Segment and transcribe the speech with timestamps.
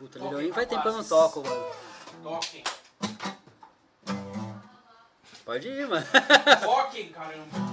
[0.00, 1.66] Puta, Lidoinho faz tempo que eu não toco, mano.
[2.22, 2.64] Toquem.
[5.44, 6.06] Pode ir, mano.
[6.64, 7.69] Toquem, caramba.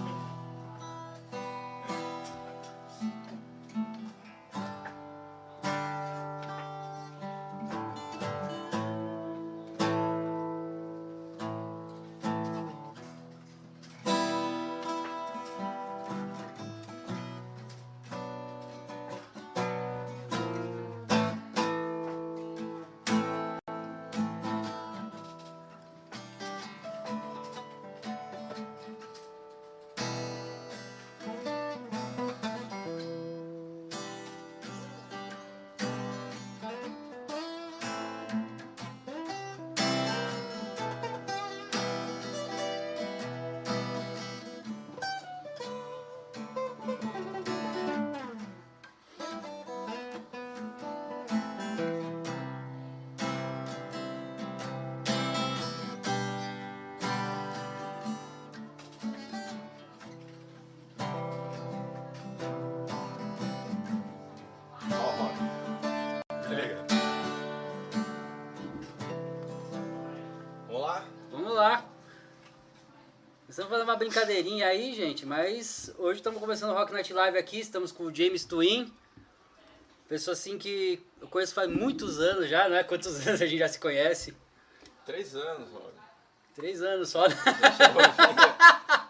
[73.68, 77.60] Estamos fazendo uma brincadeirinha aí, gente, mas hoje estamos começando o Rock Night Live aqui,
[77.60, 78.94] estamos com o James Twin.
[80.08, 82.82] Pessoa assim que eu conheço faz muitos anos já, né?
[82.86, 84.34] Quantos anos a gente já se conhece?
[85.06, 86.02] Três anos, olha.
[86.56, 87.28] Três anos só.
[87.28, 87.36] né?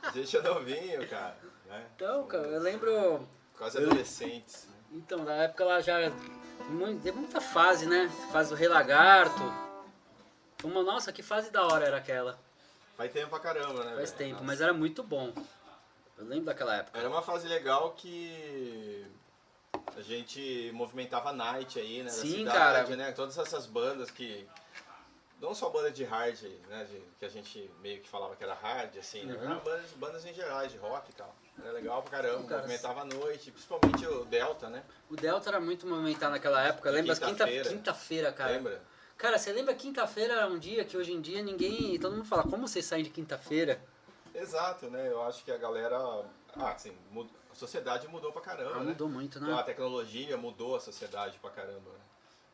[0.01, 1.37] A gente é novinho, cara.
[1.67, 1.85] Né?
[1.95, 3.29] Então, cara, eu lembro.
[3.55, 4.65] Quase adolescentes.
[4.65, 4.75] né?
[4.93, 6.11] Então, na época lá já.
[7.03, 8.09] Teve muita fase, né?
[8.31, 9.39] Fase do Rei Lagarto.
[10.63, 12.46] Uma, nossa, que fase da hora era aquela.
[12.97, 13.95] Faz tempo pra caramba, né?
[13.95, 14.17] Faz velho?
[14.17, 14.43] tempo, Nossa.
[14.45, 15.31] mas era muito bom.
[16.17, 16.97] Eu lembro daquela época.
[16.97, 19.05] Era uma fase legal que
[19.95, 22.09] a gente movimentava night aí, né?
[22.09, 22.95] Sim, cidade, cara.
[22.95, 23.11] né?
[23.11, 24.47] Todas essas bandas que.
[25.39, 26.83] Não só banda de hard, né?
[26.89, 29.35] de- que a gente meio que falava que era hard, assim, né?
[29.35, 29.59] Uhum.
[29.59, 31.35] Bandas, bandas em geral, de rock e tal.
[31.61, 32.61] Era legal pra caramba, Sim, cara.
[32.61, 34.83] movimentava a noite, principalmente o Delta, né?
[35.07, 36.89] O Delta era muito movimentado naquela época.
[36.89, 37.69] Lembra as quinta- Quinta-feira.
[37.69, 38.51] quinta-feira, cara.
[38.53, 38.81] Lembra?
[39.17, 41.99] Cara, você lembra quinta-feira era um dia que hoje em dia ninguém.
[41.99, 43.81] Todo mundo fala, como vocês saem de quinta-feira?
[44.33, 45.07] Exato, né?
[45.09, 45.97] Eu acho que a galera.
[46.55, 48.91] Ah, assim, mud- a sociedade mudou pra caramba, Ah, né?
[48.91, 49.63] mudou muito, A né?
[49.63, 51.99] tecnologia mudou a sociedade pra caramba, né?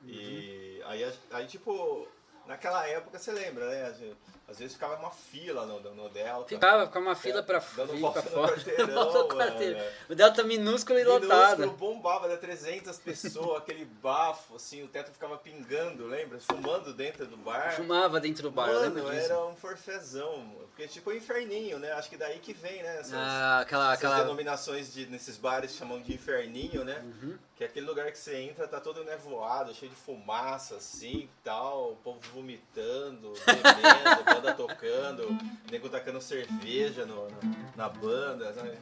[0.06, 0.90] E Uhum.
[0.90, 2.08] aí, a- aí, tipo,
[2.48, 3.86] naquela época você lembra, né?
[3.88, 4.16] Às vezes,
[4.48, 6.50] às vezes ficava uma fila no, no Delta.
[6.50, 8.54] Ficava, ficava uma fila pra, Dando volta pra no fora.
[8.56, 9.86] quarteirão, Volta no mano, quarteirão.
[10.10, 11.60] O Delta minúsculo e lotado.
[11.62, 12.36] Minúsculo, bombava, né?
[12.36, 16.40] 300 pessoas, aquele bafo, assim, o teto ficava pingando, lembra?
[16.40, 17.72] Fumando dentro do bar.
[17.76, 19.26] Fumava dentro do bar, eu Mano, lembro disso.
[19.32, 21.92] era um forfezão, porque tipo o inferninho, né?
[21.94, 22.98] Acho que daí que vem, né?
[23.00, 23.94] Essas, Ah, aquela.
[23.94, 24.18] essas aquela...
[24.24, 27.02] denominações de, nesses bares chamam de inferninho, né?
[27.04, 27.38] Uhum.
[27.56, 31.92] Que é aquele lugar que você entra, tá todo nevoado, cheio de fumaça, assim, tal,
[31.92, 35.28] o povo vomitando, bebendo, banda tocando,
[35.72, 37.40] nego tacando cerveja no, no-
[37.76, 38.78] na banda, sabe?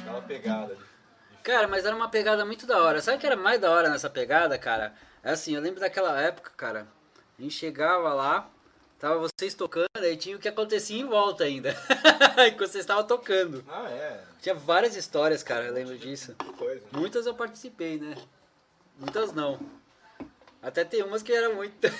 [0.00, 0.74] Aquela pegada.
[0.74, 0.82] de-
[1.44, 3.00] Cara, mas era uma pegada muito da hora.
[3.00, 4.94] Sabe o que era mais da hora nessa pegada, cara?
[5.22, 6.88] É assim, eu lembro daquela época, cara.
[7.38, 8.48] A gente chegava lá,
[9.02, 11.70] tava vocês tocando, aí tinha o que acontecia em volta ainda.
[12.46, 13.64] Enquanto vocês estavam tocando.
[13.68, 14.24] Ah, é.
[14.40, 16.36] Tinha várias histórias, cara, eu lembro disso.
[16.56, 16.86] Coisa.
[16.92, 18.16] Muitas eu participei, né?
[18.96, 19.58] Muitas não.
[20.62, 21.74] Até tem umas que eram muito.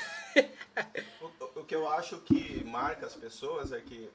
[1.21, 4.09] O, o que eu acho que marca as pessoas é que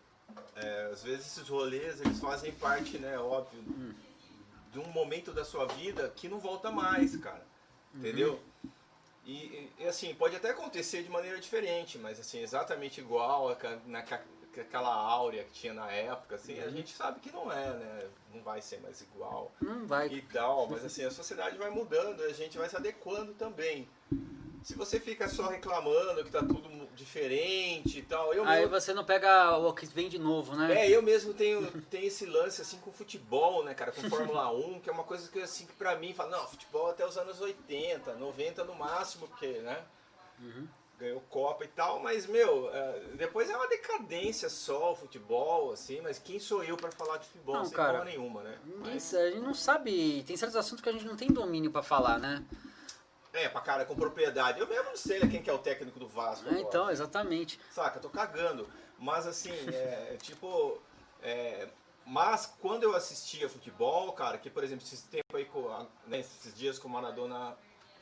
[0.56, 3.62] é, às vezes esses rolês eles fazem parte, né, óbvio,
[4.74, 7.46] de um momento da sua vida que não volta mais, cara.
[7.94, 8.40] Entendeu?
[8.64, 8.68] E,
[9.32, 14.24] e- e, assim, pode até acontecer de maneira diferente, mas assim, exatamente igual aca- naca-
[14.60, 18.08] aquela áurea que tinha na época, assim, a gente sabe que não é, né?
[18.34, 20.08] Não vai ser mais igual Não vai.
[20.08, 23.88] e tal, mas assim, a sociedade vai mudando, a gente vai se adequando também.
[24.64, 28.94] Se você fica só reclamando que tá tudo diferente e tal, eu Aí mesmo, você
[28.94, 30.86] não pega o que vem de novo, né?
[30.86, 34.80] é, eu mesmo tenho, tenho esse lance assim com futebol, né, cara, com Fórmula 1,
[34.82, 37.40] que é uma coisa que assim que pra mim fala, não, futebol até os anos
[37.40, 39.84] 80, 90 no máximo, porque, né?
[40.40, 40.68] Uhum.
[41.00, 46.02] Ganhou Copa e tal, mas meu, é, depois é uma decadência só o futebol, assim,
[46.02, 48.58] mas quem sou eu pra falar de futebol Não, sem cara, nenhuma, né?
[48.80, 50.24] Mas- sa- a gente não sabe.
[50.26, 52.44] Tem certos assuntos que a gente não tem domínio pra falar, né?
[53.38, 54.60] É, pra cara, com propriedade.
[54.60, 56.50] Eu mesmo não sei né, quem que é o técnico do Vasco.
[56.50, 57.60] É, então, exatamente.
[57.72, 58.68] Saca, eu tô cagando.
[58.98, 60.82] Mas assim, é, tipo.
[61.22, 61.68] é,
[62.04, 66.58] mas quando eu assistia futebol, cara, que por exemplo, esse tempo aí, a- né, esses
[66.58, 67.56] dias com o Maradona.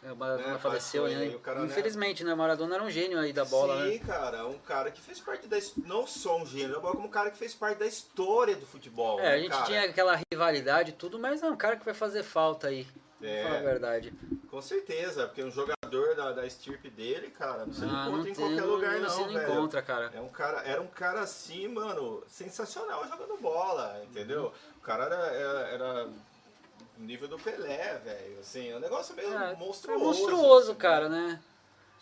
[0.04, 1.38] É, O Maradona Né, faleceu, né?
[1.44, 1.66] cara, né?
[1.66, 2.34] Infelizmente, né?
[2.34, 4.06] O Maradona era um gênio aí da bola, Sim, né?
[4.06, 5.58] cara, um cara que fez parte da.
[5.78, 9.20] Não só um gênero, mas como um cara que fez parte da história do futebol.
[9.20, 9.66] É, a né, gente cara?
[9.66, 12.88] tinha aquela rivalidade e tudo, mas é um cara que vai fazer falta aí.
[13.22, 13.42] É.
[13.42, 14.14] Vou falar a verdade.
[14.50, 18.28] Com certeza, porque um jogador da, da estirpe dele, cara, você não Ah, encontra não
[18.28, 19.52] em tem, qualquer lugar não, você não velho.
[19.54, 20.12] encontra, cara.
[20.14, 24.52] É um cara, era um cara assim, mano, sensacional jogando bola, entendeu?
[24.78, 28.40] O cara era, era, era o nível do Pelé, velho.
[28.40, 30.02] Assim, é um negócio meio É, monstruoso.
[30.02, 31.40] É monstruoso, assim, cara, né?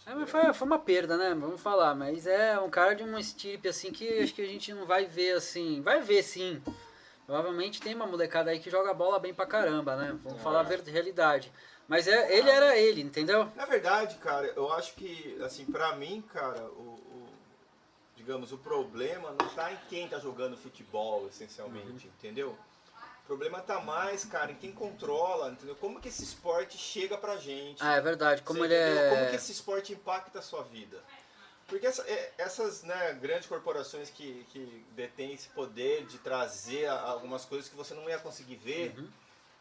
[0.06, 1.30] É, mas foi, foi uma perda, né?
[1.33, 1.95] Vamos falar.
[1.95, 5.06] Mas é um cara de uma estirpe assim que acho que a gente não vai
[5.06, 5.80] ver assim.
[5.81, 6.62] Vai ver sim.
[7.38, 10.15] Provavelmente tem uma molecada aí que joga bola bem pra caramba, né?
[10.24, 10.44] Vamos É.
[10.44, 11.51] falar a ver- realidade.
[11.88, 13.51] Mas é, ele era ele, entendeu?
[13.56, 17.30] Na verdade, cara, eu acho que, assim, pra mim, cara, o, o-
[18.15, 22.56] digamos, o problema não tá em quem tá jogando futebol, essencialmente, entendeu?
[23.24, 25.75] O problema tá mais, cara, em quem controla, entendeu?
[25.77, 27.81] Como que esse esporte chega pra gente.
[27.81, 28.44] Ah, é verdade.
[28.44, 29.09] Como ele entendeu?
[29.09, 29.35] Como que é.
[29.38, 31.01] esse esporte impacta a sua vida?
[31.68, 37.45] Porque essa- é- essas né, grandes corporações que, que detêm esse poder de trazer algumas
[37.45, 39.10] coisas que você não ia conseguir ver, Uhum.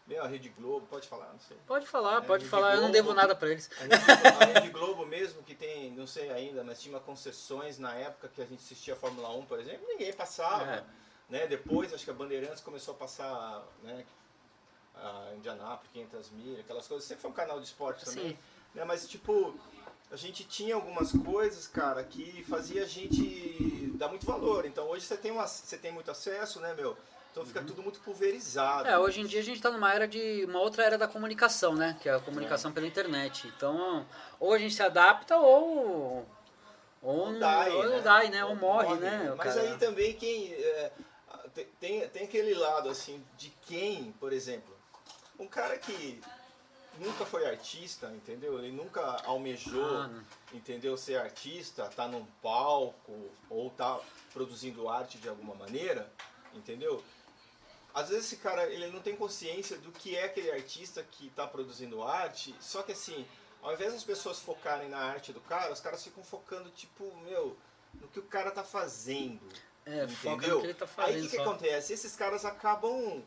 [0.07, 1.57] meu, a Rede Globo, pode falar, não sei.
[1.67, 2.71] Pode falar, É, pode falar.
[2.71, 2.93] Eu não Globo.
[2.93, 3.71] devo nada pra eles.
[3.79, 7.95] A Rede, a Rede Globo mesmo, que tem, não sei ainda, mas tinha concessões na
[7.95, 10.65] época que a gente assistia a Fórmula 1, por exemplo, ninguém passava.
[10.71, 10.85] É.
[11.29, 11.47] Né?
[11.47, 14.05] Depois, acho que a Bandeirantes começou a passar né,
[14.97, 17.07] a Indianápolis, 500 mil, aquelas coisas.
[17.07, 18.31] Sempre foi um canal de esporte também.
[18.31, 18.39] Sim.
[18.75, 18.85] Né?
[18.85, 19.55] Mas, tipo,
[20.13, 24.67] a gente tinha algumas coisas, cara, que fazia a gente dar muito valor.
[24.67, 26.97] Então, hoje você tem, uma, você tem muito acesso, né, meu?
[27.31, 28.87] Então fica tudo muito pulverizado.
[28.87, 30.45] É, hoje em dia a gente tá numa era de.
[30.45, 31.97] uma outra era da comunicação, né?
[32.03, 33.51] Que é a comunicação pela internet.
[33.57, 34.07] Então,
[34.39, 36.27] ou a gente se adapta ou.
[37.01, 38.01] Ou Ou não dai, ou né?
[38.01, 38.45] dai, né?
[38.45, 39.35] Ou morre, né?
[39.35, 39.67] Mas cara?
[39.67, 40.53] aí também quem.
[40.53, 40.93] é,
[41.81, 44.77] tem, tem aquele lado assim de quem, por exemplo,
[45.39, 46.21] um cara que
[46.99, 48.59] nunca foi artista, entendeu?
[48.59, 50.11] Ele nunca almejou, Ah,
[50.53, 50.97] entendeu?
[50.97, 53.99] Ser artista, tá num palco ou tá
[54.33, 56.11] produzindo arte de alguma maneira,
[56.55, 57.03] entendeu?
[57.95, 61.47] Às vezes esse cara ele não tem consciência do que é aquele artista que está
[61.47, 63.27] produzindo arte, só que assim,
[63.63, 67.57] ao invés das pessoas focarem na arte do cara, os caras ficam focando tipo, meu,
[67.95, 69.47] no que o cara tá fazendo.
[69.85, 70.55] É, foca entendeu?
[70.57, 71.19] no que ele tá Aí fazendo.
[71.19, 71.93] o que, que acontece?
[71.93, 73.23] Esses caras acabam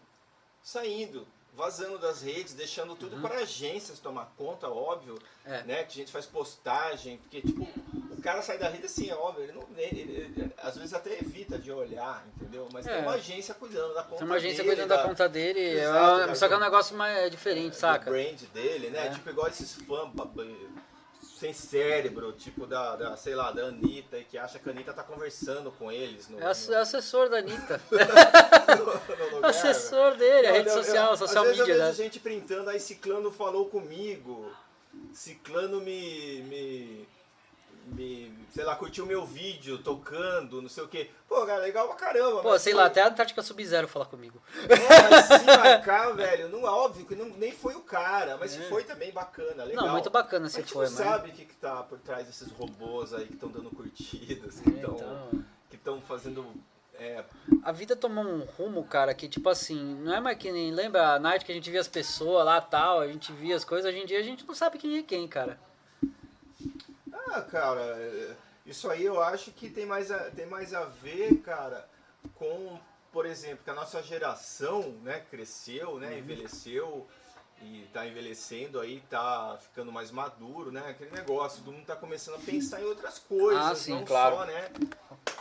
[0.64, 5.14] saindo, vazando das redes, deixando tudo para agências tomar conta, óbvio,
[5.46, 5.54] Uhum.
[5.54, 5.64] É.
[5.64, 5.84] né?
[5.84, 7.64] Que a gente faz postagem, porque tipo,
[8.12, 11.14] o cara sai da rede assim, é óbvio, ele não ele- ele- às vezes até
[11.20, 12.68] evita de olhar, entendeu?
[12.74, 12.94] Mas É.
[12.94, 15.60] tem uma agência cuidando da conta Tem uma agência dele, cuidando da da- conta dele,
[15.60, 18.10] é Exato, da- só que é um negócio mais diferente, do saca?
[18.12, 19.08] brand dele, né?
[19.08, 19.10] É.
[19.12, 20.10] Tipo igual esses fãs
[21.38, 24.94] sem cérebro, tipo da, da, sei lá, da Anitta, e que acha que a Anitta
[24.94, 27.82] tá conversando com eles no, É ass- é assessor da Anitta.
[27.92, 29.50] no- no lugar.
[29.50, 31.74] assessor dele, a rede eu- eu- social, social às vezes media.
[31.84, 31.94] eu né?
[31.94, 34.50] gente printando, aí Ciclano falou comigo,
[35.14, 37.08] Ciclano me, me,
[37.86, 41.10] me, sei lá, curtiu meu vídeo tocando, não sei o que.
[41.28, 42.42] Pô, cara, legal pra caramba.
[42.42, 44.42] Pô, mas sei foi- lá, até a Antártica Sub-Zero falar comigo.
[44.68, 48.52] É, mas se marcar, velho, não é óbvio que não, nem foi o cara, mas
[48.52, 48.64] se É.
[48.70, 49.86] foi também bacana, legal.
[49.86, 50.94] Não, muito bacana Mas se gente foi, mas.
[50.94, 54.70] sabe o que, que tá por trás desses robôs aí que estão dando curtidas, que
[54.70, 55.30] É, estão então,
[55.70, 56.46] que estão fazendo.
[56.98, 57.26] É,
[57.62, 60.72] a vida tomou um rumo, cara, que tipo assim, não é mais que nem.
[60.72, 63.66] Lembra a night que a gente via as pessoas lá tal, a gente via as
[63.66, 65.60] coisas, hoje em dia a gente não sabe quem é quem, cara.
[67.36, 68.34] Ah, cara, é,
[68.66, 71.86] isso aí eu acho que tem mais a, tem mais a ver, cara,
[72.36, 72.80] com,
[73.12, 77.06] por exemplo, que a nossa geração, né, cresceu, né, envelheceu
[77.62, 82.36] e tá envelhecendo aí, tá ficando mais maduro, né, aquele negócio, todo mundo tá começando
[82.36, 84.38] a pensar em outras coisas, Ah, sim, não claro.
[84.38, 84.70] só, né,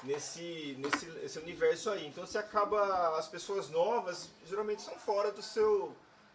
[0.02, 2.08] nesse, nesse esse universo aí.
[2.08, 5.94] Então você acaba, as pessoas novas geralmente são fora do seu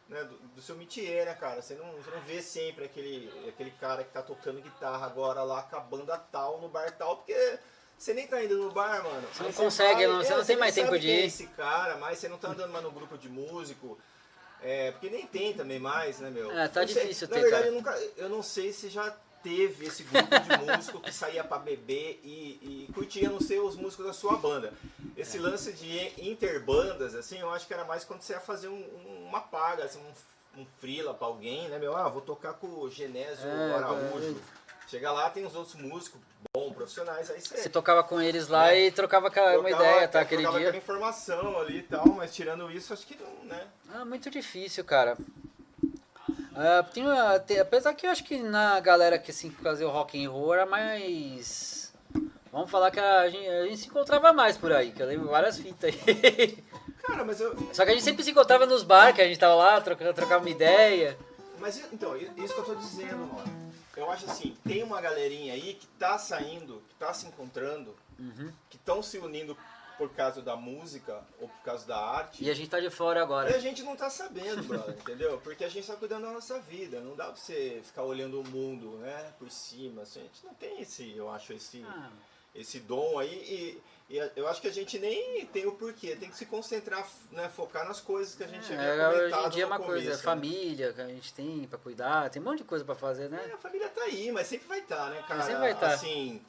[0.10, 1.62] né, do, do seu métier, né, cara?
[1.62, 5.62] Você não, você não vê sempre aquele, aquele cara que tá tocando guitarra agora lá
[5.64, 7.60] com a banda tal, no bar tal, porque
[7.98, 9.28] você nem tá indo no bar, mano.
[9.32, 11.26] Você não consegue, não- você não tem nem mais tempo de é ir.
[11.26, 13.98] esse cara, mas você não tá andando mais no grupo de músico.
[14.62, 16.52] É, porque nem tem também mais, né, meu?
[16.52, 17.68] É, tá difícil Na ter, verdade, cara.
[17.68, 17.98] eu nunca.
[18.18, 22.88] Eu não sei se já teve esse grupo de músico que saía pra beber e,
[22.88, 24.74] e curtia, não sei, os músicos da sua banda.
[25.16, 25.42] Esse É.
[25.42, 29.26] lance de interbandas, assim, eu acho que era mais quando você ia fazer um- um-
[29.28, 30.00] uma paga, assim,
[30.56, 31.96] um, um freela pra alguém, né, meu?
[31.96, 34.38] Ah, vou tocar com o Genésio É, Araújo.
[34.88, 36.20] Chega lá, tem os outros músicos
[36.52, 37.58] bons, profissionais, aí você...
[37.58, 38.88] Você tocava com eles lá É.
[38.88, 40.20] e trocava ca- uma trocava- ideia, tá?
[40.22, 40.76] Aquele trocava dia.
[40.78, 43.68] informação ali e tal, mas tirando isso, acho que não, né?
[43.94, 45.16] Ah, muito difícil, cara.
[46.62, 47.06] Ah, tem
[47.46, 50.54] tem- apesar que eu acho que na galera que assim, fazia o rock and roll
[50.54, 51.94] era mais.
[52.52, 55.30] Vamos falar que a gente, a gente se encontrava mais por aí, que eu lembro
[55.30, 56.58] várias fitas aí.
[57.02, 59.40] Cara, mas eu, Só que a gente sempre se encontrava nos bar, que a gente
[59.40, 61.18] tava lá, trocava, trocava uma ideia.
[61.60, 63.60] Mas então, isso que eu tô dizendo, mano.
[63.96, 68.52] Eu acho assim, tem uma galerinha aí que tá saindo, que tá se encontrando, Uhum.
[68.70, 69.56] que estão se unindo
[70.00, 72.42] por causa da música ou por causa da arte.
[72.42, 73.54] E a gente tá de fora E agora.
[73.54, 75.40] a gente não tá sabendo, brother, entendeu?
[75.44, 77.02] Porque a gente tá cuidando da nossa vida.
[77.02, 80.04] Não dá pra você ficar olhando o mundo, né, por cima.
[80.04, 82.10] Assim, a gente não tem esse, eu acho, esse, Ah,
[82.56, 83.30] esse dom aí.
[84.10, 86.16] E, e eu acho que a gente nem tem o porquê.
[86.16, 89.46] Tem que se concentrar, né, focar nas coisas que a gente havia é, hoje comentado
[89.48, 90.24] em dia é uma coisa, começo, né?
[90.24, 93.50] família que a gente tem pra cuidar, tem um monte de coisa pra fazer, né?
[93.50, 95.42] É, a família tá aí, mas sempre vai estar, né, cara?
[95.44, 95.94] Sempre vai tá.
[95.94, 96.42] Assim,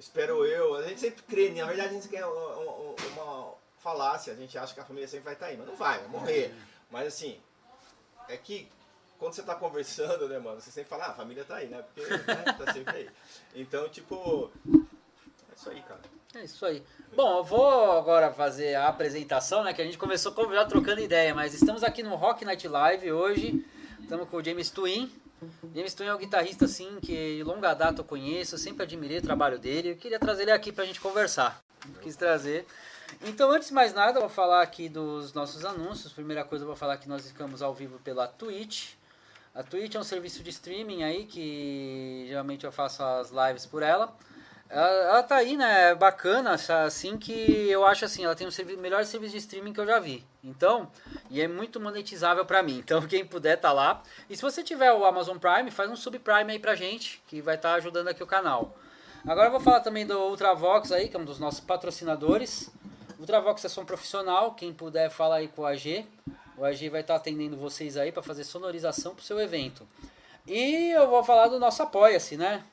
[0.00, 0.74] espero eu.
[0.74, 4.74] A gente sempre crê, na verdade a gente quer uma, uma- falácia, a gente acha
[4.74, 6.54] que a família sempre vai estar aí, mas não vai, vai morrer.
[6.90, 7.38] Mas assim,
[8.28, 8.68] é que
[9.18, 11.82] quando você tá conversando, né, mano, você sempre fala, ah, a família tá aí, né?
[11.82, 13.10] Porque né, tá sempre aí.
[13.54, 16.00] Então, tipo, é isso aí, cara.
[16.34, 16.82] É isso aí.
[17.14, 19.72] Bom, eu vou agora fazer a apresentação, né?
[19.74, 23.66] Que a gente começou já trocando ideia, mas estamos aqui no Rock Night Live hoje.
[24.00, 25.12] Estamos com o James Twin.
[25.74, 29.18] James Twin é um guitarrista, assim, que de longa data eu conheço, eu sempre admirei
[29.18, 29.92] o trabalho dele.
[29.92, 31.62] Eu queria trazer ele aqui pra gente conversar.
[32.02, 32.66] Quis trazer.
[33.24, 36.12] Então, antes de mais nada, eu vou falar aqui dos nossos anúncios.
[36.12, 38.92] Primeira coisa, eu vou falar que nós ficamos ao vivo pela Twitch.
[39.54, 43.82] A Twitch é um serviço de streaming aí que geralmente eu faço as lives por
[43.82, 44.14] ela.
[44.70, 45.96] Ela, ela tá aí, né?
[45.96, 49.86] Bacana, assim que eu acho assim, ela tem o melhor serviço de streaming que eu
[49.86, 50.24] já vi.
[50.44, 50.88] Então,
[51.28, 52.78] e é muito monetizável pra mim.
[52.90, 54.02] Então, quem puder tá lá.
[54.28, 57.56] E se você tiver o Amazon Prime, faz um subprime aí pra gente, que vai
[57.56, 58.76] estar ajudando aqui o canal.
[59.26, 62.70] Agora eu vou falar também do Ultravox aí, que é um dos nossos patrocinadores.
[63.18, 66.06] Ultravox é som profissional, quem puder fala aí com o AG.
[66.56, 69.86] O AG vai estar atendendo vocês aí para fazer sonorização pro seu evento.
[70.46, 72.64] E eu vou falar do nosso Apoia-se, né?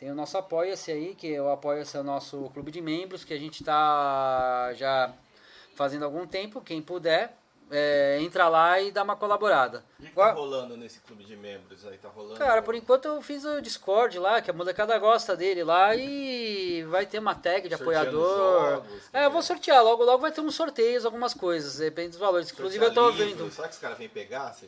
[0.00, 3.34] Tem o nosso Apoia-se aí, que o Apoia-se é o nosso clube de membros, que
[3.34, 5.12] a gente está já
[5.76, 6.62] fazendo algum tempo.
[6.62, 7.36] Quem puder,
[7.70, 9.84] é, entra lá e dá uma colaborada.
[9.98, 11.98] O que, tá rolando nesse clube de membros aí?
[11.98, 12.38] Tá rolando?
[12.38, 16.82] Cara, por enquanto eu fiz o Discord lá, que a molecada gosta dele lá e
[16.84, 18.70] vai ter uma tag de Sorteando apoiador.
[18.70, 19.42] jogos, É, eu vou é?
[19.42, 22.50] sortear, logo logo vai ter uns sorteios, algumas coisas, depende dos valores.
[22.50, 23.54] Inclusive eu tô Sortear livro, vendo.
[23.54, 24.50] Será que os caras vêm pegar?
[24.54, 24.66] Se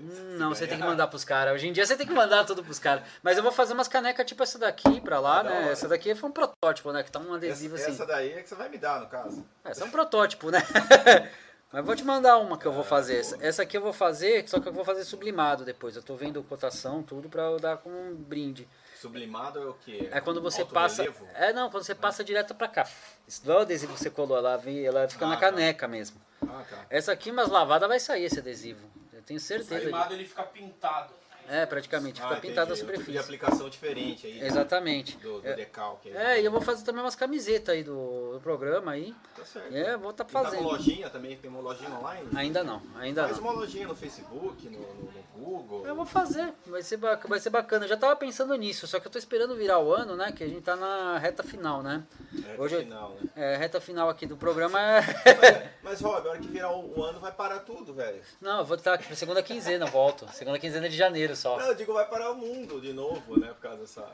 [0.00, 1.54] Não, você tem que mandar pros caras.
[1.54, 3.04] Hoje em dia você tem que mandar tudo pros caras.
[3.22, 5.72] Mas eu vou fazer umas canecas tipo essa daqui pra lá, Ah, né?
[5.72, 7.02] Essa daqui foi um protótipo, né?
[7.02, 7.90] Que tá um Essa, adesivo assim.
[7.92, 9.44] essa daí é que você vai me dar, no caso.
[9.64, 10.58] Essa é um protótipo, né?
[11.72, 13.16] Mas vou te mandar uma que eu vou Ah, fazer.
[13.18, 15.96] Essa, essa aqui eu vou fazer, só que eu vou fazer sublimado depois.
[15.96, 18.68] Eu tô vendo cotação, tudo pra eu dar como um brinde.
[19.00, 20.08] Sublimado é o quê?
[20.12, 21.02] É quando você Alto passa.
[21.02, 21.26] relevo?
[21.34, 22.86] É, não, quando você passa direto pra cá.
[23.26, 25.40] Isso não é o adesivo que você colou, ela, ela fica Ah, na tá.
[25.40, 26.18] caneca mesmo.
[26.42, 26.86] Ah, tá.
[26.88, 28.88] Essa aqui, mas lavada vai sair esse adesivo.
[29.26, 29.74] Tenho certeza.
[29.76, 29.84] disso.
[29.88, 31.12] Animado ele fica pintado.
[31.48, 32.20] É, praticamente.
[32.20, 32.80] Fica Ah, pintada a entendi.
[32.80, 33.18] De superfície.
[33.18, 34.40] aplicação diferente aí.
[34.42, 35.16] Exatamente.
[35.18, 36.08] Do, do É, decalque.
[36.10, 36.16] aí.
[36.38, 39.14] É, e eu vou fazer também umas camisetas aí do, do programa aí.
[39.36, 39.74] Tá certo.
[39.74, 40.62] É, vou estar Tá com fazendo.
[40.64, 41.36] lojinha também?
[41.36, 42.28] Tem uma lojinha online?
[42.34, 43.44] Ainda não, ainda Faz não.
[43.44, 45.86] uma lojinha no Facebook, no, no- no Google.
[45.86, 47.84] Eu vou fazer, vai ser, bac- vai ser bacana.
[47.84, 50.32] Eu já tava pensando nisso, só que eu tô esperando virar o ano, né?
[50.32, 52.04] Que a gente tá na reta final, né?
[52.46, 53.30] É, Hoje final, né?
[53.36, 55.00] É, reta final aqui do programa é.
[55.82, 58.22] Mas, Rob, a hora que virar o, o ano vai parar tudo, velho.
[58.40, 60.26] Não, eu vou estar aqui pra segunda quinzena, volto.
[60.32, 61.58] Segunda quinzena de janeiro só.
[61.58, 63.48] Não, eu digo, vai parar o mundo de novo, né?
[63.48, 64.06] Por causa dessa.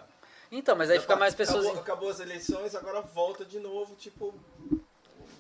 [0.52, 1.64] Então, mas aí fica mais pessoas.
[1.64, 4.34] Acabou, acabou as eleições, agora volta de novo, tipo.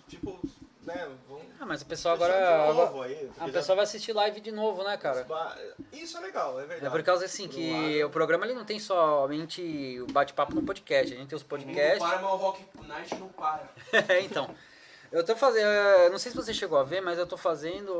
[0.08, 0.38] Tipo,
[0.82, 1.08] né?
[1.28, 2.72] Vamos Ah, mas o pessoal agora.
[2.72, 3.30] novo aí.
[3.38, 5.24] A já- pessoa vai assistir live de novo, né, cara?
[5.92, 6.86] Isso é legal, é verdade.
[6.86, 8.06] É por causa assim Por que lado.
[8.08, 11.98] o programa ele não tem somente o bate-papo no podcast, a gente tem os podcasts.
[11.98, 13.68] para, mas o Rock Night não para.
[14.08, 14.52] É, então.
[15.12, 15.66] Eu tô fazendo.
[16.10, 17.92] Não sei se você chegou a ver, mas eu tô fazendo.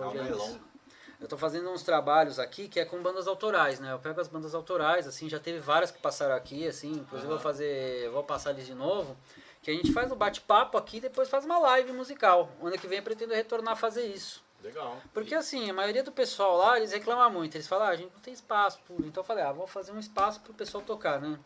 [0.00, 0.60] Não, não é longo.
[1.20, 3.92] Eu tô fazendo uns trabalhos aqui que é com bandas autorais, né?
[3.92, 7.36] Eu pego as bandas autorais, assim, já teve várias que passaram aqui, assim, inclusive eu
[7.36, 8.04] vou fazer.
[8.04, 9.16] eu Vou passar eles de novo.
[9.60, 12.48] Que a gente faz o bate-papo aqui e depois faz uma live musical.
[12.62, 14.42] Ano que vem eu pretendo retornar a fazer isso.
[14.62, 15.00] Legal.
[15.12, 17.56] Porque assim, a maioria do pessoal lá, eles reclamam muito.
[17.56, 18.78] Eles falam, ah, a gente não tem espaço.
[19.00, 21.38] Então eu falei, ah, vou fazer um espaço pro pessoal tocar, né?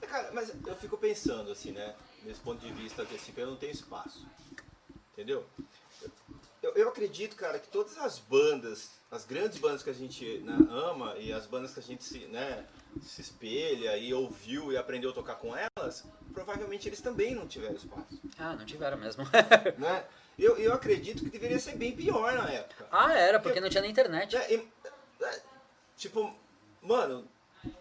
[0.00, 1.94] É, Cara, mas eu fico pensando assim, né?
[2.22, 4.26] Nesse ponto de vista que assim, eu não tenho espaço.
[5.12, 5.44] Entendeu?
[6.66, 10.56] Eu, eu acredito, cara, que todas as bandas, as grandes bandas que a gente né,
[10.68, 12.66] ama e as bandas que a gente se, né,
[13.00, 16.04] se espelha e ouviu e aprendeu a tocar com elas,
[16.34, 18.20] provavelmente eles também não tiveram espaço.
[18.36, 19.24] Ah, não tiveram mesmo.
[19.78, 20.04] Né?
[20.38, 22.86] Eu, eu acredito que deveria ser bem pior na época.
[22.90, 24.36] ah, era, porque não tinha na internet.
[24.36, 25.42] É, é,
[25.96, 26.34] tipo,
[26.82, 27.26] mano,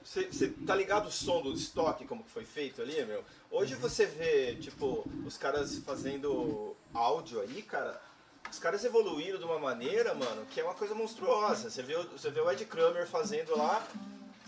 [0.04, 3.24] você tá ligado o som do estoque, como que foi feito ali, meu?
[3.50, 8.05] Hoje você vê, tipo, os caras fazendo áudio aí, cara.
[8.52, 11.70] Os caras evoluíram de uma maneira, mano, que é uma coisa monstruosa.
[11.70, 13.86] Você vê, o- você vê o Ed Kramer fazendo lá.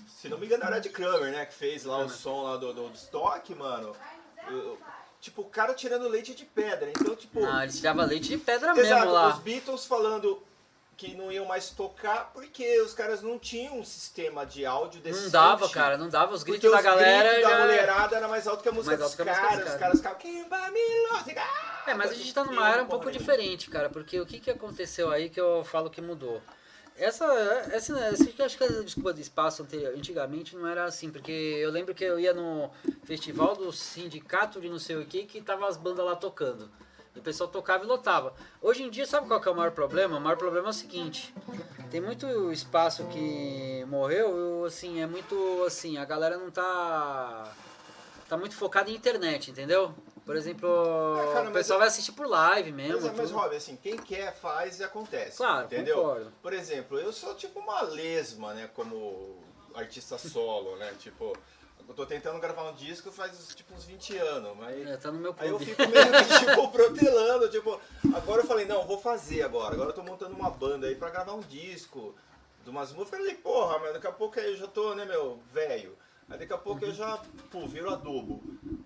[0.08, 1.46] Se não me engano, era o Ed Kramer, né?
[1.46, 3.96] Que fez lá o som lá do, do, do estoque, mano.
[4.50, 4.78] Eu-
[5.20, 6.90] tipo, o cara tirando leite de pedra.
[6.90, 7.44] Então, tipo.
[7.46, 9.30] Ah, eles tiravam leite de pedra Exato, mesmo lá.
[9.36, 10.42] os Beatles falando
[10.98, 15.26] que não iam mais tocar porque os caras não tinham um sistema de áudio decente.
[15.26, 16.34] Não dava, cara, não dava.
[16.34, 17.30] Os gritos da os galera.
[17.34, 19.38] gritos da mulherada era mais alto que a música dos caras.
[19.38, 19.98] dos Os caras.
[19.98, 20.18] ficavam.
[21.86, 24.50] É, mas a gente tá numa era um pouco diferente, cara, porque o que, que
[24.50, 26.42] aconteceu aí que eu falo que mudou?
[26.98, 27.26] Essa,
[27.72, 31.70] essa, essa acho que a desculpa de espaço anterior, antigamente não era assim, porque eu
[31.70, 32.72] lembro que eu ia no
[33.04, 36.68] festival do sindicato de não sei o que, que tava as bandas lá tocando.
[37.18, 38.34] O pessoal tocava e lotava.
[38.62, 40.18] Hoje em dia, sabe qual que é o maior problema?
[40.18, 41.34] O maior problema é o seguinte,
[41.90, 47.52] tem muito espaço que morreu, assim, é muito, assim, a galera não tá
[48.30, 49.96] tá muito focada em internet, entendeu?
[50.26, 53.08] Por exemplo, Ah, cara, o pessoal eu- vai assistir por live mesmo.
[53.08, 53.32] Mas, mas.
[53.32, 55.38] Rob, assim, quem quer faz e acontece.
[55.38, 55.96] Claro, entendeu?
[55.96, 56.34] concordo.
[56.42, 58.70] Por exemplo, eu sou tipo uma lesma, né?
[58.76, 59.38] Como
[59.74, 60.94] artista solo, né?
[61.00, 61.32] Tipo,
[61.88, 64.88] eu tô tentando gravar um disco faz tipo uns 20 anos, mas.
[64.88, 65.74] É, tá no meu Aí eu clube.
[65.74, 67.80] fico meio que, tipo, protelando, tipo,
[68.16, 69.74] agora eu falei, não, vou fazer agora.
[69.74, 72.14] Agora eu tô montando uma banda aí pra gravar um disco
[72.64, 73.14] de umas músicas.
[73.20, 75.98] Eu falei, porra, mas daqui a pouco aí eu já tô, né, meu, velho.
[76.30, 77.18] Aí daqui a pouco eu já,
[77.50, 78.42] pô, viro adubo.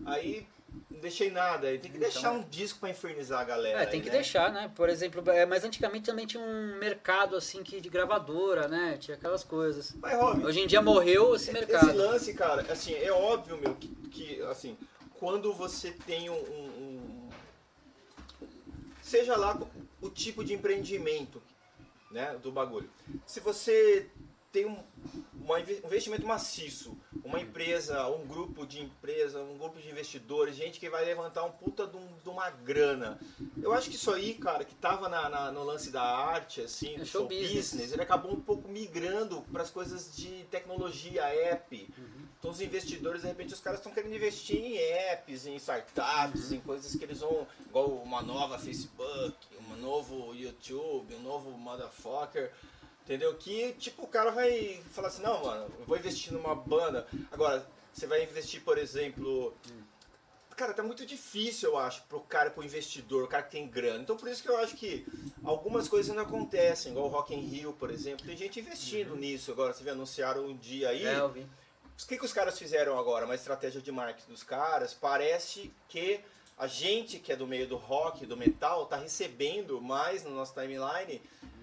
[0.05, 0.47] Aí
[0.89, 1.67] não deixei nada.
[1.67, 3.75] Aí tem que deixar um disco pra infernizar a galera.
[3.75, 4.15] Então, É, tem aí, que né?
[4.17, 4.71] deixar, né?
[4.75, 8.97] Por exemplo, é, mas antigamente também tinha um mercado assim que de gravadora, né?
[8.99, 9.93] Tinha aquelas coisas.
[10.01, 11.95] Mas, Rob, Hoje em dia morreu esse esse mercado.
[11.97, 14.77] lance, cara, assim, é óbvio, meu, que, que, assim,
[15.19, 17.29] quando você tem um, um- um-
[19.01, 19.59] Seja lá
[19.99, 21.41] o tipo de empreendimento,
[22.11, 22.89] né, do bagulho.
[23.25, 24.09] Se você
[24.51, 24.77] tem um,
[25.33, 30.79] uma um investimento maciço, uma empresa, um grupo de empresa, um grupo de investidores, gente
[30.79, 33.19] que vai levantar um puta de, um- de uma grana.
[33.61, 36.95] Eu acho que isso aí, cara, que tava na- na- no lance da arte, assim,
[36.95, 37.71] É do show show business.
[37.71, 41.87] business, ele acabou um pouco migrando para as coisas de tecnologia, app.
[41.97, 42.21] Uhum.
[42.39, 46.57] Então os investidores, de repente, os caras estão querendo investir em apps, em startups, Uhum.
[46.57, 49.35] em coisas que eles vão, igual uma nova Facebook,
[49.69, 52.51] um novo YouTube, um novo motherfucker.
[53.11, 53.35] Entendeu?
[53.35, 57.05] Que tipo, o cara vai falar assim, não, mano, eu vou investir numa banda.
[57.29, 59.53] Agora, você vai investir, por exemplo.
[60.55, 64.01] Cara, tá muito difícil, eu acho, pro cara, pro investidor, o cara que tem grana.
[64.01, 65.05] Então por isso que eu acho que
[65.43, 68.25] algumas coisas não acontecem, igual o Rock in Rio, por exemplo.
[68.25, 69.51] Tem gente investindo nisso.
[69.51, 71.05] Agora, você vê, anunciaram um dia aí.
[71.05, 71.41] É, eu vi.
[71.41, 73.25] O que, que os caras fizeram agora?
[73.25, 74.93] Uma estratégia de marketing dos caras.
[74.93, 76.21] Parece que
[76.57, 80.53] a gente que é do meio do rock, do metal, tá recebendo mais no nosso
[80.53, 81.21] timeline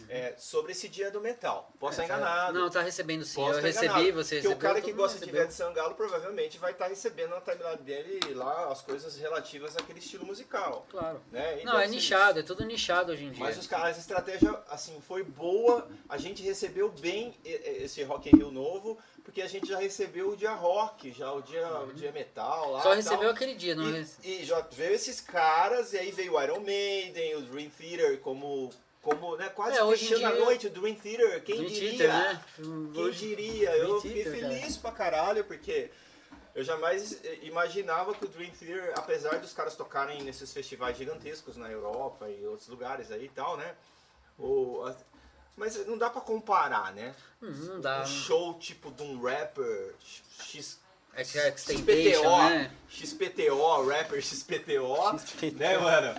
[0.09, 1.71] é, sobre esse dia do metal.
[1.79, 2.59] Posso É, estar tá- enganado.
[2.59, 3.35] Não, tá recebendo sim.
[3.37, 4.12] Posso eu recebi, enganado.
[4.14, 4.57] você Porque recebeu.
[4.57, 5.42] o cara que gosta de recebeu.
[5.42, 10.25] Ivete Sangalo provavelmente vai estar recebendo na timeline dele lá as coisas relativas àquele estilo
[10.27, 10.87] musical.
[10.90, 11.21] Claro.
[11.31, 11.61] Né?
[11.61, 13.44] E Não, é ser nichado, é tudo nichado hoje em dia.
[13.44, 15.87] mas os caras, essa estratégia assim foi boa.
[16.09, 20.37] A gente recebeu bem esse Rock in Rio novo, porque a gente já recebeu o
[20.37, 22.83] dia rock, já o dia, o dia metal lá.
[22.83, 23.31] Só recebeu tal.
[23.31, 26.61] aquele dia, não E, rece- e já veio esses caras, e aí veio o Iron
[26.61, 28.71] Maiden, o Dream Theater, como,
[29.09, 31.99] como né, quase É, fechando a dia- noite, o Dream Theater, quem Dream diria?
[31.99, 32.44] Theater, né?
[32.92, 33.71] Quem Hoje- diria?
[33.77, 35.90] Eu fiquei Theater, feliz pra caralho, porque
[36.55, 41.71] eu jamais imaginava que o Dream Theater, apesar dos caras tocarem nesses festivais gigantescos na
[41.71, 43.75] Europa e outros lugares aí e tal, né?
[44.38, 44.97] O, a-
[45.57, 47.14] mas não dá pra comparar, né?
[47.42, 48.03] Hum, não dá.
[48.03, 49.94] Um show tipo de um rapper
[50.40, 50.79] X,
[51.18, 52.70] É que é XPTO, né?
[52.88, 55.59] XPTO, rapper XPTO, XPTO.
[55.59, 56.14] né, mano?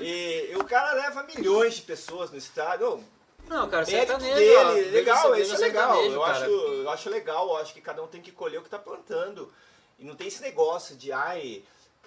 [0.00, 3.02] E, e o cara leva milhões de pessoas no estádio.
[3.48, 4.56] Não, cara, Mérito sertanejo.
[4.58, 5.88] ó, dele, legal, veja isso é legal.
[5.94, 6.38] sertanejo, Eu cara.
[6.38, 8.78] acho, eu acho legal, eu acho que cada um tem que colher o que tá
[8.78, 9.52] plantando.
[9.98, 11.64] E não tem esse negócio de, ai,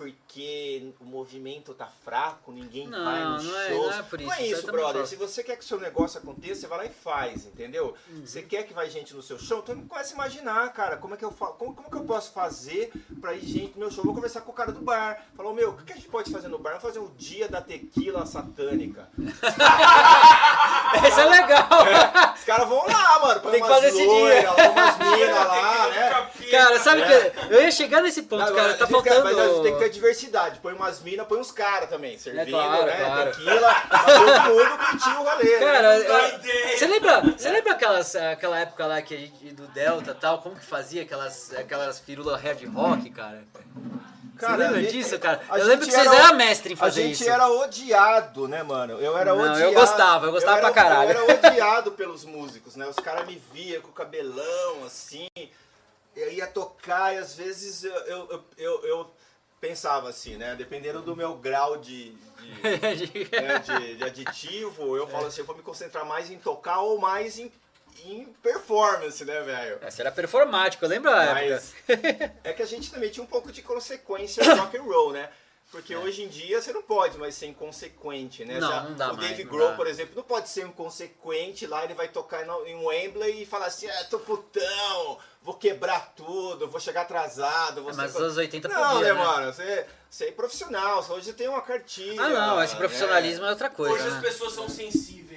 [0.09, 3.87] porque o movimento tá fraco, ninguém Não, vai no não é- shows.
[3.91, 5.05] não é por isso, Não é isso brother.
[5.05, 7.93] Se você quer que o seu negócio aconteça, você vai lá e faz, entendeu?
[8.09, 8.25] Uhum.
[8.25, 11.17] Você quer que vai gente no seu show, então começa a imaginar, cara, como é
[11.17, 14.05] que eu fa- como, como que eu posso fazer pra ir gente no meu show?
[14.05, 15.25] Vou conversar com o cara do bar.
[15.35, 16.69] Falar, "Ô, meu, o que a gente pode fazer no bar?
[16.79, 19.09] Vamos fazer o dia da tequila satânica.
[21.07, 21.67] Esse é legal.
[22.35, 23.39] Os caras vão lá, mano.
[23.41, 24.51] Põe Tem que umas fazer esse dia.
[24.51, 26.29] lá, umas minas lá, né?
[26.51, 27.29] Cara, sabe o É.
[27.29, 27.53] que?
[27.53, 28.73] Eu ia chegar nesse ponto, Não, cara.
[28.73, 29.23] Tá que- faltando.
[29.23, 30.59] Mas tem que ter diversidade.
[30.59, 32.95] Põe umas minas, põe uns caras também, servindo, claro, né?
[33.05, 33.31] claro.
[33.31, 35.59] Tequila, todo mundo curtir o rolê.
[35.59, 35.65] né?
[35.73, 36.77] Cara, eu- ideia.
[36.77, 40.39] você lembra, você lembra aquelas, aquela época lá que a gente, do Delta e tal,
[40.39, 43.43] como que fazia aquelas, aquelas firulas hard rock, cara?
[44.39, 45.41] Cara, você lembra a disso, cara?
[45.49, 47.29] a Eu lembro que vocês era- eram mestre em A fazer gente isso.
[47.29, 48.93] era odiado, né, mano?
[48.99, 49.73] Eu era Não, eu odiado.
[49.73, 51.11] gostava, eu gostava era, pra caralho.
[51.11, 52.87] Eu era odiado pelos músicos, né?
[52.87, 55.27] Os caras me via com o cabelão, assim.
[56.15, 59.11] Eu ia tocar e às vezes eu, eu, eu, eu- eu
[59.61, 60.55] pensava assim, né?
[60.55, 62.49] Dependendo do meu grau de, de,
[63.31, 66.97] né, de, de aditivo, eu falo assim, eu vou me concentrar mais em tocar ou
[66.99, 67.51] mais em,
[68.05, 69.79] em performance, né, velho?
[69.81, 71.61] Essa era performático, eu lembro a época.
[71.61, 71.73] Mas
[72.43, 75.29] é que a gente também tinha um pouco de consequência do rock and roll, né?
[75.71, 75.97] Porque É.
[75.99, 78.59] hoje em dia você não pode mais ser inconsequente, né?
[78.59, 81.93] Não, Já- não dá o Dave Grohl, por exemplo, não pode ser inconsequente lá, ele
[81.93, 86.79] vai tocar no- em Wembley e falar assim, ah, tô putão, vou quebrar tudo, vou
[86.79, 88.01] chegar atrasado, vou Mas ser...
[88.03, 89.13] nos anos 80 Não, podia, né, né?
[89.13, 89.53] mano?
[89.53, 92.19] Você, você é profissional, hoje você tem uma cartilha.
[92.19, 92.79] Ah, não, esse né?
[92.79, 94.21] profissionalismo é outra coisa, Hoje as né?
[94.21, 95.28] pessoas são sensíveis.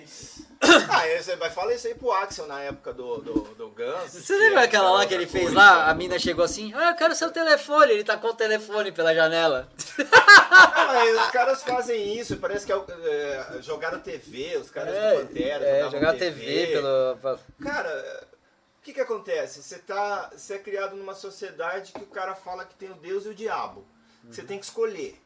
[0.88, 4.12] Ah, é, você vai falar isso aí pro Axel na época do, do, do Guns.
[4.12, 5.59] Você lembra é aquela lá que ele fez coisa.
[5.59, 5.90] lá?
[5.90, 7.90] A mina chegou assim, ah, eu quero seu telefone.
[7.92, 9.68] Ele tacou o telefone pela janela.
[10.12, 15.27] Ah, mas os caras fazem isso, parece que é, é, jogaram TV, os caras do
[15.27, 15.64] Pantera.
[15.64, 17.16] é, jogavam jogar TV pelo...
[17.16, 18.27] pelo- Cara,
[18.79, 19.62] o que que acontece?
[19.62, 23.27] Você tá, você é criado numa sociedade que o cara fala que tem o Deus
[23.27, 23.81] e o diabo.
[24.25, 24.33] Uhum.
[24.33, 25.20] Você tem que escolher,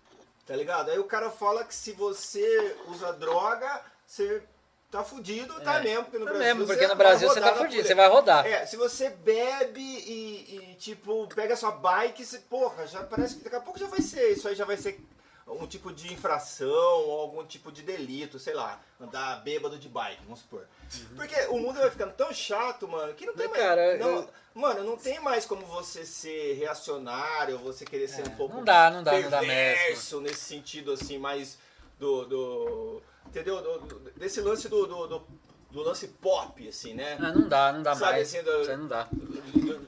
[0.47, 0.91] tá ligado?
[0.91, 4.43] Aí o cara fala que se você usa droga, você
[4.91, 7.55] tá fudido, tá É, mesmo, porque no tá Brasil mesmo, porque no Brasil você tá
[7.55, 8.47] fudido, você vai rodar.
[8.47, 13.45] É, se você bebe e, e, tipo, pega sua bike, você, porra, já parece que
[13.45, 15.01] daqui a pouco já vai ser, isso aí já vai ser
[15.49, 16.67] um tipo de infração
[17.07, 20.67] ou algum tipo de delito, sei lá, andar bêbado de bike, vamos supor.
[21.15, 23.53] Porque o mundo vai ficando tão chato, mano, que não tem Uhum.
[23.53, 23.63] Mais.
[23.63, 28.31] cara, não- eu- Mano, não tem mais como você ser reacionário, você querer ser um
[28.37, 30.21] pouco É, Não dá, não dá, não dá mesmo.
[30.23, 31.59] nesse sentido assim, mais
[31.99, 32.25] do.
[32.25, 33.61] do entendeu?
[33.63, 35.27] Do- desse lance do, do, do-
[35.71, 37.17] do lance pop, assim, né?
[37.21, 38.35] Ah, não dá, não dá Sabe, mais.
[38.35, 39.09] assim, do- não dá.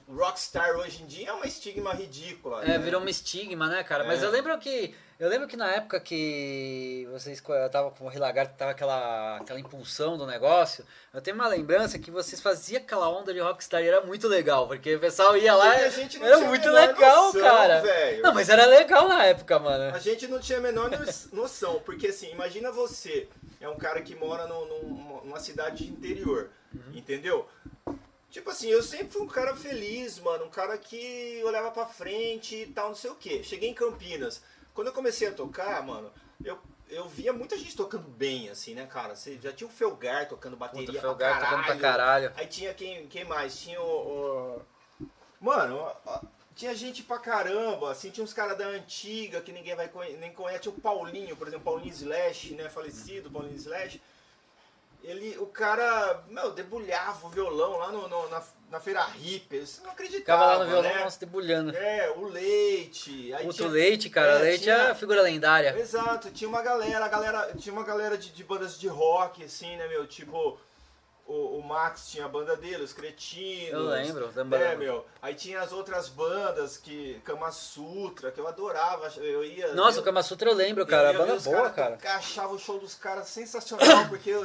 [0.08, 2.62] Rockstar hoje em dia é uma estigma ridícula.
[2.64, 2.78] É, né?
[2.78, 4.04] virou um estigma, né, cara?
[4.04, 4.26] Mas É.
[4.26, 4.94] eu lembro que.
[5.18, 9.58] Eu lembro que na época que vocês eu tava com o Rilagarto, tava aquela, aquela
[9.58, 13.88] impulsão do negócio, eu tenho uma lembrança que vocês faziam aquela onda de rockstar e
[13.88, 16.70] era muito legal, porque o pessoal ia lá e a gente não era tinha muito
[16.70, 17.80] legal, noção, cara.
[17.80, 18.22] velho.
[18.22, 19.92] Não, mas era legal na época, mano.
[19.92, 23.28] A gente não tinha a menor no- noção, porque assim, imagina você,
[23.60, 26.92] é um cara que mora no- num- numa cidade de interior, Uhum.
[26.96, 27.48] entendeu?
[28.30, 32.54] Tipo assim, eu sempre fui um cara feliz, mano, um cara que olhava pra frente
[32.54, 33.42] e tal, não sei o quê.
[33.42, 34.40] Cheguei em Campinas.
[34.78, 36.08] Quando eu comecei a tocar, mano,
[36.44, 36.56] eu,
[36.88, 39.16] eu via muita gente tocando bem, assim, né, cara?
[39.16, 41.50] Você já tinha o Felgar tocando bateria Puta, pra Felgar caralho.
[41.50, 42.32] tocando pra caralho.
[42.36, 43.58] Aí tinha quem, quem mais?
[43.58, 44.60] Tinha o.
[44.60, 44.62] o-
[45.40, 45.84] Mano,
[46.54, 50.32] tinha gente pra caramba, assim, tinha uns caras da antiga que ninguém vai conhe- nem
[50.32, 50.60] conhece.
[50.62, 52.68] Tinha o Paulinho, por exemplo, Paulinho Slash, né?
[52.68, 54.00] Falecido, Paulinho Slash.
[55.08, 59.60] Ele, o cara, meu, debulhava o violão lá no, no- na, na feira hippie.
[59.66, 60.18] Você não acreditava.
[60.42, 61.04] Ficava lá no violão, né?
[61.04, 61.74] nossa, debulhando.
[61.74, 63.32] É, o leite.
[63.32, 64.32] Aí Puto tinha- Leite, cara.
[64.32, 65.74] é, Leite tinha- é a figura lendária.
[65.78, 69.76] Exato, tinha uma galera, a galera tinha uma galera de, de bandas de rock, assim,
[69.76, 70.06] né, meu?
[70.06, 70.58] Tipo,
[71.26, 73.70] o, o Max tinha a banda dele, os Cretinos.
[73.72, 74.76] Eu lembro da É, banda.
[74.76, 75.06] meu.
[75.22, 77.18] Aí tinha as outras bandas que.
[77.24, 79.10] Kama Sutra, que eu adorava.
[79.16, 79.72] Eu ia.
[79.72, 81.12] Nossa, eu, o Kama Sutra eu lembro, eu cara.
[81.12, 81.96] ia Banda ver os boa, cara.
[81.96, 84.38] tocar, achava o show dos caras sensacional, porque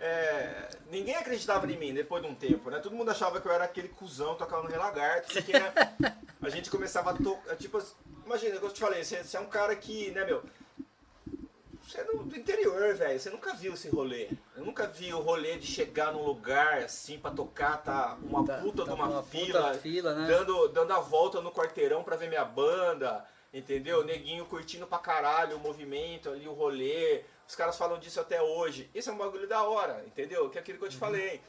[0.00, 2.78] é, ninguém acreditava em mim depois de um tempo, né?
[2.80, 5.72] Todo mundo achava que eu era aquele cuzão tocava no Relagarto, porque né,
[6.42, 7.56] a gente começava a tocar.
[7.56, 7.82] Tipo,
[8.24, 10.42] imagina, como eu te falei, você, você é um cara que, né, meu.
[11.86, 13.20] Você é do, interior, velho.
[13.20, 14.30] Você nunca viu esse rolê.
[14.56, 18.58] Eu nunca vi o rolê de chegar num lugar assim pra tocar, tá uma Tá-
[18.58, 20.26] puta tá de uma, uma fila, fila, né?
[20.26, 24.02] dando, dando a volta no quarteirão pra ver minha banda, entendeu?
[24.02, 27.22] Neguinho curtindo pra caralho o movimento ali, o rolê.
[27.48, 28.90] Os caras falam disso até hoje.
[28.94, 30.48] Isso é um bagulho da hora, entendeu?
[30.50, 30.92] Que é aquilo que eu Uhum.
[30.92, 31.40] te falei.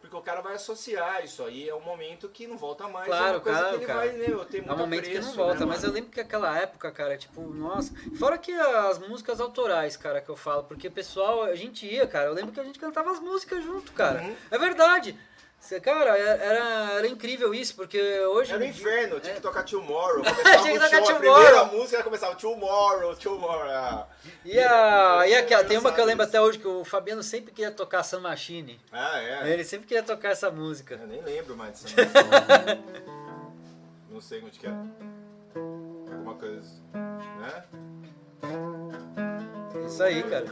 [0.00, 3.04] Porque o cara vai associar isso aí, é um momento que não volta mais.
[3.06, 3.98] é Claro, uma coisa claro, que ele cara.
[3.98, 6.58] vai, né, É um momento que apreço, não volta, né, mas eu lembro que aquela
[6.58, 7.92] época, cara, tipo, nossa.
[8.18, 12.06] Fora que as músicas autorais, cara, que eu falo, porque o pessoal, a gente ia,
[12.06, 14.22] cara, eu lembro que a gente cantava as músicas junto, cara.
[14.22, 14.34] Uhum.
[14.50, 15.18] É verdade.
[15.82, 18.52] Cara, é- era, era incrível isso, porque hoje.
[18.52, 19.36] Era um inferno, tinha é.
[19.36, 20.22] que tocar Tomorrow.
[20.62, 21.34] Tinha que tocar show, a Tomorrow.
[21.44, 23.70] primeira música começava Tomorrow, Tomorrow.
[23.70, 24.06] ah.
[24.44, 26.30] E, a, e aquela, É tem uma que eu lembro isso.
[26.30, 28.80] até hoje, que o Fabiano sempre queria tocar Sun Machine.
[28.90, 29.52] Ah, é?
[29.52, 30.98] Ele sempre queria tocar essa música.
[31.00, 31.90] Eu nem lembro mais né?
[34.10, 34.70] Não sei onde que é.
[36.10, 37.64] Alguma coisa, né?
[39.86, 40.46] Isso aí, cara.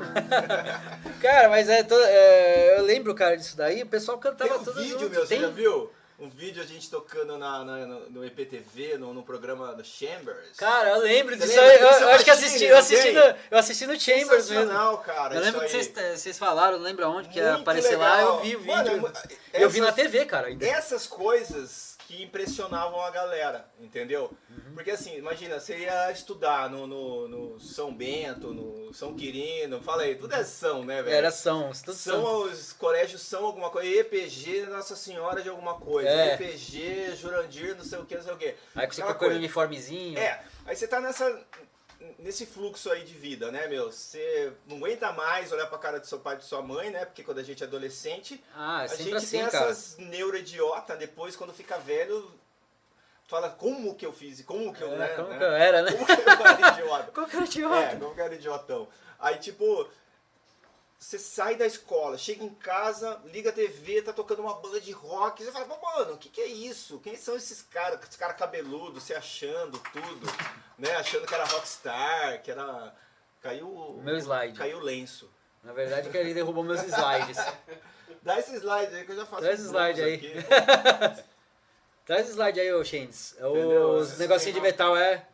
[1.20, 4.80] cara, mas é, é, Eu lembro, cara, disso daí, o pessoal Tem cantava um tudo
[4.80, 5.10] vídeo, junto.
[5.10, 5.40] meu, você Tem?
[5.40, 5.90] já viu?
[6.18, 10.54] Um vídeo a gente tocando na, na- no, EPTV, no, no programa do Chambers.
[10.58, 11.72] Cara, eu lembro disso lembra.
[11.78, 14.98] Eu, desse eu acho que assisti, eu assisti, no, eu assisti no Chambers mesmo.
[14.98, 15.34] Cara.
[15.34, 18.34] Eu lembro que vocês, vocês falaram, não lembro aonde que ia Muito aparecer lá, legal.
[18.36, 19.12] eu vi o Mano, vídeo.
[19.54, 20.66] é- eu vi na essas- TV, cara, ainda.
[20.66, 24.32] Essas coisas que impressionavam a galera, entendeu?
[24.50, 24.74] Uhum.
[24.74, 30.02] Porque assim, imagina, você ia estudar no, no, no São Bento, no São Quirino, fala
[30.02, 31.14] aí, tudo é São, né, velho?
[31.14, 32.42] Era São, tudo São, São.
[32.50, 36.34] os colégios são alguma coisa, EPG Nossa Senhora de alguma coisa, É.
[36.34, 38.56] EPG Jurandir, não sei o que, não sei o que.
[38.74, 40.18] Aí você com o uniformezinho.
[40.18, 41.46] É, aí você tá nessa
[42.18, 43.90] nesse fluxo aí de vida, né, meu?
[43.90, 47.04] Você não aguenta mais olhar pra cara do seu pai e de sua mãe, né?
[47.04, 49.66] Porque quando a gente é adolescente, Ah, é a gente assim, tem cara.
[49.70, 52.30] essas neuro idiota depois, quando fica velho,
[53.26, 55.38] fala como que eu fiz, como que eu, É, né, como né?
[55.38, 55.92] que eu era, né?
[55.92, 57.10] Como que eu era idiota.
[57.14, 57.76] Qual que era o idiota?
[57.76, 58.88] É, como que eu era idiotão.
[59.18, 59.88] Aí, tipo,
[61.00, 64.92] você sai da escola, chega em casa, liga a TV, tá tocando uma banda de
[64.92, 67.00] rock, você fala, "Pô, mano, o que que é isso?
[67.00, 67.98] Quem são esses caras?
[68.02, 70.26] Esses caras cabeludos, se achando tudo,
[70.78, 70.94] né?
[70.96, 72.94] Achando que era rockstar, que era...
[73.40, 74.02] Caiu o...
[74.02, 74.58] Meu slide.
[74.58, 75.30] Caiu o lenço.
[75.64, 77.38] Na verdade, que ele derrubou meus slides.
[78.20, 79.42] Dá esse slide aí que eu já faço.
[79.42, 80.14] Traz uns slide aí.
[80.16, 80.32] aqui.
[82.04, 83.32] Traz o slide aí, ô Shendes.
[83.38, 83.90] Entendeu?
[83.94, 85.26] Os Esse negocinhos de metal, é.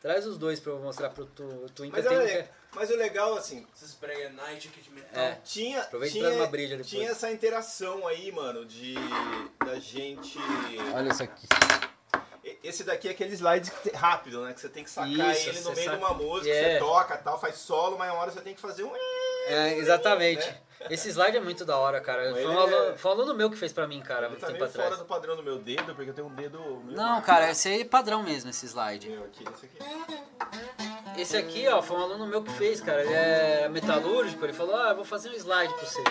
[0.00, 3.36] Traz os dois pra eu mostrar pro tu, tu Mas, olha, que- mas o legal,
[3.36, 3.94] assim, Esses
[4.34, 5.22] night aqui de metal.
[5.22, 5.38] É.
[5.44, 6.90] tinha, Aproveita tinha, uma depois.
[6.90, 8.94] tinha essa interação aí, mano, de
[9.64, 10.38] da gente...
[10.94, 11.46] Olha isso aqui.
[12.62, 14.52] Esse daqui é aquele slide rápido, né?
[14.52, 16.72] Que você tem que sacar Isso, ele no meio saca- de uma música, É.
[16.74, 18.92] você toca tal, faz solo, mas uma hora você tem que fazer um...
[19.46, 20.46] É, exatamente.
[20.46, 20.60] Né?
[20.90, 22.32] Esse slide é muito da hora, cara.
[22.32, 24.48] Foi um, é- aluno, foi um aluno meu que fez pra mim, cara, muito tá
[24.48, 24.88] tempo atrás.
[24.90, 26.58] fora do padrão do meu dedo, porque eu tenho um dedo...
[26.86, 29.08] Não, cara, esse aí é padrão mesmo, esse slide.
[29.08, 30.83] Meu, aqui, esse aqui.
[31.16, 33.02] Esse aqui, ó, foi um aluno meu que fez, cara.
[33.02, 36.02] Ele é metalúrgico, ele falou, ah, eu vou fazer um slide pra você.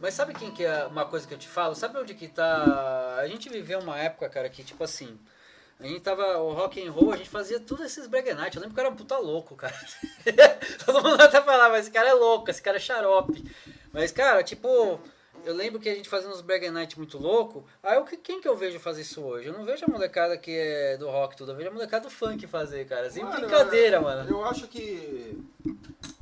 [0.00, 1.74] Mas sabe quem que é uma coisa que eu te falo?
[1.74, 3.16] Sabe onde que tá...
[3.18, 5.18] A gente viveu uma época, cara, que tipo assim...
[5.78, 8.56] A gente tava, o rock and roll, a gente fazia tudo esses brega night.
[8.56, 9.74] Eu lembro que eu era um puta louco, cara.
[10.84, 13.44] Todo mundo até falava, esse cara é louco, esse cara é xarope.
[13.92, 15.00] Mas, cara, tipo,
[15.46, 17.64] eu lembro que a gente fazia uns brega night muito louco.
[17.82, 19.48] Aí, que, quem que eu vejo fazer isso hoje?
[19.48, 22.10] Eu não vejo a molecada que é do rock tudo, eu vejo a molecada do
[22.10, 23.10] funk fazer, cara.
[23.10, 24.28] Sem Mano, brincadeira, eu- mano.
[24.28, 25.38] Eu acho que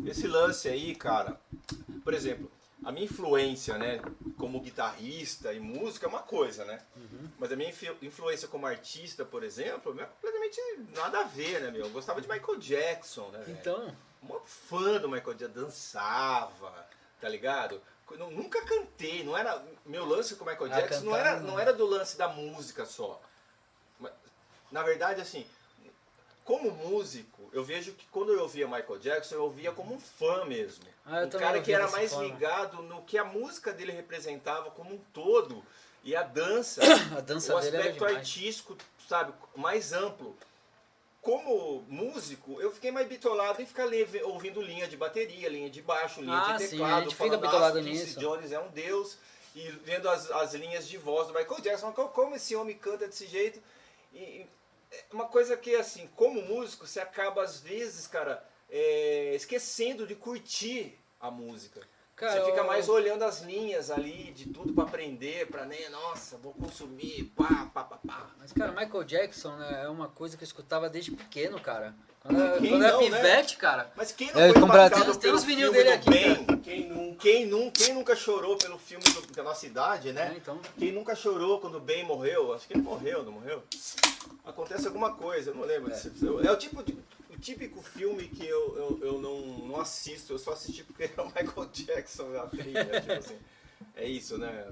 [0.06, 1.40] esse lance aí, cara,
[2.04, 2.50] por exemplo,
[2.84, 4.00] a minha influência, né,
[4.37, 6.80] como guitarrista e música é uma coisa, né?
[6.94, 7.28] Uhum.
[7.38, 10.60] Mas a minha influ- influência como artista, por exemplo, é completamente
[10.94, 11.87] nada a ver, né, meu?
[11.87, 13.42] Eu gostava de Michael Jackson, né?
[13.48, 16.87] Então, Uma fã do Michael Jackson, dançava,
[17.20, 17.80] tá ligado?
[18.11, 19.62] Eu nunca cantei, não era.
[19.87, 21.59] Meu lance com o Michael Ah, Jackson não, era, não.
[21.59, 23.21] era do lance da música só.
[23.99, 24.12] Mas,
[24.71, 25.47] Na verdade, assim,
[26.45, 30.45] como músico, eu vejo que quando eu ouvia Michael Jackson, eu ouvia como um fã
[30.45, 30.85] mesmo.
[31.07, 32.27] Ah, um cara que era mais forma.
[32.29, 35.64] ligado no que a música dele representava como um todo.
[36.03, 36.83] E a dança,
[37.17, 38.77] a dança o aspecto artístico,
[39.09, 40.37] sabe, mais amplo.
[41.24, 45.80] Como músico, eu fiquei mais bitolado em ficar leve- ouvindo linha de bateria, linha de
[45.80, 48.60] baixo, linha Ah, de sim, teclado, a gente fica bitolado "Nossa, Quincy nisso." Jones é
[48.60, 49.16] um deus,
[49.56, 53.26] e vendo as, as linhas de voz do Michael Jackson, como- esse homem canta desse
[53.26, 53.58] jeito.
[54.12, 54.46] E, e
[54.92, 60.14] é uma coisa que, assim, como músico, você acaba, às vezes, cara, é, esquecendo de
[60.14, 61.80] curtir a música.
[62.16, 66.37] Cara, você fica mais olhando as linhas ali, de tudo pra aprender, pra, né, nossa,
[66.37, 68.27] vou consumir, pá, pá, pá, pá.
[68.38, 71.92] Mas, cara, Michael Jackson né, é uma coisa que eu escutava desde pequeno, cara.
[72.20, 73.16] Quando, Quem quando eu era não, né?
[73.20, 73.92] pivete, cara.
[73.96, 76.44] Mas quem não É, foi impactado tem- uns vinil dele aqui, Bem?
[76.62, 77.20] Quem nunca?
[77.20, 80.31] Quem, quem nunca chorou pelo filme do, da nossa idade, né?
[80.33, 80.59] É, então.
[80.79, 82.55] Quem nunca chorou quando o Ben morreu?
[82.55, 83.62] Acho que ele morreu, não morreu?
[84.44, 85.90] Acontece alguma coisa, eu não lembro.
[85.90, 86.11] desse-
[86.46, 86.96] É, o tipo de,
[87.44, 91.26] típico filme que eu, eu, eu não, não assisto, eu só assisti porque é o
[91.26, 93.38] Michael Jackson a trilha, tipo assim.
[93.94, 94.66] É isso, né?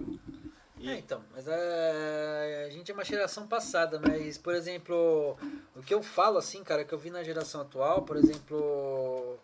[0.81, 5.37] E- É, então, mas é, a gente é uma geração passada, mas, por exemplo,
[5.77, 9.39] o que eu falo, assim, cara, que eu vi na geração atual, por exemplo,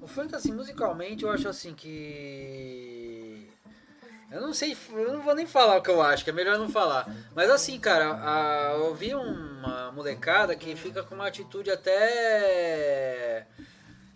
[0.00, 3.48] o funk, assim, musicalmente, eu acho, assim, que...
[4.30, 6.58] Eu não sei, eu não vou nem falar o que eu acho, que é melhor
[6.58, 7.10] não falar.
[7.34, 13.46] Mas, assim, cara, a, eu vi uma molecada que fica com uma atitude até...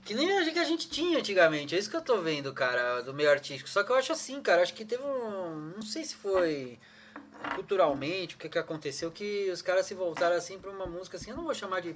[0.04, 1.74] Que nem a que a gente tinha antigamente.
[1.74, 3.70] É isso que eu tô vendo, cara, do meio artístico.
[3.70, 5.74] Só que eu acho assim, cara, acho que teve um.
[5.76, 6.78] Não sei se foi
[7.54, 11.30] culturalmente, o que, que aconteceu, que os caras se voltaram assim pra uma música assim,
[11.30, 11.94] eu não vou chamar de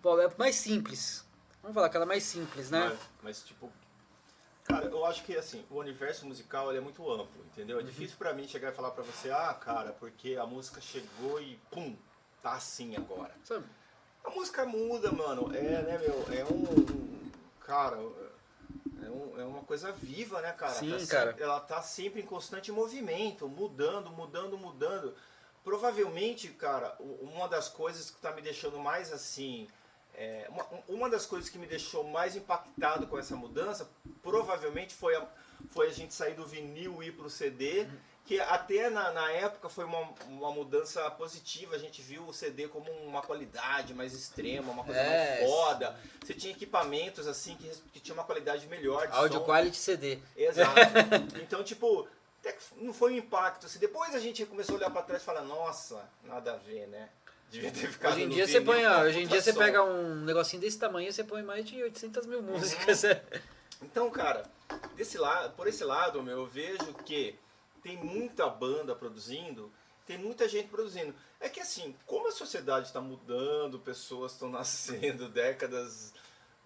[0.00, 1.24] pop, é mais simples.
[1.62, 2.88] Vamos falar aquela mais simples, né?
[2.88, 3.70] Mas, mas, tipo,
[4.64, 7.76] cara, eu acho que assim, o universo musical ele é muito amplo, entendeu?
[7.76, 7.82] Uhum.
[7.82, 11.40] É difícil pra mim chegar e falar pra você, ah, cara, porque a música chegou
[11.40, 11.96] e pum,
[12.42, 13.34] tá assim agora.
[13.44, 13.64] Sabe?
[14.24, 15.54] A música muda, mano.
[15.54, 16.24] É, né, meu?
[16.32, 16.62] É um.
[16.62, 20.72] um- cara, é, um- é uma coisa viva, né, cara?
[20.74, 21.36] Sim, Tá sempre- cara.
[21.40, 25.14] ela tá sempre em constante movimento, mudando, mudando, mudando.
[25.64, 29.68] Provavelmente, cara, uma das coisas que tá me deixando mais assim.
[30.14, 33.90] É, uma, uma das coisas que me deixou mais impactado com essa mudança,
[34.22, 35.26] provavelmente foi a,
[35.70, 37.86] foi a gente sair do vinil e ir pro CD.
[38.24, 39.98] Que até na, na época foi uma,
[40.28, 45.00] uma mudança positiva, a gente viu o CD como uma qualidade mais extrema, uma coisa
[45.00, 45.98] É, mais foda.
[46.24, 49.44] Você tinha equipamentos assim que, que tinha uma qualidade melhor de Audio som.
[49.44, 50.20] quality CD.
[50.36, 50.70] Exato.
[51.42, 52.06] Então, tipo,
[52.38, 53.66] até que não foi um impacto.
[53.66, 56.86] Assim, depois a gente começou a olhar pra trás e falar, nossa, nada a ver,
[56.86, 57.08] né?
[57.52, 60.62] Devia ter ficado Hoje em dia você põe, hoje em dia você pega um negocinho
[60.62, 63.02] desse tamanho e você põe mais de 800 mil músicas.
[63.82, 64.44] Então, cara,
[64.96, 67.34] desse lado, por esse lado, meu, eu vejo que
[67.82, 69.70] tem muita banda produzindo,
[70.06, 71.14] tem muita gente produzindo.
[71.38, 76.14] É que assim, como a sociedade está mudando, pessoas estão nascendo, décadas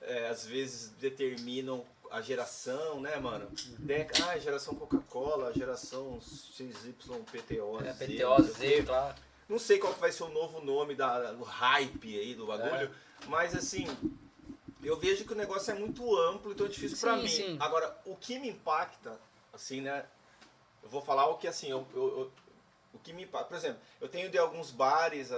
[0.02, 3.48] é, às vezes determinam a geração, né, mano?
[3.80, 7.80] Dec ah, geração Coca-Cola, geração XYPTO.
[7.84, 8.76] É, Z, PTO, não sei o quê.
[8.76, 9.25] Z, claro.
[9.48, 12.90] Não sei qual que vai ser o novo nome da, do hype aí do bagulho,
[13.22, 13.26] É.
[13.28, 13.86] mas assim,
[14.82, 17.28] eu vejo que o negócio é muito amplo, então é difícil pra Sim, mim.
[17.28, 17.56] sim.
[17.60, 19.18] Agora, o que me impacta,
[19.52, 20.04] assim, né?
[20.82, 22.32] Eu vou falar o que assim, eu, eu- eu-
[22.92, 23.26] o que me.
[23.26, 25.36] Por exemplo, eu tenho de alguns bares, é,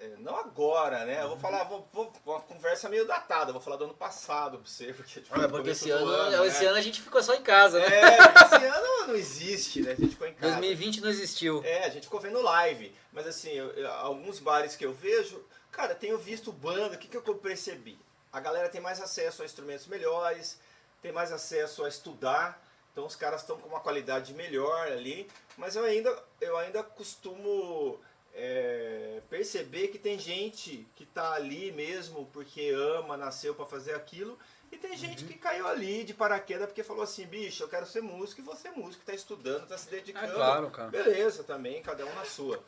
[0.00, 1.18] é, não agora, né?
[1.18, 1.28] Eu Uhum.
[1.30, 4.92] vou falar, vou, vou- uma conversa meio datada, vou falar do ano passado pra você,
[4.92, 6.68] porque tipo, É, no porque esse do ano, esse né?
[6.70, 7.86] ano a gente ficou só em casa, né?
[7.86, 9.92] É, esse ano não existe, né?
[9.92, 10.52] A gente ficou em casa.
[10.52, 11.62] 2020 não existiu.
[11.64, 12.94] É, a gente ficou vendo live.
[13.12, 17.06] Mas assim, eu- eu- alguns bares que eu vejo, cara, tenho visto banda, o que,
[17.08, 17.98] que eu percebi?
[18.32, 20.58] A galera tem mais acesso a instrumentos melhores,
[21.02, 22.60] tem mais acesso a estudar,
[22.94, 25.28] então os caras estão com uma qualidade melhor ali,
[25.58, 27.98] mas eu ainda, eu ainda costumo
[28.32, 34.38] é, perceber que tem gente que tá ali mesmo porque ama, nasceu para fazer aquilo,
[34.70, 35.28] e tem gente Uhum.
[35.28, 38.68] que caiu ali de paraquedas porque falou assim, bicho, eu quero ser músico, e você
[38.68, 40.26] é músico, tá estudando, tá se dedicando.
[40.30, 40.88] É claro, cara.
[40.90, 42.62] Beleza, também, cada um na sua.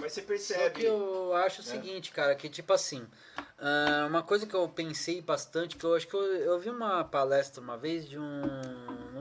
[0.00, 0.80] Mas você Só percebe.
[0.80, 1.68] que eu acho o É.
[1.68, 3.06] seguinte, cara, que tipo assim,
[3.58, 7.02] ah, uma coisa que eu pensei bastante, que eu acho que eu, eu vi uma
[7.04, 8.42] palestra uma vez de um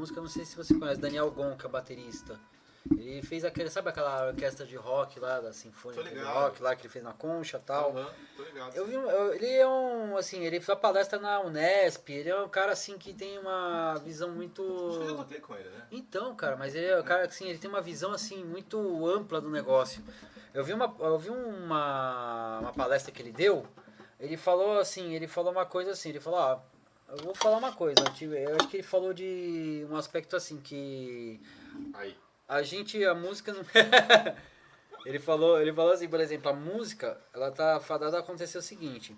[0.05, 2.39] músico, eu não sei se você conhece, Daniel Gon, que é baterista.
[2.91, 6.19] Ele fez aquele, sabe aquela orquestra de rock lá, da Sinfônica de.
[6.19, 7.97] Rock lá, que ele fez na Concha e tal.
[7.97, 8.75] Aham, tô ligado.
[8.75, 12.39] Eu vi, um- eu- ele é um, assim, ele fez palestra na Unesp, ele é
[12.39, 14.61] um cara assim que tem uma visão muito...
[14.89, 15.87] Acho que eu já com ele, né?
[15.91, 18.77] Então, cara, mas ele é o cara que assim, ele tem uma visão assim muito
[19.07, 20.03] ampla do negócio.
[20.53, 23.65] Eu vi uma eu vi uma, uma palestra que ele deu,
[24.19, 26.59] ele falou assim, ele falou uma coisa assim, ele falou, ó,
[27.09, 31.39] eu vou falar uma coisa, eu, acho que ele falou de um aspecto assim que
[31.93, 32.15] Aí.
[32.47, 33.63] a gente a música não
[35.05, 38.61] Ele falou, ele falou assim, por exemplo, a música, ela tá fadada a acontecer o
[38.61, 39.15] seguinte,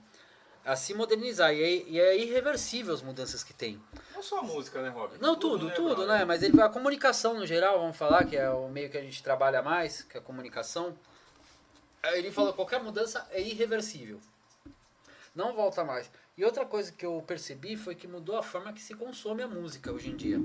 [0.66, 3.82] a se modernizar e é, e é irreversível as mudanças que tem.
[4.14, 5.18] Não só a música, né, Rob?
[5.22, 6.08] Não, tudo, tudo, brother?
[6.08, 6.26] né?
[6.26, 9.24] Mas ele, a comunicação no geral, vamos falar, que é o meio que a gente
[9.24, 10.94] trabalha mais, que é a comunicação.
[12.04, 14.20] Ele falou qualquer mudança é irreversível.
[15.34, 16.12] Não volta mais.
[16.38, 19.48] E outra coisa que eu percebi foi que mudou a forma que se consome a
[19.48, 20.40] música hoje em dia.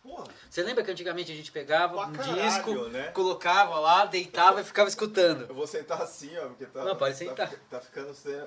[0.00, 3.08] Porra, Você lembra que antigamente a gente pegava Pra um caralho, disco, né?
[3.08, 5.46] colocava lá, deitava e ficava escutando.
[5.48, 6.84] eu vou sentar assim, ó, porque tá.
[6.84, 7.48] Não, pode tá sentar.
[7.48, 8.14] fica- Tá, ficando.
[8.14, 8.46] sem-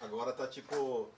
[0.00, 1.08] Agora tá tipo.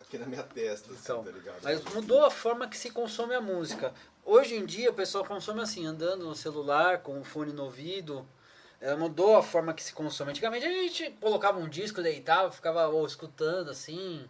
[0.00, 1.60] Aqui na minha testa, assim, Então, tá ligado?
[1.62, 3.92] Mas mudou a forma que se consome a música.
[4.24, 8.26] Hoje em dia o pessoal consome assim, andando no celular, com o fone no ouvido.
[8.80, 10.30] É, mudou a forma que se consome.
[10.30, 14.28] Antigamente a gente colocava um disco, deitava, ficava ou, escutando assim.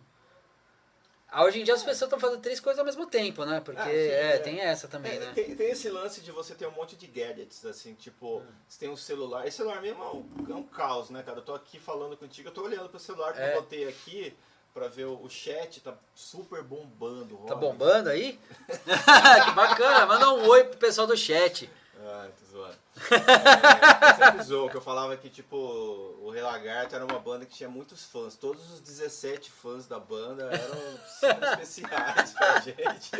[1.28, 3.60] Ah, Hoje em dia as pessoas estão fazendo três coisas ao mesmo tempo, né?
[3.60, 4.38] Porque Ah, sim, é, é.
[4.38, 5.32] tem essa também, É, né?
[5.34, 8.88] tem, tem esse lance de você ter um monte de gadgets, assim, tipo, você tem
[8.88, 9.46] um celular.
[9.46, 11.38] Esse celular mesmo é um, é um caos, né, cara?
[11.38, 13.50] Eu tô aqui falando contigo, eu tô olhando pro celular que É.
[13.56, 14.32] eu botei aqui
[14.72, 17.36] pra ver o, o chat, tá super bombando.
[17.38, 18.38] Tá bombando aí?
[19.44, 21.68] que bacana, manda um oi pro pessoal do chat.
[22.08, 22.76] Ah, tô zoando.
[23.10, 27.54] É, sempre zoou, que eu falava que, tipo, o Rei Lagarto era uma banda que
[27.54, 28.36] tinha muitos fãs.
[28.36, 30.78] Todos os 17 fãs da banda eram
[31.52, 33.10] especiais pra gente.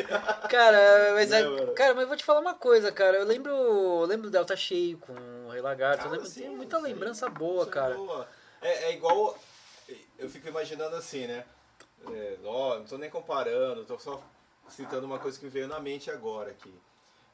[0.48, 3.16] Cara, mas, é- cara, mas eu vou te falar uma coisa, cara.
[3.16, 5.12] Eu lembro, eu lembro do Delta Cheio com
[5.46, 6.06] o Rei Lagarto.
[6.06, 7.94] eu lembro, sim, tenho muita aí- lembrança boa, é cara.
[7.94, 8.28] boa.
[8.62, 9.36] É, é igual.
[10.18, 11.44] Eu fico imaginando assim, né?
[12.10, 14.22] É, ó, não tô nem comparando, tô só
[14.68, 16.72] citando uma coisa que me veio na mente agora aqui.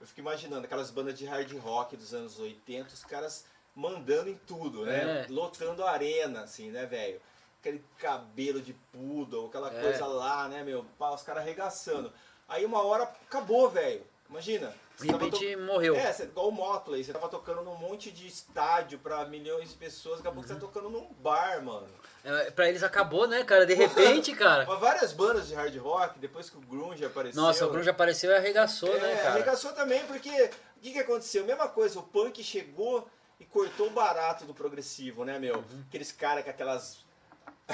[0.02, 4.34] Eu fico imaginando aquelas bandas de hard rock dos anos 80, os caras mandando em
[4.34, 5.22] tudo, né?
[5.22, 5.26] É.
[5.32, 7.20] Lotando a arena, assim, né, velho?
[7.60, 9.80] Aquele cabelo de poodle, aquela É.
[9.80, 10.84] coisa lá, né, meu?
[10.98, 12.12] Pá, os caras arregaçando.
[12.48, 14.04] Aí uma hora acabou, velho.
[14.28, 14.74] Imagina.
[15.00, 15.94] De repente morreu.
[15.94, 19.76] é, você- igual o Motley, você tava tocando num monte de estádio pra milhões de
[19.76, 20.60] pessoas, daqui a pouco você Uhum.
[20.60, 21.86] tá tocando num bar, mano.
[22.24, 23.66] É, pra eles acabou, né, cara?
[23.66, 24.64] De repente, cara.
[24.66, 27.40] Mas várias bandas de hard rock, depois que o Grunge apareceu.
[27.42, 29.30] Nossa, o Grunge apareceu e arregaçou, é, né, cara?
[29.30, 31.44] arregaçou também, porque o que, que aconteceu?
[31.44, 33.08] Mesma coisa, o punk chegou
[33.40, 35.56] e cortou o barato do progressivo, né, meu?
[35.56, 35.84] Uhum.
[35.88, 37.04] Aqueles caras com aquelas.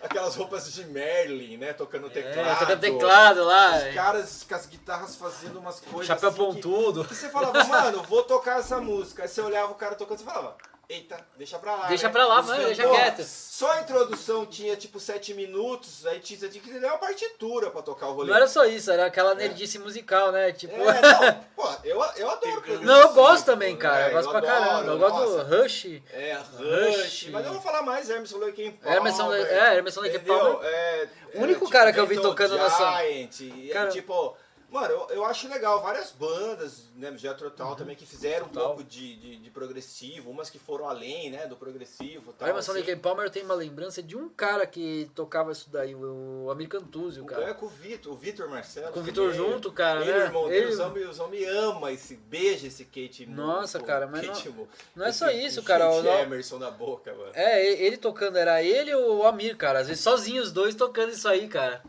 [0.00, 1.72] aquelas roupas de Merlin, né?
[1.72, 2.58] Tocando É, teclado.
[2.58, 3.76] tocando teclado lá.
[3.76, 6.06] Os caras com as guitarras fazendo umas coisas.
[6.06, 7.06] Chapéu assim que- pontudo.
[7.10, 9.22] E você falava, mano, vou tocar essa música.
[9.22, 10.56] Aí você olhava o cara tocando e falava,
[10.88, 11.86] eita, deixa pra lá.
[11.86, 12.12] Deixa né?
[12.12, 13.22] pra lá, mano, deixa quieto.
[13.24, 18.08] Só a introdução tinha tipo sete minutos, aí tinha, que ler uma partitura pra tocar
[18.08, 18.28] o rolê.
[18.30, 20.52] Não era só isso, era aquela nerdice musical, né?
[20.52, 20.74] Tipo.
[20.74, 23.80] É, não, pô, eu, eu adoro Não, eu gosto também, né?
[23.80, 24.08] cara.
[24.08, 24.92] Eu gosto pra adoro, caramba.
[24.92, 25.44] Eu gosto nossa.
[25.44, 25.86] do Rush.
[26.12, 26.96] É, Rush.
[26.96, 27.28] Rush.
[27.30, 28.98] Mas eu vou falar mais Emerson Lake Palmer.
[28.98, 30.18] Emerson Lake- é, Emerson Lake?
[30.20, 30.58] Palmer.
[30.64, 34.36] É, O único é, cara que eu vi tocando nessa- Giant, e, Cara- tipo...
[34.76, 38.66] Mano, eu, eu acho legal, várias bandas, né, Jethro Tull também, que fizeram um Total.
[38.68, 42.48] pouco de, de, de progressivo, umas que foram além, né, do progressivo e O tal.
[42.48, 42.80] Emerson assim.
[42.80, 46.82] Lake and Palmer tenho uma lembrança de um cara que tocava isso daí, o American
[46.82, 47.54] Tuzio, É, cara.
[47.54, 48.92] com o Vitor, o Vitor Marcelo.
[48.92, 49.50] Com o Vitor também.
[49.52, 50.24] junto, cara, Ele, né?
[50.24, 54.50] irmão Ele- os homens, os homens ama esse, beija esse Kate Nossa, cara, mas Kate
[54.50, 57.30] não- não é só Esse isso, cara, o- Emerson na boca, mano.
[57.32, 59.78] É, ele tocando, era ele ou o Amir, cara.
[59.78, 61.82] Às vezes sozinho os dois tocando isso aí, cara.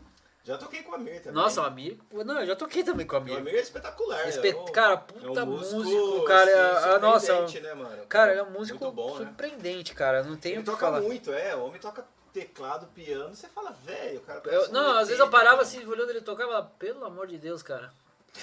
[0.48, 1.32] Já toquei com o Amir também.
[1.34, 1.98] Nossa, o Amir.
[2.10, 3.36] Não, eu já toquei também com o O Amir.
[3.36, 4.26] Amir é espetacular.
[4.28, 6.50] Espe- é um- Cara, é puta um músico, cara.
[6.78, 8.06] assim, ah, nossa, surpreendente, né, mano?
[8.08, 9.26] cara, ele é um músico bom, né?
[9.26, 10.22] surpreendente, cara.
[10.22, 11.00] Não tem Ele o que toca falar.
[11.02, 11.54] muito, é.
[11.54, 13.34] O homem toca teclado, piano.
[13.34, 15.62] Você fala, velho, o cara Eu- um não, às vezes eu parava cara.
[15.68, 17.92] assim, olhando ele tocar e falava, pelo amor de Deus, cara.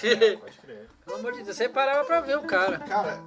[0.02, 0.88] É, pode crer.
[1.04, 2.78] Pelo amor de Deus, você parava pra ver o cara.
[2.80, 3.18] Cara,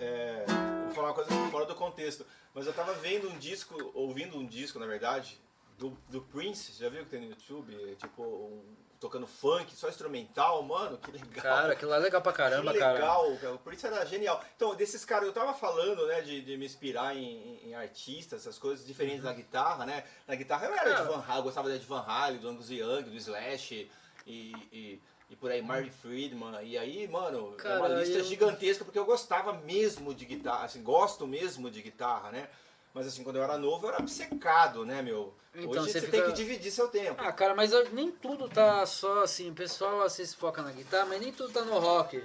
[0.00, 0.44] é,
[0.86, 2.24] vou falar uma coisa fora do contexto,
[2.54, 5.40] mas eu tava vendo um disco, ouvindo um disco, na verdade,
[5.78, 7.74] do, do Prince, já viu que tem no YouTube?
[7.90, 11.28] É, Tipo, um- tocando funk, só instrumental, mano, que legal.
[11.42, 12.94] Cara, aquilo lá é legal pra caramba, que cara.
[12.94, 13.54] legal, cara.
[13.54, 14.42] O Prince era genial.
[14.56, 18.58] Então, desses caras, eu tava falando, né, de, de me inspirar em, em- artistas, essas
[18.58, 20.04] coisas diferentes da guitarra, né?
[20.26, 21.02] Na guitarra eu era Cara.
[21.04, 23.90] de Van Halen, gostava de Van Halen, do Angus Young, do Slash
[24.26, 26.62] e, e, e por aí, Marty Friedman.
[26.62, 30.64] E aí, mano, é uma Cara, lista eu- gigantesca, porque eu gostava mesmo de guitarra,
[30.64, 32.48] assim, gosto mesmo de guitarra, né?
[32.94, 35.34] Mas assim, quando eu era novo, eu era obcecado, né, meu?
[35.52, 37.20] Então, Hoje você você fica- tem que dividir seu tempo.
[37.20, 39.50] Ah, cara, mas nem tudo tá só assim.
[39.50, 42.22] O pessoal às vezes foca na guitarra, mas nem tudo tá no rock.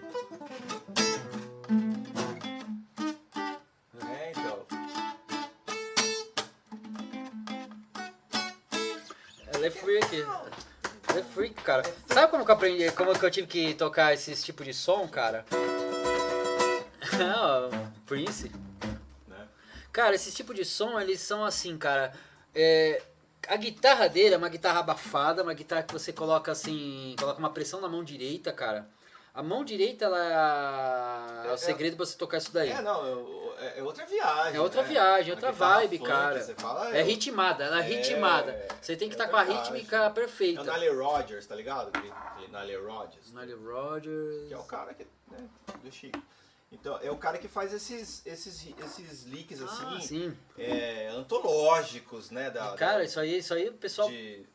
[4.08, 4.66] É, então.
[9.54, 10.22] Ela é freak.
[11.08, 11.84] Ela é freak, cara.
[12.08, 15.08] Sabe como que eu aprendi, como que eu tive que tocar esse tipo de som,
[15.08, 15.46] cara?
[17.36, 17.70] Ó,
[18.06, 18.52] Prince.
[19.92, 22.14] Cara, esse tipo de som, eles são assim, cara.
[22.56, 23.02] é,
[23.48, 27.50] a guitarra dele é uma guitarra abafada, uma guitarra que você coloca assim, coloca uma
[27.50, 28.88] pressão na mão direita, cara.
[29.34, 32.70] A mão direita, ela é, é É, o segredo pra você tocar isso daí.
[32.70, 34.56] É, não, eu- é, é outra viagem.
[34.58, 34.88] É outra né?
[34.90, 36.40] viagem, outra vibe, funk, cara.
[36.58, 38.68] Fala, É ritmada, ela é É, ritmada.
[38.82, 39.70] Você tem que é estar com a verdade.
[39.72, 40.64] rítmica É o perfeita.
[40.78, 41.92] Nile Rodgers, tá ligado?
[42.52, 43.32] Nile Rodgers.
[43.34, 44.48] Nile Rodgers.
[44.48, 45.48] Que é o cara que, né,
[45.84, 46.20] do Chico.
[46.72, 50.38] Então, é o cara que faz esses, esses, esses leaks, Ah, assim, sim.
[50.58, 52.52] é, antológicos, né?
[52.52, 54.46] Da, Cara, da- isso aí, isso aí, o pessoal, de,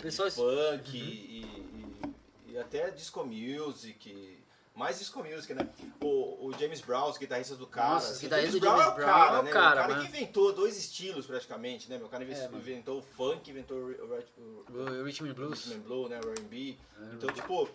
[0.00, 4.40] pessoal de funk e, e- e até disco music.
[4.74, 5.68] Mais disco music, né?
[6.00, 7.90] O, o James Brown, os guitarristas do cara.
[7.92, 9.50] Nossa, os assim, James do Brown James é o cara, é o né?
[9.52, 11.98] cara, o cara que inventou dois estilos praticamente, né?
[11.98, 12.06] meu?
[12.06, 15.66] O cara inventou, É, inventou o funk, inventou o, o, o, o Rhythm and Blues.
[15.66, 16.18] Rhythm and Blue, né?
[16.24, 16.78] O R&B.
[16.98, 17.68] É, Então, tipo,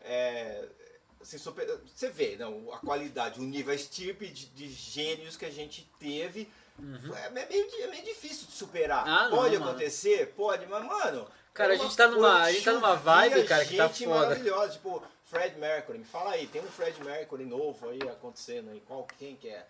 [0.00, 0.68] é,
[1.20, 5.44] assim, super- você vê não, a qualidade, o nível, a estirpe de, de gênios que
[5.44, 6.48] a gente teve.
[7.14, 9.06] É, é meio, é meio difícil de superar.
[9.06, 9.12] Uhum.
[9.14, 9.70] Ah, não, pode mano.
[9.70, 10.32] acontecer?
[10.36, 11.26] Pode, mas, mano...
[11.52, 14.08] Cara, é a gente tá numa- a gente tá numa vibe, cara, que tá foda.
[14.10, 14.72] maravilhosa.
[14.72, 19.06] Tipo, Fred Mercury, me fala aí, tem um Fred Mercury novo aí acontecendo aí, qual,
[19.18, 19.66] quem que é?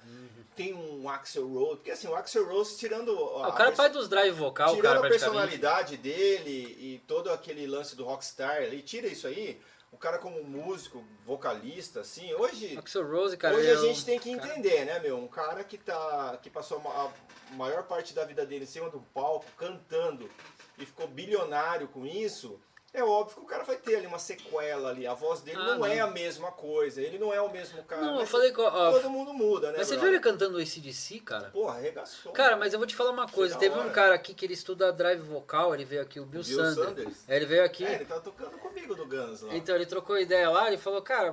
[0.57, 3.11] Tem um Axel Rose, porque assim, o Axel Rose, tirando...
[3.13, 7.03] Ah, o cara é a pai dos drive vocal, Tirando cara, a personalidade dele e
[7.07, 9.61] todo aquele lance do rockstar ali, tira isso aí,
[9.93, 13.57] o cara como músico, vocalista, assim, hoje, Axel Rose, cara.
[13.57, 15.19] hoje a gente tem que cara- entender, né, meu?
[15.19, 17.13] Um cara que tá que passou a
[17.55, 20.31] maior parte da vida dele em cima do palco, cantando
[20.79, 22.61] e ficou bilionário com isso.
[22.93, 25.07] É óbvio que o cara vai ter ali uma sequela ali.
[25.07, 26.09] A voz dele Ah, não, é não.
[26.09, 27.01] a mesma coisa.
[27.01, 28.03] Ele não é o mesmo cara.
[28.03, 28.61] Não, eu falei que.
[28.61, 29.79] ó, todo mundo muda, né?
[29.79, 31.51] mas você viu ele cantando o ACDC, cara?
[31.51, 32.33] Porra, arregaçou.
[32.33, 33.57] Cara, mas eu vou te falar uma coisa.
[33.57, 33.91] Teve um hora.
[33.91, 36.75] cara aqui que ele estuda drive vocal, ele veio aqui, o Bill, Bill Sanders.
[36.89, 37.17] Sanders?
[37.29, 37.85] É, Ele veio aqui.
[37.85, 39.55] É, ele tá tocando comigo no Guns lá.
[39.55, 41.33] Então ele trocou ideia lá, ele falou, cara,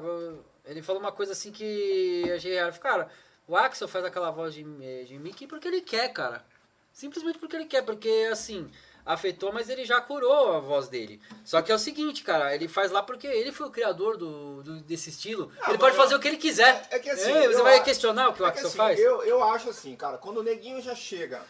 [0.63, 2.79] ele falou uma coisa assim que eu achei raro.
[2.79, 3.09] Cara,
[3.47, 6.45] o Axel faz aquela voz de, eh, de Mickey porque ele quer, cara.
[6.93, 8.69] Simplesmente porque ele quer, porque assim,
[9.07, 11.21] afetou, mas ele já curou a voz dele.
[11.45, 14.61] Só que é o seguinte, cara, ele faz lá porque ele foi o criador do,
[14.61, 15.51] do- desse estilo.
[15.61, 16.85] Ah, ele pode mas fazer o que ele quiser.
[16.91, 18.77] É- é que assim, você eu vai a- questionar o que o É Axel assim,
[18.77, 18.99] faz?
[18.99, 21.41] Eu, eu acho assim, cara, quando o neguinho já chega,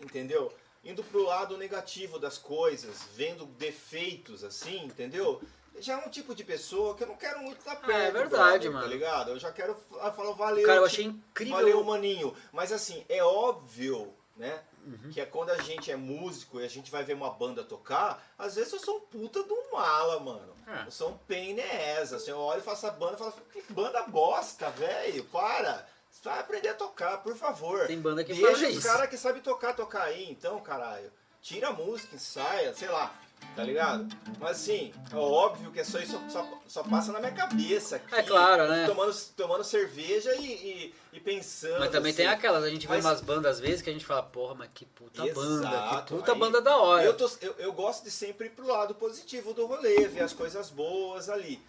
[0.00, 0.52] entendeu?
[0.84, 5.40] Indo pro lado negativo das coisas, vendo defeitos assim, entendeu?
[5.78, 7.90] Já é um tipo de pessoa que eu não quero muito estar perto.
[7.90, 8.28] é verdade,
[8.68, 8.84] brother, mano.
[8.84, 9.30] Tá ligado?
[9.30, 10.66] Eu já quero ah, falar, valeu.
[10.66, 11.56] Cara, eu achei incrível.
[11.56, 12.36] Valeu, maninho.
[12.52, 14.60] Mas assim, é óbvio, né?
[14.84, 15.10] Uhum.
[15.12, 18.22] Que é quando a gente é músico e a gente vai ver uma banda tocar,
[18.38, 20.52] às vezes eu sou um puta de um mala, mano.
[20.66, 20.86] É.
[20.86, 24.02] Eu sou um pain assim, eu olho e faço a banda e falo, que banda
[24.04, 25.86] bosta, velho, para.
[26.22, 27.86] vai aprender a tocar, por favor.
[27.86, 28.86] Tem banda que Deixa faz os isso.
[28.86, 31.12] caras que sabem tocar, tocar aí, então, caralho.
[31.40, 33.14] Tira a música, ensaia, sei lá,
[33.54, 34.06] tá ligado?
[34.40, 37.96] Mas assim, é óbvio que é só isso só, só passa na minha cabeça.
[37.96, 38.86] Aqui, É claro, né?
[38.86, 41.78] Tomando, tomando cerveja e, e, e pensando.
[41.80, 42.34] Mas também tem assim.
[42.36, 44.70] aquelas, a gente vê Mas- umas bandas às vezes que a gente fala, porra, mas
[44.74, 47.04] que puta banda, que Exato, puta aí banda da hora.
[47.04, 50.32] Eu, tô- eu, eu gosto de sempre ir pro lado positivo do rolê, ver as
[50.32, 51.60] coisas boas ali.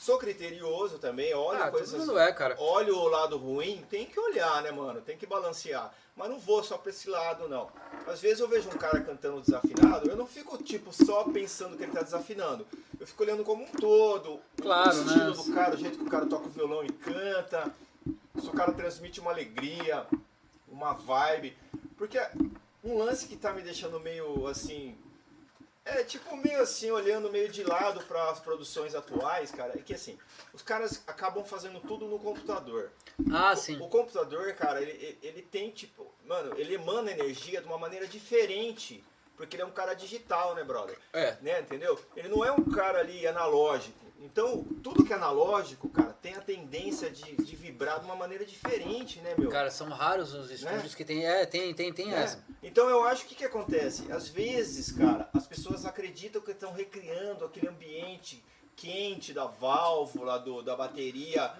[0.00, 1.64] Sou criterioso também, olho Uhum.
[1.64, 1.90] ah, coisas.
[1.90, 2.56] todo mundo é, cara.
[2.58, 5.00] Olho o lado ruim, tem que olhar, né, mano?
[5.00, 5.92] Tem que balancear.
[6.16, 7.68] Mas não vou só pra esse lado, não.
[8.06, 11.82] Às vezes eu vejo um cara cantando desafinado, eu não fico, tipo, só pensando que
[11.82, 12.66] ele tá desafinando.
[13.00, 14.40] Eu fico olhando como um todo.
[14.60, 15.30] Claro, o estilo né?
[15.36, 17.74] do cara, o jeito que o cara toca o violão e canta.
[18.40, 20.06] Se o cara transmite uma alegria,
[20.68, 21.56] uma vibe.
[21.96, 22.18] Porque
[22.82, 24.96] um lance que tá me deixando meio assim.
[25.84, 29.92] É tipo meio assim, olhando meio de lado para as produções atuais, cara, é que
[29.92, 30.18] assim,
[30.52, 32.90] os caras acabam fazendo tudo no computador.
[33.30, 33.78] Ah, sim.
[33.80, 38.06] O computador, cara, ele, ele- ele tem tipo, mano, ele emana energia de uma maneira
[38.06, 39.04] diferente,
[39.36, 40.96] porque ele é um cara digital, né, brother?
[41.12, 41.36] É.
[41.42, 42.00] Né, entendeu?
[42.16, 44.03] Ele não é um cara ali analógico.
[44.24, 48.44] Então, tudo que é analógico, cara, tem a tendência de, de vibrar de uma maneira
[48.46, 49.50] diferente, né, meu?
[49.50, 51.26] Cara, são raros os estúdios que tem.
[51.26, 52.22] É, tem, tem, tem né?
[52.22, 52.42] essa.
[52.62, 54.10] Então eu acho que o que acontece?
[54.10, 58.42] Às vezes, cara, as pessoas acreditam que estão recriando aquele ambiente
[58.76, 61.52] quente da válvula, do, da bateria,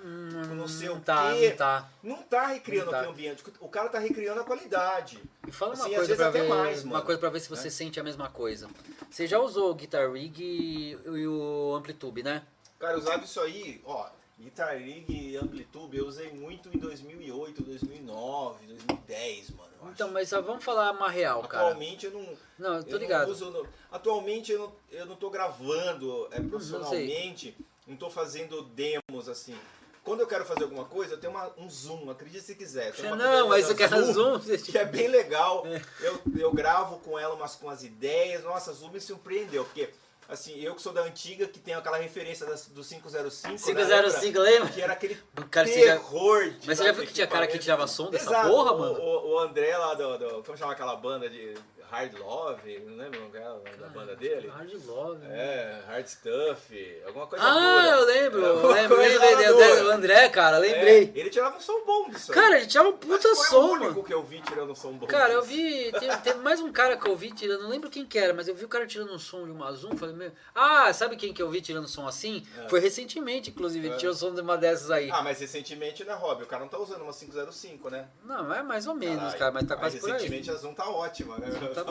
[0.57, 1.51] não sei o tá, quê.
[1.51, 1.91] não tá.
[2.03, 2.99] Não tá recriando Não tá.
[3.01, 3.45] aquele ambiente.
[3.61, 5.23] O cara tá recriando a qualidade.
[5.47, 7.05] E fala uma Assim, às coisa até ver, mais, uma mano.
[7.05, 8.69] coisa para ver se você sente a mesma coisa.
[9.11, 12.43] Você já usou o Guitar Rig e, e o Amplitube, né?
[12.85, 14.07] Cara, usava isso aí, ó,
[14.39, 19.71] Guitar Rig e Amplitude, eu usei muito em 2008, 2009, 2010, mano.
[19.91, 21.65] Então, mas só vamos falar uma real, cara.
[21.69, 22.29] Atualmente eu não,
[22.59, 23.25] Não, eu tô eu ligado.
[23.27, 27.57] Não uso, no- atualmente eu não, eu não tô gravando é, profissionalmente,
[27.87, 29.57] não tô fazendo demos assim.
[30.03, 32.93] Quando eu quero fazer alguma coisa, eu tenho uma- um zoom, acredite se quiser.
[33.17, 34.39] Não, mas eu quero zoom.
[34.71, 35.65] Que é bem legal.
[36.01, 38.45] Eu, eu gravo com ela umas com as ideias.
[38.45, 39.89] Nossa, Zoom me surpreendeu, porque
[40.29, 44.39] assim, eu que sou da antiga, que tenho aquela referência das, do 505, né, 505,
[44.39, 44.43] lembra?
[44.43, 44.69] lembra?
[44.73, 45.19] que era aquele
[45.51, 48.31] Cara, já- terror de Mas você já viu que tinha cara que tirava som dessa
[48.31, 49.01] Exato, porra, mano?
[49.01, 51.55] O, o André lá do, do- Como chama aquela banda de
[51.95, 52.79] Hard Love?
[52.87, 54.49] Não lembro é o nome da banda dele?
[54.49, 55.27] Hard Love.
[55.27, 55.37] né?
[55.37, 57.89] É, Hard Stuff, alguma coisa Ah, dura.
[57.97, 61.13] eu lembro, É, eu lembro, o André, cara, lembrei.
[61.15, 62.33] É, ele tirava um som bom disso.
[62.33, 64.75] Cara, ele tirava um Mas puta foi som, o único que eu vi tirando um
[64.75, 65.07] som bom.
[65.07, 65.93] Cara, eu vi.
[65.93, 68.49] Teve, teve mais um cara que eu vi tirando, não lembro quem que era, mas
[68.49, 69.97] eu vi o cara tirando um som de uma Zoom.
[69.97, 70.33] Falei, meu.
[70.55, 72.45] Ah, sabe quem que eu vi tirando som assim?
[72.65, 72.69] É.
[72.69, 73.87] Foi recentemente, inclusive.
[73.87, 73.99] Ele É.
[73.99, 75.11] tirou som de uma dessas aí.
[75.13, 76.43] Ah, mas recentemente, né, Rob?
[76.43, 78.09] O cara não tá usando uma 505, né?
[78.25, 79.39] Não, é mais ou menos, Caralho.
[79.39, 80.13] cara, mas tá quase por aí.
[80.15, 81.51] recentemente a Zoom tá ótima, né?
[81.75, 81.84] Tá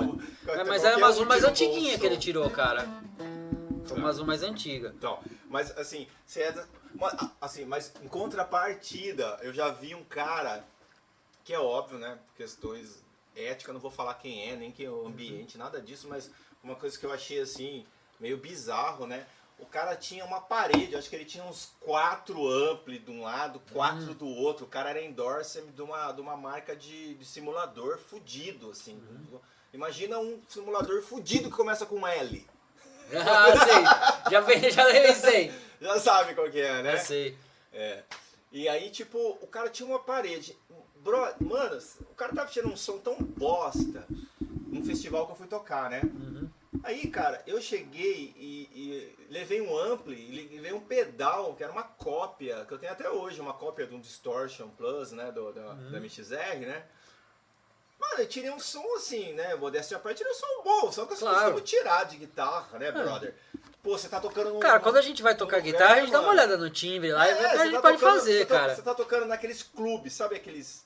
[0.48, 2.88] É, mas era uma um Zoom mais antiguinha que ele tirou, cara.
[3.86, 4.94] Foi uma Zoom mais antiga.
[4.98, 5.20] Então,
[5.50, 6.54] mas assim, se é
[7.42, 10.64] assim, mas em contrapartida, eu já vi um cara
[11.44, 13.04] que é óbvio, né, questões
[13.36, 16.32] éticas, não vou falar quem é, nem que é o ambiente, nada disso, mas
[16.64, 17.86] uma coisa que eu achei assim
[18.20, 19.26] meio bizarro, né?
[19.60, 23.62] O cara tinha uma parede, acho que ele tinha uns quatro ampli de um lado,
[23.72, 24.14] quatro Hum.
[24.14, 24.66] do outro.
[24.66, 28.96] O cara era endorser de uma, de uma marca de, de simulador fudido, assim.
[28.96, 29.40] Uhum.
[29.74, 32.46] Imagina um simulador fudido que começa com L.
[33.16, 34.32] Ah, sei.
[34.32, 35.52] Já, ve- já pensei.
[35.82, 36.94] Já sabe qual que é, né?
[36.94, 37.38] Já sei.
[37.74, 38.02] É.
[38.52, 40.58] E aí, tipo, o cara tinha uma parede.
[40.98, 41.78] Bro, mano,
[42.10, 44.08] o cara tava tirando um som tão bosta
[44.68, 46.02] num festival que eu fui tocar, né?
[46.06, 46.50] Uhum.
[46.84, 51.84] Aí, cara, eu cheguei e, e levei um ampli, levei um pedal, que era uma
[51.84, 55.72] cópia, que eu tenho até hoje, uma cópia de um Distortion Plus, né, do, da,
[55.72, 55.92] Uhum.
[55.92, 56.86] da MXR, né?
[58.12, 61.06] Mano, eu tirei um som assim, né, modéstia à parte, tirei um som bom, só
[61.06, 61.38] que eu Claro.
[61.54, 63.34] costumo tirar de guitarra, né, brother?
[63.82, 64.60] Pô, você tá tocando num...
[64.60, 66.40] Cara, quando a gente vai tocar lugar, guitarra, a gente dá uma mano.
[66.40, 68.38] olhada no timbre lá e É, vê o que a gente tá pode tocando- fazer,
[68.40, 68.76] você tá- cara.
[68.76, 70.86] Você tá tocando naqueles clubes, sabe aqueles.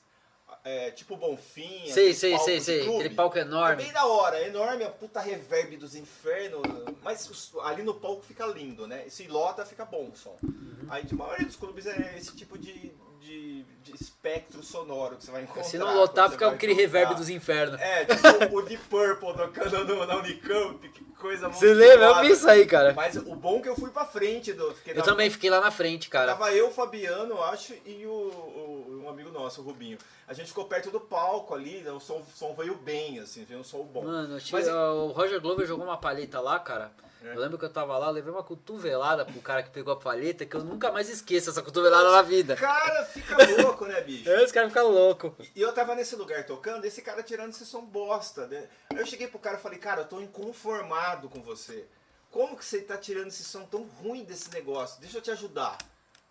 [0.64, 1.86] é, tipo Bonfim.
[1.90, 2.82] Sei, sei, sei, de sei.
[2.82, 2.98] clube?
[3.00, 3.76] Aquele palco É enorme.
[3.84, 6.60] bem da hora, é enorme, a puta reverb dos infernos.
[7.02, 9.04] Mas ali no palco fica lindo, né?
[9.06, 10.36] E se lota, fica bom o som.
[10.42, 10.86] Uhum.
[10.90, 15.30] Aí a maioria dos clubes é esse tipo de, de, de espectro sonoro que você
[15.30, 15.64] vai encontrar.
[15.64, 16.82] Se não lotar, fica aquele tocar.
[16.82, 17.80] reverb dos infernos.
[17.80, 22.06] É, tipo o Deep Purple tocando no, na Unicamp, que coisa Você lembra?
[22.06, 22.92] Eu vi isso aí, cara.
[22.94, 24.74] Mas o bom é que eu fui pra frente do.
[24.86, 26.32] Eu também fiquei lá na frente, cara.
[26.32, 29.98] Tava eu, o Fabiano, acho, e o, o- um amigo nosso, o Rubinho.
[30.26, 33.60] A gente ficou perto do palco ali, né, o som, som veio bem, assim, veio
[33.60, 34.04] um som bom.
[34.04, 36.92] Mano, Mas- o Roger Glover jogou uma palheta lá, cara.
[37.22, 37.34] É.
[37.34, 39.96] Eu lembro que eu tava lá, eu levei uma cotovelada pro cara que pegou a
[39.96, 42.54] palheta, que eu nunca mais esqueço essa cotovelada na vida.
[42.54, 44.30] Cara, fica louco, né, bicho?
[44.30, 45.32] Aí os caras ficam loucos.
[45.54, 48.46] E eu tava nesse lugar tocando, esse cara tirando esse som bosta.
[48.46, 48.68] Né?
[48.90, 51.86] Aí eu cheguei pro cara e falei, cara, eu tô inconformado com você.
[52.30, 55.00] Como que você tá tirando esse som tão ruim desse negócio?
[55.00, 55.76] Deixa eu te ajudar.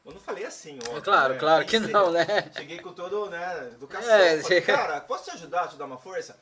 [0.06, 0.98] Eu não falei assim, ó.
[0.98, 2.26] É claro, claro que não, né?
[2.56, 4.10] Cheguei com todo, né, educação.
[4.10, 6.38] É, Falei, chega- cara, posso te ajudar, te dar uma força?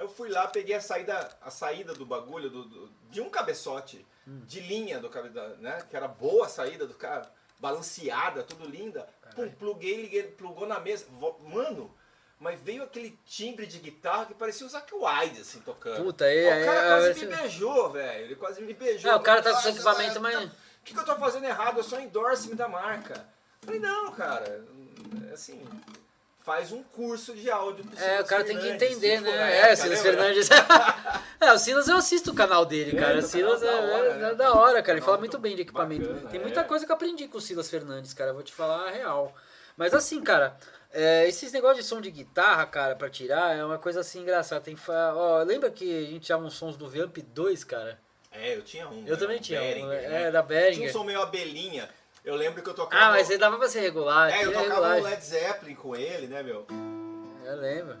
[0.00, 4.04] Eu fui lá, peguei a saída, a saída do bagulho, do, do- de um cabeçote,
[4.26, 4.40] Hum.
[4.46, 5.82] de linha do cabe- da- né?
[5.88, 9.06] Que era boa a saída do cara, balanceada, tudo linda.
[9.34, 11.06] Pum, pluguei, liguei, plugou na mesa.
[11.42, 11.94] Mano,
[12.38, 16.02] mas veio aquele timbre de guitarra que parecia o Zac Wilde, assim, tocando.
[16.02, 18.24] Puta, aí- o cara aí- quase me beijou, velho.
[18.24, 19.10] Ele quase me beijou.
[19.10, 21.44] É, o cara tá com seu equipamento, tá- mas- O que, que eu tô fazendo
[21.44, 21.76] errado?
[21.78, 23.28] Eu sou endorsement da marca.
[23.60, 24.64] Falei, não, cara,
[25.28, 25.62] é assim,
[26.44, 29.30] faz um curso de áudio pro É, Silas o cara tem que Fernandes, entender, tipo,
[29.30, 29.56] né?
[29.56, 30.22] época, É, Silas lembra?
[30.24, 30.48] Fernandes.
[31.40, 33.14] é, o Silas eu assisto o canal dele, É, cara.
[33.14, 34.30] do O Silas é, da hora, é- né?
[34.30, 34.98] é da hora, cara.
[34.98, 36.08] Ele fala muito bem de equipamento.
[36.08, 36.42] bacana, Tem é.
[36.42, 38.32] muita coisa que eu aprendi com o Silas Fernandes, cara.
[38.32, 39.34] Vou te falar a real.
[39.76, 40.56] Mas assim, cara,
[40.92, 44.60] é, esses negócios de som de guitarra, cara, pra tirar, é uma coisa assim engraçada.
[44.60, 44.76] Tem
[45.16, 47.98] Ó, lembra que a gente tinha uns sons do Vamp 2, cara?
[48.32, 49.00] É, eu tinha um.
[49.06, 50.30] Eu né, também um tinha um, Behringer, é, né?
[50.30, 50.92] da Tinha um Behringer.
[50.92, 51.88] som meio abelhinha.
[52.24, 53.04] Eu lembro que eu tocava...
[53.04, 54.30] Ah, mas aí dava pra ser regular.
[54.30, 55.02] É, eu tocava um regulagem.
[55.04, 56.66] Led Zeppelin com ele, né, meu?
[57.44, 57.96] Eu lembro.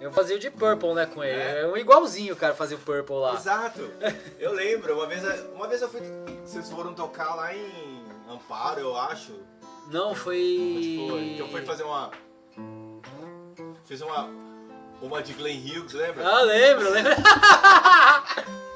[0.00, 1.40] Eu fazia o de Purple, né, com ele.
[1.40, 1.62] É.
[1.62, 3.34] É um igualzinho, cara, fazia o Purple lá.
[3.34, 3.90] Exato.
[4.38, 5.22] Eu lembro, uma vez,
[5.54, 6.00] uma vez eu fui...
[6.44, 9.32] Vocês foram tocar lá em Amparo, eu acho.
[9.90, 11.06] Não, Onde foi...
[11.08, 11.34] foi?
[11.36, 12.10] Que eu fui fazer uma...
[13.84, 14.28] Fiz uma...
[15.02, 16.26] Uma de Glenn Hughes, lembra?
[16.26, 17.12] Ah, lembro, lembro.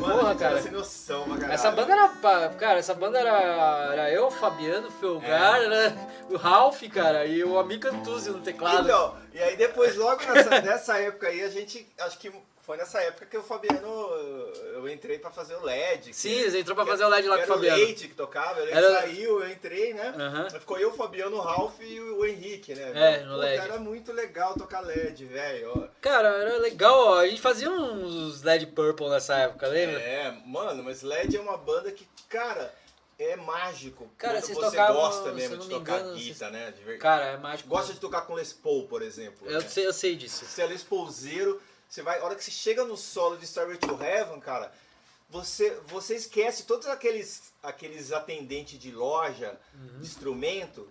[0.00, 0.62] Mano, porra, cara.
[0.62, 1.26] sem noção.
[1.50, 2.48] Essa banda era.
[2.50, 3.30] Cara, essa banda era,
[3.92, 5.68] era eu, Fabiano, Felgar, É.
[5.68, 6.08] né?
[6.30, 8.84] o Ralph, cara, e o Amico Antuzio no teclado.
[8.88, 12.32] Então, e aí depois, logo nessa, nessa época aí, a gente, acho que
[12.62, 13.88] foi nessa época que o Fabiano,
[14.74, 16.14] eu entrei pra fazer o LED.
[16.14, 17.76] Sim, você entrou pra fazer o LED lá com o era Fabiano.
[17.76, 20.14] o Leite que tocava, ele Era- saiu, eu entrei, né?
[20.16, 20.48] Aham.
[20.50, 22.92] Ficou eu, o Fabiano, o Ralph e o Henrique, né?
[22.94, 23.64] É, no Puta, LED.
[23.64, 25.90] Era muito legal tocar LED, velho.
[26.00, 27.18] Cara, era legal, ó.
[27.18, 30.00] A gente fazia uns LED Purple nessa época, lembra?
[30.00, 32.72] É, mano, mas LED é uma banda que, cara,
[33.18, 34.08] é mágico.
[34.16, 36.70] Cara, vocês você tocavam, gosta mesmo de me tocar engano, guita, né?
[36.72, 37.68] De Cara, é mágico.
[37.68, 39.48] Gosta de tocar com Les Paul, por exemplo.
[39.50, 39.68] Eu né?
[39.68, 40.44] sei, eu sei disso.
[40.44, 41.60] Você é Les Paulzeiro,
[41.92, 44.72] você vai, a hora que você chega no solo de Starway to Heaven, cara,
[45.28, 49.98] você, você esquece todos aqueles, aqueles atendentes de loja, Uhum.
[50.00, 50.88] de instrumento,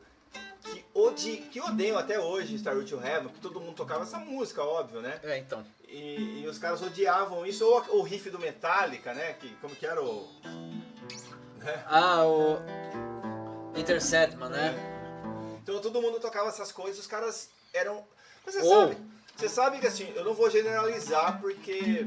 [0.63, 4.63] que, odi, que odeiam até hoje Starway to Heaven, porque todo mundo tocava essa música,
[4.63, 5.19] óbvio, né?
[5.23, 5.65] É, então.
[5.87, 9.33] E, e os caras odiavam isso, ou o riff do Metallica, né?
[9.33, 10.29] Que, como que era o...
[11.57, 11.83] né?
[11.87, 12.57] Ah, o.
[13.75, 14.75] Interceptman, né?
[15.63, 18.05] Então todo mundo tocava essas coisas, os caras eram.
[18.45, 18.97] Mas você Ou- sabe,
[19.41, 22.05] você sabe que assim, eu não vou generalizar porque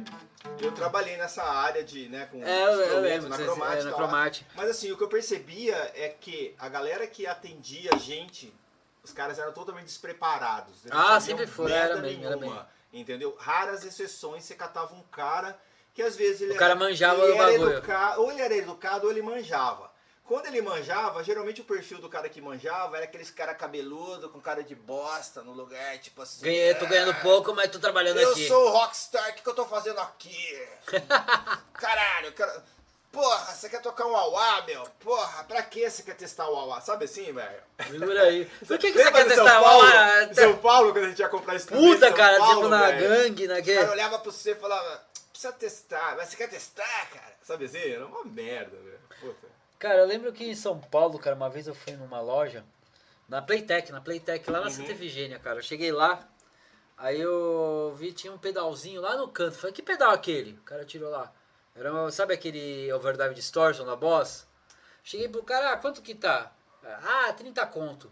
[0.60, 2.62] eu trabalhei nessa área de, né, com É,
[2.92, 3.28] eu, lembro.
[3.28, 3.80] na vocês- cromática.
[3.80, 4.50] é, na cromática.
[4.54, 8.54] Mas assim, o que eu percebia é que a galera que atendia a gente,
[9.02, 10.74] os caras eram totalmente despreparados.
[10.90, 13.34] Ah, sempre foi, era mesmo, era nenhuma, Entendeu?
[13.40, 15.58] Raras exceções, você catava um cara
[15.92, 17.72] que às vezes ele O cara era, manjava ele era bagulho.
[17.78, 19.90] educa- ou ele era educado ou ele manjava.
[20.24, 24.40] Quando ele manjava, geralmente o perfil do cara que manjava era aqueles cara cabeludo, com
[24.40, 26.40] cara de bosta no lugar, tipo assim.
[26.46, 28.48] Ganhei, tô ganhando "Ah, pouco, mas tô trabalhando Eu aqui.
[28.48, 30.66] sou o rockstar, o que, que eu tô fazendo aqui?
[31.74, 32.64] Caralho, cara.
[33.12, 34.82] Porra, você quer tocar um auá, meu?
[34.98, 36.80] Porra, pra que você quer testar o auá?
[36.80, 37.62] Sabe assim, velho?
[37.88, 38.46] Segura aí.
[38.66, 39.84] Por que, que você quer testar Paulo?
[39.86, 40.22] uma.
[40.24, 42.86] Em São Paulo, quando a gente ia comprar em Puta, São cara, Paulo, tipo na
[42.90, 43.08] velho.
[43.08, 45.00] gangue, O cara olhava pra você e falava,
[45.30, 47.32] precisa testar, mas você quer testar, cara?
[47.46, 47.78] Sabe assim?
[47.92, 48.98] Era uma merda, velho.
[49.20, 49.53] Puta.
[49.84, 52.64] Cara, eu lembro que em São Paulo, cara, uma vez eu fui numa loja,
[53.28, 54.70] na Playtech, na Playtech, lá na Uhum.
[54.72, 55.58] Santa Efigênia, cara.
[55.58, 56.26] Eu cheguei lá,
[56.96, 59.58] aí eu vi, tinha um pedalzinho lá no canto.
[59.58, 60.52] Falei, que pedal aquele?
[60.54, 61.30] O cara tirou lá.
[61.76, 64.46] Era, sabe aquele Overdrive Distortion da Boss?
[65.02, 66.50] Cheguei pro cara, ah, quanto que tá?
[66.82, 68.10] Ah, 30 conto.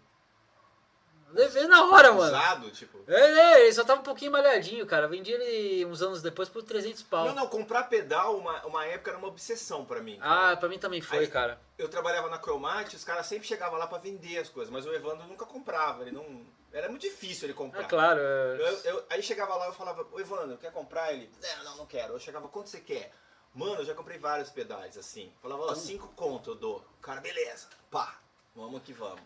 [1.32, 2.26] Levei na hora, mano.
[2.36, 2.98] Usado, tipo.
[3.06, 5.08] Ele, ele só tava um pouquinho malhadinho, cara.
[5.08, 7.26] Vendi ele uns anos depois por 300 pau.
[7.26, 10.18] Não, não, comprar pedal, uma, uma época era uma obsessão pra mim.
[10.20, 11.60] Ah, pra mim também foi, Aí- cara.
[11.78, 14.92] Eu trabalhava na Cromate, os caras sempre chegavam lá pra vender as coisas, mas o
[14.94, 16.46] Evandro nunca comprava, ele não...
[16.72, 17.80] Era muito difícil ele comprar.
[17.82, 18.20] Ah, claro.
[18.20, 21.12] é- Eu- eu- aí chegava lá eu falava, ô Evandro, quer comprar?
[21.12, 21.28] Ele,
[21.58, 22.12] não, não, não quero.
[22.14, 23.12] Eu chegava, quanto você quer?
[23.54, 25.30] Mano, eu já comprei vários pedais, assim.
[25.42, 26.76] Falava, ó, cinco conto eu dou.
[26.98, 28.16] O cara, beleza, pá,
[28.54, 29.20] vamos que vamos.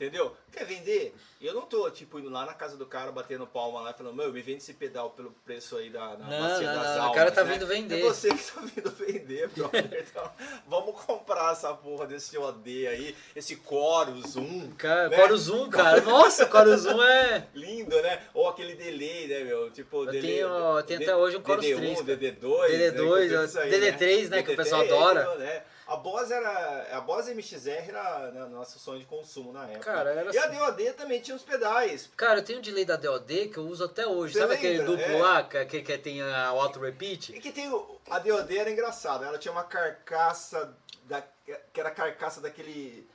[0.00, 0.34] Entendeu?
[0.50, 1.14] Quer vender?
[1.42, 4.32] Eu não tô, tipo, indo lá na casa do cara, batendo palma lá, falando, meu,
[4.32, 7.02] me vende esse pedal pelo preço aí da, da Não, bacia não, das não, o
[7.02, 7.52] almas, cara tá né?
[7.52, 8.00] vindo vender.
[8.00, 10.06] É você que tá vindo vender, brother.
[10.10, 10.32] Então,
[10.66, 14.70] vamos comprar essa porra desse OD aí, esse Chorus 1.
[14.78, 15.16] Cara, né?
[15.18, 16.00] Chorus 1, cara.
[16.00, 17.48] Nossa, Chorus 1 é.
[17.52, 18.22] Lindo, né?
[18.32, 19.70] Ou aquele delay, né, meu?
[19.70, 20.20] Tipo, Eu delay.
[20.22, 20.48] tenho-
[20.78, 22.16] eu tenho até hoje um Chorus DD1, 3, cara.
[22.16, 22.68] DD2.
[22.70, 23.28] DD2, né?
[23.28, 25.34] que tem isso aí, DD3, né, que o pessoal DD3, adora.
[25.36, 25.62] Né?
[25.90, 26.96] A Boss era.
[26.96, 29.80] A Boss MXR era né, nosso sonho de consumo na época.
[29.80, 30.56] Cara, era e a assim.
[30.56, 32.08] DOD também tinha os pedais.
[32.16, 34.34] Cara, eu tenho um delay da DOD que eu uso até hoje.
[34.34, 34.96] Você Sabe aquele lembra?
[34.96, 35.20] duplo É.
[35.20, 37.34] lá que, que, tem a auto repeat?
[37.34, 40.76] E que tem o, a DOD era engraçada, ela tinha uma carcaça
[41.06, 43.10] da, que era a carcaça daquele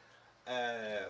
[0.46, 1.08] é,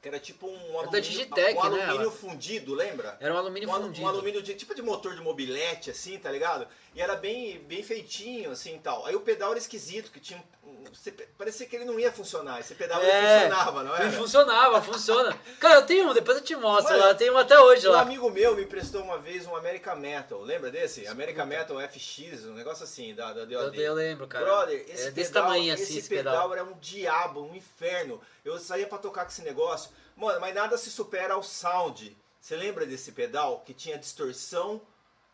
[0.00, 2.10] que era tipo um da alumínio, Digitec, um né, alumínio ela?
[2.10, 3.18] fundido, lembra?
[3.20, 4.06] Era um alumínio um, fundido.
[4.06, 6.66] um alumínio de tipo de motor de mobilete assim, tá ligado?
[6.94, 9.06] E era bem bem feitinho assim, e tal.
[9.06, 12.10] Aí o pedal era esquisito, que tinha um- um- você- parecia que ele não ia
[12.10, 12.58] funcionar.
[12.58, 14.10] Esse pedal É, não funcionava, não era?
[14.12, 15.40] funcionava, funciona.
[15.60, 17.14] Cara, eu tenho um, depois eu te mostro Mano, lá.
[17.14, 18.00] Tem um até hoje Um lá.
[18.00, 21.06] amigo meu me emprestou uma vez um American Metal, lembra desse?
[21.06, 23.80] American Metal FX, um negócio assim, da, da Eu, DOD.
[23.80, 24.44] eu lembro, cara.
[24.44, 26.52] Brother, esse é desse pedal, tamanho assim esse esse pedal, pedal.
[26.54, 28.20] era um diabo, um inferno.
[28.44, 29.90] Eu saía pra tocar com esse negócio.
[30.16, 32.16] Mano, mas nada se supera ao sound.
[32.40, 34.80] Você lembra desse pedal que tinha distorção,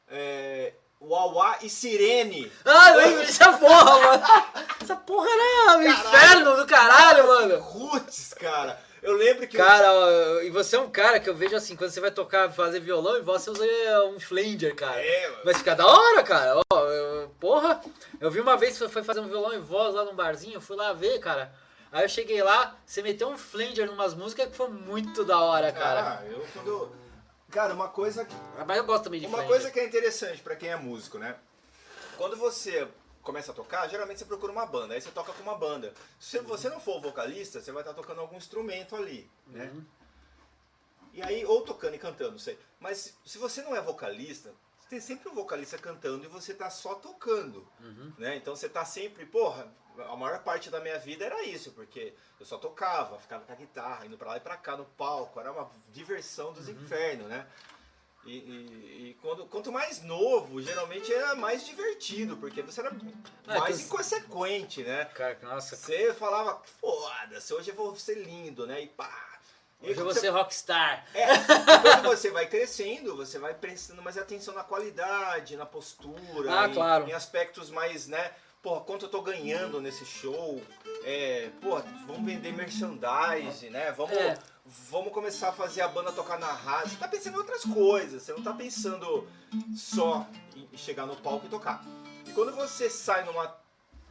[0.08, 2.50] é, wah-wah e sirene?
[2.64, 4.22] Ah, eu lembro dessa porra, mano.
[4.82, 7.58] Essa porra era um inferno do caralho, mano.
[7.60, 8.80] Roots, cara.
[9.02, 11.90] Eu lembro que Cara, ó, e você é um cara que eu vejo assim, quando
[11.90, 13.64] você vai tocar, fazer violão, e você usa
[14.06, 15.00] um flanger, cara.
[15.00, 15.44] É, mano.
[15.44, 16.60] Vai ficar da hora, cara.
[16.72, 17.80] Ó, eu- porra,
[18.20, 20.54] eu vi uma vez que você foi fazer um violão em voz lá num barzinho,
[20.54, 21.52] eu fui lá ver, cara.
[21.92, 25.70] Aí eu cheguei lá, você meteu um flanger numas músicas que foi muito da hora,
[25.70, 26.20] cara.
[26.20, 26.92] Ah, eu quando eu-
[27.50, 28.34] Cara, uma coisa que
[28.66, 31.36] Mas eu gosto também de Uma coisa que é interessante pra quem é músico, né?
[32.16, 32.88] Quando você
[33.22, 35.92] começa a tocar, geralmente você procura uma banda, aí você toca com uma banda.
[36.18, 39.70] Se você não for vocalista, você vai estar tocando algum instrumento ali, né?
[39.74, 39.84] Uhum.
[41.12, 42.58] E aí, ou tocando e cantando, não sei.
[42.78, 44.52] Mas se você não é vocalista,
[44.88, 48.12] tem sempre um vocalista cantando e você tá só tocando, Uhum.
[48.18, 48.36] né?
[48.36, 49.66] Então você tá sempre, porra,
[49.98, 53.56] a maior parte da minha vida era isso, porque eu só tocava, ficava com a
[53.56, 57.46] guitarra, indo pra lá e pra cá no palco, era uma diversão dos infernos, né?
[58.24, 62.90] E, e- e quando, quanto mais novo, geralmente era mais divertido, porque você era
[63.46, 65.04] Ah, mais que- inconsequente, né?
[65.06, 68.82] Cara, nossa, Você falava, foda-se, hoje eu vou ser lindo, né?
[68.82, 69.35] E pá.
[69.82, 71.06] Hoje eu vou ser rockstar.
[71.14, 71.26] é,
[71.82, 76.72] quando você vai crescendo, você vai prestando mais atenção na qualidade, na postura, Ah, em,
[76.74, 77.08] claro.
[77.08, 78.32] em aspectos mais, né?
[78.62, 80.60] Porra, quanto eu tô ganhando nesse show?
[81.04, 83.92] É, porra, vamos vender merchandise, né?
[83.92, 84.36] Vamos, É.
[84.90, 86.90] vamos começar a fazer a banda tocar na rádio.
[86.90, 89.28] Você tá pensando em outras coisas, você não tá pensando
[89.76, 91.84] só em chegar no palco e tocar.
[92.26, 93.54] E quando você sai numa,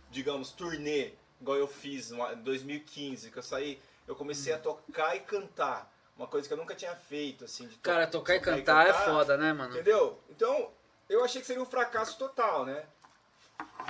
[0.09, 1.11] digamos, turnê,
[1.41, 5.91] igual eu fiz em 2015, que eu saí, eu comecei a tocar e cantar.
[6.17, 8.93] Uma coisa que eu nunca tinha feito, assim, de to- Cara, tocar e cantar é
[8.93, 9.73] foda, né, mano?
[9.73, 10.17] Entendeu?
[10.29, 10.71] Então,
[11.09, 12.85] eu achei que seria um fracasso total, né?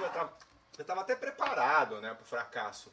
[0.02, 0.34] Eu tava,
[0.78, 2.92] eu tava até preparado, né, pro fracasso.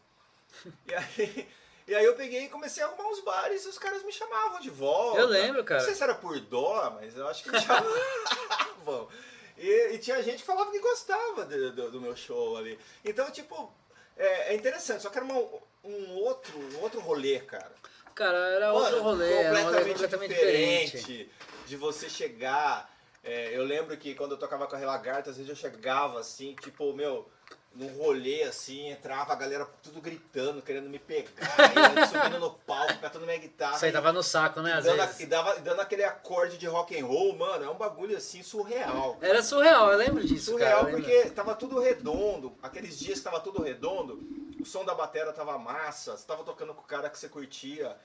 [0.87, 1.49] E aí,
[1.89, 4.61] e aí eu peguei e comecei a arrumar uns bares e os caras me chamavam
[4.61, 5.19] de volta.
[5.21, 5.81] Eu lembro, cara.
[5.81, 7.91] Não sei se era por dó, mas eu acho que me chamavam.
[9.57, 12.79] E, e tinha gente que falava que gostava do, do- do meu show ali.
[13.05, 13.73] Então, tipo,
[14.17, 17.73] é, é interessante, só que era uma- um, outro, um outro rolê, cara.
[18.15, 21.31] Cara, era Mano, outro rolê, era um rolê completamente diferente.
[21.67, 22.91] De você chegar.
[23.25, 26.55] é, eu lembro que quando eu tocava com a Relagarta, às vezes eu chegava assim,
[26.61, 27.29] tipo, meu,
[27.75, 31.31] num rolê assim, entrava a galera tudo gritando, querendo me pegar,
[31.97, 33.77] eu subindo no palco, cantando minha guitarra.
[33.77, 35.21] Isso aí tava no saco, né, às dando, vezes.
[35.21, 39.17] e dava, dando aquele acorde de rock and roll, mano, é um bagulho assim surreal.
[39.21, 40.91] Era surreal, eu lembro disso, Surreal cara.
[40.91, 42.53] porque tava tudo redondo.
[42.63, 44.21] Aqueles dias que tava tudo redondo,
[44.61, 47.97] o som da bateria tava massa, você tava tocando com o cara que você curtia.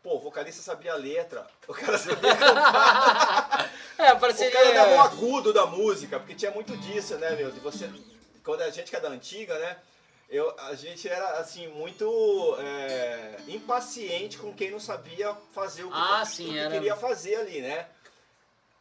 [0.00, 3.70] Pô, o vocalista sabia a letra, o cara sabia cantar.
[3.98, 4.52] É, a o parceria...
[4.52, 7.50] cara dava um agudo da música, porque tinha muito disso, né, meu?
[7.50, 7.90] De você.
[8.48, 9.76] Quando a gente que é da antiga, né?
[10.30, 15.94] Eu, a gente era assim, muito é, impaciente com quem não sabia fazer o que,
[15.94, 17.86] Ah, o sim, que era- queria fazer ali, né?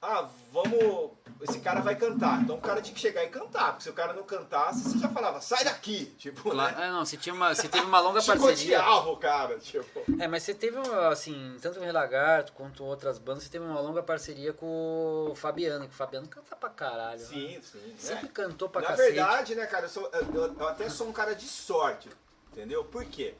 [0.02, 1.12] Ah, vamos.
[1.41, 2.41] Esse cara vai cantar.
[2.41, 3.70] Então o cara tinha que chegar e cantar.
[3.72, 6.06] Porque se o cara não cantasse, você já falava, sai daqui!
[6.18, 6.76] Tipo, né?
[6.80, 8.56] É, não, você, tinha uma, você teve uma longa parceria.
[8.56, 10.04] Chicoteava o cara, tipo.
[10.20, 13.80] É, mas você teve, uma, assim, tanto o Relagarto quanto outras bandas, você teve uma
[13.80, 17.20] longa parceria com o Fabiano, que o Fabiano canta pra caralho.
[17.20, 17.26] né?
[17.26, 17.95] Sim, sim.
[17.98, 18.30] Sempre é.
[18.30, 19.12] cantou pra Na cacete.
[19.14, 22.10] verdade, né, cara, eu, sou- eu- eu até sou um cara de sorte,
[22.52, 22.84] entendeu?
[22.86, 23.36] Por quê?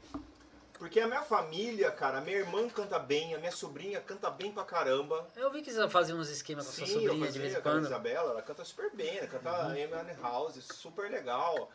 [0.78, 4.52] Porque a minha família, cara, a minha irmã canta bem, a minha sobrinha canta bem
[4.52, 5.26] pra caramba.
[5.34, 7.52] Eu vi que você fazia uns esquemas com a sua Sim, eu sobrinha de vez
[7.52, 7.84] em com a quando.
[7.86, 10.22] Isabela, ela canta super bem, ela canta Uhum.
[10.22, 11.70] House, super legal.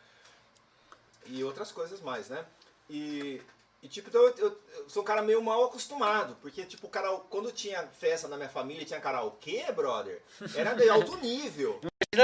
[1.26, 2.44] E outras coisas mais, né?
[2.88, 3.40] E,
[3.82, 7.10] e tipo, então eu, eu- eu sou um cara meio mal acostumado, porque, tipo, cara,
[7.30, 10.22] quando tinha festa na minha família tinha karaokê, brother,
[10.54, 11.80] era de alto nível.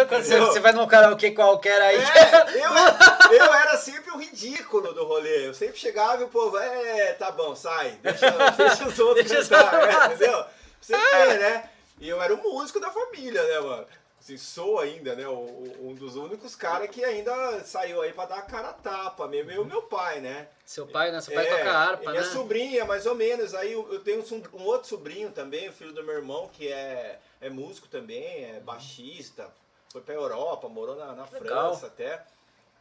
[0.06, 1.96] Quando você, Eu- você vai num karaokê qualquer aí.
[1.96, 2.58] É,
[3.32, 5.48] eu, eu era sempre o ridículo do rolê.
[5.48, 9.48] Eu sempre chegava e o povo, é, tá bom, sai, deixa, deixa os outros Deixa
[9.48, 10.44] cantar, é, entendeu?
[10.80, 11.70] Você vê, né?
[11.98, 13.86] E eu era o músico da família, né, mano?
[14.20, 15.26] assim, sou ainda, né?
[15.28, 19.62] Um dos únicos caras que ainda saiu aí pra dar a cara a tapa mesmo.
[19.62, 20.48] O meu pai, né?
[20.64, 21.20] Seu pai, né?
[21.20, 22.12] Seu pai É, toca harpa, e né?
[22.12, 23.54] minha sobrinha, mais ou menos.
[23.54, 26.68] Aí eu eu tenho um, um outro sobrinho também, o filho do meu irmão, que
[26.68, 29.48] é, é músico também, é baixista.
[29.90, 31.26] Foi pra Europa, morou na, na.
[31.26, 32.24] França até.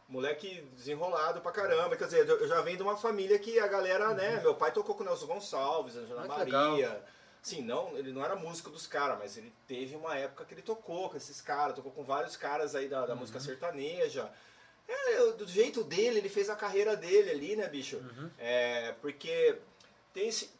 [0.08, 1.96] Moleque desenrolado pra caramba.
[1.96, 4.40] Quer dizer, eu já venho de uma família que a galera, né?
[4.40, 6.32] Meu pai tocou com o Nelson Gonçalves, Angela Uhum.
[6.32, 6.38] Ah.
[6.38, 7.04] Maria.
[7.42, 10.60] Sim, não, ele não era músico dos caras, mas ele teve uma época que ele
[10.62, 13.20] tocou com esses caras, tocou com vários caras aí da, da Uhum.
[13.20, 14.30] música sertaneja.
[14.86, 17.96] É, do jeito dele, ele fez a carreira dele ali, né, bicho?
[17.96, 18.30] Uhum.
[18.38, 19.56] É, porque
[20.12, 20.50] tem, esse,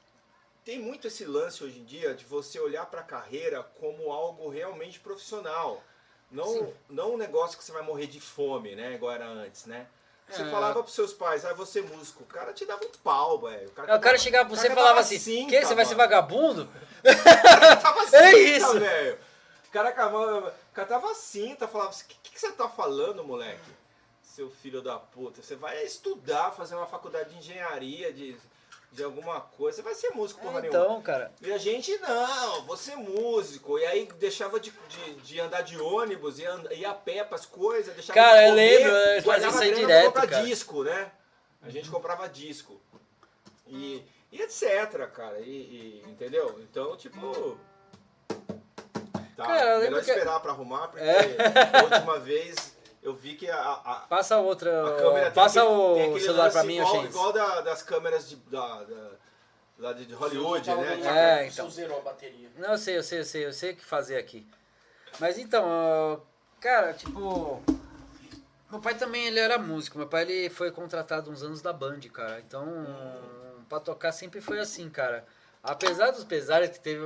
[0.64, 5.00] tem muito esse lance hoje em dia de você olhar pra carreira como algo realmente
[5.00, 5.82] profissional.
[6.30, 6.74] Não, Sim.
[6.88, 8.94] não um negócio que você vai morrer de fome, né?
[8.94, 9.86] Igual era antes, né?
[10.28, 10.50] Você É.
[10.50, 12.22] falava pros seus pais, ah, você é músico.
[12.22, 13.72] O cara te dava um pau, velho.
[13.76, 16.68] Aí É, o cara chegava pra você e falava assim, que você vai ser vagabundo?
[17.82, 18.78] tava cinta, É isso.
[18.78, 19.18] velho.
[19.66, 19.92] O cara
[20.72, 23.60] catava cinta, falava assim, o que, que você tá falando, moleque?
[24.22, 28.36] Seu filho da puta, você vai estudar, fazer uma faculdade de engenharia, de,
[28.92, 30.80] de alguma coisa, você vai ser músico, porra É, nenhuma.
[30.84, 31.32] então, cara.
[31.40, 33.78] E a gente, não, vou ser músico.
[33.78, 37.94] E aí deixava de, de, de andar de ônibus, and- ia a pé pras coisas,
[37.94, 40.42] deixava Cara, de eu comer, lembro, eu fazia isso aí direto, pra cara.
[40.44, 41.12] disco, né?
[41.62, 42.80] A gente comprava disco.
[43.66, 45.38] E, e etc, cara.
[45.38, 46.58] E, e- entendeu?
[46.60, 47.56] Então, tipo.
[49.36, 50.14] Tá, Cara, melhor que- É.
[50.14, 54.70] esperar pra arrumar, porque a última vez eu vi que a, a, Passa outra.
[54.88, 57.06] a câmera tem passa aquele- tem o aquele celular pra mim, igual, gente.
[57.10, 59.10] igual da- das câmeras de, da, da-
[59.78, 60.88] lá de Hollywood, Tava né?
[60.88, 61.70] vendo Tipo, É, então.
[61.70, 62.48] zerou a bateria.
[62.56, 64.46] Não, eu sei, eu sei, eu sei, eu sei o que fazer aqui.
[65.18, 66.22] Mas então,
[66.60, 67.62] cara, tipo.
[68.70, 69.98] Meu pai também ele era músico.
[69.98, 72.38] Meu pai ele foi contratado uns anos da Band, cara.
[72.38, 72.64] Então,
[73.68, 75.26] pra tocar sempre foi assim, cara.
[75.62, 77.02] Apesar dos pesares que teve.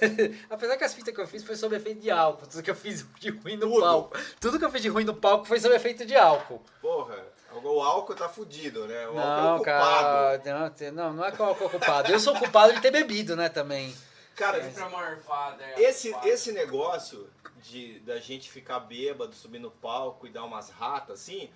[0.48, 2.46] Apesar que as fitas que eu fiz foi sob efeito de álcool.
[2.46, 3.80] Tudo que eu fiz de ruim no Tudo.
[3.80, 4.18] palco.
[4.40, 6.62] Tudo que eu fiz de ruim no palco foi sob efeito de álcool.
[6.80, 7.22] Porra,
[7.62, 9.06] o álcool tá fudido, né?
[9.08, 10.42] O álcool é Não, culpado.
[10.42, 10.90] cara.
[10.90, 12.10] Não, não, não é que o álcool é culpado.
[12.12, 13.94] Eu sou culpado de ter bebido, né, também.
[14.34, 17.28] Cara, é esse, esse negócio
[17.60, 21.50] de da gente ficar bêbado, subir no palco e dar umas ratas assim,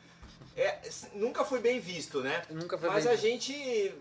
[0.57, 0.79] é,
[1.15, 2.43] nunca foi bem visto, né?
[2.51, 3.53] Nunca foi Mas bem a gente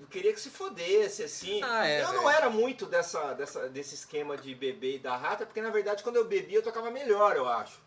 [0.10, 1.62] queria que se fodesse, assim.
[1.64, 2.22] Ah, é, eu velho.
[2.22, 6.04] não era muito dessa, dessa, desse esquema de beber e dar rata, porque na verdade
[6.04, 7.80] quando eu bebia eu tocava melhor, eu acho.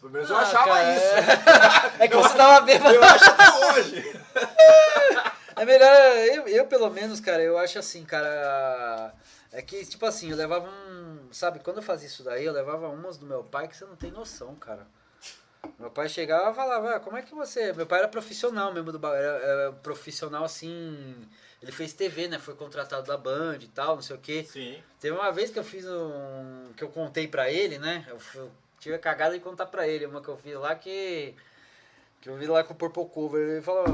[0.00, 2.02] Pelo menos eu Ah, achava cara, isso.
[2.02, 2.94] É que você tava bêbado.
[2.94, 4.20] Eu acho até hoje.
[5.54, 9.12] É melhor, eu, eu pelo menos, cara, eu acho assim, cara.
[9.52, 11.28] É que, tipo assim, eu levava um.
[11.30, 13.94] Sabe, quando eu fazia isso daí, eu levava umas do meu pai que você não
[13.94, 14.86] tem noção, cara.
[15.78, 17.72] Meu pai chegava e falava, ah, como é que você.
[17.72, 21.28] Meu pai era profissional mesmo do ba- era, era profissional assim.
[21.60, 22.38] Ele fez TV, né?
[22.38, 24.44] Foi contratado da Band e tal, não sei o quê.
[24.44, 24.82] Sim.
[25.00, 26.72] Teve uma vez que eu fiz um.
[26.76, 28.04] que eu contei pra ele, né?
[28.08, 28.50] Eu, eu
[28.80, 31.34] tive a cagada de contar pra ele, uma que eu fiz lá que.
[32.20, 33.40] Que eu vi lá com o Purple Cover.
[33.48, 33.84] Ele falou: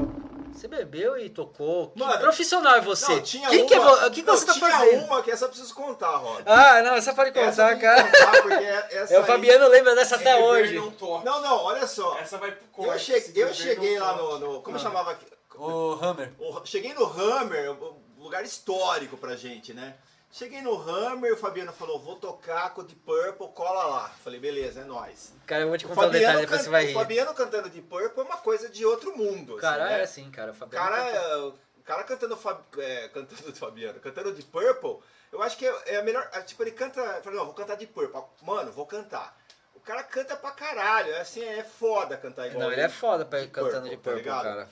[0.59, 1.91] Você bebeu e tocou?
[1.91, 3.13] Que Mano, profissional é você?
[3.15, 5.05] Não, tinha que uma, que, é vo- o que, que não, você tá tinha fazendo?
[5.05, 6.43] uma que essa eu preciso contar, Roda.
[6.47, 8.05] Ah, não, essa pode Essa contar, que cara.
[8.05, 8.65] contar, porque
[8.97, 10.75] essa É, o aí- Fabiano lembra dessa até hoje.
[10.75, 11.23] Não.
[11.23, 12.19] Não, não, olha só.
[12.19, 13.05] Essa vai pro Eu, corte.
[13.05, 14.39] che- se eu cheguei lá no.
[14.39, 14.81] no- como Ah.
[14.81, 15.13] chamava?
[15.13, 15.27] aqui?
[15.55, 16.33] O Hammer.
[16.39, 19.95] O- cheguei no Hammer, um lugar histórico pra gente, né?
[20.31, 24.09] Cheguei no Hammer, o Fabiano falou, vou tocar com o Deep Purple, cola lá.
[24.23, 25.33] Falei, beleza, é nóis.
[25.47, 26.95] Cara, eu vou te O contar um detalhe, depois você vai o rir.
[26.95, 29.53] Fabiano cantando Deep Purple é uma coisa de outro mundo.
[29.55, 30.01] assim, Cara, né?
[30.01, 30.51] é assim, cara.
[30.51, 34.43] O O Fabiano cara, canta- o cara cantando, Fab- é, cantando de Fabiano, cantando de
[34.43, 34.99] Purple,
[35.33, 36.29] eu acho que é, é a melhor.
[36.33, 37.03] é, Tipo, ele canta.
[37.23, 38.23] Falei, não, vou cantar de Purple.
[38.43, 39.35] Mano, vou cantar.
[39.75, 41.11] O cara canta pra caralho.
[41.15, 42.65] É assim, é foda cantar igual.
[42.65, 44.43] Não, ele é foda pra De cantando de Purple, tá Purple, ligado?
[44.45, 44.69] cara.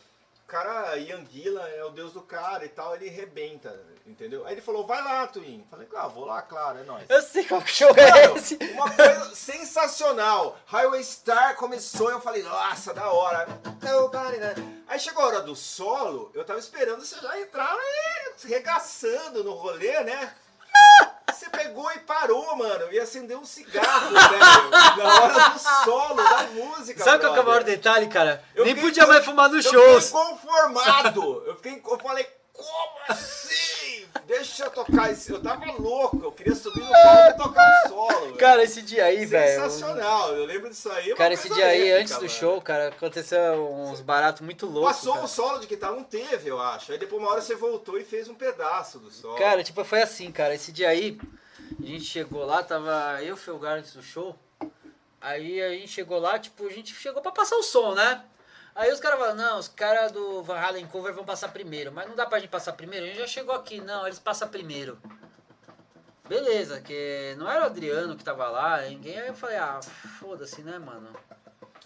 [0.46, 4.46] O cara, Ian Gillan é o deus do cara e tal, ele rebenta, entendeu?
[4.46, 5.66] Aí ele falou, vai lá, Twin.
[5.68, 7.04] Falei, ah, vou lá, claro, é nóis.
[7.10, 8.54] Eu sei qual que show é esse.
[8.54, 10.56] uma coisa sensacional.
[10.66, 13.48] Highway Star começou e eu falei, nossa, da hora.
[13.82, 14.54] Nobody, né?
[14.86, 19.52] Aí chegou a hora do solo, eu tava esperando você já entrar né, regaçando no
[19.52, 20.32] rolê, né?
[21.46, 26.42] Você pegou e parou, mano, e acendeu um cigarro, velho, na hora do solo da
[26.54, 27.04] música.
[27.04, 27.76] Sabe qual que é o maior brother.
[27.76, 28.42] detalhe, cara?
[28.54, 30.06] Eu Nem fiquei podia mais fumar nos eu shows.
[30.06, 31.44] fiquei conformado.
[31.46, 33.75] Eu, fiquei, eu falei, como assim?
[34.26, 35.30] Deixa eu tocar esse.
[35.32, 38.36] Eu tava louco, eu queria subir no palco e tocar o solo.
[38.36, 39.62] Cara, esse dia aí, velho.
[39.62, 41.10] Sensacional, eu lembro disso aí.
[41.10, 42.28] é Cara, esse dia aí, épica, antes do mano.
[42.28, 43.40] show, cara, aconteceu
[43.72, 44.96] uns baratos muito loucos.
[44.96, 45.24] Passou cara.
[45.24, 46.92] um solo de guitarra, não teve, eu acho.
[46.92, 49.36] Aí depois uma hora você voltou e fez um pedaço do solo.
[49.36, 50.54] Cara, tipo, foi assim, cara.
[50.54, 51.18] Esse dia aí,
[51.82, 54.36] a gente chegou lá, tava eu e o Felgar antes do show.
[55.20, 58.24] Aí a gente chegou lá, tipo, a gente chegou pra passar o som, né?
[58.76, 61.90] Aí os caras falaram, não, os caras do Van Halen Cover vão passar primeiro.
[61.90, 63.80] Mas não dá pra gente passar primeiro, a gente já chegou aqui.
[63.80, 64.98] Não, eles passam primeiro.
[66.28, 69.18] Beleza, que não era o Adriano que tava lá, ninguém.
[69.18, 69.80] Aí eu falei, ah,
[70.20, 71.08] foda-se, né, mano?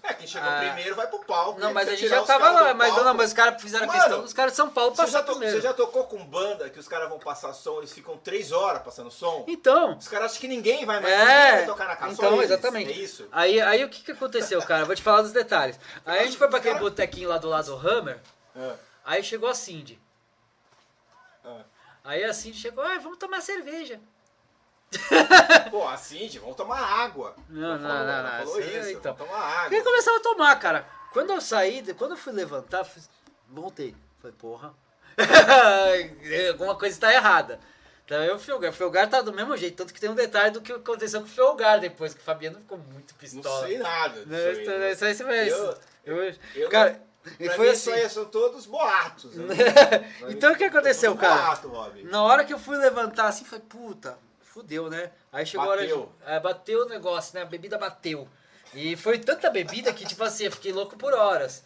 [0.02, 0.58] É, quem chegou Ah.
[0.60, 1.60] primeiro vai pro palco.
[1.60, 3.04] Não, mas a gente já tava lá, mas palco.
[3.04, 5.56] não, mas os caras fizeram Mano, questão dos caras de São Paulo passar to- primeiro.
[5.56, 8.82] você já tocou com banda que os caras vão passar som, eles ficam três horas
[8.82, 9.44] passando som?
[9.46, 12.12] Então, Os caras acham que ninguém vai mais É, vai tocar na casa.
[12.14, 12.44] então, eles.
[12.50, 12.90] exatamente.
[12.92, 13.28] É isso?
[13.30, 14.84] Aí, aí o que, que aconteceu, cara?
[14.84, 15.78] Vou te falar dos detalhes.
[16.06, 18.20] Aí a gente foi pra aquele Cara- botequinho lá do lado do Hammer,
[18.56, 18.72] É,
[19.04, 20.00] aí chegou a Cindy.
[21.44, 21.60] é.
[22.04, 24.00] Aí a Cindy chegou, ah, vamos tomar cerveja.
[25.70, 27.34] Pô, assim, vamos tomar água.
[27.48, 29.14] Não, não, falou, não, ela não, falou isso então.
[29.14, 29.76] tomar água.
[29.78, 30.86] Aí começava a tomar, cara.
[31.12, 33.08] Quando eu saí, quando eu fui levantar, fiz-
[33.48, 33.94] voltei.
[34.20, 34.74] Falei, porra.
[36.50, 37.60] Alguma coisa está errada.
[38.04, 39.76] Então eu, o Felgar, o Felgar tá do mesmo jeito.
[39.76, 42.58] Tanto que tem um detalhe do que aconteceu com o Felgar depois, que o Fabiano
[42.58, 43.66] ficou muito Não pistola.
[43.66, 44.92] sei nada disso Não, aí, isso, né?
[44.92, 45.48] isso aí você vai.
[45.48, 47.00] Eu- eu- eu cara,
[47.38, 47.90] e foi mim, assim.
[47.92, 49.34] isso aí são todos boatos.
[49.36, 49.54] né?
[50.28, 51.56] Então o que aconteceu, cara?
[51.68, 51.92] Boato.
[52.04, 54.18] Na hora que eu fui levantar assim, falei, puta,
[54.60, 55.10] fudeu, né?
[55.32, 55.92] Aí chegou a hora de.
[55.92, 56.12] Bateu.
[56.26, 57.42] É, bateu o negócio, né?
[57.42, 58.28] A bebida bateu.
[58.74, 61.64] E foi tanta bebida que, tipo assim, eu fiquei louco por horas.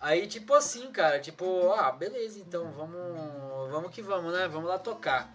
[0.00, 4.46] Aí, tipo assim, cara, tipo, ah, beleza, então, vamos, vamos que vamos, né?
[4.48, 5.32] Vamos lá tocar.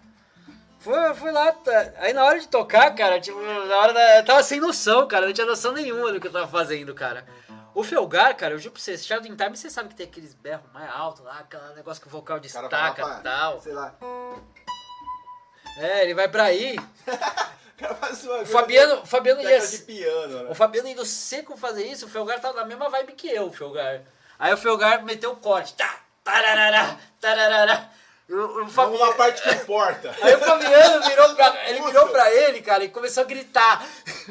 [0.78, 4.24] Fui, fui lá, tá- aí na hora de tocar, cara, tipo, na hora da, eu
[4.24, 7.26] tava sem noção, cara, não tinha noção nenhuma do que eu tava fazendo, cara.
[7.74, 10.34] O Felgar, cara, eu juro pra você, Shadow in Time, você sabe que tem aqueles
[10.34, 13.60] berros mais altos lá, aquele negócio que o vocal destaca e tal.
[13.60, 13.94] Sei lá.
[15.80, 16.76] É, ele vai pra aí,
[18.42, 19.60] O Fabiano, Fabiano ia...
[19.86, 20.50] Piano, né?
[20.50, 23.52] O Fabiano indo seco fazer isso, o Felgar tava na mesma vibe que eu, o
[23.52, 24.02] Felgar.
[24.38, 25.74] Aí o Felgar meteu o corte.
[25.74, 27.88] Tá, tararara, tararara.
[28.28, 30.14] O, o Vamos Fabiano, na parte que importa.
[30.22, 33.84] Aí o Fabiano virou pra, ele virou pra ele, cara, e começou a gritar.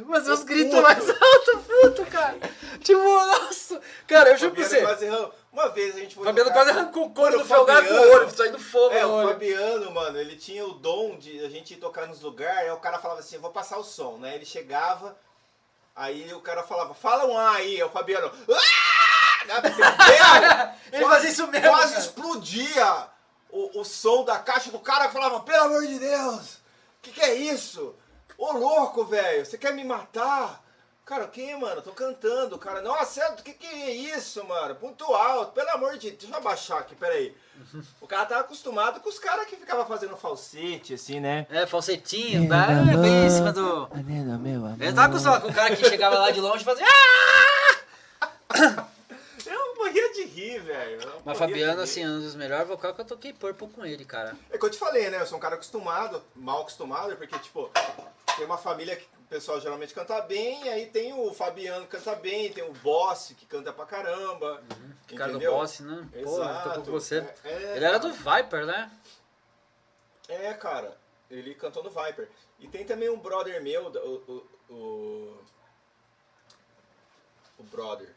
[0.06, 2.38] Mas os gritos mais altos, puto, cara.
[2.82, 3.82] Tipo, nossa.
[4.08, 4.82] Cara, eu juro pra você.
[4.82, 5.08] quase
[5.52, 6.26] Uma vez a gente O foi.
[6.26, 9.30] Fabiano quase arrancou o couro do Felgar com o olho, saindo fogo É, o olho.
[9.30, 12.78] Fabiano, mano, ele tinha o dom de a gente ir tocar nos lugares, aí o
[12.78, 14.36] cara falava assim, eu vou passar o som, né?
[14.36, 15.18] Ele chegava,
[15.96, 18.32] aí o cara falava, fala um A aí, aí o Fabiano.
[18.52, 19.56] "Ah!" Né?
[20.94, 22.06] Ele Quase- fazia isso mesmo, Quase cara.
[22.06, 23.08] explodia
[23.50, 26.58] o, o som da caixa do cara falava, pelo amor de Deus,
[27.02, 27.96] que que é isso?
[28.38, 30.64] Ô louco, velho, você quer me matar?
[31.10, 31.82] Cara, o que, mano?
[31.82, 32.84] Tô cantando, cara.
[32.84, 34.76] Nossa, o que que é isso, mano?
[34.76, 36.20] Ponto alto, pelo amor de Deus.
[36.20, 37.36] Deixa eu abaixar aqui, peraí.
[38.00, 41.48] O cara tava acostumado com os caras que ficavam fazendo falsete, assim, né?
[41.50, 42.68] É, falsetinho, tá?
[43.02, 43.90] bem em cima do...
[44.80, 46.86] Ele tava acostumado com o cara que chegava lá de longe e fazia...
[48.52, 48.86] "Ah!"
[49.48, 51.02] Eu morria de rir, velho.
[51.02, 51.84] Eu morria Mas de Fabiano, rir.
[51.84, 54.36] assim, é um dos melhores vocais que eu toquei Purple com ele, cara.
[54.52, 55.20] É que eu te falei, né?
[55.22, 57.68] Eu sou um cara acostumado, mal acostumado, porque, tipo,
[58.40, 62.16] tem uma família que o pessoal geralmente canta bem, aí tem o Fabiano que canta
[62.16, 64.64] bem, tem o Boss que canta pra caramba.
[65.16, 65.40] Cara do?
[65.40, 66.08] Boss, né?
[66.24, 66.82] Pô, Exato.
[66.82, 67.18] com você.
[67.44, 68.90] É, é, Ele era do Viper, né?
[70.30, 70.98] É, cara.
[71.30, 72.30] Ele cantou no Viper.
[72.60, 74.46] E tem também um brother meu, o.
[74.70, 75.38] O, o,
[77.60, 78.16] o brother.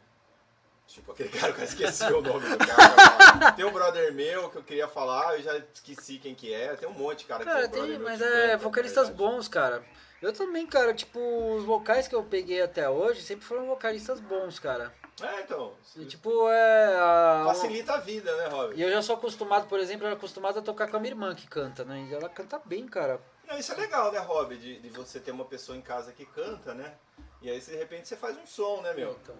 [0.87, 3.51] Tipo, aquele cara que eu esqueci o nome do cara.
[3.51, 6.75] Tem um brother meu que eu queria falar, eu já esqueci quem que é.
[6.77, 9.31] Tem um monte de cara, Cara, que é um tem, mas é vocalistas verdade.
[9.31, 9.83] bons, cara.
[10.23, 11.19] Eu também, cara, tipo,
[11.55, 14.93] os vocais que eu peguei até hoje sempre foram vocalistas bons, cara.
[15.21, 15.73] É, então.
[15.97, 16.95] E, tipo, é.
[16.95, 18.75] a- Facilita a vida, né, Robin?
[18.77, 21.11] E eu já sou acostumado, por exemplo, eu era acostumado a tocar com a minha
[21.11, 22.07] irmã que canta, né?
[22.09, 23.19] E ela canta bem, cara.
[23.45, 24.55] Não, isso é legal, né, Rob?
[24.55, 26.93] De, de você ter uma pessoa em casa que canta, né?
[27.41, 29.11] E aí, de repente, você faz um som, né, meu?
[29.21, 29.35] Então,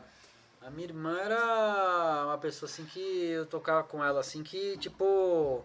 [0.61, 2.99] a minha irmã era uma pessoa assim que
[3.31, 5.63] eu tocava com ela assim que, tipo.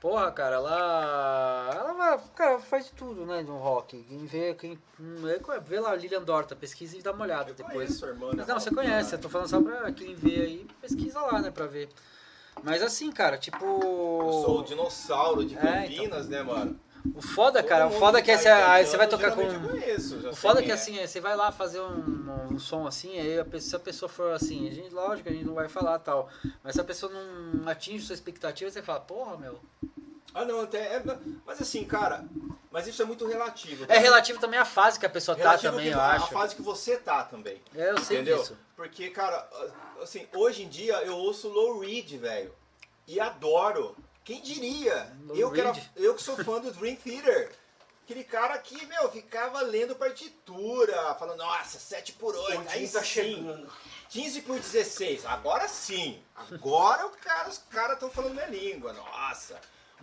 [0.00, 1.70] Porra, cara, ela.
[1.74, 4.02] Ela vai, cara, faz de tudo, né, no rock.
[4.02, 4.78] Quem vê, quem.
[4.98, 8.00] hum, é, Vê lá Lilian Dorta, pesquisa e dá uma olhada Eu depois.
[8.00, 11.20] irmã, né, Mas não, você conhece, eu tô falando só pra quem vê aí, pesquisa
[11.20, 11.90] lá, né, pra ver.
[12.62, 13.62] Mas assim, cara, tipo.
[13.62, 16.80] Eu sou o dinossauro de É, Campinas, né, mano?
[17.14, 19.42] O foda, cara, o foda é que tá você, aí você vai tocar com.
[20.28, 23.38] O foda é que assim, é, você vai lá fazer um, um som assim, aí
[23.38, 25.98] a pessoa, se a pessoa for assim, a gente, lógico, a gente não vai falar
[25.98, 26.28] tal.
[26.62, 29.60] Mas se a pessoa não atinge sua expectativa, você fala, porra, meu.
[30.34, 30.96] Ah, não, até.
[30.96, 31.02] é-
[31.44, 32.24] mas assim, cara,
[32.70, 33.84] mas isso é muito relativo.
[33.88, 36.28] É relativo também à fase que a pessoa tá Relativo também, que- eu a acho.
[36.32, 37.60] fase que você tá também.
[37.74, 38.38] É, eu sei entendeu?
[38.38, 38.56] disso.
[38.76, 39.48] Porque, cara,
[40.02, 42.54] assim, hoje em dia eu ouço Low Reed, velho.
[43.08, 43.96] E adoro.
[44.30, 45.12] Quem diria?
[45.34, 47.50] Eu que, era- eu que sou fã do Dream Theater.
[48.04, 53.68] Aquele cara que, meu, ficava lendo partitura, falando, nossa, 7 por 8, aí tá chegando.
[54.08, 56.22] 15 por 16, agora sim.
[56.36, 58.92] Agora o cara, os caras estão falando minha língua.
[58.92, 59.60] Nossa,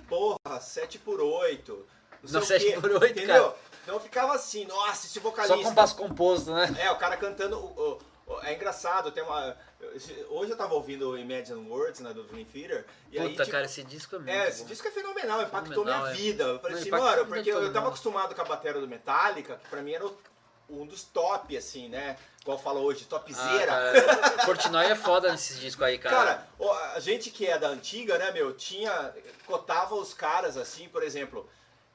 [0.09, 1.88] porra, 7 por 8.
[2.30, 3.43] Não, 7 por 8, entendeu?
[3.51, 3.55] cara.
[3.84, 5.55] Então ficava assim, nossa, esse vocalista.
[5.55, 6.75] Só compasso composto, né?
[6.80, 7.99] É, o cara cantando o, o-
[8.43, 9.55] é engraçado, tem uma.
[9.93, 12.86] esse- Hoje eu tava ouvindo o Imagine Words, né, do Dream Theater.
[13.11, 14.67] E aí, Puta, tipo, cara, esse disco é muito É, esse bom.
[14.67, 16.15] disco é fenomenal, impactou Fenomenal, minha é.
[16.15, 16.43] vida.
[16.43, 19.55] Eu falei Não, assim, mano, porque eu, eu tava acostumado com a bateria do Metallica,
[19.63, 20.17] que pra mim era o-
[20.69, 22.17] um dos top, assim, né?
[22.41, 23.65] Igual fala hoje, Ah, topzera.
[23.67, 26.15] cara, Portnoy é foda nesses discos aí, cara.
[26.15, 26.47] Cara,
[26.95, 29.13] a gente que é da antiga, né, meu, tinha.
[29.45, 31.49] cotava os caras assim, por exemplo.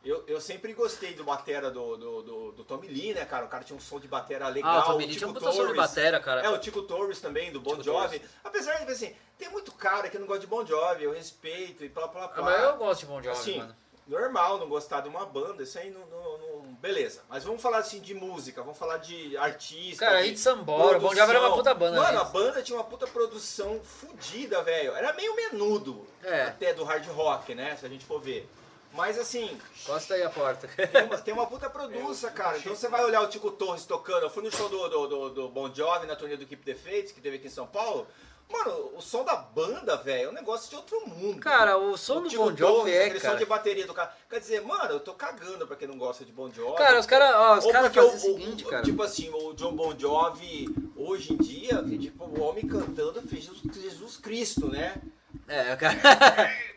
[0.04, 3.44] Eu, eu sempre gostei do batera do, do, do, do Tommy Lee, né, cara?
[3.44, 4.74] O cara tinha um som de batera legal.
[4.74, 6.42] ah, o Tommy Lee tinha um som de batera, cara.
[6.42, 8.20] É, o Tico Torres também, do Bon Tico Jovi.
[8.42, 11.88] Apesar de, assim, tem muito cara que não gosta de Bon Jovi, eu respeito e
[11.88, 12.42] blá blá Ah, blá.
[12.44, 13.76] mas eu gosto de Bon Jovi, Assim, mano.
[14.08, 17.22] normal não gostar de uma banda, isso aí não, não- não- Beleza.
[17.28, 20.04] Mas vamos falar assim de música, vamos falar de artista.
[20.04, 22.00] Cara, de Hit Sambora, Bon Jovi era uma puta banda.
[22.02, 22.30] Mano, a né?
[22.32, 24.92] banda tinha uma puta produção fodida, velho.
[24.96, 26.42] Era meio menudo, É.
[26.42, 27.76] até do hard rock, né?
[27.76, 28.48] Se a gente for ver.
[28.94, 30.68] Mas assim, Costa aí a porta.
[30.68, 32.58] tem uma, tem uma puta produça, cara.
[32.58, 34.22] Então você vai olhar o Tico Torres tocando.
[34.24, 36.74] Eu fui no show do, do, do, do Bon Jovi na turnê do Keep the
[36.74, 38.06] Fates, que teve aqui em São Paulo.
[38.50, 41.40] Mano, o som da banda, velho, é um negócio de outro mundo.
[41.40, 43.46] Cara, o som O do Bon Jovi Torres, é, aquele som de cara.
[43.46, 44.14] bateria do cara.
[44.28, 46.76] Quer dizer, mano, eu tô cagando pra quem não gosta de Bon Jovi.
[46.76, 48.82] Cara, os caras, ó, os Ou caras porque fazem o o- seguinte, o- cara.
[48.82, 53.62] Tipo assim, o John Bon Jovi, hoje em dia, tipo, o homem cantando fez Jesus,
[53.74, 55.00] Jesus Cristo, né?
[55.48, 55.96] É, cara.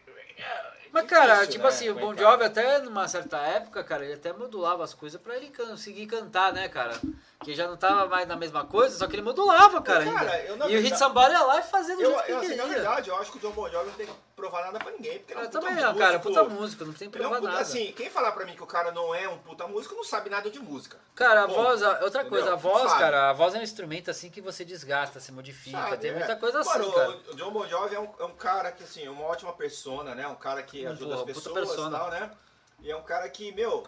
[0.95, 2.15] Mas, cara, Difícil, tipo né, assim, o Bon.
[2.15, 6.53] Jovi até numa certa época, cara, ele até modulava as coisas pra ele conseguir cantar,
[6.53, 6.97] né, cara?
[7.43, 10.03] Que já não tava mais na mesma coisa, só que ele modulava, cara.
[10.05, 10.47] Cara, ainda.
[10.47, 12.37] eu, e o Hit verdade- Sambora ia lá e fazia do Eu, jeito que eu,
[12.39, 14.79] assim, na verdade, eu acho que o John Bon Jovi não tem que provar nada
[14.79, 17.23] pra ninguém, porque ele é um também não, cara, puta músico, não tem que Ele
[17.23, 17.61] é um provar puta- nada.
[17.61, 20.29] Assim, quem falar pra mim que o cara não é um puta músico não sabe
[20.29, 20.97] nada de música.
[21.13, 22.29] Cara, a Bom, voz, a- outra entendeu?
[22.29, 22.99] coisa, a voz, Sabe.
[23.01, 26.13] cara, a voz é um instrumento assim que você desgasta, se modifica, Sabe, tem é.
[26.15, 27.09] muita coisa assim, Mano, cara.
[27.09, 30.15] o- John Bon Jovi é um, é um cara que, assim, é uma ótima persona,
[30.15, 30.25] né?
[30.27, 32.31] Um cara que ajuda as boa, puta pessoas e tal, né?
[32.81, 33.85] E é um cara que, meu,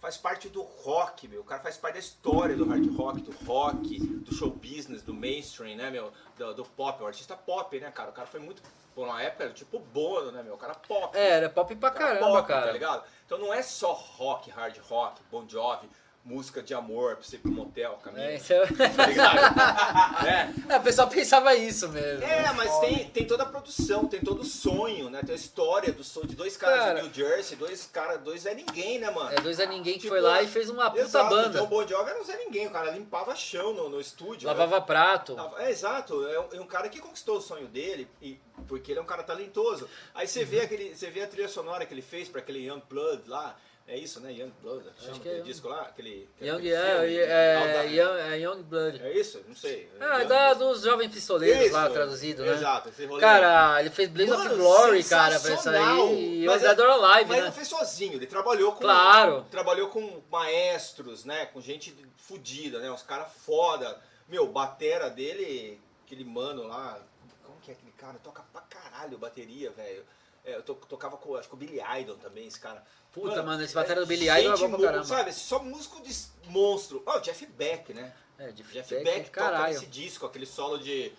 [0.00, 1.40] faz parte do rock, meu.
[1.40, 5.12] O cara faz parte da história do hard rock, do rock, do show business, do
[5.14, 6.12] mainstream, né, meu?
[6.36, 8.10] Do, do pop, um artista pop, né, cara?
[8.10, 8.62] O cara foi muito,
[8.94, 10.54] por uma época, era tipo Bono, né, meu?
[10.54, 11.16] O cara pop.
[11.16, 12.72] É, era pop pra cara caramba, pop, Tá cara.
[12.72, 13.04] ligado?
[13.26, 15.88] Então não é só rock, hard rock, Bon Jovi,
[16.28, 18.22] música de amor pra você ir pro motel, caminho.
[18.24, 18.66] É, isso é...
[18.94, 20.26] Tá ligado?
[20.26, 20.74] é.
[20.74, 22.22] É, o pessoal pensava isso mesmo.
[22.24, 25.20] É, mas tem, tem toda a produção, tem todo o sonho, né?
[25.24, 26.94] Tem a história do sonho de dois caras Cara.
[27.00, 29.30] de New Jersey, dois caras, dois é ninguém, né, mano?
[29.32, 31.58] É, dois a ninguém que Tipo, foi lá e fez uma puta Exato, o banda.
[31.60, 34.46] John Bon Jovi era um Zé Ninguém, o cara limpava chão no, no estúdio.
[34.46, 35.34] Lavava prato.
[35.34, 35.50] né?
[35.58, 38.98] É, exato, é um, é um cara que conquistou o sonho dele, e, porque ele
[38.98, 39.88] é um cara talentoso.
[40.14, 42.82] Aí você vê aquele, você vê a trilha sonora que ele fez pra aquele Young
[42.88, 43.56] Blood lá,
[43.88, 44.30] é isso, né?
[44.32, 46.28] Young Blood, chama que é aquele Young- disco lá, aquele...
[46.40, 49.02] Young, aquele é, filme, é, tal da- Young, é Young Blood.
[49.02, 49.42] é isso?
[49.48, 49.90] Não sei.
[49.98, 52.52] Ah, é Young da, dos Jovens Pistoleiros lá, Isso, traduzido, né?
[52.52, 53.20] Exato, esse rolê.
[53.20, 56.42] Cara, ele fez Blaze of Glory, cara, pra isso aí.
[56.42, 57.46] E Mas o é- Dead or Alive, Mas ele né?
[57.46, 58.80] não fez sozinho, ele trabalhou com.
[58.80, 59.46] Claro.
[59.50, 61.46] Trabalhou com maestros, né?
[61.46, 62.90] Com gente fodida, né?
[62.90, 63.98] Uns caras foda.
[64.28, 67.00] Meu, batera dele, aquele mano lá.
[67.42, 68.18] Como que é aquele cara?
[68.22, 70.04] Toca pra caralho bateria, velho.
[70.44, 72.82] É, eu to- tocava com, acho que o Billy Idol também, esse cara.
[73.20, 75.04] Puta, mano, esse batera do Billy Idol é bom pra caramba.
[75.04, 76.14] Sabe, só músico de
[76.46, 77.02] monstro.
[77.06, 78.12] Ó, o Jeff Beck, né?
[78.38, 79.74] É, de Jeff Beck, Beck toca caralho.
[79.74, 81.12] nesse disco, aquele solo de.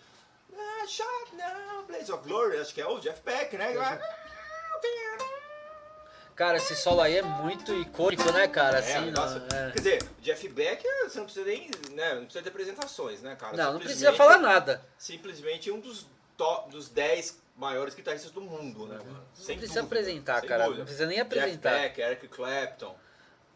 [0.55, 3.73] Ah, shut now, Blaze of Glory, acho que é o Jeff Beck, né?
[6.35, 8.79] Cara, esse solo aí é muito icônico, né, cara?
[8.79, 9.71] É, Assim, negócio- não, é.
[9.71, 11.69] Quer dizer, o Jeff Beck, você não precisa nem.
[11.91, 13.57] Né, não precisa de apresentações, né, cara?
[13.57, 14.81] Não, não precisa falar nada.
[14.97, 16.07] Simplesmente um dos,
[16.39, 19.11] top, dos 10 maiores guitarristas do mundo, né, mano?
[19.11, 20.63] Não Sem precisa dúvida, apresentar, cara.
[20.63, 20.79] dúvida.
[20.79, 21.71] Não precisa nem Jeff apresentar.
[21.73, 22.95] Beck, Eric Clapton,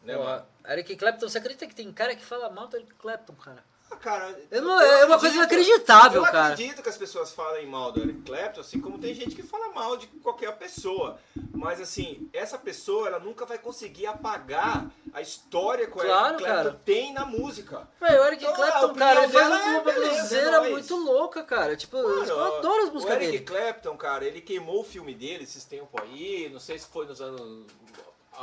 [0.03, 0.45] né, Pô, mano?
[0.67, 3.63] Eric Clapton, você acredita que tem cara que fala mal do Eric Clapton, cara?
[3.93, 6.53] Ah, cara, Eu não- é uma coisa inacreditável, eu cara.
[6.53, 9.69] acredito que as pessoas falem mal do Eric Clapton, assim como tem gente que fala
[9.71, 11.19] mal de qualquer pessoa.
[11.53, 16.43] Mas assim, essa pessoa ela nunca vai conseguir apagar a história que o Claro, Eric
[16.43, 16.81] Clapton cara.
[16.83, 17.87] tem na música.
[18.01, 21.75] O Eric Então, Clapton, cara, ele faz é uma beleza, bluseira é muito louca, cara.
[21.77, 23.43] Tipo, Mano, eu adoro as o músicas Eric dele.
[23.45, 27.21] Clapton, cara, ele queimou o filme dele esses tempos aí, não sei se foi nos
[27.21, 27.67] anos.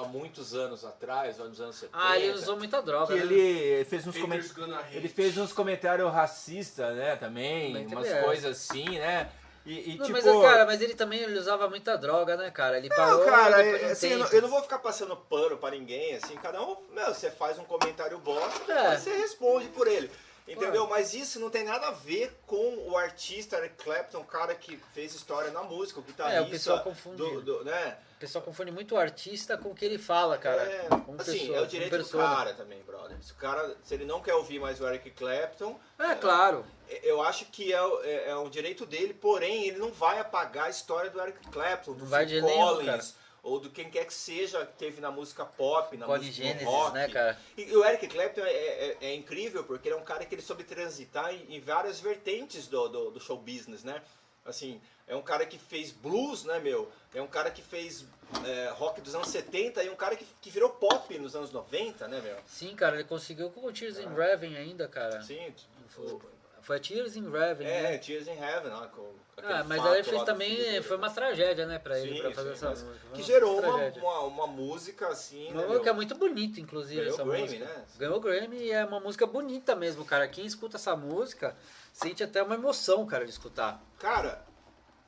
[0.01, 1.99] Há muitos anos atrás, nos anos 70.
[1.99, 3.33] Ah, ele usou muita droga, Que né?
[3.35, 4.57] ele fez uns comentários.
[4.93, 9.31] Ele fez uns comentários racistas, né, também, Também umas coisas assim, né?
[9.67, 12.79] E, e, Não, tipo, mas, cara, mas ele também ele usava muita droga, né, cara?
[12.79, 15.71] Ele parou Não, cara, um assim, eu, não, eu não vou ficar passando pano pra
[15.71, 18.97] ninguém, assim, cada um, meu, você faz um comentário bosta, É.
[18.97, 20.11] você responde por ele.
[20.53, 20.87] Entendeu?
[20.89, 24.77] Mas isso não tem nada a ver com o artista Eric Clapton, o cara que
[24.93, 26.39] fez história na música, o guitarrista.
[26.39, 27.17] É, o pessoal confunde.
[27.17, 27.97] do, do- né?
[28.17, 30.61] O pessoal confunde muito o artista com o que ele fala, cara.
[30.63, 30.89] É,
[31.19, 33.17] assim, pessoa, é o direito do cara também, brother.
[33.23, 36.67] Se o cara, se ele não quer ouvir mais o Eric Clapton, É, claro.
[37.03, 40.67] eu acho que é, o- é, é um direito dele, porém ele não vai apagar
[40.67, 43.91] a história do Eric Clapton, do Não vai Phil de nenhum, Collins, ou do quem
[43.91, 46.95] quer que seja que teve na música pop, na Code música no Genesis, rock.
[46.95, 47.39] né, cara?
[47.57, 50.43] E, o Eric Clapton é, é- é incrível porque ele é um cara que ele
[50.43, 54.03] soube transitar em, em várias vertentes do, do, do show business, né?
[54.45, 56.91] Assim, é um cara que fez blues, né, meu?
[57.15, 58.07] É um cara que fez
[58.47, 62.09] é, rock dos anos 70 e um cara que, que virou pop nos anos 90,
[62.09, 62.37] né, meu?
[62.47, 65.23] Sim, cara, ele conseguiu com o Tears in Heaven ainda, cara.
[65.23, 65.55] Sim,
[65.89, 66.19] Foi,
[66.63, 67.99] foi Tears in Heaven, é, né?
[67.99, 69.13] Tears in Heaven, ó, com
[69.47, 72.33] Ah, mas ele lá fez também, filho foi uma tragédia, né, pra ele, Sim, pra
[72.33, 73.07] fazer sim, essa música.
[73.15, 75.95] Que gerou uma, uma, uma música assim, Uma né, música meu?
[75.95, 77.65] muito bonita, inclusive, Ganhou essa Grammy, música.
[77.65, 77.85] né?
[77.99, 80.27] Ganhou Grammy e é uma música bonita mesmo, cara.
[80.29, 81.57] Quem escuta essa música
[81.93, 83.83] sente até uma emoção, cara, de escutar.
[83.99, 84.45] Cara,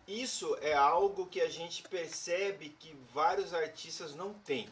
[0.07, 4.69] isso é algo que a gente percebe que vários artistas não têm.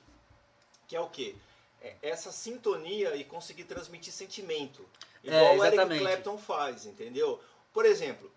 [0.88, 1.34] Que é o quê?
[1.80, 4.84] É essa sintonia e conseguir transmitir sentimento.
[5.22, 5.98] Igual É, o Eric.
[6.00, 7.40] Clapton faz, entendeu?
[7.72, 8.30] Por exemplo,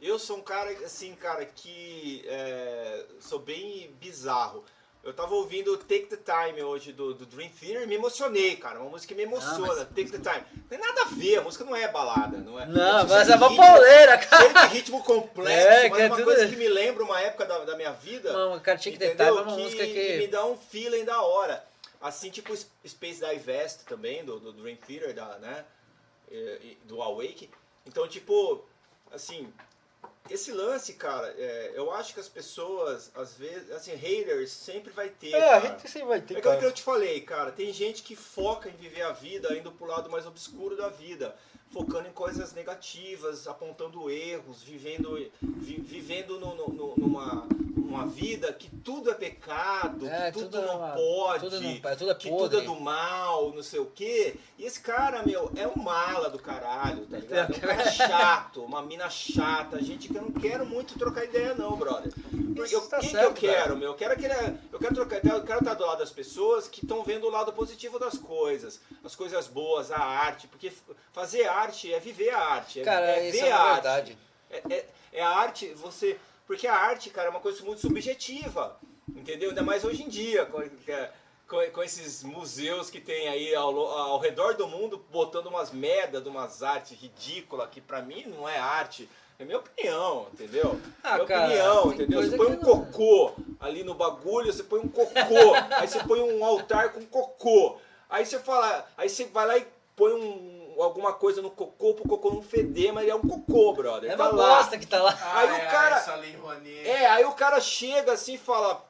[0.00, 4.64] eu sou um cara, assim, cara, que é, sou bem bizarro.
[5.04, 8.80] Eu tava ouvindo Take the Time hoje do, do Dream Theater e me emocionei, cara.
[8.80, 10.44] Uma música que me emociona, Ah, mas- Take the Time.
[10.56, 12.66] Não tem nada a ver, a música não é balada, não é?
[12.66, 14.42] Não, Cheio mas é uma pauleira, cara.
[14.42, 17.20] cheio de ritmo complexo, É, mas que é uma tudo- coisa que me lembra uma
[17.20, 18.32] época da, da minha vida.
[18.32, 19.16] Não, cara, Tic entendeu?
[19.16, 20.26] Detalhe é uma que, música me que...
[20.26, 21.64] dá um feeling da hora.
[22.00, 25.64] Assim, tipo Space Divest também, do, do Dream Theater, da, né?
[26.84, 27.48] do Awake.
[27.86, 28.64] Então, tipo,
[29.12, 29.52] assim,
[30.30, 35.08] esse lance, cara, é, eu acho que as pessoas, às vezes, assim, haters sempre vai
[35.08, 35.34] ter.
[35.34, 35.78] É, cara.
[35.78, 37.50] sempre vai ter, É aquilo que eu te falei, cara.
[37.52, 41.34] Tem gente que foca em viver a vida indo pro lado mais obscuro da vida.
[41.70, 47.46] Focando em coisas negativas, apontando erros, vivendo, vi- vivendo no- no- no- numa,
[47.76, 51.60] numa vida que tudo é pecado, É, que tudo, tudo é não uma- pode, tudo
[51.60, 54.36] não- é, tudo é que tudo é do mal, não sei o quê.
[54.58, 57.52] E esse cara, meu, é um mala do caralho, tá ligado?
[57.52, 61.54] É um cara chato, uma mina chata, gente que eu não quero muito trocar ideia
[61.54, 62.12] não, brother.
[62.58, 63.74] Porque eu, tá quem certo, que eu quero, cara.
[63.76, 63.88] meu?
[63.90, 64.34] Eu quero, aquele,
[64.72, 67.30] eu quero trocar ideia, eu quero estar do lado das pessoas que estão vendo o
[67.30, 70.72] lado positivo das coisas, as coisas boas, a arte, porque
[71.12, 73.74] fazer arte é viver a arte, é, Cara, é isso ver é a arte.
[73.82, 74.18] verdade.
[74.50, 76.18] É, é- é a arte, você.
[76.46, 78.78] Porque a arte, cara, é uma coisa muito subjetiva.
[79.08, 79.48] Entendeu?
[79.50, 81.10] Ainda mais hoje em dia, com, é,
[81.48, 86.20] com, com esses museus que tem aí ao, ao redor do mundo botando umas merda
[86.20, 89.08] de umas artes ridículas, que pra mim não é arte.
[89.38, 90.80] É minha opinião, entendeu?
[91.02, 92.22] Ah, minha cara, opinião, entendeu?
[92.22, 95.12] Você põe um não- cocô ali no bagulho, você põe um cocô,
[95.78, 97.76] aí você põe um altar com cocô.
[98.10, 102.08] Aí você fala, aí você vai lá e põe um, alguma coisa no cocô pro
[102.08, 104.10] cocô não feder, mas é um cocô, brother.
[104.10, 104.56] É tá uma lá.
[104.56, 105.16] bosta que tá lá.
[105.34, 106.04] Aí o cara-.
[106.84, 108.84] É, aí o cara chega assim e fala: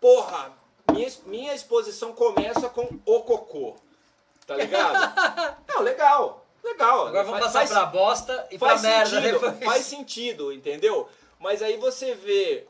[0.00, 0.50] Porra,
[0.92, 3.74] minha, minha exposição começa com o cocô.
[4.46, 5.14] Tá ligado?
[5.68, 7.06] Não, legal, legal.
[7.08, 9.64] Agora vamos Faz- passar faz- pra bosta e pra faz merda sentido, depois.
[9.64, 11.08] faz sentido, entendeu?
[11.38, 12.66] Mas aí você vê.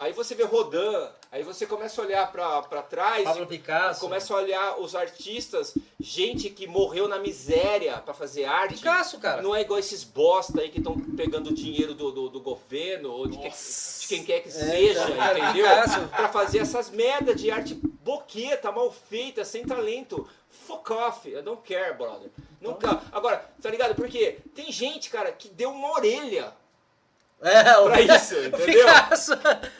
[0.00, 3.24] Aí você vê Rodin, aí você começa a olhar pra, pra trás.
[3.24, 3.98] Pablo Picasso.
[3.98, 8.74] Começa a olhar os artistas, gente que morreu na miséria pra fazer arte.
[8.76, 9.42] Picasso, cara.
[9.42, 13.26] Não é igual esses bosta aí que estão pegando dinheiro do, do, do governo ou
[13.26, 15.66] de, que- de quem quer que seja, cara, entendeu?
[16.14, 20.28] Pra fazer essas merda de arte boqueta, mal feita, sem talento.
[20.50, 22.30] Fuck off, I don't care, brother.
[22.60, 23.00] Nunca.
[23.12, 23.94] Agora, tá ligado?
[23.94, 26.52] Porque tem gente, cara, que deu uma orelha
[27.40, 28.66] É, o pra isso, entendeu?
[28.66, 29.32] Picasso.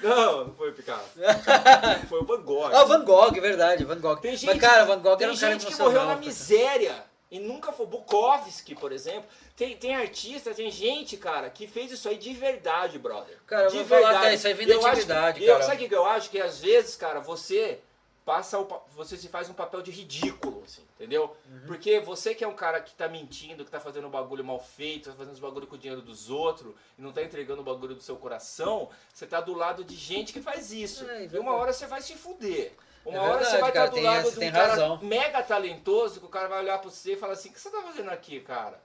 [0.03, 1.11] Não, não foi o Picasso.
[2.09, 2.71] Foi o Van Gogh.
[2.73, 4.17] Ah, o Van Gogh, é verdade, Van Gogh.
[4.17, 7.05] Tem gente, Mas, cara, Van Gogh tem era um cara gente que morreu na miséria
[7.31, 7.87] e nunca foi.
[7.87, 9.25] Bukowski, por exemplo.
[9.57, 13.37] Tem, tem artista, tem gente, cara, que fez isso aí de verdade, brother.
[13.47, 15.53] Cara, eu de vou falar até isso aí vem da Eu acho antiguidade, que- eu-
[15.55, 15.65] cara.
[15.67, 16.31] Sabe o que eu acho?
[16.31, 17.81] Que às vezes, cara, você
[18.29, 21.35] passa o, você se faz um papel de ridículo, assim, entendeu?
[21.51, 21.63] Uhum.
[21.67, 24.61] Porque você que é um cara que tá mentindo, que tá fazendo um bagulho mal
[24.61, 27.65] feito, tá fazendo os bagulho com o dinheiro dos outros e não tá entregando o
[27.65, 31.09] bagulho do seu coração, você tá do lado de gente que faz isso.
[31.09, 32.75] É, e uma hora você vai se fuder.
[33.03, 34.99] Uma É hora verdade, você vai cara, estar do tem lado de um cara razão.
[35.03, 37.71] mega talentoso, que o cara vai olhar pra você e falar assim, o que você
[37.71, 38.79] tá fazendo aqui, cara?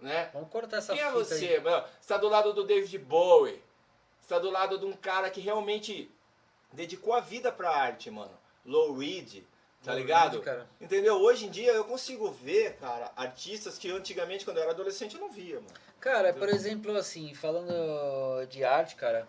[0.00, 0.30] Né?
[0.32, 1.34] Vamos cortar essa Quem é você?
[1.34, 1.60] aí.
[1.60, 3.62] Você tá do lado do David Bowie.
[4.18, 6.10] Você tá do lado de um cara que realmente
[6.72, 8.32] dedicou a vida pra arte, mano.
[8.64, 9.42] Low Reed,
[9.84, 10.40] tá Low ligado?
[10.40, 10.66] Reed.
[10.80, 11.16] Entendeu?
[11.16, 15.20] Hoje em dia eu consigo ver, cara, artistas que antigamente, quando eu era adolescente, eu
[15.20, 15.74] não via, mano.
[15.98, 19.28] Cara, por exemplo, assim, falando de arte, cara,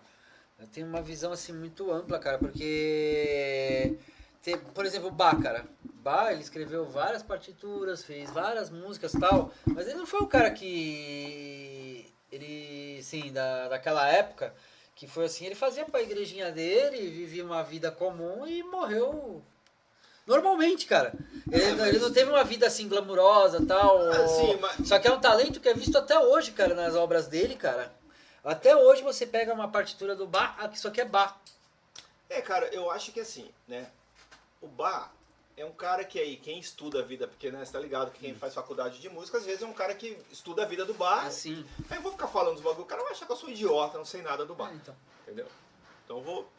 [0.59, 3.97] eu tenho uma visão assim muito ampla, cara, porque
[4.41, 5.65] tem, por exemplo, o Bach, cara.
[5.83, 10.27] Bach, ele escreveu várias partituras, fez várias músicas e tal, mas ele não foi o
[10.27, 14.53] cara que ele, sim, da, daquela época,
[15.01, 19.41] que foi assim, ele fazia pra igrejinha dele, vivia uma vida comum e morreu
[20.27, 21.11] normalmente, cara.
[21.51, 23.99] Ele, mas- ele não teve uma vida assim glamurosa tal.
[24.11, 26.93] Ah, sim, mas- Só que é um talento que é visto até hoje, cara, nas
[26.93, 27.91] obras dele, cara.
[28.45, 31.33] Até hoje você pega uma partitura do Bach, que isso aqui é Bach.
[32.29, 33.87] É, cara, eu acho que assim, né?
[34.61, 35.11] O Bar
[35.57, 38.19] é um cara que aí, quem estuda a vida, porque né, você tá ligado que
[38.19, 40.93] quem faz faculdade de música, às vezes é um cara que estuda a vida do
[40.93, 41.25] bar.
[41.25, 41.65] Assim.
[41.89, 43.97] Aí eu vou ficar falando dos bagulho, o cara vai achar que eu sou idiota,
[43.97, 44.69] não sei nada do bar.
[44.71, 44.95] Ah, então.
[45.23, 45.47] Entendeu?
[46.05, 46.49] Então eu vou.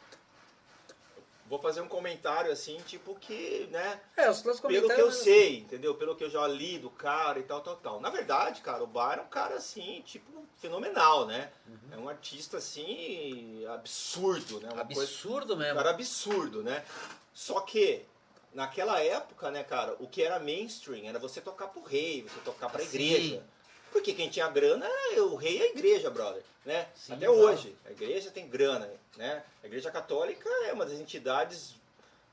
[1.48, 4.00] Vou fazer um comentário assim, tipo que, né?
[4.16, 5.94] É, os meus Pelo que eu comentários, sei, entendeu?
[5.94, 8.00] Pelo que eu já li do cara e tal, tal, tal.
[8.00, 11.52] Na verdade, cara, o Bar é um cara assim, tipo, fenomenal, né?
[11.90, 14.70] É um artista assim, absurdo, né?
[14.72, 15.74] Uma coisa Absurdo um mesmo.
[15.74, 16.86] cara absurdo, né?
[17.34, 18.06] Só que,
[18.54, 22.68] naquela época, né, cara, o que era mainstream era você tocar pro rei, você tocar
[22.68, 22.86] pra Sim.
[22.88, 23.42] igreja.
[23.90, 26.86] Porque quem tinha grana, era o rei e a igreja, brother, né?
[26.94, 27.40] Sim, Até claro.
[27.42, 28.88] hoje, a igreja tem grana,
[29.18, 29.42] né?
[29.62, 31.74] A igreja católica é uma das entidades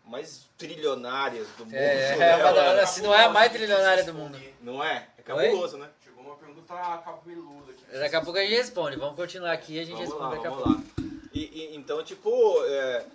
[0.06, 2.32] mais trilionárias do mundo, É, né?
[2.32, 4.40] é uma da- se não é a mais trilionária do mundo.
[4.62, 5.08] Não é?
[5.18, 5.90] É cabuloso, né?
[6.04, 6.74] Chegou uma pergunta
[7.04, 8.00] cabeluda aqui.
[8.00, 8.96] Daqui a pouco a gente responde.
[8.96, 10.70] Vamos continuar aqui e a gente Vamos responde lá, daqui a pouco.
[10.70, 10.84] lá.
[11.34, 13.06] E, e- então, tipo, é, é,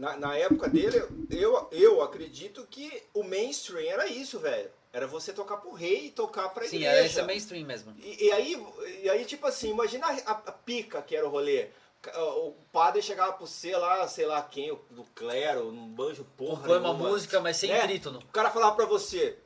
[0.00, 4.70] na, na época dele, eu, eu acredito que o mainstream era isso, velho.
[4.92, 6.96] Era você tocar pro rei e tocar pra Sim, igreja.
[6.96, 7.94] é, esse é mainstream mesmo.
[8.00, 8.66] E, e aí,
[9.02, 11.68] e aí, tipo assim, imagina a, a pica que era o rolê.
[12.16, 16.62] O padre chegava pro você lá, sei lá quem, do clero, não banjo porra.
[16.62, 17.82] Compõe uma música, mas sem Né?
[17.82, 18.20] trítono.
[18.20, 19.36] O cara falava pra você,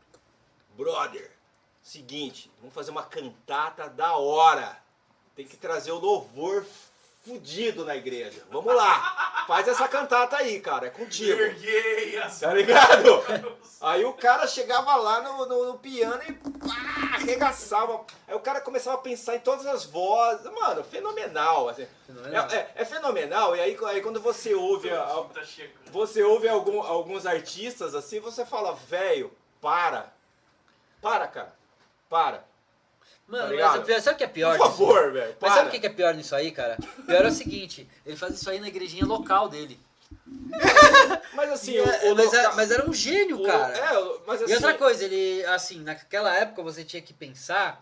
[0.76, 1.30] brother,
[1.82, 4.78] seguinte, vamos fazer uma cantata da hora.
[5.34, 6.64] Tem que trazer o louvor
[7.24, 8.42] fudido na igreja.
[8.50, 11.40] Vamos lá, faz essa cantata aí, cara, é contigo.
[11.40, 13.24] Erguei as Tá ligado?
[13.80, 18.02] Aí o cara chegava lá no, no- no piano e pá, arregaçava.
[18.26, 20.50] Aí o cara começava a pensar em todas as vozes.
[20.50, 21.68] Mano, fenomenal.
[21.68, 21.86] Assim.
[22.06, 22.48] Fenomenal.
[22.50, 23.54] É, é- é fenomenal.
[23.54, 25.42] E aí, aí quando você ouve, a- a- Tá
[25.92, 29.30] você ouve algum- alguns artistas assim, você fala, velho,
[29.60, 30.10] para.
[31.02, 31.54] Para, cara.
[32.08, 32.42] Para.
[33.26, 34.56] Mano, Tá mas sabe o que é pior?
[34.58, 34.78] Por disso?
[34.78, 35.36] favor, velho.
[35.40, 36.76] Mas sabe o que é pior nisso aí, cara?
[37.06, 39.78] Pior é o seguinte, ele faz isso aí na igrejinha local dele.
[41.34, 43.76] Mas assim, é- o mas, loca- era, mas era um gênio, o- cara.
[43.76, 44.52] É, mas assim.
[44.52, 47.80] E outra coisa, ele, assim, naquela época você tinha que pensar,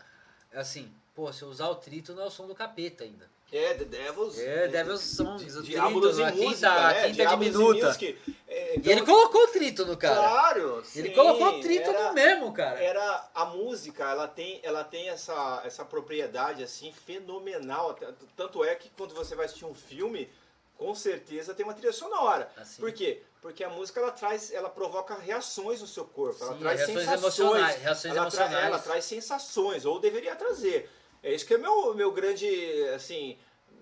[0.55, 3.28] assim, pô, se eu usar o trítono é o som do capeta ainda.
[3.53, 4.39] É, The Devils.
[4.39, 7.03] É, Devil's Songs, o Diabolos e a quinta, música, a né?
[7.03, 7.87] quinta Diabolos e diminuta.
[7.87, 8.19] Music.
[8.49, 10.15] É, E então- ele colocou o trítono, cara.
[10.16, 12.83] Claro, ele sim, colocou o trítono era- mesmo, cara.
[12.83, 17.99] Era a música, ela tem, ela tem essa, essa propriedade assim fenomenal.
[18.37, 20.31] Tanto é que quando você vai assistir um filme,
[20.79, 22.51] com certeza tem uma trilha sonora.
[22.57, 22.81] Assim.
[22.81, 23.23] Por quê?
[23.43, 26.99] Porque a música ela traz, ela provoca reações no seu corpo, ela Sim, traz reações
[27.01, 28.66] sensações, emocionais, reações ela, tra- emocionais.
[28.66, 30.89] ela traz sensações, ou deveria trazer.
[31.23, 32.49] É isso que é meu meu grande,
[32.94, 33.39] assim,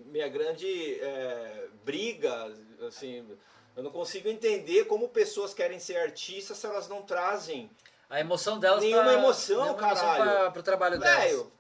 [0.07, 2.55] minha grande é, briga,
[2.87, 3.27] assim,
[3.77, 7.71] eu não consigo entender como pessoas querem ser artistas se elas não trazem
[8.09, 10.23] A emoção delas Nenhuma pra, emoção, nenhuma caralho.
[10.23, 11.25] pra, pro trabalho delas.
[11.25, 11.53] Velho,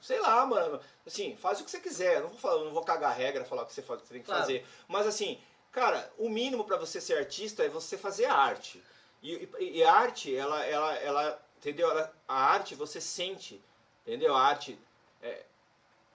[0.00, 0.80] sei lá, mano.
[1.06, 2.16] Assim, faz o que você quiser.
[2.16, 4.02] Eu não vou, falar, não vou cagar a regra, falar o que você, faz, o
[4.02, 4.42] que você tem que Claro.
[4.42, 4.64] fazer.
[4.86, 5.40] Mas assim,
[5.72, 8.82] cara, o mínimo pra você ser artista é você fazer arte.
[9.22, 11.90] E, e- e a arte, ela, ela, ela, entendeu?
[11.90, 13.62] Ela- a arte você sente,
[14.06, 14.34] entendeu?
[14.34, 14.78] A arte
[15.22, 15.44] é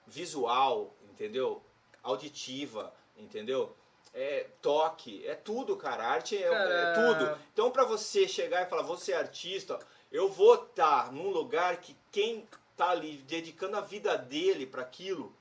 [0.06, 1.62] visual, entendeu?
[2.04, 3.76] Auditiva, entendeu?
[4.14, 6.04] É toque, é tudo, cara.
[6.06, 7.40] Arte é, Cara- é tudo.
[7.54, 9.78] Então, pra você chegar e falar, vou ser artista,
[10.12, 15.36] eu vou estar num lugar que quem tá ali dedicando a vida dele para aquilo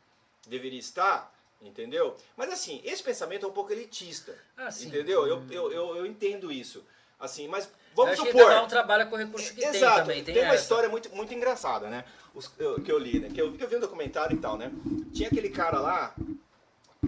[0.47, 2.16] deveria estar, entendeu?
[2.36, 5.26] Mas assim, esse pensamento é um pouco elitista, Ah, entendeu?
[5.26, 6.84] Eu, eu, eu, eu entendo isso.
[7.18, 8.47] Assim, mas Eu vamos que supor.
[8.47, 10.22] cada um trabalha com o recurso que tem Exato, também.
[10.22, 10.62] Tem, uma essa.
[10.62, 12.05] história muito, muito engraçada, né?
[12.34, 13.30] Os- eu- que eu li, né?
[13.30, 14.70] Que eu, que eu vi um documentário e tal, né?
[15.14, 16.14] Tinha aquele cara lá,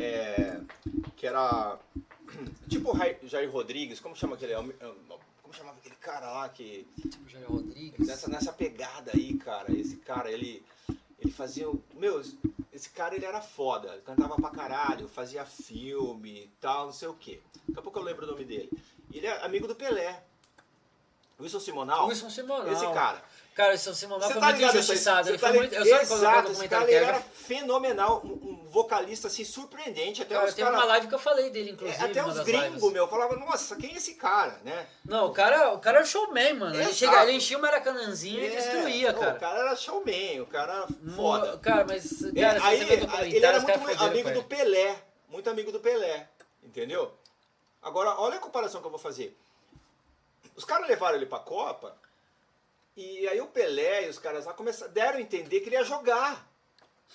[0.00, 0.60] é,
[1.16, 1.78] que era
[2.68, 2.92] tipo
[3.24, 4.52] Jair Rodrigues, como chama aquele?
[4.52, 4.92] é é
[5.42, 6.86] Como chamava aquele cara lá que.
[7.00, 8.06] Tipo Jair Rodrigues.
[8.06, 10.64] Nessa, nessa pegada aí, cara, esse cara, ele.
[11.20, 11.66] Ele fazia.
[11.94, 12.22] Meu,
[12.72, 14.00] esse cara ele era foda.
[14.06, 17.40] Cantava pra caralho, fazia filme e tal, não sei o quê.
[17.66, 18.70] Daqui a pouco eu lembro o nome dele.
[19.10, 20.22] E ele é amigo do Pelé.
[21.40, 22.08] Wilson Simonal.
[22.08, 22.72] Wilson Simonal.
[22.72, 23.22] Esse cara.
[23.54, 25.28] Cara, o Wilson Simonal Você foi tá muito injustiçado.
[25.28, 25.74] Ele tá foi muito...
[25.74, 25.98] Eu ligado?
[25.98, 27.20] sei quando eu Exato, esse cara ele era.
[27.20, 30.22] fenomenal, um, vocalista assim surpreendente.
[30.22, 32.04] Até Cara, os teve cara- uma live que eu falei dele, é, inclusive.
[32.04, 34.86] até uma os gringos, meu, falavam, nossa, quem é esse cara, né?
[35.04, 36.74] Não, o cara, o cara é showman, mano.
[36.74, 36.96] Ele, Exato.
[36.96, 39.36] chega, ele enchia o Maracanãzinho e É, destruía, pô, cara.
[39.36, 40.86] O cara era showman, o cara
[41.16, 41.58] foda.
[41.58, 42.22] Cara, mas.
[42.22, 44.42] É, Cara, se aí, ele era muito amigo do ele.
[44.44, 44.96] Pelé,
[45.28, 46.28] muito amigo do Pelé,
[46.62, 47.12] entendeu?
[47.82, 49.36] Agora, olha a comparação que eu vou fazer.
[50.56, 51.96] Os caras levaram ele pra Copa,
[52.96, 55.84] e aí o Pelé e os caras lá começaram, deram a entender que ele ia
[55.84, 56.46] jogar.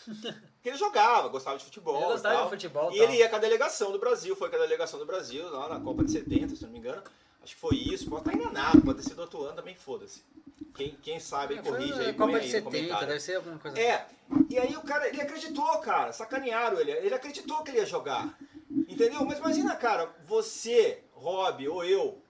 [0.63, 1.97] Que ele jogava, gostava de futebol.
[1.97, 2.43] Ele gostava tal.
[2.45, 3.03] de futebol E tal.
[3.05, 5.77] ele ia com a delegação do Brasil, foi com a delegação do Brasil lá na
[5.81, 7.03] Copa de 70, se não me engano.
[7.43, 10.23] Acho que foi isso, pode estar enganado, pode ter sido outro ano também, foda-se.
[10.73, 13.07] Quem, quem sabe, aí, É, corrige aí, Copa aí de no 70, comentário.
[13.09, 14.07] deve ser alguma coisa É,
[14.49, 18.33] e aí o cara, ele acreditou, cara, sacanearam ele, ele acreditou que ele ia jogar.
[18.87, 19.23] Entendeu?
[19.25, 22.21] Mas imagina, cara, você, Rob ou eu,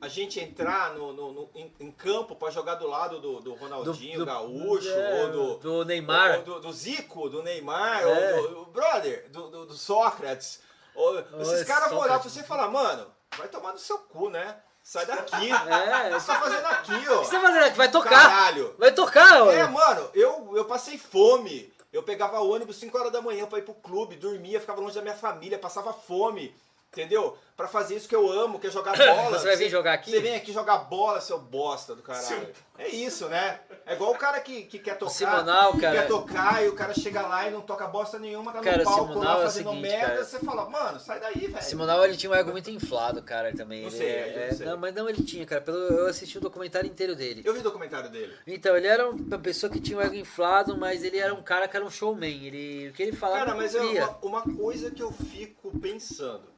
[0.00, 3.54] a gente entrar no, no- no- em, em campo pra jogar do lado do, do
[3.54, 6.44] Ronaldinho Do- do- Gaúcho, é, ou do, do Neymar.
[6.48, 8.34] ou do, Zico, do Neymar, É.
[8.40, 10.60] ou do, brother, do, Sócrates.
[10.94, 13.06] Ou, esses caras vão olhar pra você e falar, mano,
[13.36, 14.56] vai tomar no seu cu, né?
[14.82, 15.48] Sai daqui.
[15.50, 17.20] É, O que você tá fazendo aqui, O ó?
[17.20, 17.76] que você tá fazendo aqui?
[17.76, 18.10] Vai tocar!
[18.10, 18.74] Caralho.
[18.78, 19.50] Vai tocar, ó!
[19.50, 21.72] É, mano, eu, eu passei fome.
[21.92, 25.02] Eu pegava ônibus 5 horas da manhã pra ir pro clube, dormia, ficava longe da
[25.02, 26.54] minha família, passava fome.
[26.90, 27.36] Entendeu?
[27.54, 29.38] Pra fazer isso que eu amo, que é jogar bola.
[29.38, 30.10] Você vai vir jogar aqui?
[30.10, 32.48] Você vem aqui jogar bola, seu bosta do caralho.
[32.78, 33.60] É isso, né?
[33.84, 35.12] É igual o cara que, que quer tocar.
[35.12, 35.96] Simonal, que cara.
[35.98, 38.84] quer tocar e o cara chega lá e não toca bosta nenhuma, tá Cara, no
[38.84, 40.06] palco Simonal é lá o fazendo seguinte, merda.
[40.06, 40.24] cara.
[40.24, 41.62] Você fala, mano, sai daí, velho.
[41.62, 43.82] Simonal ele tinha um ego muito inflado, cara, também.
[43.82, 44.66] Não Ele sei, é- não sei.
[44.66, 45.60] não, mas não ele tinha, cara.
[45.60, 47.42] Pelo, eu assisti o documentário inteiro dele.
[47.44, 48.32] Eu vi o documentário dele.
[48.46, 51.66] Então, ele era uma pessoa que tinha um ego inflado, mas ele era um cara
[51.68, 52.46] que era um showman.
[52.46, 56.56] Ele, o que ele falava Cara, mas é uma, uma coisa que eu fico pensando.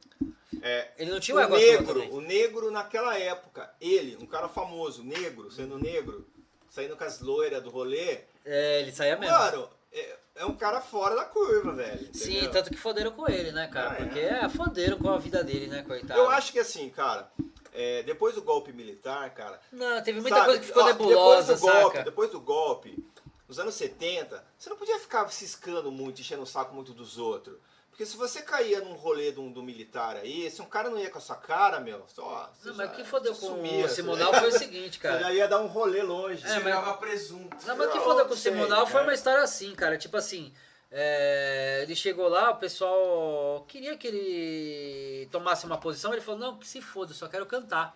[0.61, 5.49] É, Ele não tinha o negro, o negro naquela época, ele, um cara famoso, negro,
[5.51, 6.27] sendo negro,
[6.69, 9.35] saindo com as loiras do rolê, É, ele saía mesmo.
[9.35, 12.09] mano, é, é um cara fora da curva, velho.
[12.13, 12.51] Sim, entendeu?
[12.51, 13.91] tanto que foderam com ele, né, cara?
[13.91, 14.05] Ah, é?
[14.05, 16.19] Porque é, foderam com a vida dele, né, coitado.
[16.19, 17.31] Eu acho que assim, cara,
[17.73, 19.59] é, depois do golpe militar, cara.
[19.71, 22.03] Não, teve muita sabe, coisa que ficou ó, nebulosa, depois do golpe, saca?
[22.03, 23.05] Depois do golpe,
[23.47, 27.57] nos anos 70, você não podia ficar ciscando muito, enchendo o saco muito dos outros.
[28.01, 31.11] Porque se você caía num rolê do, do militar aí, se um cara não ia
[31.11, 32.51] com a sua cara, meu, só.
[32.51, 34.51] você Não, mas já- o que fodeu você com sumia, o você Simonal foi o
[34.51, 35.19] seguinte, Você cara.
[35.19, 36.43] já ia dar um rolê longe.
[36.43, 37.55] É, Você mas- virava presunto.
[37.63, 39.03] Não, mas o que Eu foda com o Simonal foi cara.
[39.03, 39.99] uma história assim, cara.
[39.99, 40.51] Tipo assim,
[40.89, 46.57] é, ele chegou lá, o pessoal queria que ele tomasse uma posição, ele falou, não,
[46.57, 47.95] que se foda, eu só quero cantar.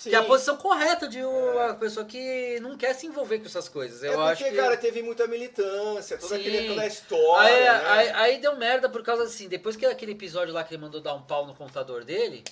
[0.00, 0.08] Sim.
[0.08, 3.68] Que é a posição correta de uma pessoa que não quer se envolver com essas
[3.68, 4.02] coisas.
[4.02, 4.56] É Eu porque, acho que...
[4.56, 7.52] cara, teve muita militância, toda, aquele, toda a história.
[7.52, 7.90] Aí, né?
[7.90, 11.02] aí, aí deu merda por causa assim, depois que aquele episódio lá que ele mandou
[11.02, 12.42] dar um pau no computador dele,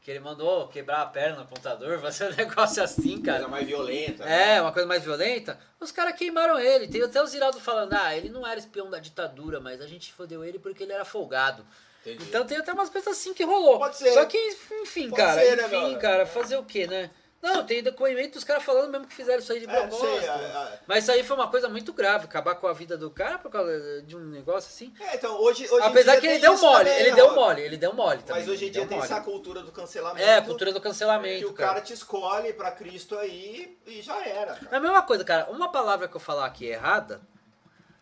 [0.00, 3.40] que ele mandou quebrar a perna no computador, fazer um negócio assim, cara.
[3.40, 4.24] Coisa mais violenta.
[4.24, 4.56] né?
[4.56, 5.60] É, uma coisa mais violenta.
[5.78, 6.88] Os caras queimaram ele.
[6.88, 10.14] Tem até o Ziraldo falando, ah, ele não era espião da ditadura, mas a gente
[10.14, 11.62] fodeu ele porque ele era folgado.
[12.06, 12.24] Entendi.
[12.28, 13.78] Então tem até umas coisas assim que rolou.
[13.78, 14.12] Pode ser.
[14.12, 14.38] Só que,
[14.82, 15.98] enfim, Pode cara, ser, né, enfim, meu?
[15.98, 17.10] cara, fazer o quê, né?
[17.42, 20.18] Não, tem depoimento dos caras falando mesmo que fizeram isso aí de É, propósito.
[20.20, 22.96] sei, a- a- Mas isso aí foi uma coisa muito grave, acabar com a vida
[22.96, 24.92] do cara por causa de um negócio assim.
[24.98, 27.76] É, então, hoje, hoje Apesar que ele deu mole, também, ele né, deu mole, ele
[27.76, 28.42] deu mole também.
[28.42, 29.08] Mas hoje em dia tem mole.
[29.12, 30.26] essa cultura do cancelamento.
[30.26, 31.68] É, a cultura do cancelamento, Que o cara.
[31.74, 34.54] cara te escolhe pra Cristo aí e já era.
[34.54, 34.68] cara.
[34.72, 35.46] É a mesma coisa, cara.
[35.50, 37.20] Uma palavra que eu falar aqui errada,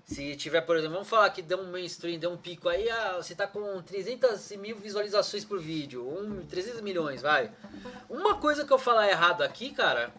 [0.05, 3.15] se tiver, por exemplo, vamos falar que deu um mainstream, deu um pico aí, ah,
[3.17, 7.51] você tá com 300 mil visualizações por vídeo, um, 300 milhões, vai.
[8.09, 10.13] Uma coisa que eu falar errado aqui, cara,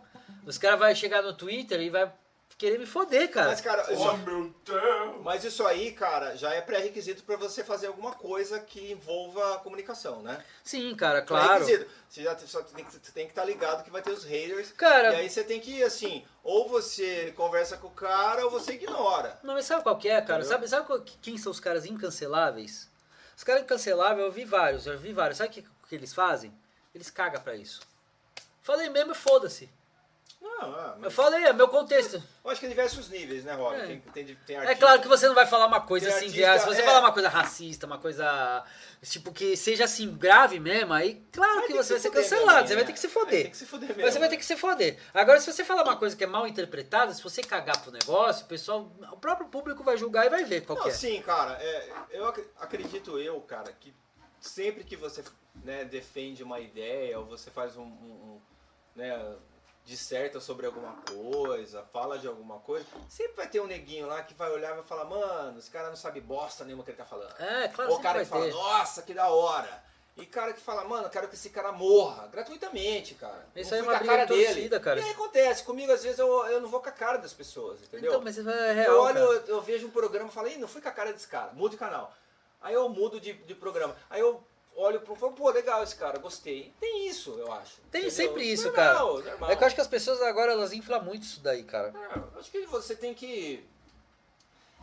[0.45, 2.11] os caras vão chegar no Twitter e vai
[2.57, 3.49] querer me foder, cara.
[3.49, 5.21] Mas, cara, Oh, isso, meu Deus!
[5.23, 9.57] mas isso aí, cara, já é pré-requisito pra você fazer alguma coisa que envolva a
[9.59, 10.43] comunicação, né?
[10.63, 11.65] Sim, cara, claro.
[11.65, 11.89] Pré-requisito.
[12.09, 14.71] Você já só tem que, tem que estar ligado que vai ter os haters.
[14.71, 18.73] Cara- E aí você tem que, assim, ou você conversa com o cara ou você
[18.73, 19.37] ignora.
[19.43, 20.39] Não, mas sabe qual que é, cara?
[20.39, 20.49] Entendeu?
[20.49, 22.89] Sabe, sabe qual- quem são os caras incanceláveis?
[23.35, 25.37] Os caras incanceláveis, eu vi vários, eu vi vários.
[25.39, 26.53] Sabe o que, que eles fazem?
[26.93, 27.81] Eles cagam pra isso.
[28.61, 29.69] Falei mesmo, e foda-se.
[30.41, 32.21] Não, é, Eu falei, é meu contexto.
[32.43, 33.75] eu acho que tem diversos níveis, né, Rob?
[33.75, 33.85] É.
[33.87, 36.43] Tem, tem, tem É artista- claro que você não vai falar uma coisa assim, de,
[36.45, 36.85] artista, se você é.
[36.85, 38.63] falar uma coisa racista, uma coisa
[39.03, 42.23] tipo que seja assim grave mesmo, aí claro Vai que você vai se ser fuder
[42.23, 42.87] cancelado, mesmo, você vai né?
[42.87, 43.41] ter que se foder.
[43.43, 44.11] Tem que se fuder mesmo.
[44.11, 44.99] Você vai ter que se foder.
[45.13, 48.45] Agora, se você falar uma coisa que é mal interpretada, se você cagar pro negócio,
[48.45, 50.93] o pessoal, o próprio público vai julgar e vai ver qual Não, que é.
[50.93, 53.93] sim, cara, é, eu ac- acredito eu, cara, que
[54.39, 55.23] sempre que você
[55.63, 58.41] né, defende uma ideia ou você faz um, um- um,
[58.95, 59.35] né,
[59.85, 64.33] disserta sobre alguma coisa, fala de alguma coisa, sempre vai ter um neguinho lá que
[64.33, 67.05] vai olhar e vai falar, mano, esse cara não sabe bosta nenhuma que ele tá
[67.05, 67.39] falando.
[67.39, 68.51] É, claro, Ou o cara vai que fala, ter.
[68.51, 69.83] nossa, que da hora.
[70.17, 73.45] E cara que fala, mano, eu quero que esse cara morra, gratuitamente, cara.
[73.55, 74.45] Isso Não aí é uma cara briga de dele.
[74.45, 74.99] torcida, cara.
[74.99, 77.81] E aí acontece, comigo às vezes eu, eu não vou com a cara das pessoas,
[77.83, 78.11] entendeu?
[78.11, 79.25] Então, mas é real, eu olho, cara.
[79.25, 81.51] eu, eu vejo um programa e falo, Ih, não fui com a cara desse cara,
[81.53, 82.13] mudo de canal.
[82.61, 83.95] Aí eu mudo de, de programa.
[84.09, 84.41] Aí eu
[84.75, 86.73] olho pro falo, pô, legal esse cara, gostei.
[86.79, 87.77] Tem isso, eu acho.
[87.91, 88.11] Tem entendeu?
[88.11, 88.83] sempre isso, normal,
[89.17, 89.29] cara.
[89.31, 89.51] Normal.
[89.51, 91.93] É que eu acho que as pessoas agora, elas inflam muito isso daí, cara.
[91.97, 93.65] É, eu acho que você tem que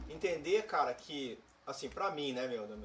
[0.09, 2.79] entender, cara, que, assim, pra mim, né, meu, meu,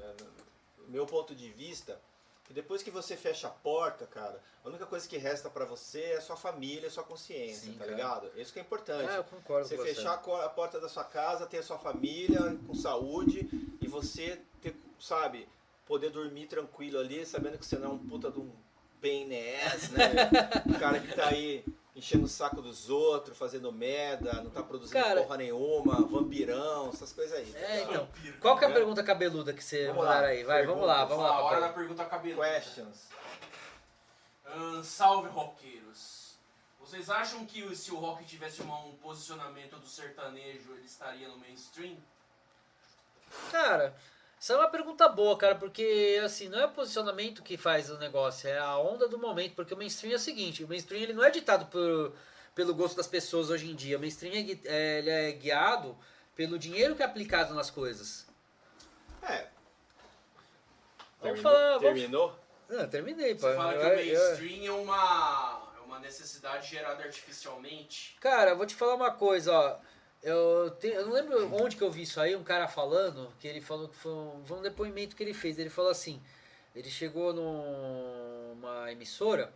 [0.88, 2.00] meu ponto de vista,
[2.44, 6.00] que depois que você fecha a porta, cara, a única coisa que resta pra você
[6.02, 7.90] é sua família, sua consciência, Sim, tá cara.
[7.90, 8.30] ligado?
[8.40, 9.10] Isso que é importante.
[9.10, 9.94] É, eu concordo Você com você.
[9.94, 13.48] fechar a co- a porta da sua casa, ter a sua família com saúde
[13.80, 15.46] e você ter, sabe,
[15.88, 18.52] poder dormir tranquilo ali, sabendo que você não é um puta de um
[19.66, 20.04] ass, né?
[20.66, 21.64] um cara que tá aí
[21.96, 27.12] enchendo o saco dos outros, fazendo merda, não tá produzindo Cara- porra nenhuma, vampirão, essas
[27.12, 27.50] coisas aí.
[27.52, 28.04] tá É, então.
[28.06, 28.38] Vampiro.
[28.38, 30.28] Qual que é a pergunta cabeluda que você Vamos mandaram lá.
[30.28, 30.44] aí?
[30.44, 31.44] Vai, vamos lá, vamos lá, lá.
[31.44, 32.48] hora da pergunta cabeluda.
[32.48, 33.08] Questions.
[34.84, 36.36] Salve roqueiros.
[36.80, 41.36] Vocês acham que o- se o rock tivesse um posicionamento do sertanejo, ele estaria no
[41.36, 41.96] mainstream?
[43.50, 43.94] Cara,
[44.40, 47.98] isso é uma pergunta boa, cara, porque assim, não é o posicionamento que faz o
[47.98, 51.12] negócio, é a onda do momento, porque o mainstream é o seguinte, o mainstream ele
[51.12, 52.12] não é ditado por,
[52.54, 55.96] pelo gosto das pessoas hoje em dia, o mainstream é, é, ele é guiado
[56.36, 58.26] pelo dinheiro que é aplicado nas coisas.
[59.22, 59.48] É.
[61.20, 61.42] Vamos Terminou?
[61.42, 62.38] falar- vamos- Terminou?
[62.68, 63.40] Não, terminei, pô.
[63.48, 68.16] Você fala que Eu- o eu- mainstream é uma, é uma necessidade gerada artificialmente.
[68.20, 69.78] Cara, eu vou te falar uma coisa, ó.
[70.22, 73.60] Eu, eu não lembro onde que eu vi isso aí, um cara falando, que ele
[73.60, 75.58] falou que foi um, foi um depoimento que ele fez.
[75.58, 76.20] Ele falou assim,
[76.74, 79.52] ele chegou numa emissora,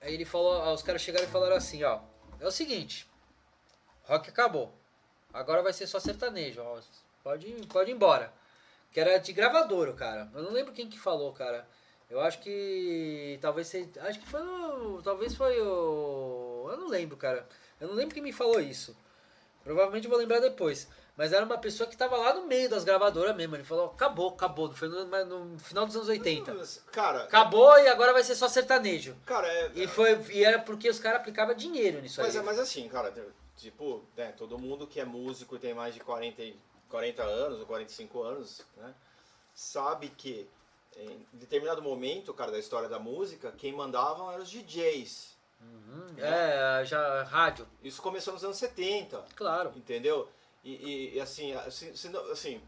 [0.00, 2.00] aí ele falou, ah, os caras chegaram e falaram assim, ó,
[2.38, 3.08] é o seguinte,
[4.04, 4.72] rock acabou,
[5.32, 6.78] agora vai ser só sertanejo, ó,
[7.22, 8.32] pode, pode ir embora.
[8.90, 10.30] Que era de gravador, cara.
[10.34, 11.68] Eu não lembro quem que falou, cara.
[12.08, 14.40] Eu acho que talvez acho que foi
[15.04, 17.46] talvez foi o, eu não lembro, cara.
[17.80, 18.96] Eu não lembro quem me falou isso.
[19.62, 20.88] Provavelmente eu vou lembrar depois.
[21.16, 23.56] Mas era uma pessoa que tava lá no meio das gravadoras mesmo.
[23.56, 24.72] Ele falou, acabou, acabou.
[24.72, 26.56] Foi no, no final dos anos 80.
[26.92, 29.16] Cara, Acabou e agora vai ser só sertanejo.
[29.26, 32.40] cara, é, E, foi, e era porque os caras aplicavam dinheiro nisso Mas, aí.
[32.40, 33.12] é- mas assim, cara,
[33.56, 36.56] tipo, né, todo mundo que é músico e tem mais de 40, e-
[36.88, 38.94] 40 anos ou 45 anos, né,
[39.54, 40.48] sabe que
[40.96, 45.36] em determinado momento, cara, da história da música, quem mandavam eram os DJs.
[45.60, 46.14] Uhum.
[46.18, 49.72] É, já rádio, Isso começou nos anos 70, claro.
[49.76, 50.28] entendeu?
[50.64, 51.92] E, e- e, assim, assim,
[52.32, 52.60] assim,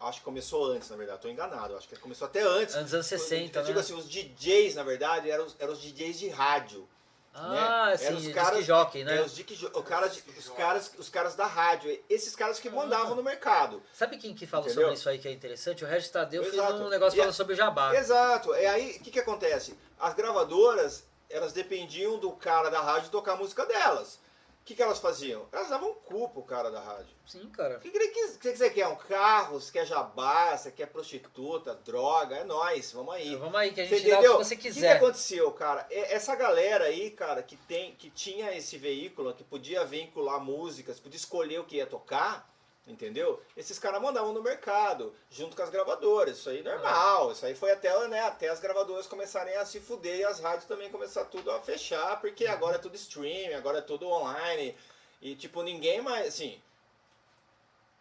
[0.00, 2.74] acho que começou antes, na verdade, tô enganado, acho que começou até antes.
[2.74, 3.80] Anos anos 60, Eu digo né?
[3.80, 6.88] assim, os DJs, na verdade, eram, os- eram os DJs de rádio.
[7.36, 7.96] Ah, né?
[7.96, 9.16] sim, Eram os disc caras, jockey, né?
[9.16, 12.70] é, os, disc jo- o cara os, caras, os caras da rádio, esses caras que
[12.70, 13.82] mandavam no mercado.
[13.92, 14.82] Sabe quem que fala Entendeu?
[14.84, 15.84] sobre isso aí que é interessante?
[15.84, 16.74] O Regis Tadeu fez Exato.
[16.74, 17.92] um negócio E a- falando sobre o jabá.
[17.96, 18.54] Exato.
[18.54, 19.76] É aí, o que, que acontece?
[19.98, 24.22] As gravadoras, elas dependiam do cara da rádio tocar a música delas.
[24.60, 25.46] O que, que elas faziam?
[25.52, 27.14] Elas davam um cu pro cara da rádio.
[27.26, 27.76] Sim, cara.
[27.76, 28.88] O que, que, o que que você quer?
[28.88, 29.60] Um carro?
[29.60, 30.56] Você quer jabá?
[30.56, 31.74] Você quer prostituta?
[31.84, 32.36] Droga?
[32.36, 33.36] É nóis, vamos aí.
[33.36, 34.38] Vamos aí, que a Você gente dá o entendeu?
[34.38, 34.96] que você O que, que quiser.
[34.96, 35.86] aconteceu, cara?
[35.90, 41.18] Essa galera aí, cara, que, tem, que tinha esse veículo, que podia vincular músicas, podia
[41.18, 42.50] escolher o que ia tocar,
[42.86, 43.42] entendeu?
[43.56, 46.38] Esses caras mandavam no mercado, junto com as gravadoras.
[46.38, 47.32] Isso aí normal.
[47.32, 50.64] Isso aí foi até, né, até as gravadoras começarem a se fuder e as rádios
[50.66, 54.76] também começar tudo a fechar, porque agora é tudo streaming, agora é tudo online.
[55.22, 56.60] E, tipo, ninguém mais, assim...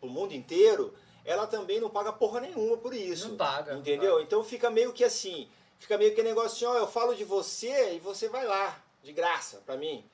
[0.00, 0.94] pro mundo inteiro,
[1.24, 3.28] ela também não paga porra nenhuma por isso.
[3.30, 4.20] Não paga, não Entendeu?
[4.20, 5.48] Então fica meio que assim,
[5.78, 9.12] fica meio que negócio assim, ó, eu falo de você e você vai lá, de
[9.12, 10.04] graça, pra mim.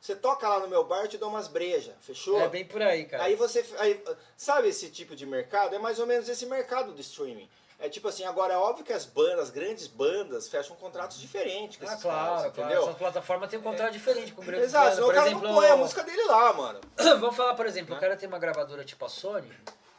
[0.00, 2.40] Você toca lá no meu bar, eu te dou umas brejas, fechou?
[2.40, 3.24] É bem por aí, cara.
[3.24, 3.62] Aí você.
[3.78, 4.02] Aí,
[4.34, 5.74] sabe esse tipo de mercado?
[5.74, 7.46] É mais ou menos esse mercado do streaming.
[7.78, 11.78] É tipo assim, agora é óbvio que as bandas, as grandes bandas, fecham contratos diferentes
[11.78, 12.70] com Ah, esses claro, caras, claro.
[12.70, 12.88] entendeu?
[12.88, 15.66] Essa plataforma tem um contrato diferente com o grande Exato, o cara exemplo, não põe
[15.68, 16.80] a música dele lá, mano.
[17.20, 17.96] Vamos falar, por exemplo, Né?
[17.96, 19.50] o cara tem uma gravadora tipo a Sony,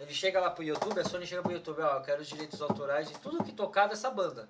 [0.01, 2.61] ele chega lá pro YouTube, a Sony chega pro YouTube, ó, eu quero os direitos
[2.61, 4.47] autorais de tudo que tocar dessa banda.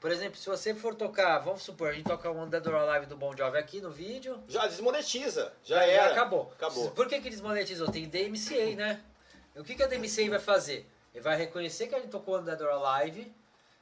[0.00, 3.06] Por exemplo, se você for tocar, vamos supor, a gente toca um Dead or Alive
[3.06, 5.52] do Bon Jovi aqui no vídeo, Já desmonetiza.
[5.62, 6.12] Já, já era.
[6.12, 6.50] acabou.
[6.56, 6.90] Acabou.
[6.90, 7.88] Por que, que desmonetizou?
[7.90, 9.00] Tem DMCA, né?
[9.54, 10.88] E o que, que a DMCA vai fazer?
[11.14, 13.32] Ele vai reconhecer que a gente tocou no Dead or Alive,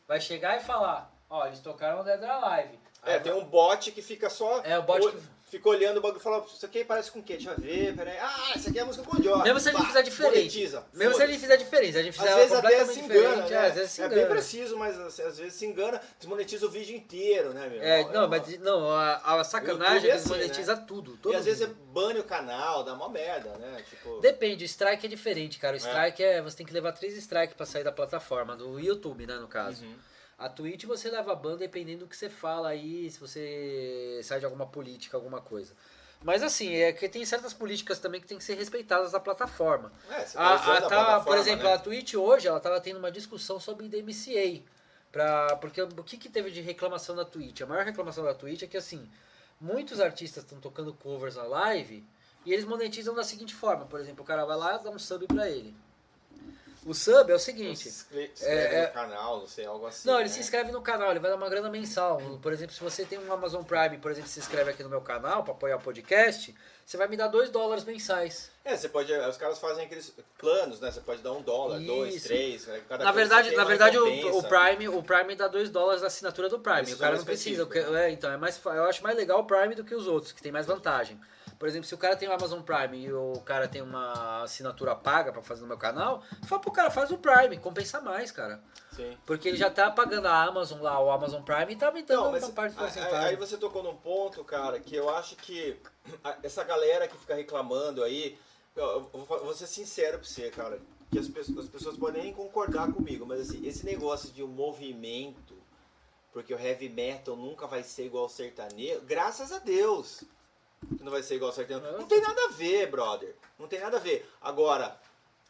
[0.06, 2.78] vai chegar e falar, ó, eles tocaram no Dead or Alive.
[3.02, 4.60] É, tem um bot que fica só.
[4.62, 7.18] É, o bot o- que- Fica olhando o bagulho e fala, isso aqui parece com
[7.18, 7.32] o quê?
[7.34, 8.16] Deixa eu ver, peraí.
[8.18, 9.42] Ah, isso aqui é a música do Bon Jovi.
[9.42, 10.36] Mesmo se ele Pá, fizer diferente.
[10.36, 10.84] monetiza.
[10.94, 13.52] Mesmo se ele fizer diferente, a gente fizer Às vezes até se engana, né?
[13.52, 14.20] é, às vezes se É engana.
[14.22, 17.82] bem preciso, mas assim, às vezes se engana, desmonetiza o vídeo inteiro, né, meu?
[17.82, 21.16] É, não, uma- mas não, a, a sacanagem é é assim, desmonetiza tudo.
[21.16, 23.82] todo E às vezes é bane o canal, dá uma merda, né?
[23.90, 24.20] Tipo.
[24.20, 25.74] Depende, o strike é diferente, cara.
[25.74, 26.40] O strike é.
[26.42, 29.84] Você tem que levar três strikes pra sair da plataforma, do YouTube, né, no caso.
[29.84, 29.94] Uhum.
[30.40, 34.46] A Twitch você leva ban dependendo do que você fala aí, se você sai de
[34.46, 35.74] alguma política, alguma coisa.
[36.22, 39.92] Mas assim, é que tem certas políticas também que tem que ser respeitadas da plataforma.
[40.08, 41.74] É, você A, a, tá, plataforma, por exemplo, né?
[41.74, 44.62] a Twitch hoje, ela tava tendo uma discussão sobre DMCA.
[45.12, 47.60] Pra, porque o que, que teve de reclamação da Twitch?
[47.60, 49.06] A maior reclamação da Twitch é que assim,
[49.60, 52.02] muitos artistas estão tocando covers na live
[52.46, 53.84] e eles monetizam da seguinte forma.
[53.84, 55.76] Por exemplo, o cara vai lá e dá um sub pra ele.
[56.86, 57.78] O sub é o seguinte.
[57.80, 60.08] Se inscre- se inscreve é- no canal, não sei, algo assim.
[60.08, 60.34] Não, ele né?
[60.34, 62.20] se inscreve no canal, ele vai dar uma grana mensal.
[62.42, 65.00] Por exemplo, se você tem um Amazon Prime, por exemplo, se inscreve aqui no meu
[65.02, 66.54] canal para apoiar o podcast,
[66.84, 68.50] você vai me dar 2 dólares mensais.
[68.64, 69.12] É, você pode.
[69.12, 70.90] Os caras fazem aqueles planos, né?
[70.90, 72.28] Você pode dar um dólar, dois, Isso.
[72.28, 72.66] três.
[72.66, 72.80] né?
[72.88, 76.48] Cada Na verdade, na verdade o, o Prime, o Prime dá 2 dólares da assinatura
[76.48, 76.82] do Prime.
[76.82, 77.66] Esse o cara é não mais precisa.
[77.66, 80.32] que- é, então, é mais, eu acho mais legal o Prime do que os outros,
[80.32, 81.20] que tem mais vantagem.
[81.60, 84.96] Por exemplo, se o cara tem o Amazon Prime e o cara tem uma assinatura
[84.96, 88.64] paga para fazer no meu canal, fala pro cara, faz o Prime, compensa mais, cara.
[88.96, 89.14] Sim.
[89.26, 92.32] Porque ele já tá pagando a Amazon lá, o Amazon Prime, e tá aumentando Não,
[92.32, 93.36] mas uma parte do aí- aí porcentagem.
[93.36, 95.78] você tocou num ponto, cara, que eu acho que
[96.42, 98.38] essa galera que fica reclamando aí,
[98.74, 100.80] eu, vou ser sincero pra você, cara,
[101.10, 104.48] que as pessoas, as pessoas podem nem concordar comigo, mas assim, esse negócio de um
[104.48, 105.58] movimento,
[106.32, 110.24] porque o heavy metal nunca vai ser igual ao sertanejo, graças a Deus
[110.88, 111.98] que não vai ser igual sertanejo.
[111.98, 113.34] Não tem nada a ver, brother.
[113.58, 114.28] Não tem nada a ver.
[114.40, 114.98] Agora,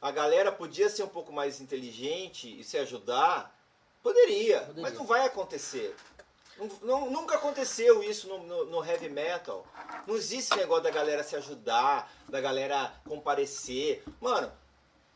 [0.00, 3.54] a galera podia ser um pouco mais inteligente e se ajudar?
[4.02, 4.82] Poderia, Poderia.
[4.82, 5.94] mas não vai acontecer.
[6.82, 9.66] Não- nunca aconteceu isso no, no- no heavy metal.
[10.06, 14.02] Não existe esse negócio da galera se ajudar, da galera comparecer.
[14.20, 14.52] Mano,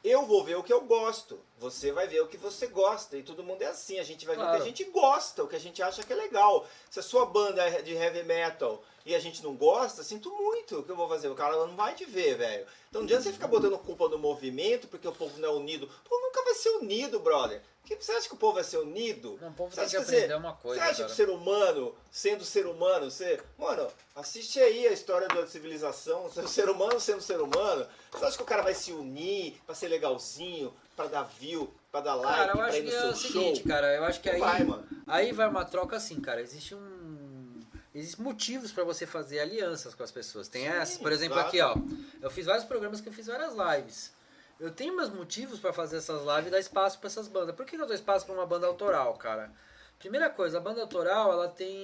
[0.03, 1.39] eu vou ver o que eu gosto.
[1.59, 3.17] Você vai ver o que você gosta.
[3.17, 3.99] E todo mundo é assim.
[3.99, 4.59] A gente vai ver o Claro.
[4.59, 6.67] que a gente gosta, o que a gente acha que é legal.
[6.91, 10.81] Se a sua banda é de heavy metal e a gente não gosta, sinto muito.
[10.81, 11.29] O que eu vou fazer?
[11.29, 12.67] O cara não vai te ver, velho.
[12.91, 15.85] Então não adianta você ficar botando culpa no movimento porque o povo não é unido.
[15.85, 17.63] O povo nunca vai ser unido, brother.
[17.85, 19.39] Que- Você acha que o povo vai ser unido?
[19.43, 21.07] Não, o povo Você tem que você- aprender uma coisa, Você acha cara.
[21.07, 23.39] que o ser humano, sendo ser humano, você.
[23.59, 27.87] Mano, assiste aí a história da civilização, o ser humano sendo ser humano.
[28.11, 32.01] Você acha que o cara vai se unir pra ser legalzinho, pra dar view, pra
[32.01, 33.69] dar like, Cara, eu acho que é o seguinte, show?
[33.69, 34.87] cara, eu acho que aí vai, mano.
[35.07, 36.41] aí vai uma troca assim, cara.
[36.41, 37.61] Existe um
[37.95, 40.49] existem motivos pra você fazer alianças com as pessoas.
[40.49, 41.49] Tem Sim, essa, por exemplo, exato.
[41.49, 41.77] aqui, ó.
[42.21, 44.13] Eu fiz vários programas que eu fiz várias lives.
[44.59, 47.55] Eu tenho meus motivos pra fazer essas lives e dar espaço pra essas bandas.
[47.55, 49.51] Por que eu dou espaço pra uma banda autoral, cara?
[49.99, 51.77] Primeira coisa, a banda autoral, ela tem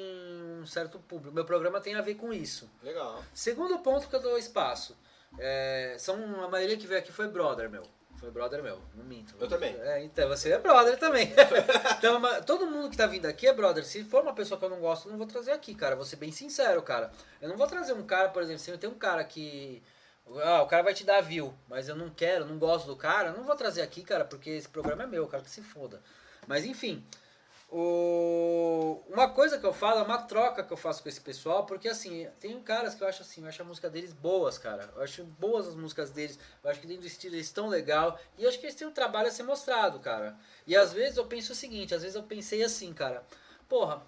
[0.61, 1.33] um certo público.
[1.35, 2.69] Meu programa tem a ver com isso.
[2.83, 3.23] Legal.
[3.33, 4.97] Segundo ponto que eu dou espaço.
[5.39, 7.83] é, são, a maioria que veio aqui foi brother, meu.
[8.21, 9.35] Foi brother meu, não minto.
[9.41, 9.75] Eu também.
[9.81, 11.33] É, então, você é brother também.
[11.99, 13.83] então, todo mundo que tá vindo aqui é brother.
[13.83, 15.97] Se for uma pessoa que eu não gosto, eu não vou trazer aqui, cara.
[15.97, 17.11] Vou ser bem sincero, cara.
[17.41, 19.83] Eu não vou trazer um cara, por exemplo, se eu tenho um cara que.
[20.45, 23.31] Ah, o cara vai te dar view, mas eu não quero, não gosto do cara,
[23.31, 26.01] eu não vou trazer aqui, cara, porque esse programa é meu, cara, que se foda.
[26.47, 27.05] Mas enfim.
[27.73, 29.01] O...
[29.09, 31.89] Uma coisa que eu falo é uma troca que eu faço com esse pessoal, porque
[31.89, 34.91] assim, tem caras que eu acho assim, eu acho a música deles boas, cara.
[34.97, 38.19] Eu acho boas as músicas deles, eu acho que dentro do estilo eles estão legal,
[38.37, 40.37] e eu acho que eles têm um trabalho a ser mostrado, cara.
[40.67, 43.25] E às vezes eu penso o seguinte, às vezes eu pensei assim, cara,
[43.69, 44.03] porra,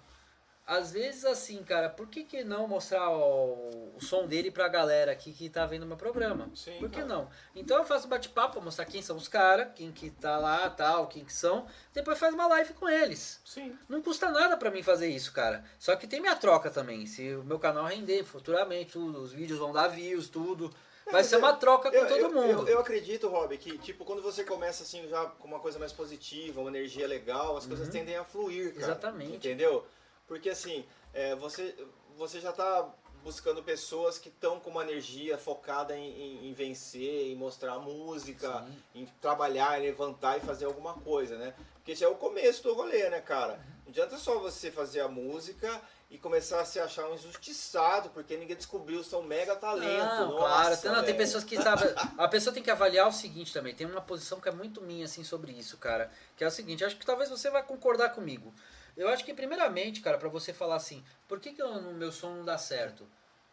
[0.65, 5.11] às vezes assim, cara, por que, que não mostrar o, o som dele pra galera
[5.11, 6.49] aqui que tá vendo meu programa?
[6.55, 7.07] Sim, por que cara.
[7.07, 7.29] não?
[7.53, 11.07] Então eu faço bate-papo pra mostrar quem são os caras, quem que tá lá, tal,
[11.07, 13.41] quem que são, depois faz uma live com eles.
[13.43, 13.77] Sim.
[13.89, 15.63] Não custa nada pra mim fazer isso, cara.
[15.77, 17.05] Só que tem minha troca também.
[17.07, 20.73] Se o meu canal render futuramente, tudo, os vídeos vão dar views, tudo.
[21.11, 22.61] Vai ser uma troca com Eu, todo eu- mundo.
[22.61, 25.91] eu- eu acredito, Rob, que tipo, quando você começa assim já com uma coisa mais
[25.91, 28.77] positiva, uma energia legal, as coisas tendem a fluir, cara.
[28.77, 28.81] Uhum.
[28.83, 29.35] Exatamente.
[29.35, 29.85] Entendeu?
[30.27, 31.75] Porque assim, é, você,
[32.17, 32.89] você já tá
[33.23, 38.65] buscando pessoas que estão com uma energia focada em, em- em vencer, em mostrar música,
[38.93, 41.53] em trabalhar, em levantar e fazer alguma coisa, né?
[41.75, 43.59] Porque esse é o começo do rolê, né, cara?
[43.85, 48.35] Não adianta só você fazer a música e começar a se achar um injustiçado, porque
[48.37, 50.03] ninguém descobriu o seu mega talento.
[50.19, 50.77] Não, Nossa, claro.
[50.77, 51.87] Tem, não, tem pessoas que sabem.
[52.17, 53.73] A pessoa tem que avaliar o seguinte também.
[53.73, 56.11] Tem uma posição que é muito minha, assim, sobre isso, cara.
[56.37, 58.53] Que é o seguinte, acho que talvez você vai concordar comigo.
[58.95, 62.11] Eu acho que, primeiramente, cara, pra você falar assim, por que, que eu- o meu
[62.11, 63.07] som não dá certo?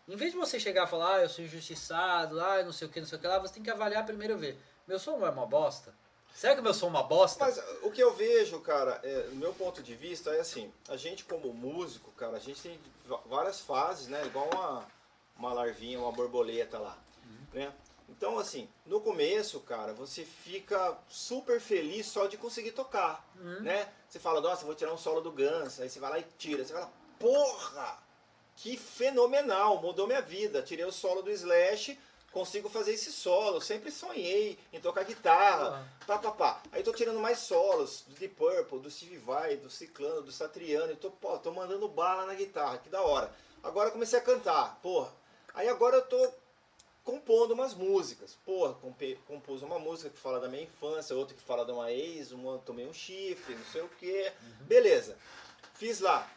[0.09, 2.91] Em vez de você chegar e falar, ah, eu sou injustiçado, ah, não sei o
[2.91, 4.59] que, não sei o que lá, você tem que avaliar primeiro e ver.
[4.87, 5.95] Meu som não é uma bosta?
[6.35, 7.45] Será que o meu som é uma bosta?
[7.45, 10.97] Mas o que eu vejo, cara, é, do meu ponto de vista é assim, a
[10.97, 12.79] gente como músico, cara, a gente tem
[13.27, 14.25] várias fases, né?
[14.27, 14.87] Igual uma,
[15.37, 16.97] uma larvinha, uma borboleta lá,
[17.53, 17.73] né?
[18.11, 23.25] Então, assim, no começo, cara, você fica super feliz só de conseguir tocar,
[23.63, 23.89] né?
[24.09, 26.65] Você fala, nossa, vou tirar um solo do Guns, aí você vai lá e tira,
[26.65, 27.99] você fala, porra,
[28.57, 31.99] que fenomenal, mudou minha vida, tirei o solo do Slash,
[32.33, 36.63] consigo fazer esse solo, sempre sonhei em tocar guitarra, pá, pá, pá.
[36.73, 40.93] Aí tô tirando mais solos, do Deep Purple, do Steve Vai, do Ciclano, do Satriano,
[40.93, 43.33] e tô, pô, tô mandando bala na guitarra, que da hora.
[43.63, 45.13] Agora comecei a cantar, porra.
[45.55, 46.33] Aí agora eu tô
[47.05, 48.37] compondo umas músicas.
[48.45, 51.91] Porra, compe- compus uma música que fala da minha infância, outra que fala de uma
[51.91, 54.33] ex, uma tomei um chifre, não sei o quê.
[54.61, 55.17] Beleza.
[55.75, 56.31] Fiz lá.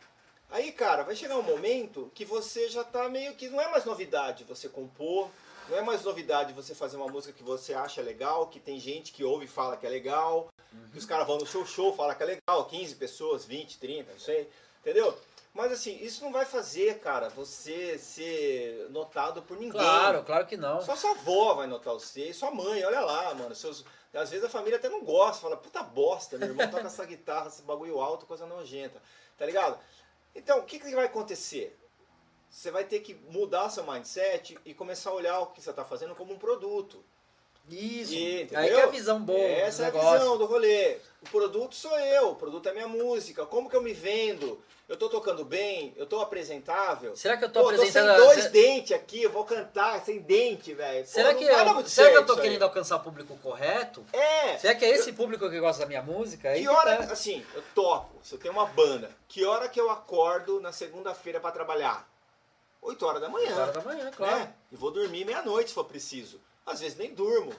[0.49, 3.49] Aí, cara, vai chegar um momento que você já tá meio que.
[3.49, 5.29] Não é mais novidade você compor,
[5.69, 9.11] não é mais novidade você fazer uma música que você acha legal, que tem gente
[9.11, 10.49] que ouve e fala que é legal,
[10.91, 14.11] que os caras vão no seu show, fala que é legal, 15 pessoas, 20, 30,
[14.11, 14.47] não sei,
[14.81, 15.17] entendeu?
[15.53, 19.79] Mas assim, isso não vai fazer, cara, você ser notado por ninguém.
[19.79, 20.81] Claro, claro que não.
[20.81, 23.53] Só sua avó vai notar você e sua mãe, olha lá, mano.
[23.53, 27.05] Seus, às vezes a família até não gosta, fala, puta bosta, meu irmão toca essa
[27.05, 28.99] guitarra, esse bagulho alto, coisa nojenta.
[29.37, 29.79] Tá ligado?
[30.33, 31.79] Então, o que, que vai acontecer?
[32.49, 35.85] Você vai ter que mudar seu mindset e começar a olhar o que você está
[35.85, 37.03] fazendo como um produto.
[37.69, 38.13] Isso.
[38.13, 39.39] E, Aí que é a visão boa.
[39.39, 40.97] Essa é a visão do rolê.
[41.21, 43.45] O produto sou eu, o produto é minha música.
[43.45, 44.61] Como que eu me vendo?
[44.89, 45.93] Eu tô tocando bem?
[45.95, 47.15] Eu tô apresentável?
[47.15, 48.17] Será que eu tô Pô, tô sem apresentando.
[48.17, 51.07] dois se- dentes aqui, eu vou cantar sem dente, velho.
[51.07, 52.47] Será que, eu, será que eu tô isso aí.
[52.47, 54.05] querendo alcançar o público correto?
[54.11, 54.57] É.
[54.57, 56.49] Será que é esse público que gosta da minha música?
[56.49, 57.13] Aí Que que hora, tá.
[57.13, 61.39] assim, eu toco, se eu tenho uma banda, que hora que eu acordo na segunda-feira
[61.39, 62.05] pra trabalhar?
[62.81, 63.47] 8 horas da manhã.
[63.47, 64.35] Oito horas da manhã, claro.
[64.39, 64.53] né?
[64.69, 66.41] E vou dormir meia-noite se for preciso.
[66.65, 67.53] Às vezes nem durmo.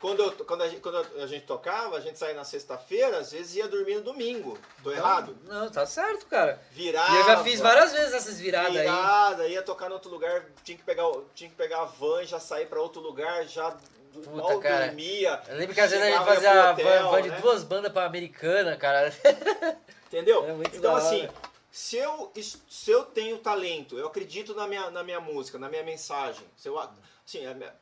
[0.00, 3.30] Quando, eu, quando, a, gente, quando a gente tocava, a gente saía na sexta-feira, às
[3.30, 4.58] vezes ia dormir no domingo.
[4.82, 5.38] Tô Então, errado?
[5.44, 6.60] Não, tá certo, cara.
[6.72, 7.12] Virava.
[7.14, 8.82] E eu já fiz várias vezes essas viradas aí.
[8.82, 11.04] virada, ia tocar em outro lugar, tinha que pegar,
[11.36, 13.76] tinha que pegar a van, já sair pra outro lugar, já
[14.12, 14.86] Puta, mal cara.
[14.88, 15.40] dormia.
[15.46, 17.38] Eu lembro que às vezes a gente fazia van, hotel, van de né?
[17.40, 19.14] duas bandas pra americana, cara.
[20.08, 20.44] Entendeu?
[20.48, 21.28] É muito então, assim,
[21.70, 22.32] se eu,
[22.68, 26.44] se eu tenho talento, eu acredito na minha, na minha música, na minha mensagem.
[26.56, 27.72] Se eu, assim, a minha-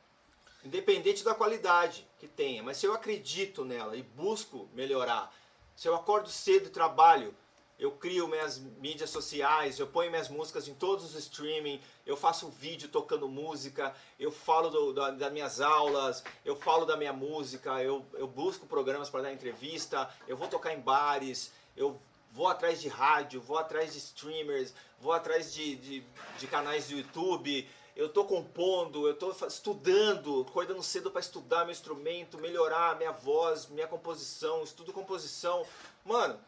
[0.63, 5.33] independente da qualidade que tenha, mas se eu acredito nela e busco melhorar,
[5.75, 7.33] se eu acordo cedo e trabalho,
[7.79, 12.47] eu crio minhas mídias sociais, eu ponho minhas músicas em todos os streaming, eu faço
[12.49, 17.81] vídeo tocando música, eu falo do- da- das minhas aulas, eu falo da minha música,
[17.81, 21.99] eu, eu busco programas para dar entrevista, eu vou tocar em bares, eu
[22.31, 26.03] vou atrás de rádio, vou atrás de streamers, vou atrás de, de,
[26.37, 31.71] de canais do YouTube, eu tô compondo, eu tô estudando, acordando cedo para estudar meu
[31.71, 35.65] instrumento, melhorar minha voz, minha composição, estudo composição.
[36.05, 36.39] Mano,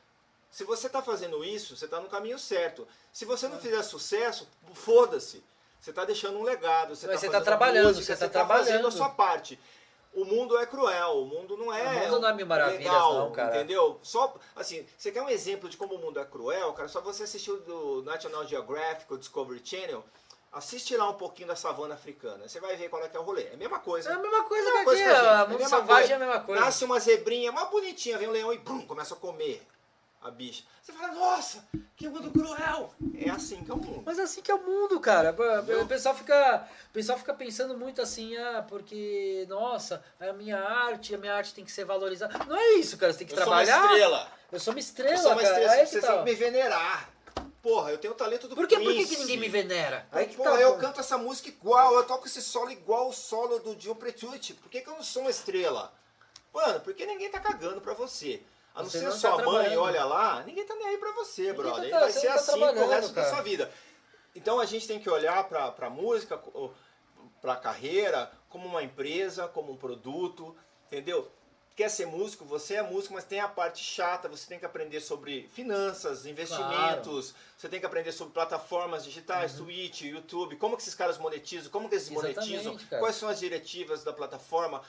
[0.50, 2.88] se você tá fazendo isso, você tá no caminho certo.
[3.12, 5.44] Se você não fizer sucesso, foda-se.
[5.82, 8.88] Você tá deixando um legado, você Mas tá tá trabalhando, música, você tá tá fazendo
[8.88, 9.60] a sua parte.
[10.14, 11.84] O mundo é cruel, o mundo não é.
[11.84, 13.56] O mundo não é mil maravilhas, legal, não, cara.
[13.56, 14.00] Entendeu?
[14.04, 16.88] Só, assim, você quer um exemplo de como o mundo é cruel, cara?
[16.88, 20.06] Só você assistir o do National Geographic, o Discovery Channel,
[20.54, 22.48] assiste lá um pouquinho da savana africana.
[22.48, 23.44] Você vai ver qual é que é o rolê.
[23.44, 24.10] É a mesma coisa.
[24.10, 26.08] É a mesma coisa Mesma que coisa aqui, a a É a mundo mesma selvagem
[26.10, 26.14] coisa.
[26.14, 26.62] é a mesma coisa.
[26.62, 29.66] Nasce uma zebrinha mais bonitinha, vem um leão e bum, começa a comer
[30.22, 30.64] a bicha.
[30.82, 31.66] Você fala, nossa,
[31.98, 32.94] que mundo cruel.
[33.18, 34.04] É assim que é o mundo.
[34.06, 35.36] Mas é assim que é o mundo, cara.
[35.82, 41.14] O pessoal fica, o pessoal fica pensando muito assim, ah, porque, nossa, a minha arte,
[41.14, 42.38] a minha arte tem que ser valorizada.
[42.46, 43.12] Não é isso, cara.
[43.12, 43.74] Você tem que Eu trabalhar.
[43.76, 44.28] sou uma estrela.
[44.52, 45.60] Eu sou uma estrela, Eu sou uma cara.
[45.60, 46.08] estrela, que você tá.
[46.08, 47.10] tem que me venerar.
[47.62, 49.16] Porra, eu tenho o talento do Por que, por que, Prince.
[49.16, 50.06] que ninguém me venera?
[50.12, 50.62] Aí Porra, tá.
[50.62, 54.54] eu canto essa música igual, eu toco esse solo igual o solo do Gil Pretucci.
[54.56, 55.94] Por que, que eu não sou uma estrela?
[56.54, 58.44] Mano, porque ninguém tá cagando pra você.
[58.76, 59.82] A não Você ser não tá sua mãe, trabalhando.
[59.82, 61.90] olha lá, ninguém tá nem aí pra você, Ninguém brother.
[61.92, 63.34] tá- vai ser tá assim pro resto da cara.
[63.36, 63.72] sua vida.
[64.36, 66.42] Então a gente tem que olhar pra, pra música,
[67.42, 70.56] pra carreira, como uma empresa, como um produto,
[70.88, 71.32] entendeu?
[71.76, 75.00] Quer ser músico, você é músico, mas tem a parte chata, você tem que aprender
[75.00, 80.94] sobre finanças, investimentos, você tem que aprender sobre plataformas digitais, Twitch, YouTube, como que esses
[80.94, 82.16] caras monetizam, como que eles Uhum.
[82.16, 83.00] Monetizam, cara.
[83.00, 84.84] quais são as diretivas da plataforma,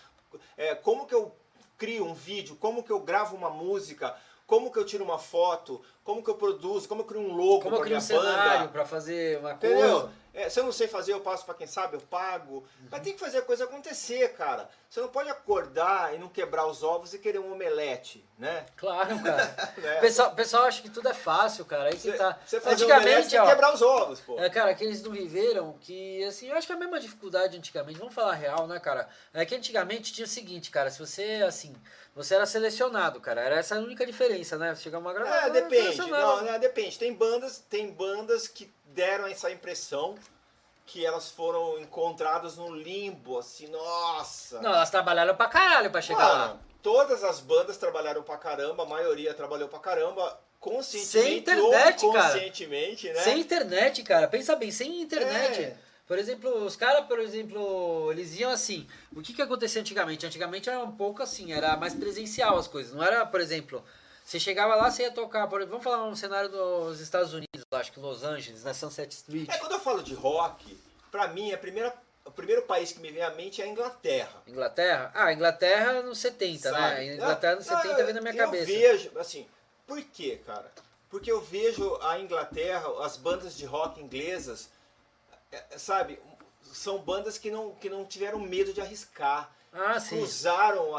[0.59, 1.35] é, como que eu
[1.79, 4.15] crio um vídeo, como que eu gravo uma música,
[4.47, 7.63] como que eu tiro uma foto, como que eu produzo, como eu crio um logo
[7.63, 8.73] Como eu crio minha um cenário banda.
[8.73, 10.01] pra fazer uma Entendeu?
[10.03, 10.24] coisa.
[10.35, 12.67] É, se eu não sei fazer, eu passo pra quem sabe, eu pago.
[12.91, 14.69] Mas tem que fazer a coisa acontecer, cara.
[14.91, 18.67] Você não pode acordar e não quebrar os ovos e querer um omelete, né?
[18.77, 19.73] Claro, cara.
[19.77, 19.95] Né?
[19.99, 21.85] O pessoal, pessoal acha que tudo é fácil, cara.
[21.85, 22.39] Aí que Você, tá.
[22.45, 23.49] você fazer um omelete, Antigamente, tem que ó.
[23.49, 24.39] quebrar os ovos, pô.
[24.41, 27.99] É, cara, que eles não viveram, que, assim, eu acho que a mesma dificuldade antigamente,
[27.99, 29.09] vamos falar real, né, cara?
[29.33, 31.75] É que antigamente tinha o seguinte, cara, se você, assim,
[32.15, 34.75] você era selecionado, cara, era essa a única diferença, né?
[34.75, 35.97] Chegava uma É, gravadora, depende.
[35.99, 36.99] Não, não, depende.
[36.99, 40.15] Tem bandas, tem bandas que deram essa impressão
[40.87, 44.61] que elas foram encontradas no limbo, assim, nossa.
[44.61, 46.49] Não, elas trabalharam pra caralho pra chegar lá.
[46.49, 52.05] Mano, todas as bandas trabalharam pra caramba, a maioria trabalhou pra caramba, conscientemente Sem internet,
[52.05, 52.29] ou cara.
[52.29, 53.21] inconscientemente, né?
[53.21, 55.63] Sem internet, cara, pensa bem, sem internet.
[55.63, 55.77] É.
[56.07, 58.87] Por exemplo, os caras, por exemplo, eles iam assim.
[59.17, 60.27] O que que acontecia antigamente?
[60.27, 62.93] Antigamente era um pouco assim, era mais presencial as coisas.
[62.93, 63.83] Não era, por exemplo,
[64.25, 67.65] você chegava lá, você ia tocar, por exemplo, vamos falar um cenário dos Estados Unidos,
[67.73, 69.49] acho que Los Angeles, na Sunset Street.
[69.51, 70.79] É, quando eu falo de rock,
[71.11, 71.95] pra mim, a primeira,
[72.25, 74.43] o primeiro país que me vem à mente é a Inglaterra.
[74.47, 75.13] Inglaterra?
[75.15, 76.81] Ah, Inglaterra nos 70, sabe?
[76.81, 77.15] né?
[77.15, 78.65] Inglaterra nos Não, 70 eu- vem na minha eu cabeça.
[78.67, 79.47] vejo, assim,
[79.87, 80.73] por quê, cara?
[81.11, 84.69] Porque eu vejo a Inglaterra, as bandas de rock inglesas,
[85.53, 86.19] é, é, sabe,
[86.63, 89.53] são bandas que não, que não tiveram medo de arriscar.
[89.73, 90.17] Ah, sim.
[90.17, 90.91] Cruzaram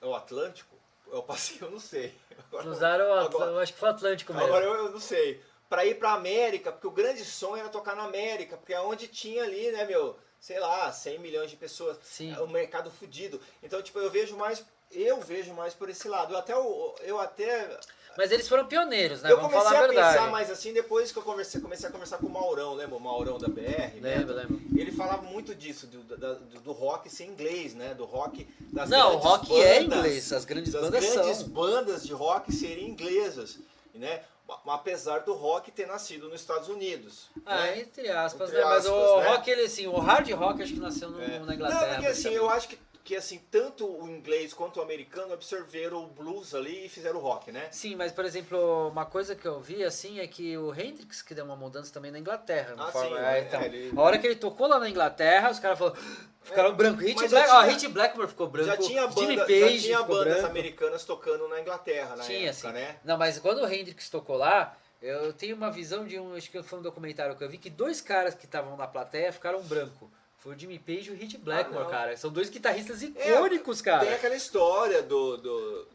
[0.00, 0.74] o Atlântico?
[1.12, 2.14] Eu passei, eu não sei.
[2.52, 4.46] O Atl- agora- acho que foi o Atlântico mesmo.
[4.48, 5.40] Agora eu, eu não sei.
[5.68, 9.08] Pra ir pra América, porque o grande sonho era tocar na América, porque é onde
[9.08, 11.98] tinha ali, né, meu, sei lá, 100 milhões de pessoas.
[12.02, 12.34] Sim.
[12.34, 13.40] É um mercado fudido.
[13.62, 16.34] Então, tipo, eu vejo mais, eu vejo mais por esse lado.
[16.34, 17.78] Eu até, eu até,
[18.16, 19.30] Mas eles foram pioneiros, né?
[19.32, 21.92] eu Vamos comecei falar a a pensar mais assim depois que eu conversei, comecei a
[21.92, 22.96] conversar com o Maurão, lembra?
[22.96, 24.16] O Maurão da BR, né?
[24.18, 24.60] Lembro, lembro.
[24.76, 27.94] Ele falava muito disso, do, do, do rock ser inglês, né?
[27.94, 31.48] Do rock das Não, o rock é bandas, inglês, as grandes das bandas grandes são.
[31.48, 33.58] bandas de rock serem inglesas,
[33.94, 34.22] né?
[34.66, 37.30] Apesar do rock ter nascido nos Estados Unidos.
[37.46, 37.80] Ah, né?
[37.80, 38.68] entre aspas, Entre né?
[38.68, 39.28] Mas aspas, o né?
[39.28, 41.38] rock, ele assim, o hard rock acho que nasceu no- É.
[41.38, 41.80] na Inglaterra.
[41.86, 42.36] Não, porque assim, praticamente.
[42.36, 46.86] eu acho que, que assim, tanto o inglês quanto o americano absorveram o blues ali
[46.86, 47.68] e fizeram o rock, né?
[47.70, 51.34] Sim, mas por exemplo, uma coisa que eu vi assim é que o Hendrix que
[51.34, 52.74] deu uma mudança também na Inglaterra.
[52.78, 55.50] Ah, forma- sim, é, é, então, ele- A hora que ele tocou lá na Inglaterra,
[55.50, 55.96] os caras falaram.
[56.42, 57.00] Ficaram branco.
[57.00, 58.66] Hit, Black, já ó, tinha- Hit Blackmore ficou branco.
[58.66, 60.46] já tinha, Jimmy banda, Page já tinha bandas branco.
[60.46, 62.72] americanas tocando na Inglaterra na Tinha, época, assim.
[62.78, 62.96] né?
[63.04, 66.34] Não, mas quando o Hendrix tocou lá, eu tenho uma visão de um.
[66.34, 69.32] Acho que foi um documentário que eu vi que dois caras que estavam na plateia
[69.32, 70.10] ficaram branco.
[70.42, 71.90] Foi o Jimmy Page e o Hit Blackmore, não.
[71.90, 72.16] cara.
[72.16, 74.04] São dois guitarristas icônicos, cara.
[74.04, 75.36] Tem aquela história do.
[75.36, 75.88] do,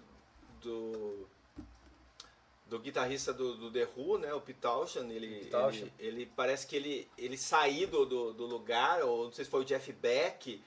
[0.61, 1.27] do,
[2.67, 4.33] do guitarrista do, do The Who, né?
[4.33, 9.03] O Pete Townshend, ele, ele, ele parece que ele, ele saiu do, do, do lugar,
[9.03, 10.63] ou não sei se foi o Jeff Beck,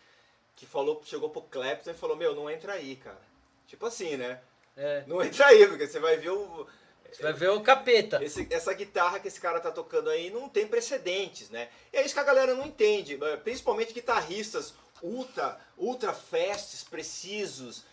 [0.55, 3.23] que falou, chegou pro Clapton e falou, meu, não entra aí, cara.
[3.66, 4.43] Tipo assim, né?
[4.77, 5.05] É.
[5.07, 6.66] Não entra aí, porque você vai ver o.
[7.12, 8.22] Você vai ver o capeta.
[8.22, 11.68] Esse- essa guitarra que esse cara tá tocando aí não tem precedentes, né?
[11.92, 17.84] E é isso que a galera não entende, eh, principalmente guitarristas ultra, ultra fasts, precisos,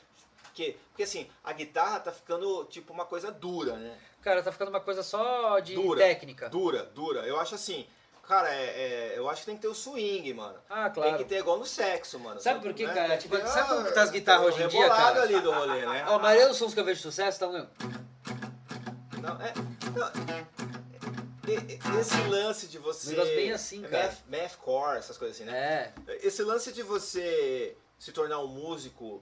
[0.54, 3.98] que, porque assim, a guitarra tá ficando tipo uma coisa dura, né?
[4.22, 6.00] Cara, tá ficando uma coisa só de Dura.
[6.02, 6.50] técnica.
[6.50, 7.22] Dura, dura.
[7.22, 7.88] Eu acho assim,
[8.28, 10.58] cara, é, é- eu acho que tem que ter o swing, mano.
[10.70, 11.18] Ah, Tem claro.
[11.20, 12.42] que ter igual no sexo, mano.
[12.42, 12.94] Sabe por quê, Né?
[12.94, 13.10] cara?
[13.10, 15.22] Tem Tipo, sabe como que ah, tá as guitarras tem hoje em dia, cara?
[15.22, 16.06] ali do rolê, né?
[16.10, 17.70] Ó, a maioria dos sons que eu vejo de sucesso estão.
[19.28, 19.54] Não, é,
[19.94, 23.10] não, e- e- esse lance de você.
[23.12, 24.08] Negócio bem assim, cara.
[24.08, 25.94] Math, mathcore, essas coisas assim, né?
[26.08, 26.26] É.
[26.26, 29.22] Esse lance de você se tornar um músico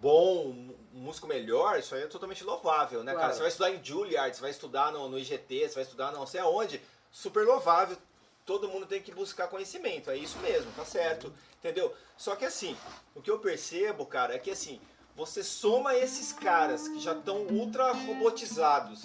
[0.00, 3.20] bom, um músico melhor, isso aí é totalmente louvável, né, Claro.
[3.20, 3.32] cara?
[3.34, 6.26] Você vai estudar em Juilliard, você vai estudar no, no IGT, você vai estudar não
[6.26, 6.80] sei aonde,
[7.10, 7.96] super louvável.
[8.44, 11.94] Todo mundo tem que buscar conhecimento, é isso mesmo, tá certo, entendeu?
[12.16, 12.76] Só que assim,
[13.14, 14.80] o que eu percebo, cara, é que assim,
[15.16, 19.04] você soma esses caras que já estão ultra robotizados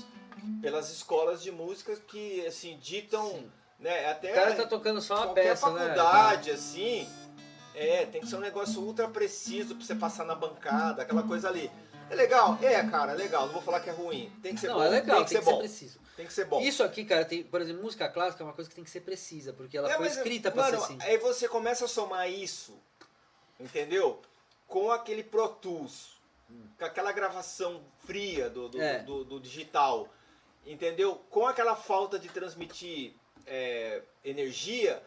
[0.61, 3.51] pelas escolas de música que, assim, ditam, Sim.
[3.79, 5.79] né, até O cara tá tocando só uma peça, né?
[5.79, 7.07] faculdade, assim,
[7.75, 11.49] é, tem que ser um negócio ultra preciso pra você passar na bancada, aquela coisa
[11.49, 11.69] ali.
[12.09, 12.57] É legal?
[12.61, 13.47] É, cara, é legal.
[13.47, 14.31] Não vou falar que é ruim.
[14.41, 14.83] Tem que ser Não, bom.
[14.83, 15.57] é legal, tem que ser bom.
[15.59, 15.99] preciso.
[16.15, 16.61] Tem que ser bom.
[16.61, 19.01] Isso aqui, cara, tem, por exemplo, música clássica é uma coisa que tem que ser
[19.01, 20.97] precisa, porque ela É, foi mas, escrita mano, ser assim.
[21.01, 22.79] Aí você começa a somar isso,
[23.59, 24.21] entendeu?
[24.67, 26.17] Com aquele Pro Tools,
[26.77, 28.99] com aquela gravação fria do, do, É.
[28.99, 30.07] do- do digital,
[30.65, 31.15] entendeu?
[31.29, 33.13] Com aquela falta de transmitir
[33.45, 35.01] é, energia,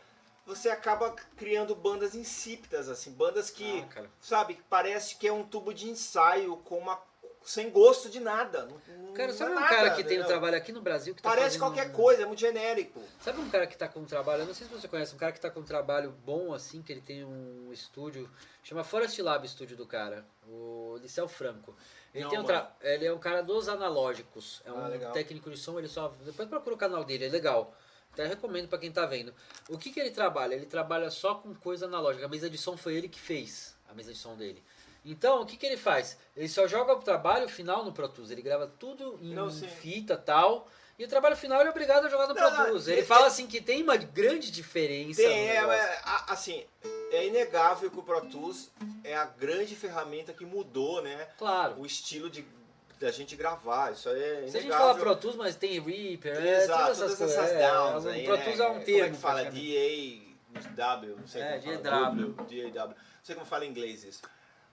[0.47, 5.75] você acaba criando bandas insípidas, assim, bandas que, Ah, sabe, parece que é um tubo
[5.75, 6.97] de ensaio com uma
[7.45, 8.67] sem gosto de nada.
[8.67, 10.27] Não, Cara, sabe é um nada, cara que tem um entendeu?
[10.27, 13.03] trabalho aqui no Brasil que tá Parece fazendo qualquer um- coisa, é muito genérico.
[13.21, 15.19] Sabe um cara que tá com um trabalho, eu não sei se você conhece, um
[15.19, 18.31] cara que tá com um trabalho bom assim, que ele tem um estúdio,
[18.63, 21.75] chama Forest Lab Estúdio do cara, o Liceu Franco.
[22.15, 25.13] Ele, Não, tem um tra- ele é um cara dos analógicos, é um Ah, legal.
[25.13, 26.09] técnico de som, ele só.
[26.25, 27.75] Depois procura o canal dele, é legal.
[28.13, 29.33] Até recomendo pra quem tá vendo.
[29.69, 30.55] O que, que ele trabalha?
[30.55, 32.27] Ele trabalha só com coisa analógica.
[32.27, 34.61] A mesa de som foi ele que fez, a mesa de som dele.
[35.05, 36.19] Então, o que, que ele faz?
[36.37, 38.31] Ele só joga o trabalho final no Pro Tools.
[38.31, 40.69] Ele grava tudo em Não, fita tal.
[40.99, 42.87] E o trabalho final ele é obrigado a jogar no Não, Pro não, Tools.
[42.87, 45.23] ele- Ele fala assim que tem uma grande diferença.
[45.23, 46.65] Tem, é, é, assim,
[47.11, 48.71] é inegável que o Pro Tools
[49.03, 51.29] é a grande ferramenta que mudou, né?
[51.39, 51.81] Claro.
[51.81, 52.45] O estilo de
[53.01, 53.93] da gente gravar.
[53.93, 54.51] Isso aí é inegável.
[54.51, 57.67] Se a gente fala Pro Tools, mas tem Reaper, é, todas todas essas essas é,
[57.67, 58.45] downs o aí, Pro né?
[58.45, 58.85] Tools é um termo.
[58.85, 59.41] Como é que fala?
[59.41, 60.31] praticamente.
[60.77, 61.79] DAW, não sei É, como fala.
[61.79, 62.29] DAW.
[62.35, 62.89] W, DAW.
[62.89, 64.21] Não sei como fala em inglês isso.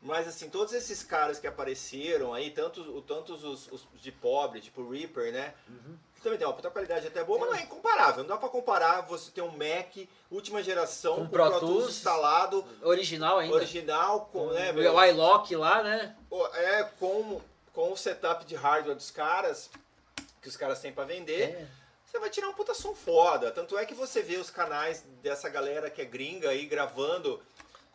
[0.02, 4.88] Mas assim, todos esses caras que apareceram aí, tantos, tantos os, os de pobre, tipo
[4.88, 5.53] Reaper, né?
[5.68, 5.98] Uhum.
[6.22, 8.24] Também tem uma puta qualidade até boa, mas não é incomparável.
[8.24, 9.95] Não dá pra comparar você ter um Mac
[10.30, 13.56] última geração Com com, Pro Pro Tools instalado, Original ainda.
[13.56, 16.15] original, com, né, meu, o iLock lá, né?
[16.56, 17.41] é, com,
[17.74, 19.69] com o setup de hardware dos caras,
[20.41, 21.44] que os caras têm pra vender.
[21.44, 21.68] É.
[22.06, 23.52] Você vai tirar um puta som foda.
[23.52, 27.41] Tanto é que você vê os canais dessa galera que é gringa aí gravando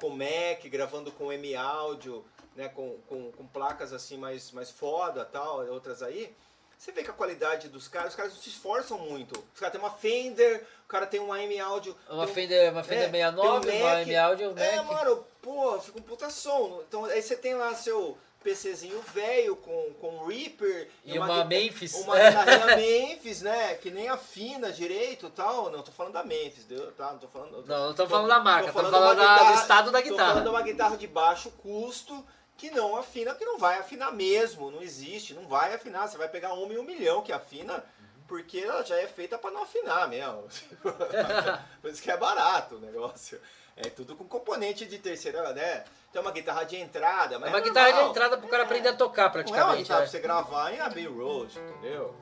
[0.02, 2.24] com Mac, gravando com M Audio,
[2.56, 6.34] né, com, com, com placas assim mais, mais foda tal, outras aí.
[6.76, 9.38] Você vê que a qualidade dos caras, os caras não se esforçam muito.
[9.54, 11.96] Os caras têm uma Fender, o cara tem uma M Audio.
[12.10, 14.06] Uma tem um- Fender, uma Fender é, 69, tem um uma Mac.
[14.08, 14.86] M Audio, É, Mac.
[14.92, 16.82] mano, pô, fica um puta som.
[16.88, 21.94] Então aí você tem lá seu PCzinho velho com, com Reaper E uma guitarra- Memphis.
[21.94, 23.74] Uma guitarrinha Memphis, né?
[23.74, 25.70] Que nem afina direito e tal.
[25.70, 26.93] Não, tô falando da Memphis, deu?
[26.93, 27.52] Tá, não tô falando.
[27.52, 29.90] Não, não tô- estamos falando da marca, tô de uma falando da- do guitarra- estado
[29.90, 30.51] da Tô falando de guitarra.
[30.51, 32.24] uma guitarra de baixo custo
[32.56, 34.70] que não afina, que não vai afinar mesmo.
[34.70, 36.06] Não existe, não vai afinar.
[36.09, 37.82] Você vai pegar uma e um milhão que afina.
[38.28, 40.44] Porque ela já é feita pra não afinar mesmo.
[41.82, 43.39] Por isso que é barato o negócio.
[43.76, 45.84] É tudo com componente de terceira, né?
[46.12, 48.90] Tem uma guitarra de entrada, É mas uma é guitarra de entrada pro cara aprender
[48.90, 49.82] a tocar, Não é uma praticamente.
[49.82, 50.04] guitarra né?
[50.06, 52.14] pra você gravar em Abbey Road, entendeu?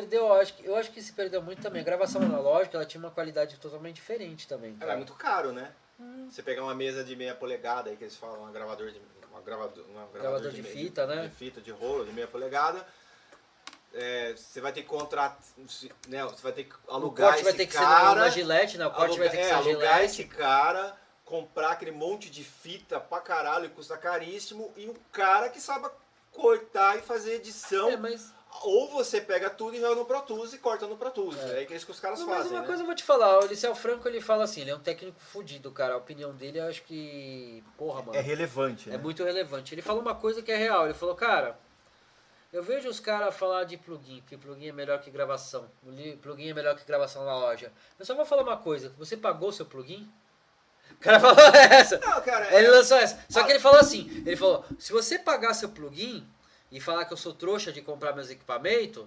[0.00, 1.80] Perdeu, eu acho, que, eu acho que se perdeu muito também.
[1.80, 4.70] A gravação analógica, ela tinha uma qualidade totalmente diferente também.
[4.70, 4.92] Ela cara.
[4.92, 5.72] é muito caro, né?
[6.30, 9.00] Você pegar uma mesa de meia polegada aí que eles falam, um gravador de
[9.30, 11.22] uma gravador, um gravador, Gravador de meia- fita, né?
[11.28, 12.86] De fita, de rolo, de meia polegada.
[13.94, 15.38] é, você vai ter que contratar,
[16.08, 16.22] né?
[16.24, 18.86] Você vai ter que O alugar corte vai esse ter que ser cara, na, né?
[18.86, 20.94] O corte vai ter que é, ser alugar esse cara,
[21.24, 25.90] comprar aquele monte de fita pra caralho e custa caríssimo, e um cara que saiba
[26.30, 27.88] cortar e fazer edição.
[27.90, 31.10] É, mas, Ou você pega tudo e joga no Pro Tools e corta no Pro
[31.10, 31.36] Tools.
[31.38, 32.66] É, é isso que os caras não, mas fazem, uma né?
[32.66, 35.18] coisa eu vou te falar, o Liceu Franco ele fala assim, ele é um técnico
[35.20, 35.94] fudido, cara.
[35.94, 37.62] A opinião dele eu acho que.
[37.76, 38.16] Porra, mano.
[38.18, 38.98] É relevante, É né?
[38.98, 39.74] muito relevante.
[39.74, 40.84] Ele falou uma coisa que é real.
[40.86, 41.58] Ele falou, cara,
[42.52, 45.68] eu vejo os caras falar de plugin, que plugin é melhor que gravação.
[46.22, 47.72] Plugin é melhor que gravação na loja.
[47.98, 48.92] Eu só vou falar uma coisa.
[48.98, 50.10] Você pagou seu plugin?
[50.92, 51.98] O cara falou essa.
[51.98, 53.18] Não, cara, Ele é- lançou essa.
[53.28, 56.26] Só que ele falou assim, ele falou, se você pagar seu plugin
[56.70, 59.04] e falar que eu sou trouxa de comprar meus equipamentos,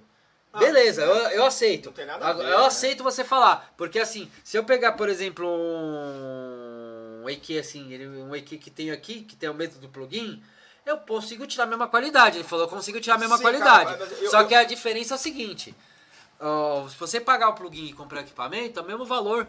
[0.52, 1.94] Ah, beleza, eu, eu aceito.
[2.22, 2.65] A ver, eu né?
[2.65, 3.73] aceito você falar.
[3.77, 5.48] Porque assim, se eu pegar, por exemplo,
[7.23, 10.41] um EQ assim, um EQ que tenho aqui, que tem o método do plugin,
[10.86, 12.38] eu consigo tirar a mesma qualidade.
[12.38, 13.98] Ele falou, eu consigo tirar a mesma Sim, qualidade.
[13.98, 15.76] cara, eu- Só eu- que a diferença é o seguinte.
[16.40, 19.45] ó, se você pagar o plugin e comprar o equipamento, é o mesmo valor.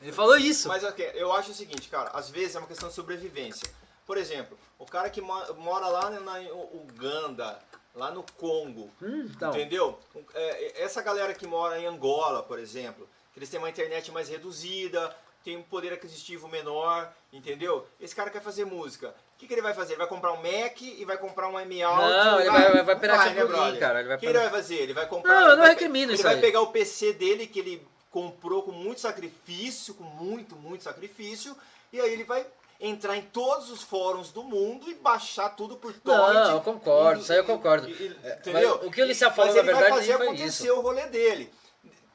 [0.00, 0.68] Ele falou isso.
[0.68, 3.68] Mas ok, eu acho o seguinte, cara, às vezes é uma questão de sobrevivência.
[4.08, 6.38] Por exemplo, o cara que mo- mora lá na
[6.72, 7.58] Uganda,
[7.94, 9.50] lá no Congo, Hum, então.
[9.50, 9.98] entendeu?
[10.34, 14.30] É, essa galera que mora em Angola, por exemplo, que eles têm uma internet mais
[14.30, 15.14] reduzida,
[15.44, 17.86] tem um poder aquisitivo menor, entendeu?
[18.00, 19.08] Esse cara quer fazer música.
[19.08, 19.92] O que, que ele vai fazer?
[19.92, 22.08] Ele vai comprar um Mac e vai comprar um M Audio?
[22.08, 23.78] Não, ele vai- vai- vai Não piratear né, plugin, brother?
[23.80, 24.74] cara, ele vai O que ele vai fazer?
[24.76, 25.32] Ele vai comprar...
[25.34, 26.40] Não, eu ele não vai- recrimino Ele isso vai aí.
[26.40, 31.54] pegar o PC dele que ele comprou com muito sacrifício, com muito, muito sacrifício,
[31.92, 32.46] e aí ele vai
[32.80, 36.34] entrar em todos os fóruns do mundo e baixar tudo por torrent.
[36.34, 37.88] Não, eu concordo, E- isso aí eu concordo.
[37.88, 38.76] e- e- É, entendeu?
[38.78, 40.74] mas o que o Liceu falou, Mas na ele verdade, vai fazer acontecer isso.
[40.76, 41.52] o rolê dele.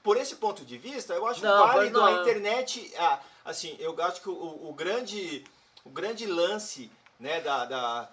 [0.02, 2.06] Por esse ponto de vista, eu acho Não, válido não.
[2.06, 2.94] a internet.
[2.98, 5.44] ah, assim, eu acho que o, o grande,
[5.84, 8.10] o grande lance né, da, da,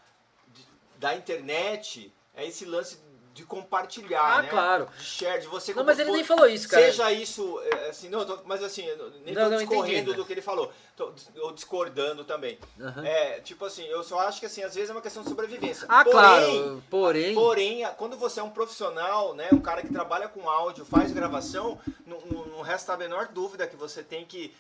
[0.98, 2.98] da internet é esse lance
[3.32, 4.48] de compartilhar, Ah, né?
[4.48, 4.89] claro.
[4.98, 6.85] De share, de você Não, mas ele nem falou isso, cara.
[6.86, 10.16] Seja isso, é, assim, não, tô- mas assim, eu nem Não, tô não, discorrendo entendi.
[10.16, 12.59] do que ele falou, tô ou discordando também.
[12.81, 13.05] Aham.
[13.07, 15.86] É, tipo assim, eu só acho que assim, às vezes é uma questão de sobrevivência.
[15.89, 16.82] Ah, Porém, claro.
[16.90, 17.35] Porém.
[17.35, 21.78] Porém, quando você é um profissional, né, um cara que trabalha com áudio, faz gravação,
[22.05, 24.55] não, não- resta a menor dúvida que você tem que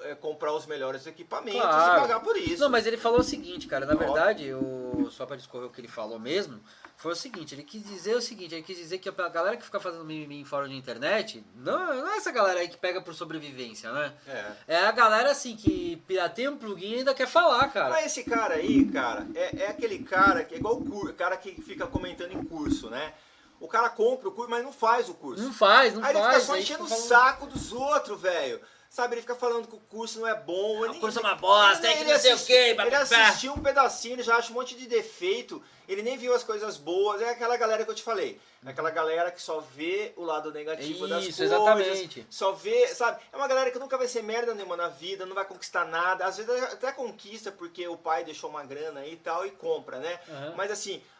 [0.00, 1.96] é, comprar os melhores equipamentos Claro.
[1.98, 2.60] e pagar por isso.
[2.60, 3.86] Não, mas ele falou o seguinte, cara.
[3.86, 4.06] Na Óbvio.
[4.12, 5.08] verdade, o...
[5.10, 6.60] só pra discorrer o que ele falou mesmo,
[6.96, 9.64] foi o seguinte: ele quis dizer o seguinte, ele quis dizer que a galera que
[9.64, 13.00] fica fazendo mimimi em fórum de internet, não, não é essa galera aí que pega
[13.00, 14.12] por sobrevivência, né?
[14.26, 14.52] É.
[14.68, 17.90] É a galera assim que pirateia um plugin e ainda quer falar, cara.
[17.90, 21.36] Mas esse cara aí, cara, é, é aquele cara que é igual o cur- cara
[21.36, 23.12] que fica comentando em curso, né?
[23.58, 25.42] O cara compra o curso, mas não faz o curso.
[25.42, 26.34] Não faz, não aí ele faz.
[26.34, 28.60] fica só aí enchendo o saco dos outros, velho.
[28.88, 30.88] Sabe, ele fica falando que o curso não é bom.
[30.88, 34.14] O curso é uma bosta, é que não sei o quê, Ele assistiu um pedacinho,
[34.14, 35.62] ele já acha um monte de defeito.
[35.88, 37.22] Ele nem viu as coisas boas.
[37.22, 38.40] É aquela galera que eu te falei.
[38.64, 41.56] É aquela galera que só vê o lado negativo das Isso, coisas.
[41.56, 42.26] exatamente.
[42.28, 43.22] Só vê, sabe?
[43.32, 46.24] É uma galera que nunca vai ser merda nenhuma na vida, não vai conquistar nada.
[46.24, 49.98] Às vezes até conquista porque o pai deixou uma grana aí e tal e compra,
[50.00, 50.18] né?
[50.28, 50.54] Aham.
[50.56, 51.15] Mas assim, ah,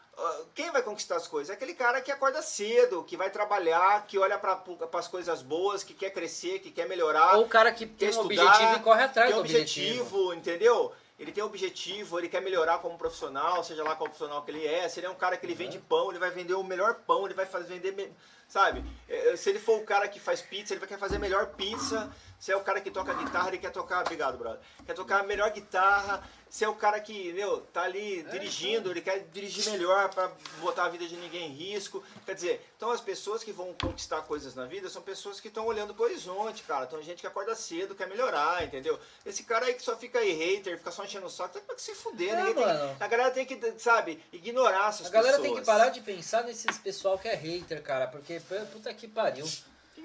[0.55, 1.51] quem vai conquistar as coisas?
[1.51, 4.62] É aquele cara que acorda cedo, que vai trabalhar, que olha para
[4.94, 8.16] as coisas boas, que quer crescer, que quer melhorar Ou o cara que tem quer
[8.16, 10.01] um estudar, objetivo e corre atrás tem do um objetivo.
[10.02, 10.93] objetivo, entendeu?
[11.18, 14.66] Ele tem um objetivo, ele quer melhorar como profissional, seja lá qual profissional que ele
[14.66, 14.86] é.
[14.88, 17.24] Se ele é um cara que ele vende pão, ele vai vender o melhor pão,
[17.24, 18.12] ele vai fazer, vender,
[18.47, 18.84] sabe?
[19.09, 21.47] Eh, Se ele for o cara que faz pizza, ele vai querer fazer a melhor
[21.55, 22.10] pizza.
[22.38, 24.60] Se é o cara que toca guitarra, ele quer tocar, obrigado, brother.
[24.84, 26.22] Quer tocar a melhor guitarra.
[26.48, 30.30] Se é o cara que, meu, tá ali dirigindo, ele quer dirigir melhor pra
[30.60, 32.04] botar a vida de ninguém em risco.
[32.24, 35.66] Quer dizer, então as pessoas que vão conquistar coisas na vida são pessoas que estão
[35.66, 36.84] olhando pro horizonte, cara.
[36.84, 38.98] Então gente que acorda cedo, quer melhorar, entendeu?
[39.24, 41.82] Esse cara aí que só fica aí hater, fica só enchendo o saco, tem que
[41.82, 42.96] se fuder, É, tem- mano.
[43.00, 45.52] A galera tem que, sabe, ignorar essas A galera pessoas.
[45.52, 48.40] tem que parar de pensar nesses pessoal que é hater, cara, porque
[48.72, 49.46] puta que pariu.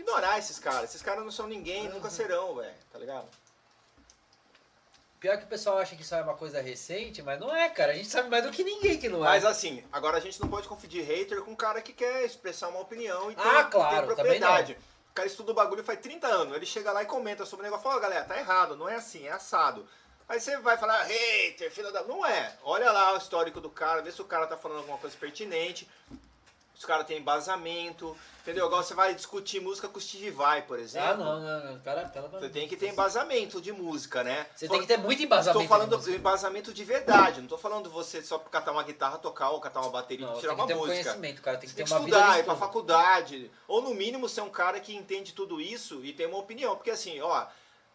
[0.02, 0.90] Ignorar esses caras.
[0.90, 2.73] Esses caras não são ninguém, nunca serão, velho.
[2.91, 3.28] Tá ligado?
[5.19, 7.91] Pior que o pessoal acha que isso é uma coisa recente, mas não é, cara.
[7.91, 9.30] A gente sabe mais do que ninguém que não é.
[9.30, 12.69] Mas assim, agora a gente não pode confundir hater com um cara que quer expressar
[12.69, 14.78] uma opinião e Ah, tem, claro, também propriedade.
[15.11, 17.65] O cara estuda o bagulho faz 30 anos, ele chega lá e comenta sobre o
[17.65, 19.88] negócio, fala, "Ó, galera, tá errado, não é assim, é assado.
[20.28, 22.02] Aí você vai falar, hater, filho da...
[22.03, 22.57] Não é.
[22.64, 25.88] Olha lá o histórico do cara, vê se o cara tá falando alguma coisa pertinente,
[26.81, 28.65] os caras têm embasamento, entendeu?
[28.65, 31.09] Agora você vai discutir música com o Steve Vai, por exemplo.
[31.09, 31.79] Ah, não, não, não.
[31.81, 34.47] Cara, amor Você tem que ter embasamento de música, né?
[34.55, 35.61] Você tem que ter muito embasamento.
[35.61, 36.17] Estou falando de música.
[36.17, 39.91] embasamento de verdade, não estou falando você só catar uma guitarra, tocar ou catar uma
[39.91, 41.03] bateria Não, e tem tirar que uma ter um música.
[41.03, 41.57] conhecimento, cara.
[41.57, 43.51] Tem que Você ter tem que uma estudar, ir pra faculdade.
[43.67, 46.75] Ou no mínimo ser um cara que entende tudo isso e tem uma opinião.
[46.75, 47.45] Porque assim, ó,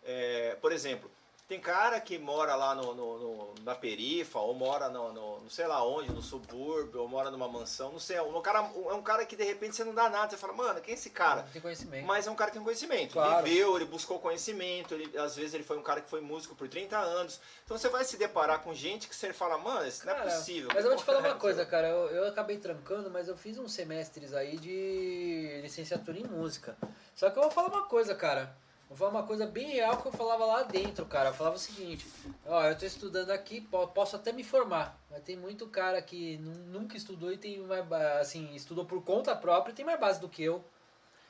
[0.04, 1.10] é, por exemplo,
[1.48, 5.48] tem cara que mora lá no, no- no- na perifa, ou mora no, no- não
[5.51, 8.20] sei lá onde, no subúrbio, ou mora numa mansão, não sei.
[8.20, 8.59] Um cara,
[8.89, 10.97] é um cara que de repente você não dá nada, você fala, mano, quem é
[10.97, 11.43] esse cara?
[11.43, 12.05] Não tem conhecimento.
[12.05, 13.12] Mas é um cara que tem conhecimento.
[13.12, 13.44] Claro.
[13.47, 16.68] Viveu, ele buscou conhecimento, ele, às vezes ele foi um cara que foi músico por
[16.68, 17.40] 30 anos.
[17.64, 20.31] Então você vai se deparar com gente que você fala, mano, isso não é Cara,
[20.31, 20.68] possível.
[20.74, 21.89] Mas eu vou te falar uma coisa, cara.
[21.89, 26.77] Eu, eu acabei trancando, mas eu fiz uns semestres aí de licenciatura em música.
[27.14, 28.52] Só que eu vou falar uma coisa, cara.
[28.88, 31.30] Vou falar uma coisa bem real que eu falava lá dentro, cara.
[31.30, 32.06] Eu falava o seguinte:
[32.46, 34.96] Ó, eu tô estudando aqui, po- posso até me formar.
[35.10, 37.90] Mas tem muito cara que nu- nunca estudou e tem mais,
[38.20, 40.64] assim, estudou por conta própria e tem mais base do que eu.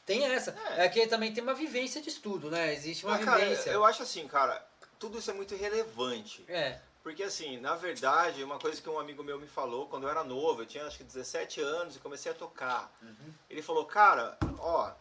[0.05, 0.55] Tem essa.
[0.77, 0.85] É.
[0.85, 2.73] É, que também tem uma vivência de estudo, né?
[2.75, 3.71] Existe uma cara, vivência.
[3.71, 4.65] eu acho assim, cara,
[4.99, 6.45] tudo isso é muito irrelevante.
[6.49, 6.79] É.
[7.03, 10.23] Porque assim, na verdade, uma coisa que um amigo meu me falou quando eu era
[10.23, 12.93] novo, eu tinha acho que 17 anos e comecei a tocar.
[13.01, 13.33] Uhum.
[13.49, 14.93] Ele falou, cara, ó,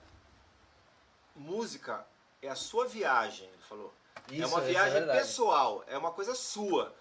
[1.36, 2.06] música
[2.42, 3.94] é a sua viagem, ele falou.
[4.30, 5.20] é Isso, uma é viagem verdade.
[5.20, 6.94] pessoal, é uma coisa sua.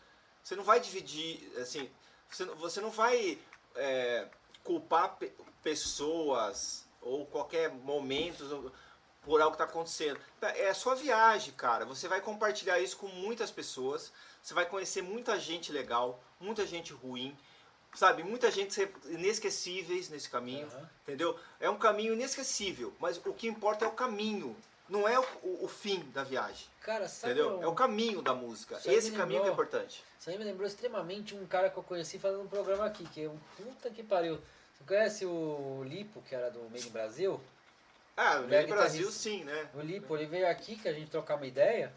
[0.43, 1.90] Você não vai dividir, assim,
[2.31, 3.39] você, não- você não vai
[3.77, 4.28] é,
[4.62, 5.32] culpar pe-
[5.62, 8.73] pessoas ou qualquer momento
[9.23, 10.20] por algo que está acontecendo.
[10.40, 11.85] É a sua viagem, cara.
[11.86, 14.12] Você vai compartilhar isso com muitas pessoas.
[14.43, 17.36] Você vai conhecer muita gente legal, muita gente ruim,
[17.94, 18.23] sabe?
[18.23, 20.90] Muita gente inesquecíveis nesse caminho, Aham.
[21.02, 21.39] entendeu?
[21.59, 24.55] É um caminho inesquecível, mas o que importa é o caminho,
[24.89, 27.59] não é o, o- o fim da viagem, Cara, sabe entendeu?
[27.59, 28.78] um- É o caminho da música.
[28.85, 30.02] Esse caminho que é importante.
[30.20, 33.24] Isso aí me lembrou extremamente um cara que eu conheci fazendo um programa aqui, que
[33.24, 34.36] é um puta que pariu.
[34.78, 37.40] Você conhece o Lipo, que era do Made in Brasil?
[38.16, 39.69] Ah, Ele é meio do Brasil sim, né?
[39.74, 41.93] O Lipo, ele veio aqui, que a gente trocar uma ideia,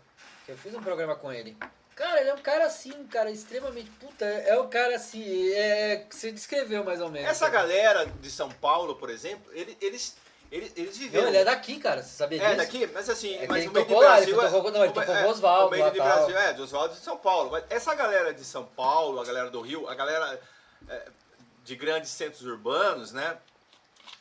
[0.45, 1.55] que eu fiz um programa com ele.
[1.95, 3.89] Cara, ele é um cara assim, cara, extremamente.
[3.99, 5.97] Puta, é o cara assim, é.
[6.07, 7.27] que Você descreveu mais ou menos.
[7.29, 10.15] Essa galera de São Paulo, por exemplo, ele- eles,
[10.51, 11.23] eles, eles viveram.
[11.25, 12.51] Não, ele é daqui, cara, você sabia disso?
[12.51, 14.51] É, daqui, mas assim, É mas ele o meio tocou lá, ele Brasil.
[14.51, 15.93] tocou- não, ele tocou é, com o Oswaldo O meio tal.
[15.93, 17.51] Brasil, é, de Oswaldo de São Paulo.
[17.51, 20.39] Mas essa galera de São Paulo, a galera do Rio, a galera
[20.89, 21.07] é,
[21.63, 23.37] de grandes centros urbanos, né?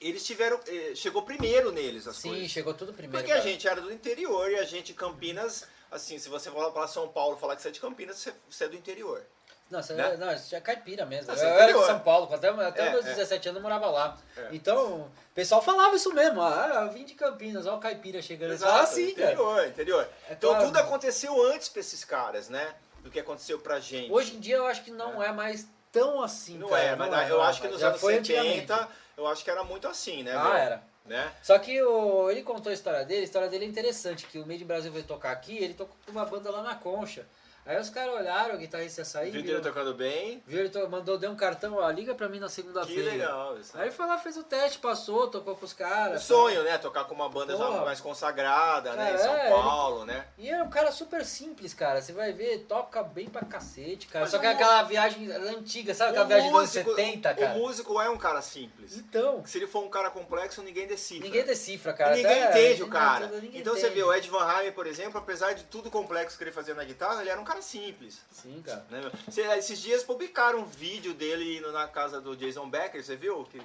[0.00, 0.60] eles tiveram.
[0.66, 2.50] eh, Chegou primeiro neles as Sim, coisas.
[2.50, 3.16] chegou tudo primeiro.
[3.16, 3.48] Porque a cara.
[3.48, 7.36] gente era do interior e a gente, Campinas, assim, se você falar para São Paulo
[7.38, 9.24] falar que você é de Campinas, você, você é do interior.
[9.68, 10.16] Não, você né?
[10.16, 11.26] não, isso é caipira mesmo.
[11.26, 11.86] Não, eu você é era de interior.
[11.86, 13.14] São Paulo, até, até É, meus é.
[13.14, 14.16] 17 anos eu morava lá.
[14.36, 14.48] É.
[14.52, 16.40] Então, o pessoal falava isso mesmo.
[16.40, 18.56] Ah, eu vim de Campinas, olha o caipira chegando.
[18.56, 19.32] Falavam assim, cara.
[19.32, 20.08] interior, interior.
[20.28, 20.66] É então claro.
[20.66, 22.74] tudo aconteceu antes pra esses caras, né?
[23.02, 24.12] Do que aconteceu pra gente.
[24.12, 26.82] Hoje em dia eu acho que não é, mais tão assim, não cara.
[26.82, 28.92] é, mas não eu não acho que nos anos foi 70, antigamente.
[29.16, 30.32] eu acho que era muito assim, né?
[30.32, 30.52] Ah, meu?
[30.54, 30.82] era.
[31.04, 31.32] Né?
[31.42, 34.46] Só que o, ele contou a história dele, a história dele é interessante, que o
[34.46, 37.26] Made Brasil veio tocar aqui, ele tocou com uma banda lá na Concha.
[37.66, 40.42] Aí os caras olharam, o guitarrista ia sair, Viu ele tocando bem.
[40.46, 43.10] viu ele to- mandou, deu um cartão, ó, liga pra mim na Que segunda-feira.
[43.10, 43.58] legal.
[43.58, 43.76] Isso.
[43.76, 46.22] Aí ele foi lá, fez o teste, passou, tocou com os caras.
[46.22, 46.78] sonho, né?
[46.78, 47.84] Tocar com uma banda já Porra.
[47.84, 49.02] mais consagrada, né?
[49.10, 50.26] Em Cara, São é, Paulo, né?
[50.38, 52.00] E é um cara super simples, cara.
[52.00, 54.24] Você vai ver, toca bem pra cacete, cara.
[54.24, 56.10] Mas Só que é aquela viagem antiga, sabe?
[56.10, 57.52] Aquela viagem dos anos músico- 70, cara.
[57.54, 58.96] O músico é um cara simples.
[58.96, 61.24] Então, Se ele for um cara complexo, ninguém decifra.
[61.24, 62.16] ninguém decifra, cara.
[62.16, 63.26] E ninguém Até- entende o cara.
[63.52, 63.94] Então você entende.
[63.94, 66.84] vê, o Ed Van Halen, por exemplo, apesar de tudo complexo que ele fazia na
[66.84, 68.20] guitarra, ele era um cara simples.
[68.32, 68.84] Sim, cara.
[68.90, 69.10] né, meu?
[69.32, 73.44] Cê- esses dias publicaram um vídeo dele indo na casa do Jason Becker, você viu?
[73.50, 73.60] Que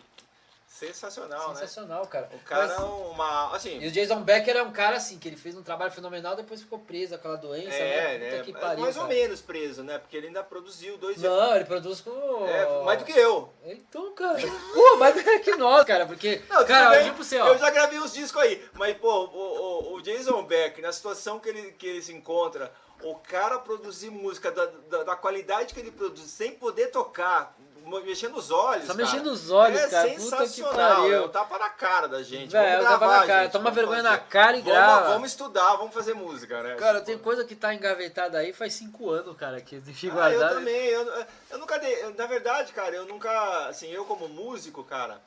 [0.67, 1.55] sensacional, né?
[1.55, 2.29] Sensacional, cara.
[2.33, 3.55] O cara Mas- é uma.
[3.55, 6.35] Assim, E o Jason Becker é um cara assim, que ele fez um trabalho fenomenal,
[6.35, 8.31] depois ficou preso aquela doença, é, né?
[8.37, 8.43] Né?
[8.43, 9.13] que pariu, mais ou cara.
[9.13, 9.99] menos preso, né?
[9.99, 12.47] Porque ele ainda produziu dois Não, ele produz com.
[12.47, 13.53] É, mais do que eu.
[13.65, 14.39] Então, cara.
[14.73, 16.05] Pô, mais do que nós, cara.
[16.05, 16.41] Porque.
[16.49, 17.47] Não, cara, tudo eu digo você, ó.
[17.49, 21.39] eu já gravei uns discos aí, mas pô, o, o, o Jason Beck, na situação
[21.39, 22.71] que ele, que ele se encontra,
[23.03, 27.55] o cara produzir música da, da, da qualidade que ele produz sem poder tocar,
[28.05, 28.85] mexendo os olhos.
[28.85, 30.07] Só cara, mexendo os olhos, é cara.
[30.09, 31.11] Puta que sensacional.
[31.11, 32.51] É um tapa na cara da gente.
[32.51, 34.09] Velho, vamos tapa gravar, na cara, gente, toma vergonha fazer.
[34.09, 35.09] na cara e vamos, grava.
[35.13, 36.75] Vamos estudar, vamos fazer música, né?
[36.75, 40.39] Cara, tem coisa que tá engavetada aí faz cinco anos, cara, que deixei Ah, eu
[40.39, 40.55] guardado.
[40.59, 40.85] também.
[40.87, 42.03] Eu, eu nunca dei.
[42.03, 43.67] eu- na verdade, cara, eu nunca.
[43.67, 45.21] Assim, eu como músico, cara,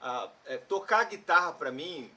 [0.00, 2.10] ah, é, tocar guitarra pra mim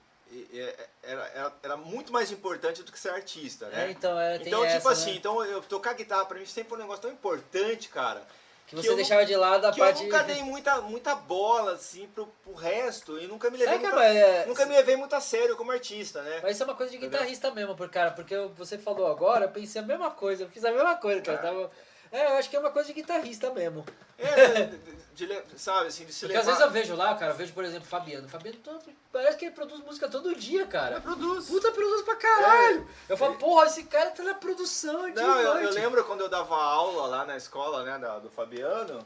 [1.03, 3.87] era, era, era muito mais importante do que ser artista, né?
[3.87, 5.17] É, então, é, então, essa, tipo assim, né?
[5.17, 8.21] então eu tocar guitarra pra mim sempre foi um negócio tão importante, cara.
[8.67, 9.97] Que você eu deixava de lado a que parte.
[9.97, 13.17] eu nunca dei muita, muita bola, assim, pro, pro resto.
[13.17, 16.21] E nunca me levei que a- é, nunca me levei muito a sério como artista,
[16.21, 16.39] né?
[16.43, 17.17] Mas isso é uma coisa de Entendeu?
[17.19, 20.63] guitarrista mesmo, por cara, porque você falou agora, eu pensei a mesma coisa, eu fiz
[20.63, 21.39] a mesma coisa, cara.
[21.39, 21.41] É.
[21.41, 21.71] Tava...
[22.11, 23.85] É, eu acho que é uma coisa de guitarrista mesmo.
[24.17, 24.65] É,
[25.13, 26.41] de, de- de- sabe, assim, de se Porque levar.
[26.41, 28.27] às vezes eu vejo lá, cara, eu vejo, por exemplo, Fabiano.
[28.27, 28.81] Fabiano todo-
[29.11, 30.99] parece que ele produz música todo dia, cara.
[31.01, 31.45] produz.
[31.47, 32.87] Puta, produz pra caralho.
[33.07, 35.05] Eu falo, porra, esse cara tá na produção.
[35.07, 35.11] É.
[35.11, 39.05] Não, eu, eu lembro quando eu dava aula lá na escola, né, da- do Fabiano.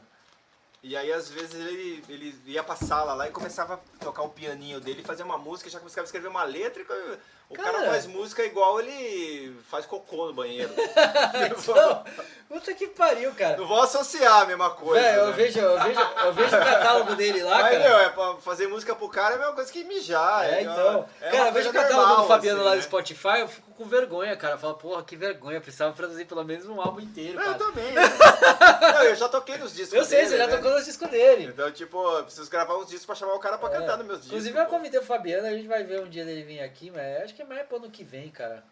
[0.82, 4.28] E aí, às vezes, ele, ele ia pra sala lá e começava a tocar o
[4.28, 6.82] pianinho dele, fazer uma música, já começava a escrever uma letra.
[6.82, 6.86] E
[7.50, 7.90] o cara, Cara.
[7.90, 10.70] faz música igual ele faz cocô no banheiro.
[11.34, 12.04] Então,
[12.48, 13.56] puta que pariu, cara.
[13.56, 15.02] Não vou associar a mesma coisa.
[15.02, 15.32] Velho, eu né?
[15.32, 17.88] vejo, eu vejo, eu vejo o catálogo dele lá, Mas, cara.
[17.88, 20.44] meu, é pra fazer música pro cara é a mesma coisa que mijar.
[20.46, 21.08] É, uma- então.
[21.20, 22.76] é cara, eu vejo o catálogo normal, do Fabiano assim, lá né?
[22.76, 24.54] no Spotify, eu fico com vergonha, cara.
[24.54, 27.92] Eu falo, porra, que vergonha, precisava produzir pelo menos um álbum inteiro, Eu também.
[27.92, 28.02] né?
[28.94, 30.56] Não, eu já toquei nos discos Eu sei, dele, você já né?
[30.56, 31.46] tocou nos discos dele.
[31.46, 33.72] Então, tipo, eu preciso gravar uns discos pra chamar o cara pra É.
[33.78, 34.32] cantar nos meus discos.
[34.32, 37.24] Inclusive eu convidei o Fabiano, a gente vai ver um dia dele vir aqui, mas
[37.24, 38.64] acho que é mais pro ano que vem, cara.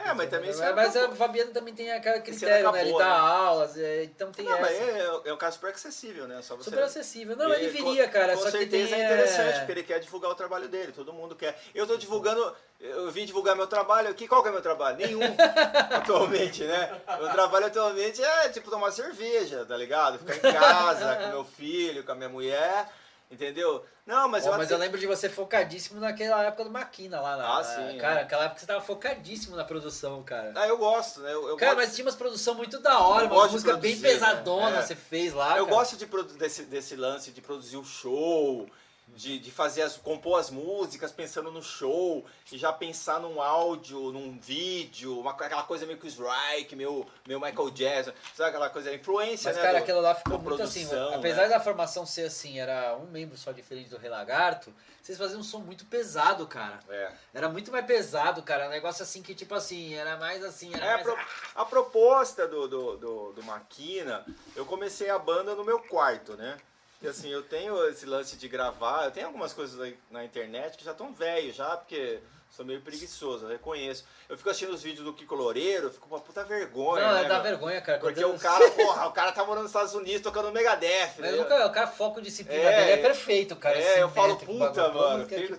[0.00, 1.14] É, mas também Mas, ano mas acabou.
[1.14, 2.80] o Fabiano também tem aquele critério, ano né?
[2.80, 3.30] Ele acabou, dá né?
[3.30, 4.62] aulas, é, então tem Não, essa.
[4.62, 6.42] mas é, é um caso super acessível, né?
[6.42, 6.70] Só você...
[6.70, 7.36] Super acessível.
[7.36, 9.00] Não, ele E viria, cara, Com só que certeza tem...
[9.00, 11.56] é interessante, é, porque ele quer divulgar o trabalho dele, todo mundo quer.
[11.72, 14.96] Eu tô divulgando, eu vim divulgar meu trabalho aqui, qual que é meu trabalho?
[14.96, 15.20] Nenhum,
[15.94, 17.00] atualmente, né?
[17.18, 20.18] Meu trabalho atualmente é, tipo, tomar cerveja, tá ligado?
[20.18, 22.88] Ficar em casa, com meu filho, com a minha mulher,
[23.30, 23.84] entendeu?
[24.06, 24.58] Não, mas Pô, eu...
[24.58, 27.36] mas eu lembro de você focadíssimo naquela época do Maquina lá.
[27.36, 28.22] Na, Ah, sim, Cara, é.
[28.22, 30.52] aquela época você tava focadíssimo na produção, cara.
[30.56, 31.32] Ah, eu gosto, né?
[31.32, 31.86] Eu, eu Cara, gosto...
[31.86, 34.78] mas tinha umas produção muito da hora, Eu uma música bem produzir, pesadona né?
[34.78, 34.82] É.
[34.82, 35.76] você fez lá, Eu cara.
[35.76, 36.06] gosto de
[36.38, 38.66] desse, desse lance de produzir o show,
[39.14, 44.12] de, de fazer as, compor as músicas pensando no show, e já pensar num áudio,
[44.12, 48.70] num vídeo, uma, aquela coisa meio que o Strike, meu, meu Michael Jackson, sabe aquela
[48.70, 49.62] coisa, a influência, Mas, né?
[49.62, 50.86] cara, do- aquilo lá ficou muito assim.
[50.86, 51.48] produção, Apesar né?
[51.48, 54.72] da formação ser assim, era um membro só diferente do Relagarto,
[55.02, 56.78] vocês faziam um som muito pesado, cara.
[56.88, 57.10] É.
[57.32, 58.66] Era muito mais pesado, cara.
[58.66, 61.02] Um negócio assim que, tipo assim, era mais assim, era É, a, mais.
[61.04, 61.18] pro-
[61.54, 64.24] a proposta do, do, do, do Maquina,
[64.54, 66.56] eu comecei a banda no meu quarto, né?
[67.00, 70.84] E assim, eu tenho esse lance de gravar, eu tenho algumas coisas na internet que
[70.84, 72.18] já estão velhos já, porque
[72.50, 74.04] sou meio preguiçoso, eu reconheço.
[74.28, 77.28] Eu fico assistindo os vídeos do Kiko Loureiro, fico com uma puta vergonha, Não, né,
[77.28, 77.42] dá meu?
[77.44, 78.00] vergonha, cara.
[78.00, 81.36] Porque o cara, porra, o cara tá morando nos Estados Unidos tocando Megadeth, Mas né?
[81.36, 83.78] nunca, o cara foco disciplina É, dele é perfeito, cara.
[83.78, 85.54] É, eu falo, puta, mano, tem, que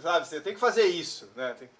[0.00, 1.56] sabe, você tem que fazer isso, né?
[1.58, 1.70] Tem-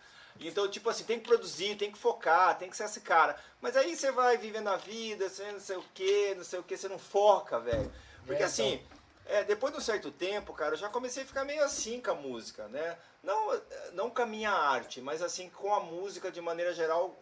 [0.41, 3.37] então, tipo assim, tem que produzir, tem que focar, tem que ser esse cara.
[3.61, 6.63] Mas aí você vai vivendo a vida, você não sei o que, não sei o
[6.63, 7.91] que, você não foca, velho.
[8.27, 8.83] Porque É, assim,
[9.29, 12.01] é, É, depois de um certo tempo, cara, eu já comecei a ficar meio assim
[12.01, 12.97] com a música, né?
[13.23, 13.61] Não,
[13.93, 17.15] não com a minha arte, mas assim com a música de maneira geral,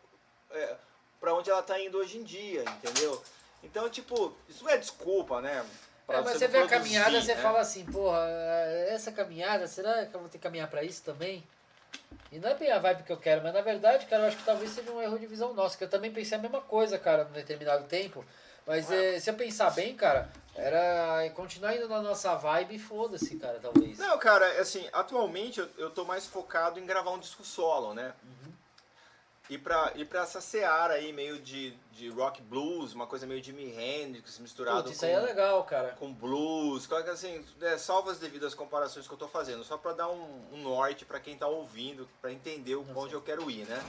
[0.51, 0.77] é,
[1.21, 3.23] para onde ela tá indo hoje em dia, entendeu?
[3.63, 5.65] Então, tipo, isso não é desculpa, né?
[6.07, 7.43] É, mas você você vê a caminhada, você né?
[7.43, 8.19] fala assim, porra,
[8.89, 11.43] essa caminhada, será que eu vou ter que caminhar pra isso também?
[12.31, 14.37] E não é bem a vibe que eu quero, mas na verdade, cara, eu acho
[14.37, 16.99] que talvez seja um erro de visão nossa, que eu também pensei a mesma coisa,
[16.99, 18.25] cara, num determinado tempo.
[18.67, 23.37] Mas eh, se eu pensar bem, cara, era continuar indo na nossa vibe e foda-se,
[23.37, 23.99] cara, talvez.
[23.99, 28.15] Não, cara, assim, atualmente eu, eu tô mais focado em gravar um disco solo, né?
[28.23, 28.53] Uhum.
[29.51, 33.43] E pra, ir pra essa seara aí, meio de, de rock blues, uma coisa meio
[33.45, 35.91] Jimi Hendrix misturado Putz, isso com, aí é legal, cara.
[35.99, 39.93] com blues, que, assim, é, salvo as devidas comparações que eu tô fazendo, só pra
[39.93, 43.67] dar um, um norte pra quem tá ouvindo, pra entender o- onde eu quero ir,
[43.67, 43.85] né?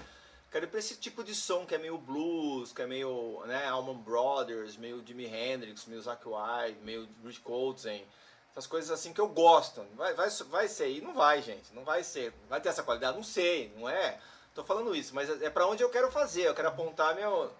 [0.51, 3.67] Quero ir pra esse tipo de som que é meio blues, que é meio, né,
[3.67, 8.07] Allman Brothers, meio Jimi Hendrix, meio Zakk Wylde, meio Rich Coltrane,
[8.51, 9.85] essas coisas assim que eu gosto.
[9.95, 13.17] Vai, vai, vai ser, e não vai, gente, não vai ser, vai ter essa qualidade,
[13.17, 14.17] não sei, não é?
[14.53, 17.51] Tô falando isso, mas é pra onde eu quero fazer, eu quero apontar meu...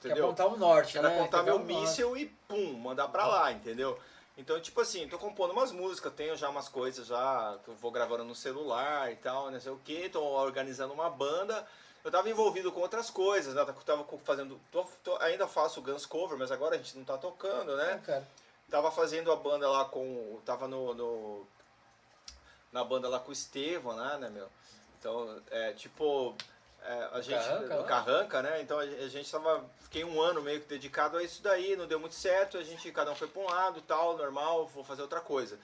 [0.00, 1.14] Quer apontar um norte, Quero né?
[1.14, 3.98] apontar Quer meu míssil e pum, mandar pra lá, entendeu?
[4.38, 7.90] Então, tipo assim, tô compondo umas músicas, tenho já umas coisas já que eu vou
[7.90, 11.66] gravando no celular e tal, não sei o que, tô organizando uma banda.
[12.08, 13.60] Eu tava envolvido com outras coisas, né?
[13.60, 14.58] Eu tava fazendo.
[14.72, 17.92] tô- tô- ainda faço Guns Cover, mas agora a gente não tá tocando, né?
[18.12, 18.22] É.
[18.70, 20.40] Tava fazendo a banda lá com.
[20.44, 20.94] Tava no.
[20.94, 21.46] no-
[22.72, 24.48] na banda lá com o Estevam, né, né, meu?
[24.98, 26.34] Então, é tipo.
[26.82, 27.34] é, a gente.
[27.34, 27.84] Carranca?
[27.84, 28.62] Carranca, né?
[28.62, 29.64] Então a a gente tava.
[29.80, 32.90] Fiquei um ano meio que dedicado a isso daí, não deu muito certo, a gente,
[32.92, 35.58] cada um foi pra um lado tal, normal, vou fazer outra coisa.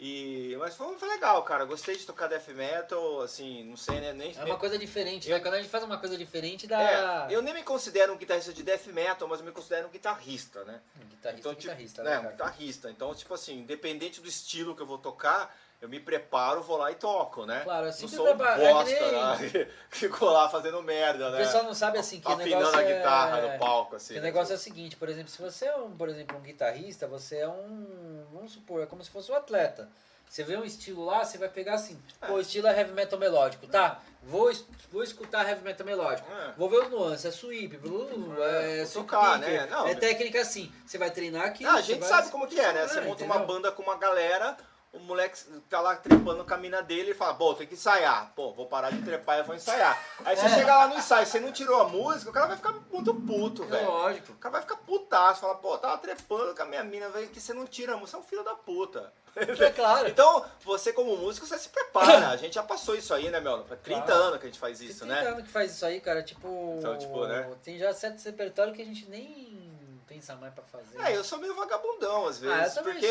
[0.00, 1.64] E, mas foi, foi legal, cara.
[1.64, 4.12] Gostei de tocar death metal, assim, não sei, né?
[4.12, 5.42] Nem, É uma coisa diferente, Eu- né?
[5.42, 7.28] Quando a gente faz uma coisa diferente, dá.
[7.28, 9.90] é, eu nem me considero um guitarrista de death metal, mas eu me considero um
[9.90, 10.80] guitarrista, né?
[11.10, 12.90] Guitarrista, Então, tipo, guitarrista, né, né, um guitarrista.
[12.90, 16.90] Então, tipo assim, independente do estilo que eu vou tocar, eu me preparo, vou lá
[16.90, 17.60] e toco, né?
[17.62, 19.50] Claro, eu não sou um preparo- é que bosta nem-
[19.90, 21.38] que ficou lá fazendo merda, O né?
[21.38, 23.52] pessoal não sabe assim que o Afinando negócio a guitarra é...
[23.52, 24.14] no palco, assim.
[24.14, 26.40] Que o negócio é o seguinte, por exemplo, se você é um, por exemplo, um
[26.40, 29.88] guitarrista, você é um, vamos supor, é como se fosse um atleta.
[30.28, 33.18] Você vê um estilo lá, você vai pegar assim, pô, o estilo é heavy metal
[33.18, 33.98] melódico, tá?
[34.24, 36.28] Vou, es- vou escutar heavy metal melódico.
[36.30, 36.52] É.
[36.58, 38.10] Vou ver os nuances, é sweep, blues,
[38.40, 39.66] É, é, vou tocar, né?
[39.70, 40.70] Não, é técnica assim.
[40.84, 41.64] Você vai treinar aqui.
[41.64, 42.86] Ah, a gente sabe como que é, né?
[42.86, 44.54] Você monta uma banda com uma galera,
[44.98, 45.38] o moleque
[45.70, 48.32] tá lá trepando com a mina dele e fala, pô, tem que ensaiar.
[48.34, 49.98] Pô, vou parar de trepar e vou ensaiar.
[50.24, 52.72] Aí você chega lá no ensaio, você não tirou a música, o cara vai ficar
[52.92, 53.86] muito puto, É velho.
[53.90, 54.32] lógico.
[54.32, 57.40] O cara vai ficar putaço, fala, pô, tava trepando com a minha mina, velho, que
[57.40, 59.12] você não tira a música, você é um filho da puta.
[59.36, 60.08] É claro.
[60.18, 62.28] Então, você como músico, você se prepara.
[62.28, 63.54] A gente já passou isso aí, né, meu?
[63.70, 64.22] Há 30 Claro.
[64.22, 65.14] anos que a gente faz isso, tem né?
[65.16, 66.76] 30 anos que faz isso aí, cara, tipo...
[66.78, 67.48] Então, tipo, né?
[67.62, 69.67] Tem já certo repertório que a gente nem
[70.08, 70.98] pensa mais pra fazer.
[71.04, 73.06] É, eu sou meio vagabundão às vezes, Ah, eu porque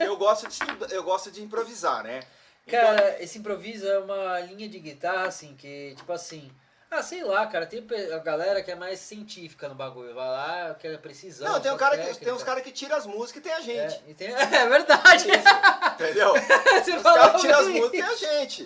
[0.00, 2.20] eu, eu gosto de estudar, eu gosto de improvisar, né?
[2.66, 6.50] Então, Cara, esse improviso é uma linha de guitarra, assim, que, tipo assim.
[6.92, 10.12] Ah, sei lá, cara, tem a galera que é mais científica no bagulho.
[10.12, 11.52] Vai lá, que é precisão.
[11.52, 12.24] não, tem, um cara que, técnica.
[12.24, 15.26] tem uns caras que tiram as músicas e tem a gente, É, tem- é verdade!
[15.94, 16.32] entendeu?
[16.84, 18.64] Você Os caras tiram as músicas e tem a gente.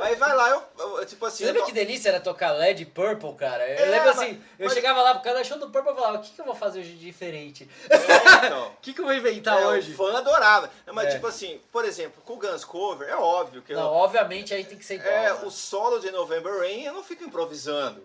[0.00, 0.62] Aí vai lá, eu,
[0.98, 1.38] eu- tipo assim...
[1.38, 3.66] Você eu lembra que delícia era tocar LED Purple, cara?
[3.68, 5.94] Eu É, lembro mas- assim, eu mas- chegava lá pro cara show do Purple e
[5.94, 7.68] falava, o que, que eu vou fazer hoje de diferente?
[7.90, 8.68] É, então.
[8.78, 9.92] O que, que eu vou inventar É, hoje?
[9.92, 10.70] O fã adorava.
[10.92, 11.10] Mas, É.
[11.14, 14.64] tipo assim, por exemplo, com o Guns Cover, é óbvio que eu, Não, obviamente aí
[14.64, 15.12] tem que ser igual.
[15.12, 15.40] É, né?
[15.44, 18.02] o solo de November Rain eu não fico improvisando.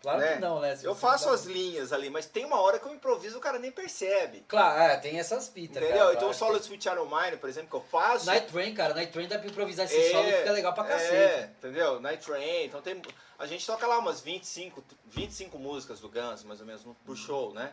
[0.00, 0.34] Claro né?
[0.34, 0.78] que não, né?
[0.82, 3.58] Eu faço dá- as linhas ali, mas tem uma hora que eu improviso o cara
[3.58, 4.42] nem percebe.
[4.48, 5.98] Claro, é, tem essas fitas, Entendeu?
[6.06, 8.24] cara, então o solo de Sweet Child O' Mine, por exemplo, que eu faço.
[8.26, 10.84] Night Train, cara, Night Train dá pra improvisar esse é, solo e fica legal pra
[10.84, 11.12] cacete.
[11.14, 12.00] É, entendeu?
[12.00, 12.64] Night Train.
[12.66, 13.00] Então tem.
[13.38, 17.16] A gente toca lá umas 25, 25 músicas do Guns, mais ou menos, no- por
[17.16, 17.72] show, né?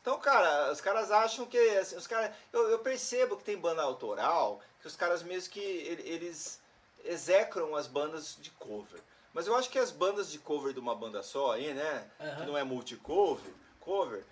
[0.00, 1.58] Então, cara, os caras acham que.
[1.78, 5.60] assim, os caras, eu, eu percebo que tem banda autoral, que os caras mesmo que
[5.60, 6.60] ele- eles
[7.04, 9.00] execram as bandas de cover.
[9.38, 12.04] Mas eu acho que as bandas de cover de uma banda só aí, né?
[12.20, 12.36] Aham.
[12.40, 14.24] Que não é multi-cover, cover,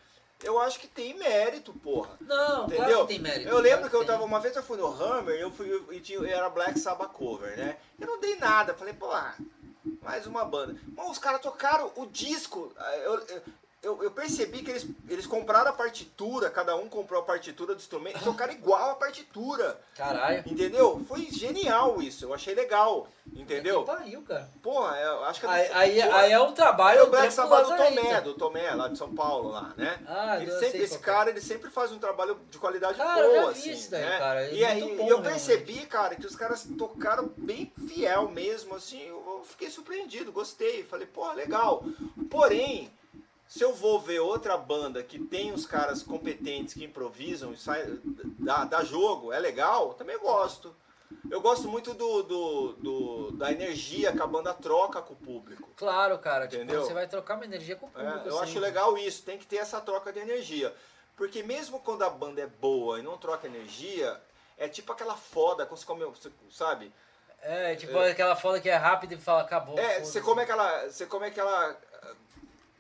[0.43, 2.17] eu acho que tem mérito, porra.
[2.21, 2.85] Não, Entendeu?
[2.87, 3.49] claro que tem mérito.
[3.49, 4.09] Eu lembro claro que eu tem.
[4.09, 7.57] tava, uma vez eu fui no Hammer, eu fui e tinha, era Black Sabbath cover,
[7.57, 7.77] né?
[8.01, 9.37] Eu não dei nada, falei, pô, ah,
[10.03, 10.75] mais uma banda.
[10.97, 12.73] Mas os caras tocaram o disco.
[12.77, 13.43] ah, Eu, eu,
[13.85, 17.81] eu, eu percebi que eles, eles compraram a partitura, cada um comprou a partitura do
[17.81, 19.81] instrumento e tocaram igual a partitura.
[19.95, 20.43] Caralho.
[20.45, 21.01] Entendeu?
[21.07, 23.07] Foi genial isso, eu achei legal.
[23.37, 23.81] Entendeu?
[23.85, 24.51] Que pariu, cara.
[24.63, 26.99] Porra, eu acho que Aí, aí, porra, aí é um trabalho.
[27.01, 27.77] Aí um o Black Sabbath do.
[27.77, 30.01] Tomé, do Tomé, lá de São Paulo, lá, né?
[30.07, 30.99] Ah, Ele sempre, esse é.
[30.99, 34.19] cara, ele sempre faz um trabalho de qualidade Cara, boa, assim, isso daí, né?
[34.19, 35.29] cara, é E aí bom, eu realmente.
[35.31, 41.07] percebi, cara, que os caras tocaram bem fiel mesmo, assim, eu fiquei surpreendido, gostei, falei,
[41.07, 41.85] porra, legal.
[42.31, 42.91] Porém,
[43.49, 47.87] Se eu vou ver outra banda que tem uns caras competentes que improvisam e sai,
[48.41, 50.75] dá, dá jogo, é legal, também gosto.
[51.31, 55.69] Eu gosto muito do, do, do- da energia que a banda troca com o público.
[55.77, 56.47] Claro, cara.
[56.47, 56.83] Tipo, Entendeu?
[56.85, 58.29] você vai trocar uma energia com o É, público.
[58.29, 58.51] eu assim.
[58.51, 60.75] acho legal isso, tem que ter essa troca de energia.
[61.17, 64.21] Porque mesmo quando a banda é boa e não troca energia,
[64.59, 66.15] é tipo aquela foda, quando você come,
[66.51, 66.93] sabe?
[67.43, 69.79] É, tipo aquela foda que é rápida e fala, acabou.
[69.79, 70.89] É, você come aquela.
[70.91, 71.77] Você come aquela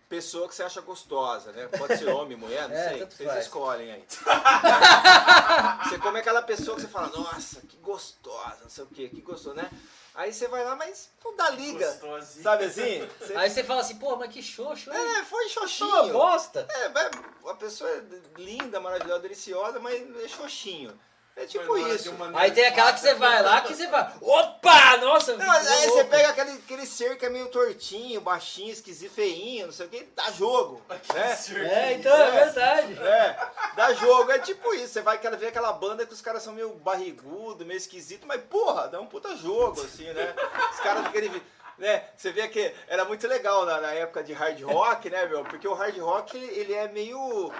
[0.08, 1.66] pessoa que você acha gostosa, né?
[1.78, 3.04] Pode ser homem, mulher, não É, sei.
[3.06, 3.44] Vocês faz.
[3.44, 4.04] escolhem aí.
[5.88, 9.20] você come aquela pessoa que você fala, nossa, que gostosa, não sei o quê, que
[9.20, 9.70] gostoso, né?
[10.14, 11.86] Aí você vai lá, mas não dá liga.
[11.92, 12.42] Gostosinho.
[12.42, 13.06] Sabe assim?
[13.20, 14.98] Você- Aí você fala assim, porra, mas que xoxo, hein?
[15.18, 16.12] É, foi xoxinho.
[16.12, 16.66] bosta.
[16.70, 17.10] É, vai-
[17.48, 18.02] a pessoa é
[18.40, 20.98] linda, maravilhosa, deliciosa, mas é xoxinho.
[21.36, 22.14] É tipo isso.
[22.34, 25.86] Aí tem aquela que você vai lá, que você vai, opa, nossa, Não, mas aí
[25.86, 29.88] você pega aquele, aquele ser que é meio tortinho, baixinho, esquisito, feinho, não sei o
[29.90, 30.82] que, dá jogo.
[31.14, 31.36] Né?
[31.70, 32.98] É, então, é verdade.
[32.98, 33.36] É,
[33.74, 34.94] dá jogo, é tipo isso.
[34.94, 38.88] Você vai ver aquela banda que os caras são meio barrigudo, meio esquisito, mas porra,
[38.88, 40.34] dá um puta jogo, assim, né?
[40.72, 41.42] Os caras aquele.
[41.78, 42.04] Né?
[42.16, 45.44] Você vê que era muito legal na, na época de hard rock, né, meu?
[45.44, 47.52] Porque o hard rock ele, ele é meio.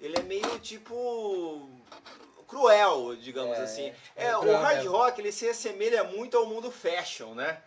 [0.00, 1.68] Ele é meio tipo.
[2.44, 3.92] Cruel, digamos É, assim.
[4.16, 4.92] é É, o hard mesmo.
[4.92, 7.58] rock ele se assemelha muito ao mundo fashion, né?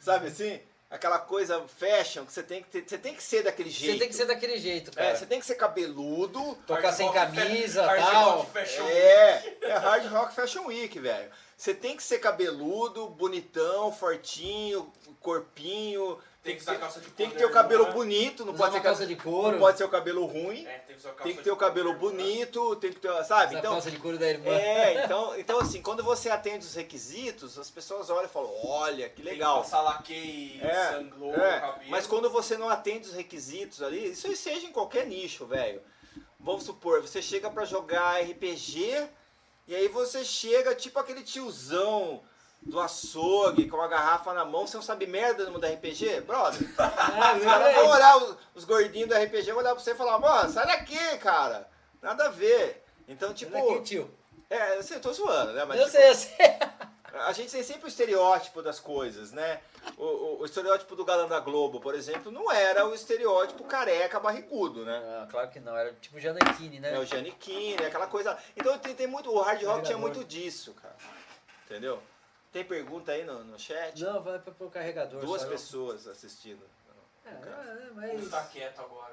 [0.00, 0.60] Sabe assim?
[0.90, 3.92] Aquela coisa fashion que você tem que ter, você tem que ser daquele jeito.
[3.94, 5.08] Você tem que ser daquele jeito, cara.
[5.10, 8.30] É, você tem que ser cabeludo, Tocar sem camisa fa- hard tal.
[8.38, 11.30] rock fashion é, é Hard Rock Fashion Week, velho.
[11.56, 16.18] Você tem que ser cabeludo, bonitão, fortinho, corpinho.
[16.44, 17.90] Tem que usar calça de Tem que couro, ter o cabelo né?
[17.92, 19.52] bonito, não pode, ser, calça de couro.
[19.52, 20.66] não pode ser o cabelo ruim.
[20.66, 22.22] É, tem que usar calça Tem que de ter o cabelo couro, né?
[22.22, 23.56] bonito, tem que ter, sabe?
[23.56, 24.50] Então, calça de couro da irmã.
[24.54, 29.08] é, então, então assim, quando você atende os requisitos, as pessoas olham e falam: "Olha,
[29.08, 29.62] que Tem que legal".
[29.62, 31.90] passar laque, É, sanglou, é, cabelo.
[31.90, 35.80] mas quando você não atende os requisitos ali, isso aí seja em qualquer nicho, velho.
[36.38, 39.08] Vamos supor, você chega pra jogar RPG
[39.66, 42.22] e aí você chega tipo aquele tiozão
[42.64, 46.22] do açougue com uma garrafa na mão, você não sabe merda no mundo da RPG,
[46.22, 46.60] brother.
[47.38, 50.18] Os caras vão olhar, os, os gordinhos do RPG vão olhar pra você e falar,
[50.18, 51.68] mano, sai daqui, cara.
[52.00, 52.82] Nada a ver.
[53.06, 53.54] Então, tipo.
[53.56, 54.10] Olha aqui, tio.
[54.48, 55.64] É, assim, eu tô zoando, né?
[55.64, 56.58] Mas, Eu tipo, sei, eu sei.
[57.20, 59.60] a gente tem sempre o estereótipo das coisas, né?
[59.96, 64.18] O, o- o estereótipo do galã da Globo, por exemplo, não era o estereótipo careca
[64.20, 65.02] barrigudo, né?
[65.22, 66.94] Ah, claro que não, era tipo Janequine, né?
[66.94, 68.36] É o Giannichini, aquela coisa.
[68.56, 69.30] Então tem, tem muito.
[69.30, 70.96] O hard rock tinha muito disso, cara.
[71.66, 72.00] Entendeu?
[72.54, 74.00] Tem pergunta aí no, no chat?
[74.00, 75.20] Não, vai pra- pro carregador.
[75.20, 75.48] Duas só.
[75.48, 76.62] pessoas assistindo.
[77.26, 78.30] É, é, Vamos mas.
[78.30, 79.12] tá quieto agora.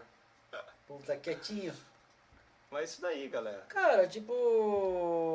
[0.54, 1.74] O povo tá quietinho.
[2.70, 3.66] Mas isso daí, galera.
[3.68, 4.32] Cara, tipo,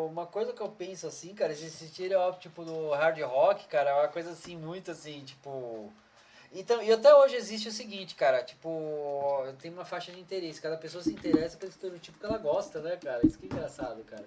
[0.09, 3.95] uma coisa que eu penso assim, cara, esse estereótipo tipo do hard rock, cara, é
[3.95, 5.93] uma coisa assim, muito assim, tipo.
[6.53, 10.77] Então, e até hoje existe o seguinte, cara, tipo, tem uma faixa de interesse, cada
[10.77, 13.27] pessoa se interessa pelo estereotipo que ela gosta, né, cara?
[13.27, 14.25] Isso que é engraçado, cara.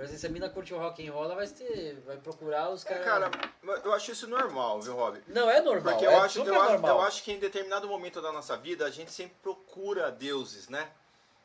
[0.00, 2.70] Por exemplo, se a mina curte o rock and roll, ela vai, ter, vai procurar
[2.70, 3.04] os É, caras.
[3.30, 3.52] cara,
[3.84, 5.22] eu acho isso normal, viu, Rob?
[5.28, 5.92] Não, é normal.
[5.92, 6.90] Porque é eu acho, super eu, acho, normal.
[6.96, 10.90] eu acho que em determinado momento da nossa vida a gente sempre procura deuses, né?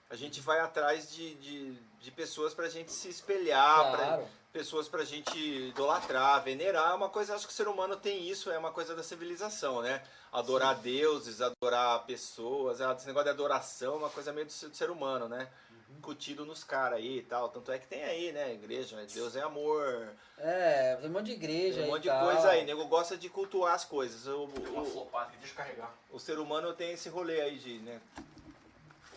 [0.10, 4.28] A gente vai atrás de, de, de pessoas pra gente se espelhar, pra- Claro.
[4.54, 6.92] pessoas pra gente idolatrar, venerar.
[6.92, 9.82] É uma coisa, acho que o ser humano tem isso, é uma coisa da civilização,
[9.82, 10.02] né?
[10.32, 14.90] Adorar deuses, adorar pessoas, ah, esse negócio de adoração é uma coisa meio do ser
[14.90, 15.50] humano, né?
[16.10, 17.50] Incutido nos caras aí e tal.
[17.50, 18.54] Tanto é que tem aí, né?
[18.54, 19.08] Igreja, né?
[19.12, 20.10] Deus é amor.
[20.38, 22.26] É, tem um monte de igreja Tem um monte de tal.
[22.26, 22.64] coisa aí.
[22.64, 24.28] Nego gosta de cultuar as coisas.
[24.28, 25.92] O, Uma o, flopada aqui, deixa eu carregar.
[26.12, 28.00] o ser humano tem esse rolê aí de, né?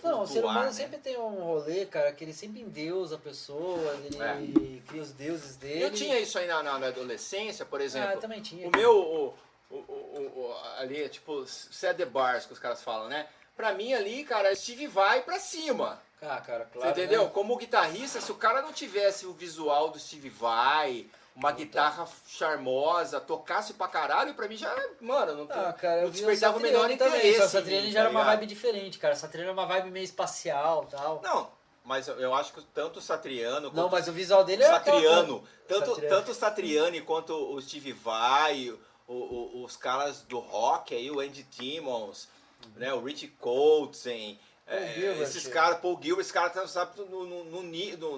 [0.02, 0.72] Não, o ser humano né?
[0.72, 4.80] sempre tem um rolê, cara, que ele sempre endeusa a pessoa, ele É.
[4.88, 5.82] cria os deuses dele.
[5.84, 8.12] Eu tinha isso aí na, na, na adolescência, por Ah, exemplo.
[8.12, 8.66] eu também tinha.
[8.66, 9.34] O meu, o,
[9.70, 13.28] o, o, o- o- ali, é tipo, set the bars que os caras falam, né?
[13.56, 16.00] Pra mim ali, cara, Steve vai pra cima.
[16.20, 16.90] Ah, cara, Você claro.
[16.90, 17.24] entendeu?
[17.24, 17.30] né?
[17.32, 23.20] Como guitarrista, se o cara não tivesse o visual do Steve Vai, uma guitarra charmosa,
[23.20, 26.60] tocasse pra caralho, pra mim já, mano, não, tem, Ah, cara, eu não despertava o
[26.96, 27.48] também, interesse.
[27.48, 29.14] Satriani mim, já era tá uma vibe diferente, cara.
[29.14, 31.20] Satriani era uma vibe meio espacial e tal.
[31.22, 31.48] Não,
[31.84, 35.44] mas eu- acho que tanto o Satriano Não, mas o visual dele é aquela Satriano,
[35.68, 36.16] tanto, Satriano.
[36.16, 38.70] tanto o Satriani quanto o Steve Vai,
[39.06, 42.28] o- o- os caras do rock aí, o Andy Timmons,
[42.74, 45.22] né, o Rich Coltrane, Paul é, Gilbert.
[45.22, 47.62] esses caras, Paul Gilbert, esses caras estão sabe, no, no, no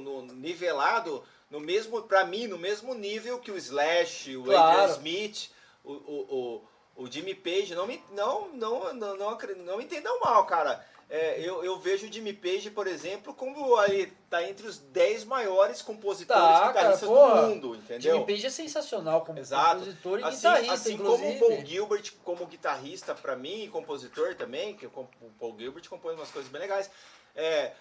[0.01, 4.81] no- nivelado, no mesmo, pra mim, no mesmo nível que o Slash, o Claro.
[4.81, 5.51] Adrian Smith,
[5.85, 6.62] o, o,
[6.97, 10.44] o, o Jimmy Page, não me, não, não, não, não, acre- não me entendam mal,
[10.47, 10.85] cara.
[11.11, 15.24] É, eu, eu vejo o Jimmy Page, por exemplo, como aí tá entre os 10
[15.24, 18.15] maiores compositores Tá, guitarristas cara, do mundo, entendeu?
[18.15, 19.81] Jimmy Page é sensacional como Exato.
[19.81, 21.39] compositor e Assim, guitarrista, assim inclusive.
[21.39, 24.91] como o Paul Gilbert, como guitarrista pra mim, e compositor também, que o
[25.39, 26.89] Paul Gilbert compôs umas coisas bem legais.
[27.35, 27.73] É,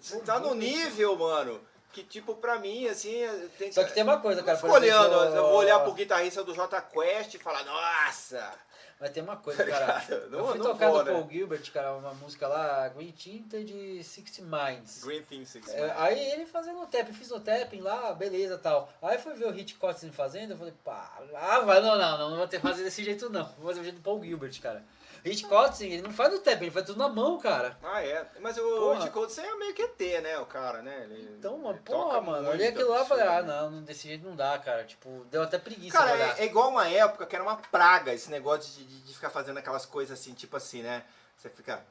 [0.00, 1.60] você tá no nível, mano,
[1.92, 3.20] que tipo, pra mim, assim,
[3.58, 4.56] tem Só que tem uma coisa, cara.
[4.56, 8.52] Eu fico olhando, exemplo, eu vou olhar pro guitarrista do J Quest e falar, nossa!
[9.00, 9.98] Mas tem uma coisa, cara.
[9.98, 11.12] Tá eu Não- fui não tocar vou, do né?
[11.18, 15.02] Paul Gilbert, cara, uma música lá, Green Tinted Sixty Minds.
[15.02, 18.92] Green Thing Six É, aí ele fazendo o tapping, fiz o tapping lá, beleza tal.
[19.00, 22.30] Aí fui ver o Hit Cotton fazendo, eu falei, pá, ah, vai, não, não, não,
[22.30, 23.46] não vou ter que fazer desse jeito não.
[23.58, 24.84] Vou fazer o jeito do Paul Gilbert, cara.
[25.24, 27.76] Hit Cotton, ele não faz no tapping, ele faz tudo na mão, cara.
[27.82, 28.26] Ah, é.
[28.40, 29.00] Mas o Porra.
[29.00, 31.02] Ed Coates é meio que ET, né, o cara, né?
[31.04, 34.34] Ele, Então, toca porra, mano, olhei aquilo lá e falei, ah, não, desse jeito não
[34.34, 34.84] dá, cara.
[34.84, 38.30] Tipo, deu até preguiça Cara, é, é igual uma época que era uma praga esse
[38.30, 41.04] negócio de, de, de ficar fazendo aquelas coisas assim, tipo assim, né?
[41.36, 41.84] Você fica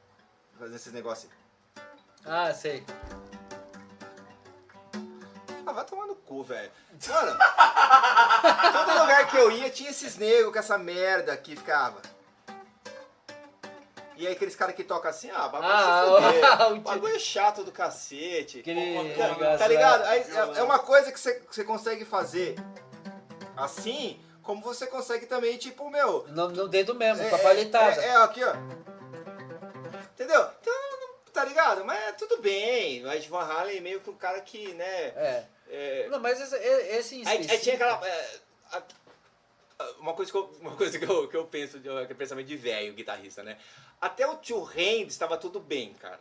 [0.58, 1.84] fazendo esses negócios assim.
[2.24, 2.84] Ah, sei.
[5.66, 6.70] Ah, vai tomar no cu, velho.
[7.08, 7.38] Mano,
[8.72, 12.02] todo lugar que eu ia tinha esses negros com essa merda que ficava.
[14.20, 16.36] E aí aqueles caras que tocam assim, ah, bagulho Ah, se
[16.68, 16.72] fuder.
[16.72, 18.60] o- bagulho é chato do cacete.
[18.60, 20.02] Aquele Tá Tá ligado?
[20.04, 22.54] Aí, é, é uma coisa que você, que você consegue fazer
[23.56, 26.26] assim, como você consegue também, tipo, meu.
[26.28, 28.02] No, no dedo mesmo, com a é, palhetada.
[28.02, 28.52] é, é, aqui, ó.
[30.12, 30.46] Entendeu?
[30.60, 30.74] Então,
[31.32, 31.82] tá ligado?
[31.84, 33.04] Mas é tudo bem.
[33.06, 34.84] O Ed Van Halen é meio que um cara que, né.
[35.16, 35.44] É.
[35.70, 38.06] é, Não, mas esse, esse Aí, aí tinha aquela.
[38.06, 38.28] é,
[38.72, 38.82] a-
[39.98, 42.56] uma coisa que eu, uma coisa que eu, que eu penso, que é pensamento de
[42.56, 43.56] velho, guitarrista, né?
[44.00, 46.20] Até o Tio Hands estava tudo bem, cara.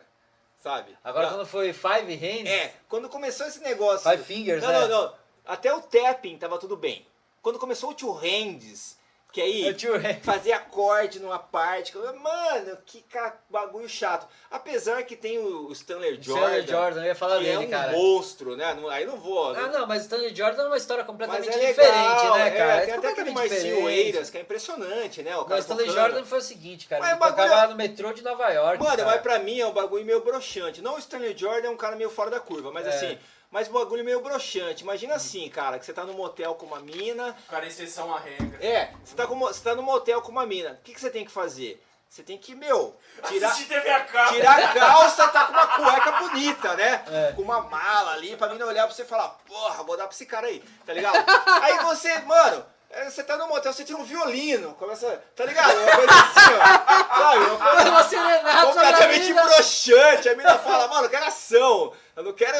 [0.59, 0.97] Sabe?
[1.03, 4.09] Agora Não, quando foi Five Hands, É, quando começou esse negócio.
[4.09, 4.79] Five Fingers, Não, né?
[4.81, 5.13] não, não.
[5.45, 7.07] Até o tapping tava tudo bem.
[7.41, 8.97] Quando começou o Tio Hands,
[9.31, 11.95] que aí É o fazia acorde numa parte.
[11.97, 13.03] Mano, que
[13.49, 14.27] bagulho chato.
[14.49, 17.59] Apesar que tem o o Stanley O Jordan, Stanley Jordan, eu ia falar dele, é
[17.59, 17.91] um cara.
[17.91, 18.75] monstro, né?
[18.91, 19.49] Aí não vou.
[19.55, 22.51] Ah, não, mas Stanley Jordan é uma história Mas completamente é legal, diferente, né, é,
[22.51, 22.85] cara?
[22.85, 23.89] tem até aquele Marcinho.
[23.89, 25.37] Eiras, que é impressionante, né?
[25.37, 26.01] O cara Stanley tocando.
[26.01, 27.01] Jordan foi o seguinte, cara.
[27.01, 28.83] Mas ele o bagulho tocava é- no metrô de Nova York.
[28.83, 29.05] Mano, cara.
[29.11, 30.81] mas pra mim é um bagulho meio broxante.
[30.81, 32.89] Não o Stanley Jordan é um cara meio fora da curva, mas É.
[32.89, 33.19] assim,
[33.51, 34.83] mas um bagulho meio broxante.
[34.83, 37.35] Imagina assim, cara, que você tá num motel com uma mina.
[37.49, 38.63] Cara, exceção à regra.
[38.63, 40.71] É, você tá, com, você tá num motel com uma mina.
[40.71, 41.83] O que, que você tem que fazer?
[42.09, 42.97] Você tem que, meu,
[43.27, 47.03] tirar, a tirar a calça e tá com uma cueca bonita, né?
[47.07, 47.33] É.
[47.33, 50.15] Com uma mala ali pra mina olhar pra você e falar, porra, vou dar pra
[50.15, 51.23] esse cara aí, tá ligado?
[51.61, 52.65] aí você, mano,
[53.09, 55.77] você tá no motel, você tira um violino, começa, tá ligado?
[55.77, 57.17] Uma coisa assim, ó.
[57.19, 57.45] Sabe?
[57.45, 59.43] Uma coisa Uma serenata completamente pra mina.
[59.43, 60.29] broxante.
[60.29, 61.93] A mina fala, mano, eu quero ação.
[62.15, 62.57] Eu não quero.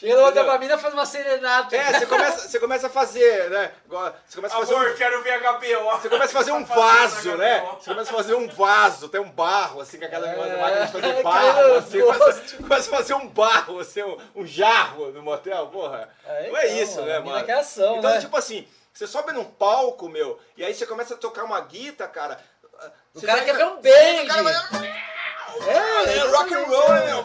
[0.00, 0.44] Chega no Entendeu?
[0.44, 1.76] pra mina faz uma serenata.
[1.76, 3.70] É, você começa, você começa a fazer, né?
[4.26, 5.90] Você começa a fazer Amor, um, quero ver HBO.
[6.00, 7.68] você começa a fazer um Tá vaso, né?
[7.78, 10.92] Você começa a fazer um vaso, tem um barro, assim, com aquela É, máquina de
[10.92, 11.74] fazer barro.
[11.74, 16.08] Assim, começa, começa a fazer um barro, assim, um, um jarro no motel, porra.
[16.26, 17.52] É, não é então, isso, mano, né, mano?
[17.60, 18.20] ação, então, né?
[18.20, 22.06] tipo assim, você sobe num palco, meu, e aí você começa a tocar uma guita,
[22.08, 22.38] cara.
[23.14, 24.22] O você cara quer ver um bang.
[24.24, 24.54] O cara vai...
[25.66, 27.24] É, É, rock and roll, né, meu?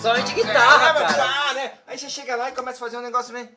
[0.00, 1.14] Somente guitarra, É, cara.
[1.14, 1.78] pá, né?
[1.86, 3.48] Aí você chega lá e começa a fazer um negócio meio.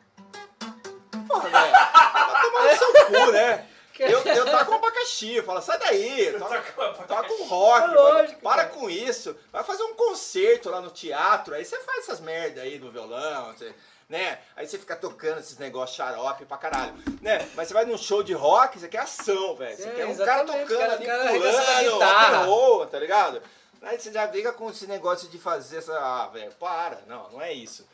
[1.27, 1.72] Porra, velho.
[1.72, 3.68] Vai tomar no seu cu, né?
[3.98, 6.61] Eu, eu toco um abacaxi, fala, sai daí, toca,
[7.07, 8.69] toca um rock, É lógico, para cara.
[8.76, 9.36] com isso.
[9.53, 13.53] Vai fazer um concerto lá no teatro, aí você faz essas merda aí no violão,
[13.53, 13.73] você-
[14.07, 14.40] né?
[14.56, 17.49] Aí você fica tocando esses negócios xarope pra caralho, né?
[17.56, 19.76] Mas você vai num show de rock, você quer ação, velho.
[19.76, 23.41] Você É, quer um cara tocando cara, ali, cara pulando, rock roll, tá ligado?
[23.82, 25.94] Aí você já briga com esse negócio de fazer essa.
[25.99, 27.02] Ah, velho, para.
[27.07, 27.88] Não, não é isso.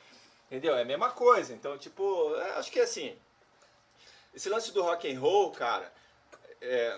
[0.50, 0.76] Entendeu?
[0.76, 1.54] É a mesma coisa.
[1.54, 3.18] Então, tipo, eu acho que assim.
[4.34, 5.92] Esse lance do rock and roll, cara,
[6.62, 6.98] é,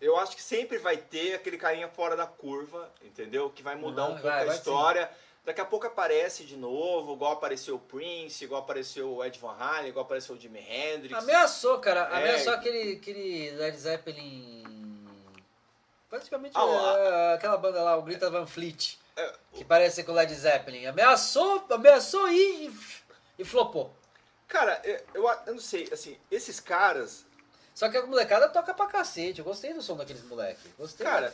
[0.00, 3.50] eu acho que sempre vai ter aquele carinha fora da curva, entendeu?
[3.50, 5.10] Que vai mudar um Vai, pouco vai, a vai história.
[5.44, 9.56] Daqui a pouco aparece de novo, igual apareceu o Prince, igual apareceu o Ed Van
[9.58, 11.18] Halen, igual apareceu o Jimi Hendrix.
[11.18, 12.00] Ameaçou, cara.
[12.12, 12.16] É.
[12.18, 14.62] Ameaçou aquele, aquele Led Zeppelin.
[16.08, 18.98] Praticamente Ah, o- é, aquela banda lá, o Greta Van Fleet.
[19.16, 20.86] É, Que parece com o Led Zeppelin.
[20.86, 22.72] Ameaçou, ameaçou e,
[23.38, 23.92] e flopou.
[24.46, 27.24] Cara, eu, eu, eu não sei, assim, esses caras,
[27.74, 29.38] Só que a molecada toca pra cacete.
[29.40, 30.62] Eu gostei do som daqueles moleques.
[30.78, 31.04] Gostei.
[31.06, 31.32] cara,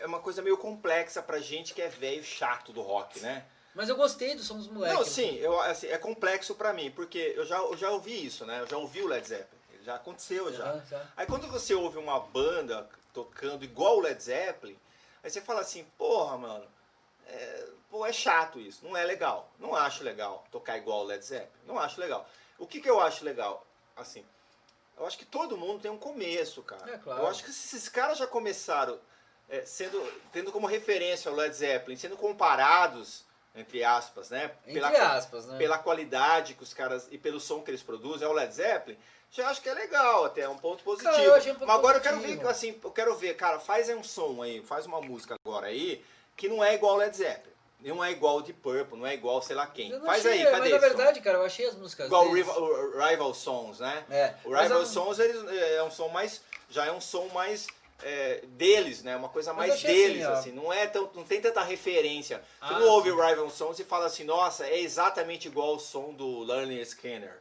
[0.00, 3.44] é uma coisa meio complexa pra gente que é velho chato do rock, né?
[3.74, 4.98] Mas eu gostei do som dos moleques.
[4.98, 8.44] Não, sim, eu, assim, é complexo pra mim, porque eu já, eu já ouvi isso,
[8.44, 8.60] né?
[8.60, 10.64] Eu já ouvi o Led Zeppelin, já aconteceu já.
[10.64, 11.06] Aham, já.
[11.16, 14.76] Aí quando você ouve uma banda tocando igual o Led Zeppelin,
[15.22, 16.66] aí você fala assim, porra, mano,
[17.26, 19.48] é, pô, é chato isso, não é legal.
[19.58, 22.28] Não acho legal tocar igual o Led Zeppelin, não acho legal.
[22.58, 23.64] O que, que eu acho legal?
[23.96, 24.24] Assim,
[24.98, 26.94] eu acho que todo mundo tem um começo, cara.
[26.94, 27.22] É, claro.
[27.22, 28.98] Eu acho que se esses caras já começaram
[29.48, 30.00] é, sendo,
[30.32, 34.50] tendo como referência o Led Zeppelin, sendo comparados, entre aspas, né?
[34.66, 35.58] Entre pela, aspas, né?
[35.58, 38.98] pela qualidade que os caras e pelo som que eles produzem, é o Led Zeppelin,
[39.30, 41.12] já acho que é legal, até é um ponto positivo.
[41.14, 42.42] Cara, um ponto Mas agora eu quero positivo.
[42.42, 46.02] ver, assim, eu quero ver, cara, faz um som aí, faz uma música agora aí,
[46.36, 47.48] que não é igual ao Led Zeppelin.
[47.80, 49.90] Não é igual o Deep Purple, não é igual sei lá quem.
[50.00, 50.86] Faz achei, aí, cadê Mas na som?
[50.96, 54.04] verdade, cara, eu achei as músicas Igual o deles- Rival, Rival Sons, né?
[54.10, 54.34] É.
[54.44, 56.42] O Rival Sons eles, é um som mais.
[56.68, 57.68] Já é um som mais
[58.02, 59.16] é, deles, né?
[59.16, 60.52] Uma coisa mais achei deles, assim, assim.
[60.52, 62.38] Não, é tão, não tem tanta referência.
[62.38, 65.78] Você Ah, não ouve o Rival Sons e fala assim, nossa, é exatamente igual o
[65.78, 67.38] som do Learning Scanner,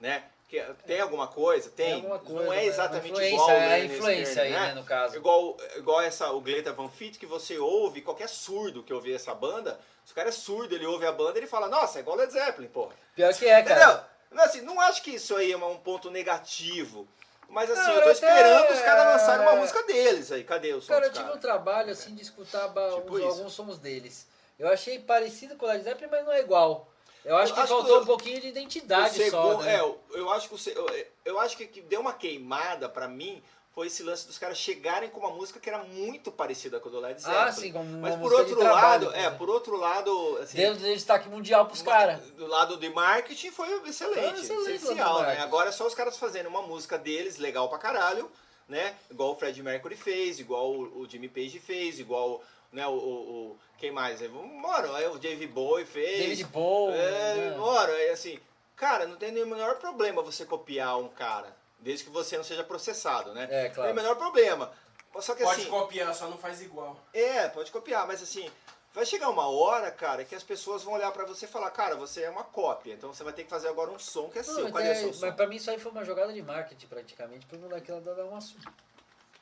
[0.00, 0.24] né?
[0.48, 1.70] Que, tem alguma coisa?
[1.70, 1.86] Tem.
[1.86, 2.66] Tem alguma coisa, não é né?
[2.66, 4.60] exatamente Uma igual é a influência aí, né?
[4.60, 5.16] né, no caso.
[5.16, 9.32] Igual, igual essa, o Greta Van Fleet, que você ouve, qualquer surdo que ouvir essa
[9.32, 12.16] banda, se o cara é surdo, ele ouve a banda, ele fala, nossa, é igual
[12.16, 12.96] Led Zeppelin, porra.
[13.14, 14.08] Pior que é, cara.
[14.28, 14.44] Entendeu?
[14.44, 17.06] Assim, não acho que isso aí é um ponto negativo.
[17.50, 20.44] Mas assim, Não, eu tô eu esperando até- os caras lançarem uma música deles aí.
[20.44, 21.40] Cadê o som Cara, eu tive um caras?
[21.40, 24.26] trabalho assim de escutar Tipo uns- alguns sons deles.
[24.58, 26.88] Eu achei parecido com o Led Zeppelin, mas não é igual.
[27.24, 29.74] Eu acho Eu que acho faltou que um pouquinho de identidade só, segundo- né?
[29.76, 33.42] é, eu, eu acho que eu, eu acho que que deu uma queimada pra mim
[33.72, 36.92] foi esse lance dos caras chegarem com uma música que era muito parecida com a
[36.92, 37.40] do Led Zeppelin.
[37.40, 40.92] Ah, sim, como Mas por outro trabalho, lado, é, por outro lado, assim, Deu de
[40.92, 42.20] destaque mundial pros caras.
[42.32, 45.38] Do lado de marketing foi excelente, Foi excelente essencial, né?
[45.40, 48.30] Agora é só os caras fazendo uma música deles, legal pra caralho,
[48.68, 48.94] né?
[49.08, 52.42] Igual o Fred Mercury fez, igual o, Jimmy Page fez, igual
[52.72, 54.20] né, o, o- quem mais?
[54.30, 56.18] Mano, aí o Dave Bowie fez.
[56.18, 56.96] David Bowie.
[56.96, 57.56] É, né?
[57.56, 58.38] mano, é assim,
[58.76, 62.62] cara, não tem nenhum menor problema você copiar um cara, desde que você não seja
[62.64, 63.48] processado, né?
[63.50, 63.92] É, claro.
[63.92, 64.72] tem o menor problema.
[65.20, 66.96] Só que Pode assim, copiar, só não faz igual.
[67.12, 68.48] é, pode copiar, mas assim,
[68.94, 71.96] vai chegar uma hora, cara, que as pessoas vão olhar pra você e falar, cara,
[71.96, 74.42] você é uma cópia, então você vai ter que fazer agora um som que é
[74.42, 74.64] Não, seu.
[74.64, 75.26] mas, Cadê é- o seu som?
[75.26, 78.24] mas pra mim isso aí foi uma jogada de marketing praticamente, pro moleque lá dar
[78.24, 78.56] uma su-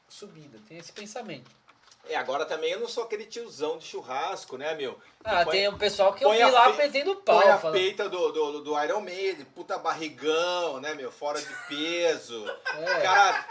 [0.09, 0.59] subida.
[0.67, 1.51] Tem esse pensamento.
[2.09, 4.99] É, agora também eu não sou aquele tiozão de churrasco, né, meu?
[5.23, 7.41] Ah, põe- tem um pessoal que eu vi lá pe- metendo pau.
[7.41, 11.11] Põe a falando- peita do, do, do Iron Maiden, puta barrigão, né, meu?
[11.13, 12.45] Fora de peso.
[12.45, 13.01] O É.
[13.03, 13.47] cara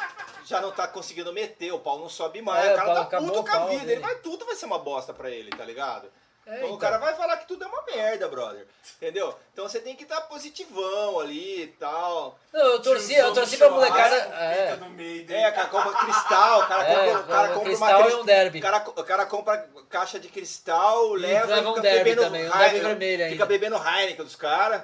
[0.46, 2.66] já não tá conseguindo meter, o pau não sobe mais.
[2.66, 3.92] É, o cara o tá puto o com a vida.
[3.92, 6.12] Ele vai, tudo vai ser uma bosta pra ele, tá ligado?
[6.48, 8.65] É, Então, o cara vai falar que tudo é uma merda, brother.
[8.95, 9.38] Entendeu?
[9.52, 12.40] Então você tem que estar positivão ali e tal.
[12.53, 14.15] Não, eu torci, eu torci pra molecada.
[14.15, 14.78] É,
[15.34, 18.26] É, cara, compra cristal, o cara é, compra, o cara compra cristal uma e um
[18.26, 18.60] derby.
[18.60, 22.22] o cara, o cara compra caixa de cristal, E leva leva um fica derby bebendo
[22.22, 23.34] também, um derby vermelho ainda.
[23.34, 24.84] Fica bebendo Heineken dos caras,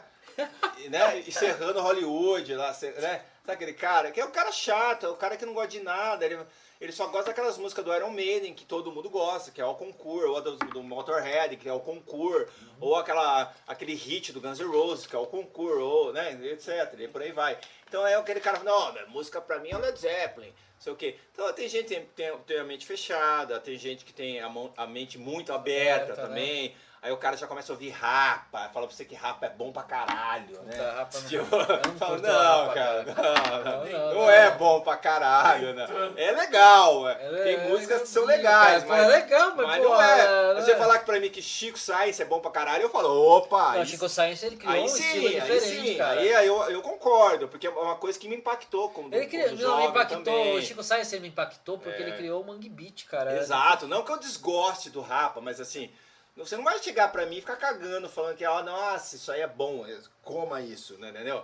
[0.77, 1.23] e, né?
[1.25, 2.67] E serrando Hollywood lá,
[2.99, 3.21] né?
[3.45, 4.11] Sabe aquele cara?
[4.11, 6.25] Que é o cara chato, é o cara que não gosta de nada.
[6.25, 6.39] Ele,
[6.83, 9.73] ele só gosta daquelas músicas do Iron Maiden que todo mundo gosta, que é o
[9.73, 14.41] Concur, ou a do, do Motorhead, que é o Concur, ou aquela, aquele hit do
[14.41, 16.37] Guns N' Roses, que é o Concur, ou, né?
[16.51, 16.69] Etc.
[16.99, 17.57] E por aí vai.
[17.87, 20.47] Então é aquele cara, não, minha música pra mim é o Led Zeppelin.
[20.47, 21.15] não Sei o quê.
[21.31, 24.51] Então tem gente que tem, tem, tem a mente fechada, tem gente que tem a,
[24.75, 26.73] a mente muito aberta Aberta, né?
[27.03, 29.73] Aí o cara já começa a ouvir rapa, fala pra você que rapa é bom
[29.73, 30.71] pra caralho, né?
[30.77, 31.43] Puta, rapa não- Tipo,
[31.89, 34.57] não fala, curto não, rapa, cara, não, não, Não, não, não, é não.
[34.57, 35.85] bom pra caralho, né?
[36.15, 37.11] É legal, é.
[37.11, 38.87] É, tem é músicas que são legais, cara.
[38.87, 40.51] mas, Pô, é legal, mas, mas pô, não é.
[40.51, 40.75] é, Você é.
[40.77, 43.85] falar pra mim que Chico Science é bom pra caralho, eu falo, opa, Não, aí,
[43.85, 46.19] Chico Science ele criou aí um sim, estilo aí diferente, sim, cara.
[46.21, 49.51] aí, aí eu, eu concordo, porque é uma coisa que me impactou como, Ele criou,
[49.57, 50.57] não, me impactou, também.
[50.57, 52.05] o Chico Science ele me impactou porque É.
[52.05, 53.37] ele criou o Mangue Beat, cara.
[53.37, 55.91] Exato, não que eu desgoste do rapa, mas assim,
[56.35, 59.41] você não vai chegar pra mim e ficar cagando, falando que, ah, nossa, isso aí
[59.41, 59.85] é bom,
[60.23, 61.43] coma isso, né, entendeu?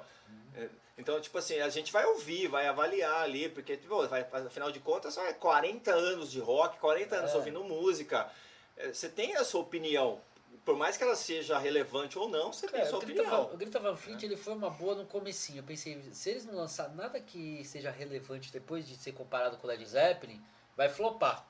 [0.55, 0.67] É,
[0.97, 4.79] Então, tipo assim, a gente vai ouvir, vai avaliar ali, porque, tipo, vai, afinal de
[4.81, 7.35] contas, são 40 anos de rock, 40 anos É.
[7.37, 8.29] ouvindo música.
[8.75, 10.21] É, Você tem a sua opinião.
[10.65, 13.43] Por mais que ela seja relevante ou não, você tem a sua o Van, opinião.
[13.53, 15.59] o Greta Van Fleet ele foi uma boa no comecinho.
[15.59, 19.65] Eu pensei, se eles não lançarem nada que seja relevante depois de ser comparado com
[19.65, 20.43] o Led Zeppelin,
[20.75, 21.45] vai flopar.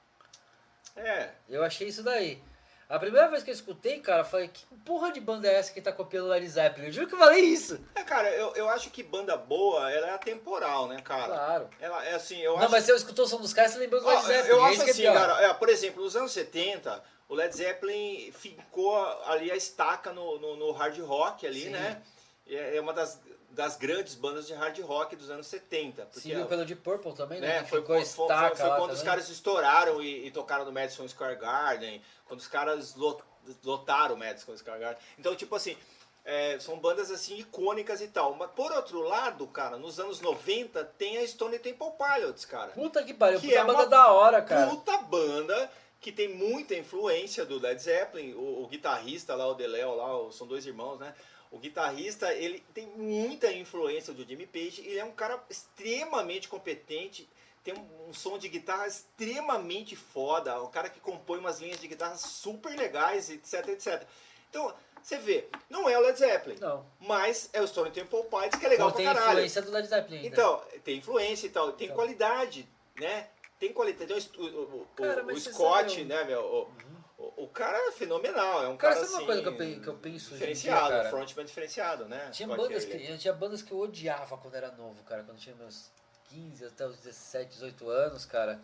[0.95, 2.41] É, Eu achei isso daí.
[2.89, 5.71] A primeira vez que eu escutei, cara, eu falei, que porra de banda é essa
[5.71, 6.87] que tá copiando o Led Zeppelin?
[6.87, 7.79] Eu juro que eu falei isso.
[7.93, 11.27] é cara, eu, eu acho que banda boa, ela é atemporal, né, cara?
[11.27, 11.69] Claro.
[11.79, 14.01] Ela é assim, eu não, acho mas eu escutou o som dos caras, você lembrou
[14.01, 14.49] do Led Zeppelin.
[14.49, 15.13] eu é acho que é assim, pior.
[15.13, 20.39] cara, é, por exemplo, nos anos 70, o Led Zeppelin ficou ali a estaca no,
[20.39, 21.69] no, no hard rock ali, Sim.
[21.69, 22.01] né?
[22.47, 23.21] É é uma das,
[23.51, 26.05] das grandes bandas de hard rock dos anos 70.
[26.05, 27.47] Porque, Seguiu pelo Deep Purple também, né?
[27.47, 29.05] né, foi, foi, foi, foi quando os também.
[29.05, 33.21] caras estouraram e, e tocaram no Madison Square Garden, quando os caras lo-
[33.63, 35.03] lotaram o Madison Square Garden.
[35.17, 35.75] Então, tipo assim,
[36.23, 38.35] é, são bandas assim icônicas e tal.
[38.35, 42.71] Mas por outro lado, cara, nos anos 90 tem a Stone Temple Pilots, cara.
[42.71, 44.67] Puta que pariu, Que puta é banda da hora, cara.
[44.69, 48.33] Puta banda que tem muita influência do Led Zeppelin.
[48.33, 51.13] O, o guitarrista lá, o Deléo lá, são dois irmãos, né?
[51.51, 54.81] O guitarrista, ele tem muita influência do Jimmy Page.
[54.85, 57.27] Ele é um cara extremamente competente,
[57.63, 61.87] tem um, um som de guitarra extremamente foda, um cara que compõe umas linhas de
[61.87, 64.03] guitarra super legais, etc, etc.
[64.49, 66.85] Então, você vê, não é o Led Zeppelin, Não.
[66.99, 69.31] mas é o Stone Temple Pilots, que é legal Não pra tem caralho.
[69.31, 70.27] influência do Led Zeppelin ainda.
[70.27, 71.95] Então, tem influência e tal, tem Então.
[71.97, 72.67] qualidade,
[72.99, 73.27] né?
[73.59, 74.05] Tem qualidade.
[74.29, 76.41] Tem o, o, o- Cara, o Scott, sabe, né, meu?
[76.41, 76.71] O,
[77.19, 79.57] o, o cara é fenomenal, é um Cara, cara, sabe uma assim, coisa que eu
[79.57, 81.09] pe- que eu penso hoje em dia, diferenciado, cara?
[81.09, 82.29] frontman diferenciado, né?
[82.31, 85.23] Tinha bandas, que, tinha bandas que eu odiava quando era novo, cara.
[85.23, 85.91] Quando tinha meus
[86.29, 88.59] 15 até os 17, 18 anos, cara.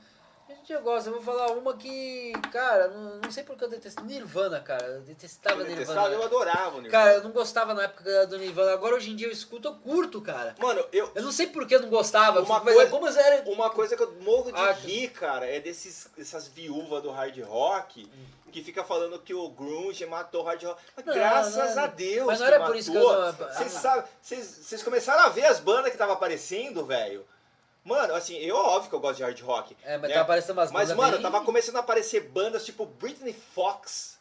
[0.47, 3.67] A gente eu gosto, eu vou falar uma que, cara, não, não sei porque eu
[3.67, 4.03] detesto.
[4.05, 4.85] Nirvana, cara.
[4.85, 5.79] Eu detestava Eu Nirvana.
[5.87, 6.89] detestava, eu adorava o Nirvana.
[6.91, 8.73] Cara, eu não gostava na época do Nirvana.
[8.73, 10.53] Agora hoje em dia eu escuto, eu curto, cara.
[10.59, 12.41] Mano, eu, Eu não sei por que eu não gostava.
[12.43, 13.49] Uma coisa- era.
[13.49, 17.35] uma coisa que eu morro de Ah, rir, cara, é desses, dessas viúvas do hard
[17.41, 18.07] rock
[18.55, 20.81] que fica falando que o grunge matou o hard rock.
[21.05, 22.75] Não, graças não, a Deus mas não era por matou.
[22.77, 24.05] isso que eu Vocês Ah.
[24.21, 27.27] vocês começaram a ver as bandas que tava aparecendo, velho?
[27.83, 29.77] Mano, assim, eu óbvio que eu gosto de hard rock.
[29.83, 30.15] É, mas né?
[30.15, 34.17] tá aparecendo umas Mas, mano, bem- tava começando a aparecer bandas tipo Britney Fox.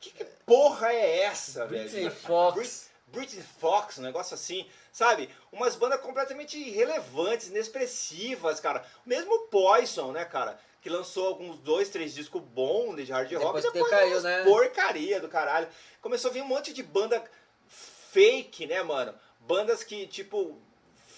[0.00, 2.10] Que, que porra é essa, Britney velho?
[2.16, 2.54] Fox.
[2.56, 5.30] Brit- Britney Fox, um negócio assim, sabe?
[5.52, 8.84] Umas bandas completamente irrelevantes, inexpressivas, cara.
[9.06, 10.58] Mesmo o Poison, né, cara?
[10.82, 14.44] Que lançou alguns dois, três discos bons de hard rock, Depois depois decaiu, umas né?
[14.44, 15.68] porcaria do caralho.
[16.00, 17.22] Começou a vir um monte de banda
[17.68, 19.14] fake, né, mano?
[19.40, 20.58] Bandas que, tipo,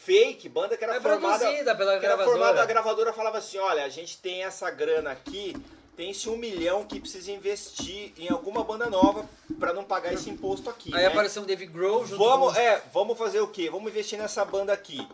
[0.05, 2.39] fake, banda que era É formada produzida pela que era gravadora.
[2.39, 5.57] formada, a gravadora falava assim, olha, a gente tem essa grana aqui,
[5.97, 9.29] tem-se um milhão que precisa investir em alguma banda nova
[9.61, 11.07] pra não pagar esse imposto aqui, Aí né?
[11.07, 12.61] apareceu um Dave Grohl junto Vamos, com...
[12.61, 13.71] é, vamos fazer o quê?
[13.71, 15.07] Vamos investir nessa banda aqui.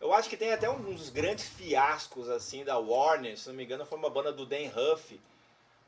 [0.00, 3.64] Eu acho que tem até um dos grandes fiascos, assim, da Warner, se não me
[3.64, 5.18] engano, foi uma banda do Dan Huff,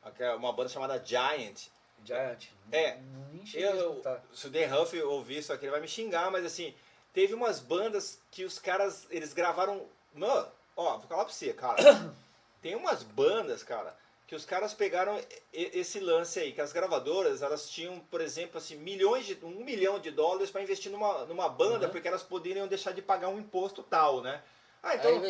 [0.02, 1.66] aquela- uma banda chamada Giant.
[2.04, 2.44] Giant.
[2.72, 2.98] É,
[3.32, 6.74] Nem Eu, se o Dan Huff ouvir isso aqui, ele vai me xingar, mas assim,
[7.12, 9.86] teve umas bandas que os caras, eles gravaram.
[10.14, 11.76] Mano, ó, vou falar pra você, cara.
[12.62, 13.94] Tem umas bandas, cara,
[14.28, 15.18] que os caras pegaram
[15.50, 19.38] esse lance aí, que as gravadoras, elas tinham, por exemplo, assim, milhões de.
[19.42, 21.92] um milhão de dólares pra investir numa, numa banda, Uhum.
[21.92, 24.42] porque elas poderiam deixar de pagar um imposto tal, né?
[24.82, 25.12] Ah, então.
[25.16, 25.20] Um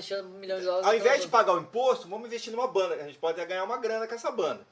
[0.65, 0.87] dólares.
[0.89, 3.63] Ao invés de pagar o imposto, vamos investir numa banda, que a gente pode ganhar
[3.63, 4.67] uma grana com essa banda.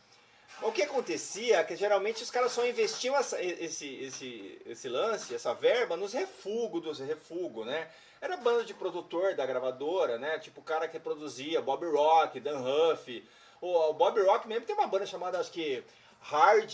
[0.60, 5.34] O que acontecia é que geralmente os caras só investiam essa- esse, esse, esse lance,
[5.36, 7.88] essa verba, nos refugos dos refugos, né?
[8.20, 10.38] Era banda de produtor da gravadora, né?
[10.40, 13.24] Tipo o cara que produzia Bob Rock, Dan Huff.
[13.60, 15.82] O, o Bob Rock mesmo tem uma banda chamada, acho que
[16.20, 16.70] Hard.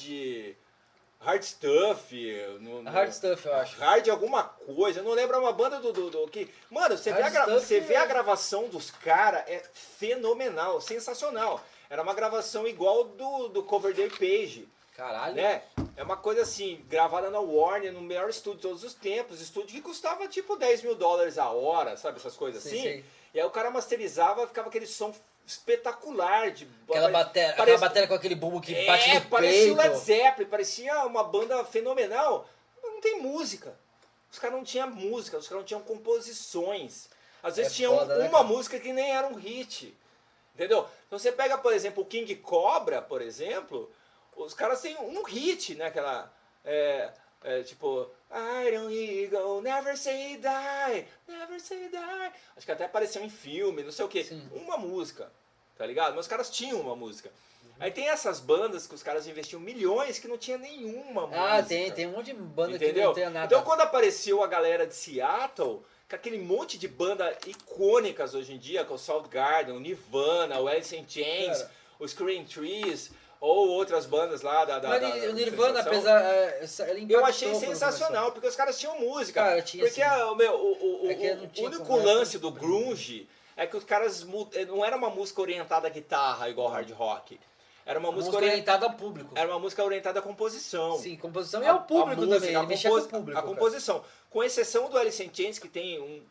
[1.21, 2.13] Hard Stuff.
[2.61, 3.79] No, no- Hard Stuff, eu acho.
[3.79, 6.51] Hard alguma coisa, eu não lembro é uma banda do, do, do- que.
[6.71, 11.63] Mano, você, vê a, você vê a é- gravação dos caras, é fenomenal, sensacional.
[11.89, 15.35] Era uma gravação igual do, do Cover Day Page, Caralho.
[15.37, 15.63] né?
[15.95, 19.75] É uma coisa assim, gravada na Warner, no melhor estúdio de todos os tempos, estúdio
[19.77, 22.17] que custava tipo 10 mil dólares a hora, sabe?
[22.19, 22.83] Essas coisas Sei, assim.
[22.83, 23.05] sei.
[23.35, 25.15] E aí o cara masterizava, ficava aquele som
[25.53, 29.77] espetacular de Aquela bateria, aquela bateria com aquele bumbo que bate é, no parecia o
[29.77, 29.91] peito.
[29.93, 32.49] Led Zeppelin, parecia uma banda fenomenal.
[32.83, 33.75] Não tem música.
[34.31, 37.09] Os caras não tinham música, os caras não tinham composições.
[37.43, 38.45] Às vezes É tinham foda, né, uma cara?
[38.45, 39.97] música que nem era um hit.
[40.55, 40.87] Entendeu?
[41.07, 43.91] Então você pega, por exemplo, o King Cobra, por exemplo,
[44.37, 45.87] os caras têm um hit, né?
[45.87, 46.33] Aquela.
[46.65, 47.11] É,
[47.43, 48.11] é, tipo.
[48.67, 52.33] Iron Eagle, never say die, never say die.
[52.57, 54.27] Acho que até apareceu em filme, não sei o que.
[54.53, 55.31] Uma música,
[55.83, 56.11] tá ligado?
[56.15, 57.29] Mas os caras tinham uma música.
[57.81, 61.55] Aí tem essas bandas que os caras investiam milhões que não tinha nenhuma música.
[61.55, 63.07] Ah, tem, tem um monte de banda que Entendeu?
[63.09, 63.47] não tem nada.
[63.47, 68.59] Então quando apareceu a galera de Seattle, com aquele monte de banda icônicas hoje em
[68.59, 71.71] dia, com o Soundgarden, o Nirvana, o Alice in Chains, Cara.
[71.99, 76.23] o Screaming Trees, ou outras bandas lá da, da, Mas da- o Nirvana, apesar.
[76.23, 76.65] é,
[77.09, 79.43] Eu achei sensacional, porque os caras tinham música.
[79.43, 80.03] Cara, tinha porque sim.
[80.03, 82.05] a- o, meu, o, o, É que o- o único né?
[82.05, 86.49] lance do grunge é que os caras eh, não era uma música orientada à guitarra
[86.49, 87.39] igual hard rock.
[87.85, 89.33] Era uma música, Música orien- orientada ao público.
[89.35, 90.97] era uma música orientada à composição.
[90.99, 92.55] Sim, composição e ao público música, também.
[92.55, 93.39] a mexia com compos- público.
[93.39, 93.55] A cara.
[93.55, 94.05] composição.
[94.31, 96.23] Com exceção do Alice in Chains, que tem um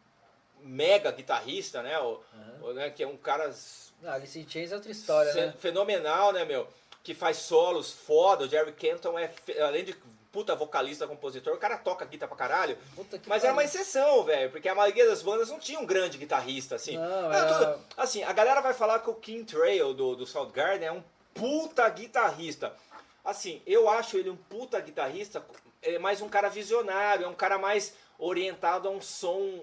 [0.63, 1.99] mega guitarrista, né?
[1.99, 2.69] O, Aham.
[2.69, 3.53] o, né que é um cara
[4.01, 5.53] Não, Alice in Chains é outra história, né?
[5.59, 6.67] fenomenal, né, meu?
[7.03, 8.45] Que faz solos foda.
[8.45, 9.29] O Jerry Kenton é,
[9.61, 9.93] além de
[10.31, 12.77] puta vocalista, compositor, o cara toca guitarra pra caralho.
[12.95, 16.17] Puta Mas era uma exceção, velho, porque a maioria das bandas não tinha um grande
[16.17, 16.97] guitarrista, assim.
[16.97, 20.87] Não, É tudo- assim, a galera vai falar que o King Trail do, do Soundgarden
[20.87, 21.03] é um
[21.33, 22.73] puta guitarrista.
[23.23, 25.45] Assim, eu acho ele um puta guitarrista,
[25.81, 29.59] é mais um cara visionário, é um cara mais orientado a um som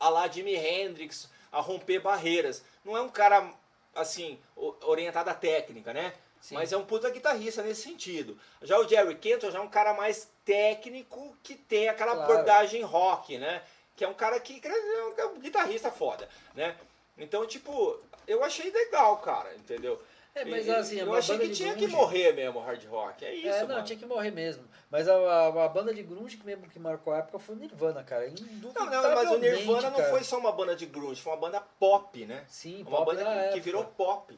[0.00, 2.62] a lá Jimi Hendrix, a romper barreiras.
[2.84, 3.48] Não é um cara,
[3.94, 6.12] assim, orientado à técnica, né?
[6.42, 6.56] Sim.
[6.56, 8.36] Mas é um puta guitarrista nesse sentido.
[8.60, 12.32] Já o Jerry Kenton já é um cara mais técnico que tem aquela Claro.
[12.32, 13.62] abordagem rock, né?
[13.96, 16.74] Que é um cara que é um- é guitarrista foda, né?
[17.16, 20.02] Então, tipo, eu achei legal, cara, entendeu?
[20.34, 23.24] É, mas assim, eu achei que tinha grunge- que morrer mesmo o hard rock.
[23.24, 23.84] É isso, É, não, mano.
[23.84, 24.64] tinha que morrer mesmo.
[24.90, 27.58] Mas a, a, a banda de grunge que mesmo que marcou a época foi o
[27.58, 28.26] Nirvana, cara.
[28.30, 30.10] Não, não, mas o Nirvana não cara.
[30.10, 32.44] foi só uma banda de grunge, foi uma banda pop, né?
[32.48, 34.36] Sim, Uma pop banda da que, que virou pop.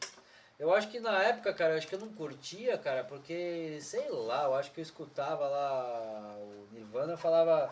[0.59, 4.09] Eu acho que na época, cara, eu acho que eu não curtia, cara, porque, sei
[4.09, 7.71] lá, eu acho que eu escutava lá o Nirvana e falava.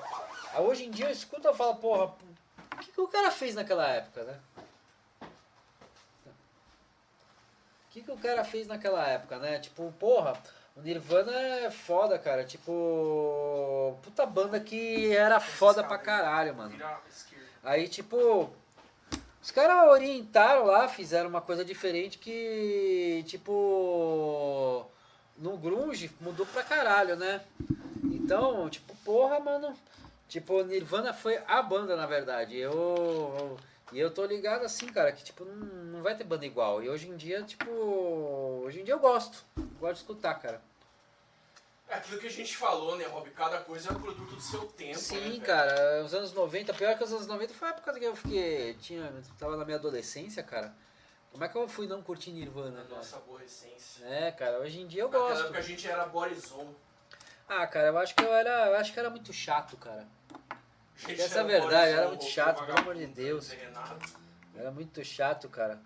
[0.53, 2.13] Ah, Hoje em dia eu escuto e falo, porra,
[2.73, 4.41] o que, que o cara fez naquela época, né?
[5.23, 5.27] O
[7.93, 9.61] que, que o cara fez naquela época, né?
[9.61, 10.37] Tipo, porra,
[10.75, 12.43] o Nirvana é foda, cara.
[12.43, 16.75] Tipo, puta banda que era foda pra caralho, mano.
[17.63, 18.51] Aí, tipo,
[19.43, 24.87] os caras orientaram lá, fizeram uma coisa diferente que, tipo,
[25.37, 27.41] no grunge mudou pra caralho, né?
[28.05, 29.75] Então, tipo, porra, mano,
[30.29, 32.57] tipo, Nirvana foi a banda, na verdade.
[32.57, 33.59] Eu
[33.93, 36.83] e eu tô ligado assim, cara, que tipo, não, não vai ter banda igual.
[36.83, 37.71] E hoje em dia, tipo,
[38.65, 39.45] hoje em dia eu gosto.
[39.79, 40.63] Gosto de escutar, cara.
[41.93, 43.29] É aquilo que a gente falou, né, Rob?
[43.33, 45.41] Cada coisa é um produto do seu tempo, né, Sim, velho?
[45.43, 48.73] cara, os anos 90, pior que os anos 90 foi a época que eu fiquei.
[48.81, 50.75] Tinha, tava na minha adolescência, cara.
[51.31, 52.79] Como é que eu fui não curtir Nirvana?
[52.79, 52.97] Na cara?
[52.97, 54.07] nossa aborrecência.
[54.07, 55.43] É, cara, hoje em dia eu Naquela gosto.
[55.45, 56.75] época a gente era Borizon.
[57.47, 58.69] Ah, cara, eu acho que eu era.
[58.69, 60.07] Eu acho que era muito chato, cara.
[60.97, 63.51] Gente Essa é a verdade, Borizon, era muito chato, pelo amor de Deus.
[64.57, 65.79] Era muito chato, cara.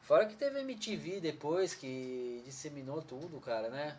[0.00, 3.98] Fora que teve MTV depois que disseminou tudo, cara, né?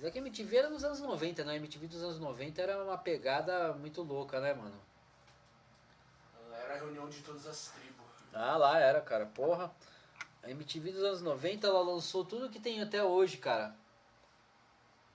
[0.00, 1.56] Apesar que MTV era nos anos 90, né?
[1.56, 4.80] MTV dos anos 90 era uma pegada muito louca, né, mano?
[6.50, 8.06] Era a reunião de todas as tribos.
[8.32, 9.26] Ah, lá era, cara.
[9.26, 9.70] Porra.
[10.42, 13.76] A MTV dos anos 90, ela lançou tudo que tem até hoje, cara.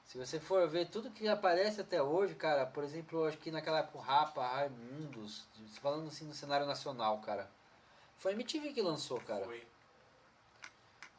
[0.03, 3.79] Se você for ver tudo que aparece até hoje, cara, por exemplo, acho que naquela
[3.79, 5.47] época o Rapa, Raimundos,
[5.81, 7.49] falando assim no cenário nacional, cara.
[8.19, 9.45] Foi a MTV que lançou, cara.
[9.45, 9.67] Foi.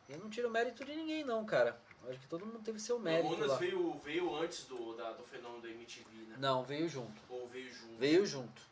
[0.09, 1.85] Eu não tiro mérito de ninguém, não, cara.
[2.09, 3.57] Acho que todo mundo teve seu mérito Mamonas lá.
[3.57, 6.37] veio, veio antes do, da- do fenômeno da MTV, né?
[6.39, 7.21] Não, veio junto.
[7.29, 7.97] Ou veio junto.
[7.99, 8.63] Veio junto.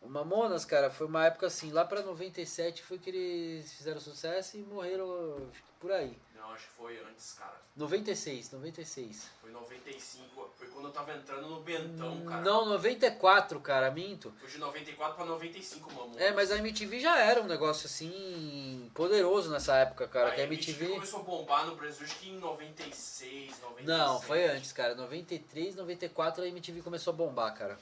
[0.00, 4.56] O Mamonas, cara, foi uma época assim, lá pra 97 foi que eles fizeram sucesso
[4.56, 6.16] e morreram por aí.
[6.40, 7.60] Não, acho que foi antes, cara.
[7.76, 9.28] 96, 96.
[9.42, 10.50] Foi 95.
[10.56, 12.40] Foi quando eu tava entrando no Bentão, cara.
[12.40, 14.32] Não, 94, cara, minto.
[14.40, 16.16] Foi de 94 pra 95, Mamonas.
[16.16, 20.44] É, mas a MTV já era um negócio assim poderoso nessa época, cara, que a
[20.44, 23.86] MTV MTV começou a bombar no Brasil, acho que em 96, 97.
[23.86, 24.94] Não, foi antes, cara.
[24.94, 27.78] 93, 94 a MTV começou a bombar, cara.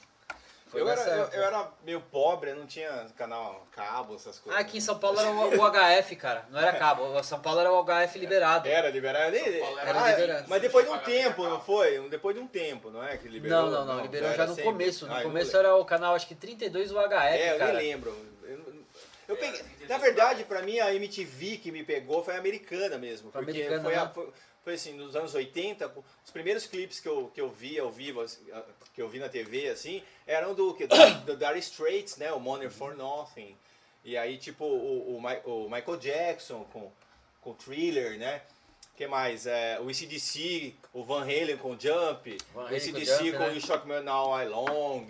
[0.69, 4.57] Foi Eu era, eu, eu era meio pobre, não tinha canal cabo, essas coisas.
[4.59, 6.45] Ah, aqui em São Paulo era o, o HF, cara.
[6.51, 7.03] Não era cabo.
[7.05, 8.67] O São Paulo era o HF liberado.
[8.67, 9.35] Era liberado.
[9.59, 10.45] Paulo era Ah, liberado.
[10.47, 12.07] Mas depois de um tempo, não foi?
[12.09, 13.17] Depois de um tempo, não é?
[13.17, 13.63] Que liberou?
[13.63, 14.01] Não, não, não.
[14.03, 14.71] Liberou já era no sempre.
[14.71, 15.07] começo.
[15.07, 17.73] No Ah, não começo era o canal, acho que 32 UHF, É, eu cara.
[17.73, 18.38] nem lembro.
[19.29, 22.97] Eu, peguei- 32 na verdade, pra mim, a MTV que me pegou foi a americana
[22.97, 23.31] mesmo.
[23.31, 24.11] Foi Porque americana, foi, a- né?
[24.13, 24.29] foi,
[24.63, 25.91] foi assim, nos anos 80,
[26.25, 28.25] os primeiros clipes que eu, que eu vi ao vivo,
[28.93, 32.31] que eu vi na TV, assim, eram do, que, do, do Dire Straits, né?
[32.33, 33.55] O Money for Nothing.
[34.03, 36.91] E aí, tipo, o, o, o Michael Jackson com,
[37.41, 38.41] com Thriller, né?
[38.95, 39.47] que mais?
[39.47, 43.43] É, o ECDC, o Van Halen com Jump, Van o Halen com ECDC Jump, com
[43.47, 43.53] né?
[43.53, 45.05] You Shock Me Now I Long,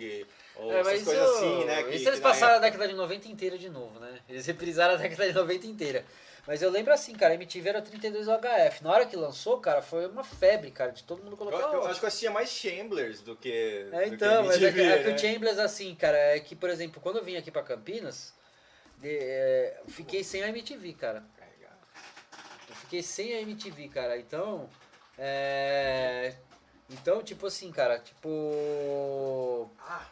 [0.60, 1.82] ou É, essas coisas assim, né?
[1.84, 4.18] que- isso eles passaram a época- década de 90 inteira de novo, né?
[4.28, 6.04] Eles reprisaram a década de 90 inteira.
[6.46, 8.82] Mas eu lembro assim, cara, a MTV era 32 UHF.
[8.82, 11.58] Na hora que lançou, cara, foi uma febre, cara, de todo mundo Eu, colocar.
[11.74, 13.86] eu acho que eu assistia mais Chamblers do que.
[13.92, 15.14] É, do então, que mas é que, MTV, é que né?
[15.14, 18.32] o Chambliss, assim, cara, é que, por exemplo, quando eu vim aqui pra Campinas,
[18.98, 21.22] de- é, eu fiquei sem a MTV, cara.
[22.68, 24.16] Eu fiquei sem a MTV, cara.
[24.18, 24.68] Então,
[25.18, 26.34] é...
[26.88, 29.70] Então, tipo assim, cara, tipo...
[29.80, 30.06] Ah,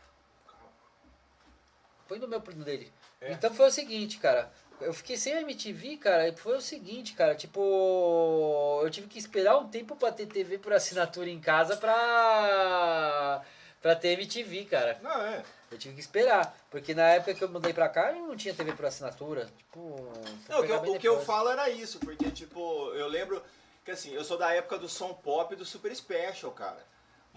[2.08, 2.90] Põe no meu primo dele.
[3.20, 3.32] É.
[3.32, 4.50] Então foi o seguinte, cara.
[4.80, 9.18] Eu fiquei sem a MTV, cara, e foi o seguinte, cara, tipo, eu tive que
[9.18, 13.42] esperar um tempo pra ter TV por assinatura em casa pra,
[13.82, 14.98] pra ter MTV, cara.
[15.02, 15.42] Não, é.
[15.70, 18.54] Eu tive que esperar, porque na época que eu mudei pra cá, eu não tinha
[18.54, 19.46] TV por assinatura.
[19.56, 20.12] Tipo,
[20.48, 23.42] Não, o que, eu, o que eu falo era isso, porque, tipo, eu lembro
[23.84, 26.82] que, assim, eu sou da época do som pop e do Super Special, cara.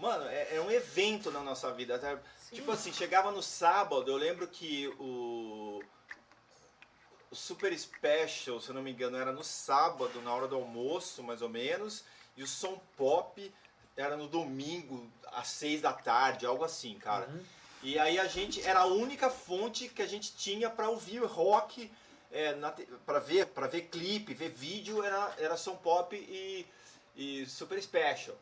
[0.02, 1.96] Mano, é, é um evento na nossa vida.
[1.96, 2.18] tá?
[2.50, 5.80] Tipo assim, chegava no sábado, eu lembro que o,
[7.30, 11.22] o Super Special, se eu não me engano, era no sábado, na hora do almoço,
[11.22, 12.02] mais ou menos,
[12.36, 13.54] e o som pop
[13.96, 17.28] era no domingo, às seis da tarde, algo assim, cara.
[17.28, 17.44] Uhum.
[17.84, 21.88] E aí a gente era a única fonte que a gente tinha para ouvir rock,
[22.32, 22.56] é,
[23.06, 26.66] pra ver, para ver clipe, ver vídeo, era, era som pop e,
[27.14, 28.36] e super special.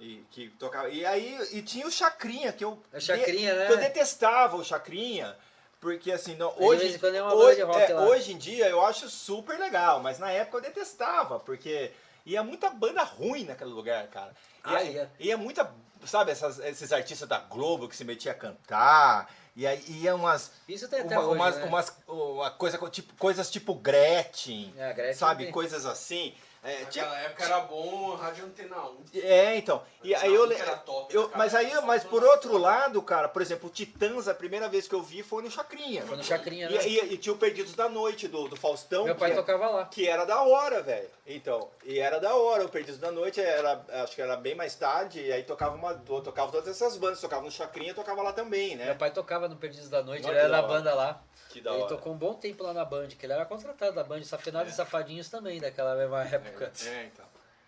[0.00, 3.66] E, que tocava, e aí e tinha o Chacrinha, que eu, A Chacrinha, de- né?
[3.66, 5.36] que eu detestava o Chacrinha,
[5.80, 10.16] Porque assim, não, hoje, é hoje, é, hoje em dia eu acho super legal, mas
[10.16, 11.90] na época eu detestava, porque
[12.24, 14.32] ia muita banda ruim naquele lugar, cara.
[14.62, 15.10] Ah, Ia, ia.
[15.18, 15.68] ia muita,
[16.06, 20.52] sabe, essas- esses artistas da Globo que se metia a cantar, e aí ia umas,
[20.68, 21.64] Isso tem até uma- hoje, umas, né?
[21.64, 25.52] umas uma coisa, co- tipo, coisas tipo Gretchen, É, Gretchen sabe, tem.
[25.52, 26.32] coisas assim.
[26.64, 28.96] É, tinha- Naquela época era bom Rádio Antena 1.
[29.14, 29.82] é, então.
[30.00, 31.38] E aí eu, Que era top, eu cara.
[31.38, 34.94] mas aí, mas por outro lado, cara, por exemplo, o Titãs, a primeira vez que
[34.94, 36.02] eu vi foi no Chacrinha.
[36.06, 36.86] Foi no Chacrinha, E, né?
[36.86, 39.04] e- e tinha o Perdidos da Noite do, do Faustão.
[39.04, 39.86] Meu pai que, é- tocava lá.
[39.86, 41.08] que era da hora, velho.
[41.26, 42.64] Então, e era da hora.
[42.64, 45.94] O Perdidos da Noite era, acho que era bem mais tarde, e aí tocava uma,
[45.94, 48.84] tocava todas essas bandas, tocava no Chacrinha, tocava lá também, né?
[48.86, 51.20] Meu pai tocava no Perdidos da Noite, Olha ele era da banda lá.
[51.50, 51.88] Que da Ele hora.
[51.96, 54.74] tocou um bom tempo lá na Band, que ele era contratado da Band, Safenados e
[54.76, 56.51] Safadinhos também, daquela mesma época.
[56.86, 57.24] É, então.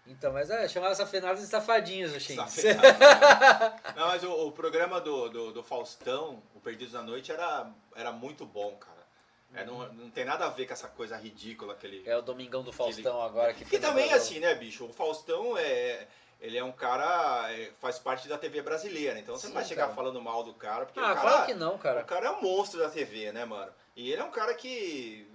[0.06, 2.36] Então, mas é, chamava Safenados e Safadinhos, o Shin.
[2.36, 2.88] Safetado.
[3.96, 8.12] Não, mas o, o programa do, do, do Faustão, o Perdidos da Noite, era, era
[8.12, 8.94] muito bom, cara.
[9.54, 12.02] É, não, não tem nada a ver com essa coisa ridícula que ele.
[12.04, 14.18] É o Domingão do Faustão agora que Que também, agora.
[14.20, 14.84] assim, né, bicho?
[14.84, 16.06] O Faustão é.
[16.40, 17.50] Ele é um cara.
[17.52, 19.18] é, faz parte da TV brasileira.
[19.18, 19.94] Então você Sim, não vai chegar cara.
[19.94, 21.20] falando mal do cara, porque Ah, o cara.
[21.20, 22.02] claro que não, O cara.
[22.04, 23.72] cara é um monstro da TV, né, mano?
[23.96, 25.30] E ele é um cara que.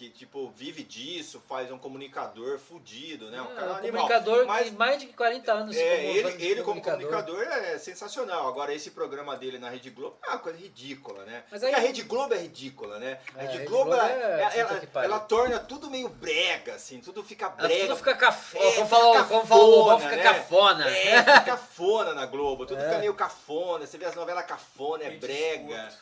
[0.00, 3.38] Que, tipo, vive disso, faz um comunicador fudido, né?
[3.42, 4.06] Um É, cara um animal.
[4.08, 8.48] comunicador Mas- que mais de 40 anos É, ele, ele como comunicador é sensacional.
[8.48, 11.44] Agora, esse programa dele na Rede Globo é uma coisa ridícula, né?
[11.50, 13.20] Mas Porque aí- a Rede Globo é ridícula, né?
[13.34, 16.08] A É, Rede a Rede Globo, Globo ela, é ela, ela- ela torna tudo meio
[16.08, 17.82] brega, assim, tudo fica Ela brega.
[17.88, 18.64] tudo fica cafona.
[18.64, 20.38] É, como falou, como falou o Lobão, cafona, fica né?
[20.38, 20.88] cafona.
[20.88, 22.86] É, fica cafona na Globo, tudo É.
[22.88, 23.86] fica meio cafona.
[23.86, 25.92] Você vê as novelas cafona, é brega.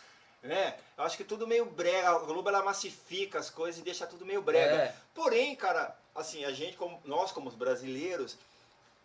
[0.42, 0.74] Né?
[0.96, 2.10] Eu acho que tudo meio brega.
[2.10, 4.74] A Globo ela massifica as coisas e deixa tudo meio brega.
[4.74, 4.94] É.
[5.14, 8.36] Porém, cara, assim, a gente, como, nós como brasileiros,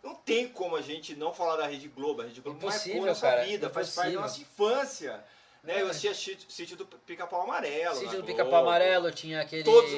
[0.02, 2.22] não tem como a gente não falar da Rede Globo.
[2.22, 4.20] A Rede Globo Impossível, marcou nossa cara, vida, faz parte da impossível.
[4.20, 5.24] nossa infância.
[5.64, 5.80] Né?
[5.80, 5.90] Eu É.
[5.90, 7.94] assistia Sítio- Sítio do Pica-Pau Amarelo.
[7.96, 8.24] Sítio do.
[8.24, 9.64] Pica-Pau Amarelo, tinha aquele.
[9.64, 9.90] Todos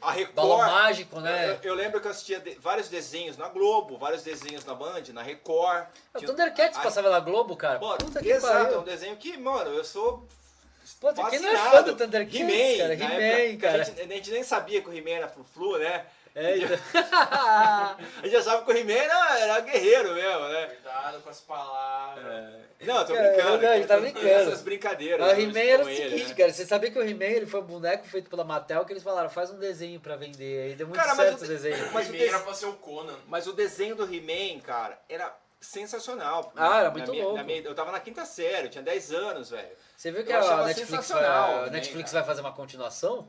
[0.00, 0.34] A Record.
[0.34, 1.58] Balão Mágico, né?
[1.62, 5.02] Eu, eu lembro que eu assistia de- vários desenhos na Globo, vários desenhos na Band,
[5.12, 5.86] na Record.
[6.14, 7.78] O Thundercats a- passava na Globo, cara.
[7.78, 8.82] Mano, Puta que exato, é um pariu.
[8.82, 10.26] desenho que, mano, eu sou
[11.00, 12.94] Puta, quem não é fã do Thundercats, He-Man, cara?
[12.94, 13.82] He-Man, época, cara.
[13.82, 16.04] A gente, a gente nem sabia que o He-Man era flu-flu, né?
[16.42, 16.78] É, então.
[16.94, 20.66] A gente já sabe que o He-Man era, era guerreiro mesmo, né?
[20.68, 22.54] Cuidado com as palavras.
[22.80, 23.62] Não, tô Cara, brincando.
[23.62, 24.26] não, ele tá tem brincando.
[24.28, 25.26] Essas brincadeiras.
[25.26, 26.34] O He-Man era o seguinte, né?
[26.34, 26.52] cara.
[26.52, 29.28] Você sabia que o He-Man ele foi um boneco feito pela Mattel que eles falaram,
[29.28, 30.70] faz um desenho pra vender.
[30.70, 31.92] Aí deu muito Cara, mas certo o o de- desenho.
[31.92, 33.16] Mas o He-Man era pra ser o Conan.
[33.28, 36.52] Mas o desenho do He-Man, cara, era sensacional.
[36.56, 37.44] Ah, era muito minha- louco.
[37.44, 39.68] minha- eu tava na quinta série, eu tinha 10 anos, velho.
[39.94, 42.24] Você viu que Eu a Netflix, vai, a Netflix cara.
[42.24, 43.28] vai fazer uma continuação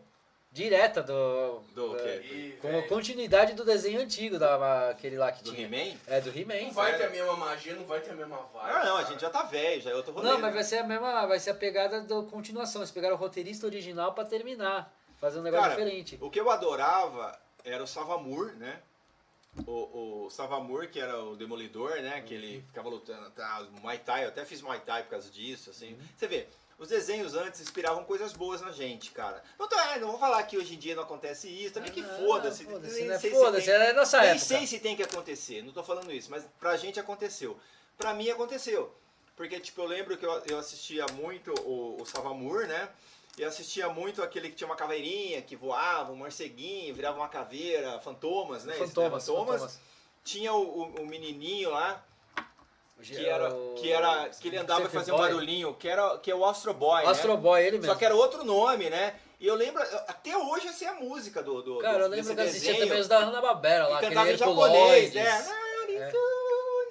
[0.52, 1.62] direta do.
[1.74, 2.58] Do é, quê?
[2.62, 5.66] Com a continuidade do desenho antigo, da, aquele lá que Do tinha.
[5.66, 5.98] He-Man?
[6.08, 6.66] É, do He-Man.
[6.66, 8.76] Não vai ter a mesma magia, não vai ter a mesma vibe.
[8.76, 10.28] Ah, não, a gente já tá velho, já é outro rolê.
[10.28, 10.42] Não, né?
[10.42, 12.82] mas vai ser a mesma, vai ser a pegada da continuação.
[12.82, 14.94] Eles pegaram o roteirista original pra terminar.
[15.20, 16.18] Fazer um negócio Cara, diferente.
[16.20, 18.80] O que eu adorava era o Savamur, né?
[19.68, 22.22] O, o Savamur, que era o Demolidor, né?
[22.22, 25.70] Que ele ficava lutando, tá, Muay Thai, eu até fiz Muay Thai por causa disso,
[25.70, 25.96] assim.
[26.18, 26.48] Você vê,
[26.82, 29.44] os desenhos antes inspiravam coisas boas na gente, cara.
[29.60, 32.02] Não, tô, ah, não vou falar que hoje em dia não acontece isso, também que
[32.04, 32.66] foda-se.
[32.66, 33.20] foda-se, né?
[33.20, 34.46] sei se Foda-se, tem- é nossa Nem época.
[34.46, 37.56] sei se tem que acontecer, não tô falando isso, mas pra gente aconteceu.
[37.98, 38.92] Pra mim aconteceu.
[39.38, 42.90] Porque, tipo, eu lembro que eu, eu assistia muito o, o Savamur, né?
[43.38, 48.00] E assistia muito aquele que tinha uma caveirinha, que voava, um morceguinho, virava uma caveira,
[48.02, 48.74] fantomas, né?
[48.74, 48.80] Né?
[48.80, 49.62] Fantomas, fantomas.
[49.62, 49.80] fantomas.
[50.24, 52.04] Tinha o, o- o menininho lá,
[53.02, 56.36] que era, que era que ele andava e fazia um barulhinho, que, era, que é
[56.36, 57.10] o Astro Boy, né?
[57.10, 57.92] Astro Boy, ele mesmo.
[57.92, 59.16] Só que era outro nome, né?
[59.40, 62.42] E eu lembro, até hoje essa é a música do, do Cara, eu lembro que
[62.42, 65.46] assistia também os da Hanna-Barbera lá, E aquele cantava em japonês, né?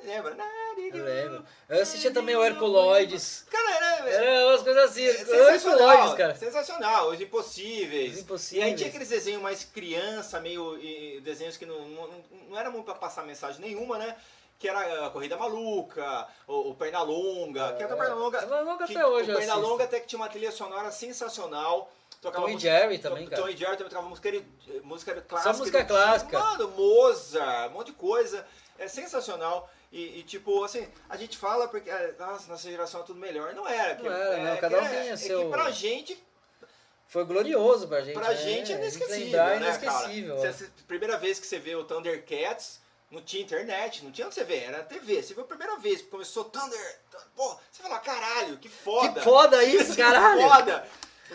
[0.05, 0.36] Lembra?
[0.92, 1.44] Eu lembro.
[1.68, 3.44] Eu assistia também o Herculoides.
[3.48, 6.34] Cara, era, Era umas coisas assim, é Herculoides, sensacional, cara.
[6.34, 8.14] sensacional, os impossíveis.
[8.14, 8.66] Os Impossíveis.
[8.66, 10.76] E aí tinha aqueles desenhos mais criança, meio
[11.22, 14.16] desenhos que não, não, não era muito pra passar mensagem nenhuma, né?
[14.60, 18.39] Que era a Corrida Maluca, o, o Pernalonga, que era o Pernalonga.
[18.40, 21.90] Pernalonga que- até hoje O Pernalonga até que tinha uma trilha sonora sensacional.
[22.20, 23.42] Tocava Tom e Jerry também, Tom- cara.
[23.42, 24.30] Tom e Jerry também tocava música,
[24.84, 25.52] música clássica.
[25.55, 26.39] música do- clássica.
[26.39, 28.47] Mano, Mozart, um monte de coisa.
[28.78, 29.70] É sensacional.
[29.90, 33.55] E, e, tipo, assim, a gente fala porque, ah, nossa, nossa geração é tudo melhor.
[33.55, 33.97] Não era.
[33.97, 36.22] que- Não era, é, não, cada um tem é, o é seu- que pra gente,
[37.06, 38.12] Foi glorioso pra gente.
[38.14, 38.36] pra né?
[38.36, 40.36] gente é inesquecível, é né, inesquecível.
[40.36, 40.48] cara?
[40.48, 40.52] é.
[40.52, 42.80] Você- primeira vez que você vê o Thundercats,
[43.10, 45.22] não tinha internet, não tinha onde você ver, era TV.
[45.22, 47.00] Você viu a primeira vez que começou Thunder,
[47.34, 49.14] pô, você fala, caralho, que foda.
[49.14, 50.42] Que foda isso, Que caralho!
[50.42, 50.89] foda.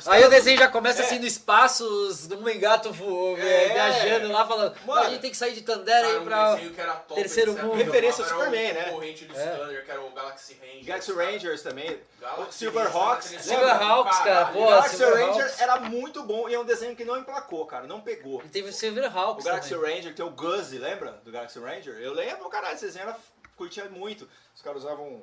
[0.07, 1.05] Aí o desenho já começa É.
[1.05, 3.67] assim no espaço, os- um engato voou, É.
[3.69, 5.01] viajando lá, falando, Mano.
[5.01, 6.55] a gente tem que sair de Tandera aí um pra...
[6.55, 7.75] desenho que era top, terceiro eles mundo.
[7.75, 8.83] Referência ao era Superman, o né?
[8.85, 9.55] concorrente do É.
[9.55, 10.85] Thunder, que era o Galaxy Rangers.
[10.85, 11.11] Galaxy.
[11.13, 11.99] Rangers também.
[12.19, 13.25] Galaxy O Silverhawks.
[13.27, 13.45] Rangers?
[13.45, 15.37] Silverhawks, cara, pô, Galaxy Silverhawks.
[15.37, 17.87] Ranger era muito bom e é um desenho que não emplacou, cara.
[17.87, 18.41] Não pegou.
[18.43, 19.95] E teve o Silver O Galaxy também.
[19.95, 21.95] Ranger tem o Guzzy, lembra do Galaxy Ranger?
[22.01, 23.17] Eu lembro, caralho, esse desenho era,
[23.55, 24.27] curtia muito.
[24.55, 25.21] Os caras usavam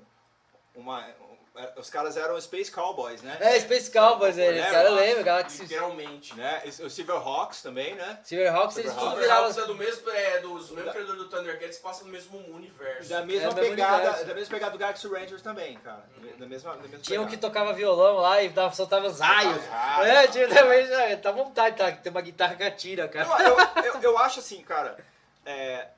[0.75, 1.05] uma.
[1.55, 3.37] Um- Os caras eram Space Cowboys, né?
[3.41, 4.71] É, Space Cowboys, ele, Lembra?
[4.73, 5.63] cara, lembra, Galaxy...
[5.63, 6.35] Literalmente.
[6.35, 6.63] Né?
[6.81, 8.19] O Silverhawks também, né?
[8.25, 9.51] Silverhawks, eles tudo viravam...
[9.51, 13.09] é do mesmo, é, dos mesmos criadores do Thundercats que passam no mesmo universo.
[13.11, 14.25] Da mesma É, mesmo pegada, universo.
[14.27, 16.05] da mesma pegada do Galaxy Rangers também, cara.
[16.39, 19.65] Da mesma, da mesma Tinha um que tocava violão lá e dava, soltava os raios.
[19.67, 21.93] raios, É, tinha também, já, tá à vontade, tá?
[21.93, 23.29] Tem uma guitarra que atira, cara.
[23.43, 24.97] Eu, eu, eu, eu acho assim, cara,
[25.45, 25.89] é,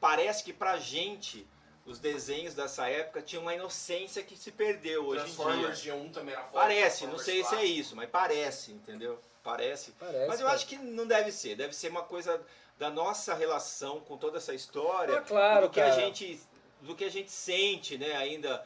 [0.00, 1.46] parece que pra gente
[1.86, 5.34] os desenhos dessa época tinham uma inocência que se perdeu hoje em dia.
[5.34, 6.58] Transformers G1 também era foda.
[6.60, 9.20] Parece, não sei se é isso, mas parece, entendeu?
[9.42, 9.92] Parece.
[9.92, 10.56] Parece, mas eu cara.
[10.56, 12.40] acho que não deve ser, deve ser uma coisa
[12.78, 16.00] da nossa relação com toda essa história, Ah, claro, do que a cara.
[16.00, 16.40] gente,
[16.80, 18.64] do que a gente sente, né, ainda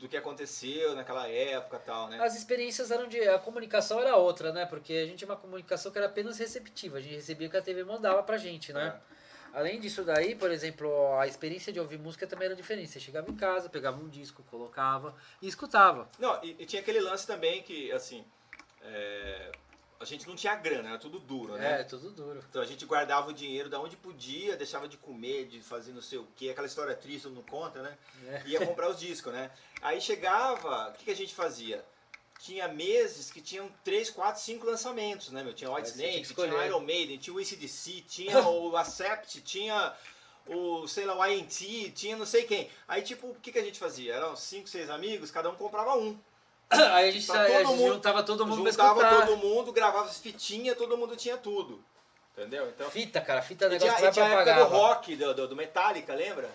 [0.00, 2.20] do que aconteceu naquela época, e tal, né?
[2.20, 3.20] As experiências eram de.
[3.28, 4.66] A comunicação era outra, né?
[4.66, 6.98] Porque a gente tinha uma comunicação que era apenas receptiva.
[6.98, 9.00] A gente recebia o que a TV mandava pra gente, né?
[9.12, 9.15] É.
[9.52, 12.90] Além disso daí, por exemplo, a experiência de ouvir música também era diferente.
[12.90, 16.08] Você chegava em casa, pegava um disco, colocava e escutava.
[16.18, 18.24] Não, e, e tinha aquele lance também que, assim,
[18.82, 19.52] é,
[19.98, 21.80] a gente não tinha grana, era tudo duro, né?
[21.80, 22.44] É, tudo duro.
[22.48, 26.02] Então a gente guardava o dinheiro da onde podia, deixava de comer, de fazer não
[26.02, 27.96] sei o que, aquela história triste não conta, né?
[28.26, 28.42] É.
[28.46, 29.50] Ia comprar os discos, né?
[29.80, 31.84] Aí chegava, o que, que a gente fazia?
[32.38, 35.52] Tinha meses que tinham 3, 4, 5 lançamentos, né, meu?
[35.54, 36.66] Tinha White tinha Snake, tinha escolher.
[36.66, 39.92] Iron Maiden, tinha o ACDC, tinha o Accept, tinha
[40.46, 42.70] o, sei lá, o INT, tinha não sei quem.
[42.86, 44.14] Aí, tipo, o que, que a gente fazia?
[44.14, 46.16] Eram 5, 6 amigos, cada um comprava um.
[46.70, 50.18] Aí a gente, a todo gente mundo- juntava todo mundo Juntava todo mundo, gravava as
[50.18, 51.82] fitinhas, todo mundo tinha tudo.
[52.36, 52.68] Entendeu?
[52.68, 54.76] Então, Fita, cara, fita é negócio tinha, que vai tinha a pra época do pagar.
[54.78, 56.50] rock, do, do, do Metallica, lembra?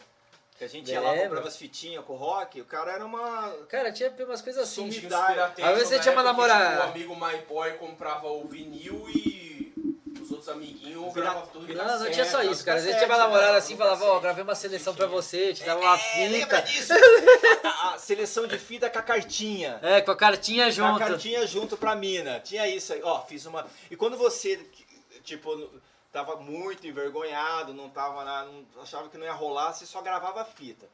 [0.62, 1.24] Que a gente ia lá, Lembro.
[1.30, 3.52] comprava as fitinhas com o rock, o cara era uma...
[3.68, 4.88] Cara, tinha umas coisas assim.
[4.90, 6.76] Às vezes você tinha uma namorada.
[6.76, 9.74] tipo, O amigo My Boy comprava o vinil e
[10.22, 12.12] os outros amiguinhos gravavam tudo Não, não cassete.
[12.12, 12.78] tinha só isso, cara.
[12.78, 13.58] Às vezes tinha uma namorada né?
[13.58, 16.62] assim, No falava, ó, gravei uma seleção pra você, te dava uma É, lembra fita.
[16.62, 16.94] disso?
[17.64, 19.80] a, a seleção de fita com a cartinha.
[19.82, 21.00] É, com a cartinha Com a junto.
[21.00, 22.40] cartinha junto pra mina.
[22.40, 23.02] Tinha isso aí.
[23.02, 23.66] Ó, fiz uma...
[23.90, 24.60] E quando você,
[25.24, 25.72] tipo,
[26.12, 28.44] tava muito envergonhado, não tava na...
[28.46, 30.88] Não, achava que não ia rolar, você só gravava a fita.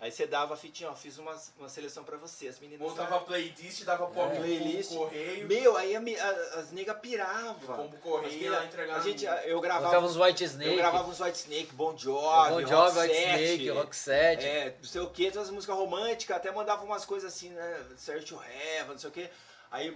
[0.00, 2.48] Aí você dava a fitinha, ó, fiz uma, uma seleção pra você.
[2.48, 2.80] As meninas...
[2.80, 4.34] Montava a playlist, dava pro É.
[4.36, 4.92] Playlist.
[4.92, 5.46] correio.
[5.46, 7.74] Meu, aí a a- as nega pirava.
[7.76, 10.76] Combo correio lá entregar a gente, eu gravava, Colocava uns White eu Snake.
[10.76, 14.44] gravava uns White Snake, Bon Jovi, Bon Jovi, White Snake, Roxette.
[14.44, 17.86] é, não sei o que, todas as músicas românticas, até mandava umas coisas assim, né,
[17.96, 19.30] Search to Heaven, não sei o que.
[19.74, 19.92] Aí,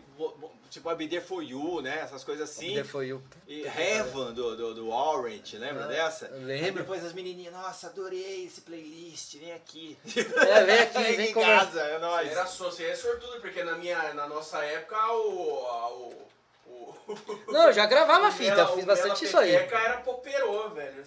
[0.69, 2.75] tipo, a Be There For You, né, essas coisas assim.
[2.75, 3.23] There foi o.
[3.47, 6.27] E Heaven, do, do, do Orange, lembra Ah, dessa?
[6.33, 6.65] lembro.
[6.67, 9.97] Aí depois as menininhas, nossa, adorei esse playlist, vem aqui.
[10.05, 12.29] É, vem aqui, Vem vem em casa, é nóis.
[12.29, 15.63] Era só, você é sortudo, porque na, minha, na nossa época o.
[16.67, 16.95] o, o
[17.53, 19.53] Não, eu já gravava o fita, Mela- fiz o bastante isso aí.
[19.59, 21.05] Pepeca era poperô, velho.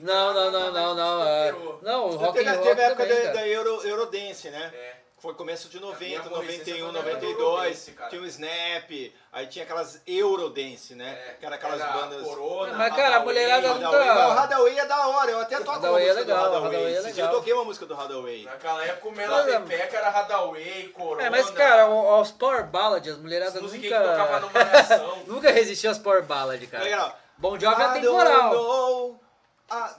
[0.00, 1.24] Não, não, não, não, não.
[1.24, 1.52] é-.
[1.82, 4.72] Não, o rock and roll teve a época também, da, da Euro, Eurodance, né?
[4.74, 5.07] É.
[5.18, 8.10] Foi começo de A minha 90, adolescência 91, foi na 92, Eurodance, cara.
[8.10, 8.90] tinha o Snap,
[9.32, 11.10] aí tinha aquelas Eurodance, né?
[11.10, 12.22] É, que era aquelas era bandas...
[12.22, 13.90] Corona, Mas, cara, a mulherada nunca-
[14.28, 16.84] o Hadaway é da hora, eu até toco Hadaway uma é música legal, do Hadaway.
[16.84, 17.30] É dia eu legal.
[17.30, 18.44] toquei uma música do Hadaway.
[18.44, 21.22] Naquela época o Mela Mas, é- Pepeca era Hadaway, Corona.
[21.22, 24.58] É, mas, cara, os Power Ballad, as mulheradas as músicas que tocava nunca.
[24.60, 25.18] numa reação.
[25.26, 27.06] nunca resistiu às Power Ballad, cara.
[27.06, 28.52] ó, Bon Jovi é temporal.
[28.52, 29.20] know,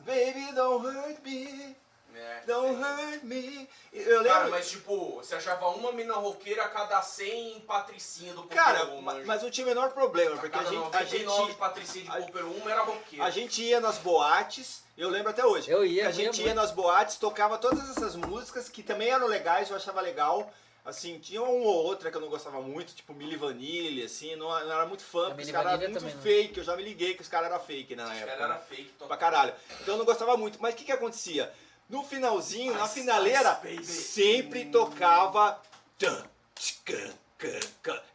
[0.06, 1.76] baby, don't hurt me,
[2.20, 2.44] É.
[2.46, 3.70] don't hurt me.
[3.94, 4.52] Eu Cara, lembro...
[4.52, 9.02] mas tipo, você achava uma mina roqueira a cada 100 patricinha do Popero Cara, 1,
[9.02, 9.26] ma- manja.
[9.26, 12.12] mas não tinha o menor problema, porque a cada gente, a 99 gente, patricinha de
[12.12, 13.26] a- Popero 1 era roqueira.
[13.26, 15.70] a gente ia nas boates, eu lembro até hoje.
[15.72, 19.28] Eu ia, a gente ia ia nas boates, tocava todas essas músicas que também eram
[19.28, 20.52] legais, eu achava legal.
[20.86, 24.48] Assim, tinha uma ou outra que eu não gostava muito, tipo Milli Vanilli, assim, não,
[24.48, 26.22] não era muito fã, A porque os caras eram muito também não.
[26.22, 28.26] fake, eu já me liguei que os caras eram fake na Os época.
[28.28, 28.62] caras era né?
[28.68, 29.18] fake Pra total.
[29.18, 29.54] caralho.
[29.82, 30.58] Então eu não gostava muito.
[30.60, 31.52] Mas o que que acontecia?
[31.90, 35.60] No finalzinho, na finaleira, sempre tocava...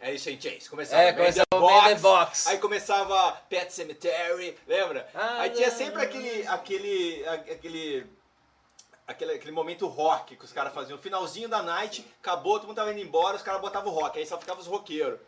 [0.00, 0.68] É isso, gente, Chase.
[0.68, 2.46] Começava É, começava the o Man the Box.
[2.46, 5.08] Aí começava Pet Cemetery, lembra?
[5.14, 8.06] Ah, aí tinha sempre aquele, aquele, aquele,
[9.06, 10.98] aquele, aquele momento rock que os caras faziam.
[10.98, 14.26] Finalzinho da night, acabou, todo mundo tava indo embora, os caras botavam o rock, aí
[14.26, 15.18] só ficava os roqueiros.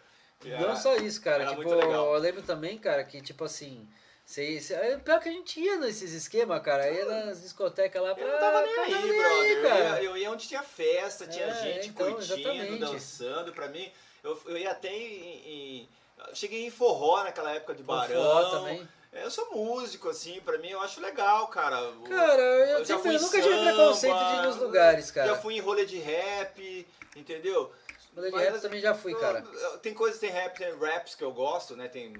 [0.45, 1.45] Não era- só isso, cara.
[1.45, 2.15] era Tipo, muito legal.
[2.15, 3.89] eu lembro também, cara, que tipo assim.
[4.27, 6.91] Cê, cê, é pior que a gente ia nesses esquemas, cara.
[6.91, 8.25] Ia nas discotecas lá pra.
[8.25, 9.31] Eu não tava nem cara, aí, nem brother.
[9.41, 10.03] aí, eu, cara.
[10.03, 12.79] ia, eu ia onde tinha festa, tinha É, gente então, curtindo, exatamente.
[12.81, 13.53] dançando.
[13.53, 13.91] Pra mim,
[14.25, 15.89] Eu, eu ia até em, em-
[16.35, 18.21] Cheguei em forró naquela época de barão.
[18.21, 18.89] Forró também.
[19.13, 21.77] É, Eu sou músico, assim, pra mim eu acho legal, cara.
[22.09, 25.29] Cara, eu, já sempre, fui eu nunca tive samba, preconceito de ir nos lugares, cara.
[25.29, 27.73] Já fui em rolê de rap, entendeu?
[28.17, 29.45] Rolê de Mas, rap também já fui, eu- cara.
[29.53, 31.87] eu- Tem coisas, tem rap, tem raps que eu gosto, né?
[31.87, 32.13] Tem,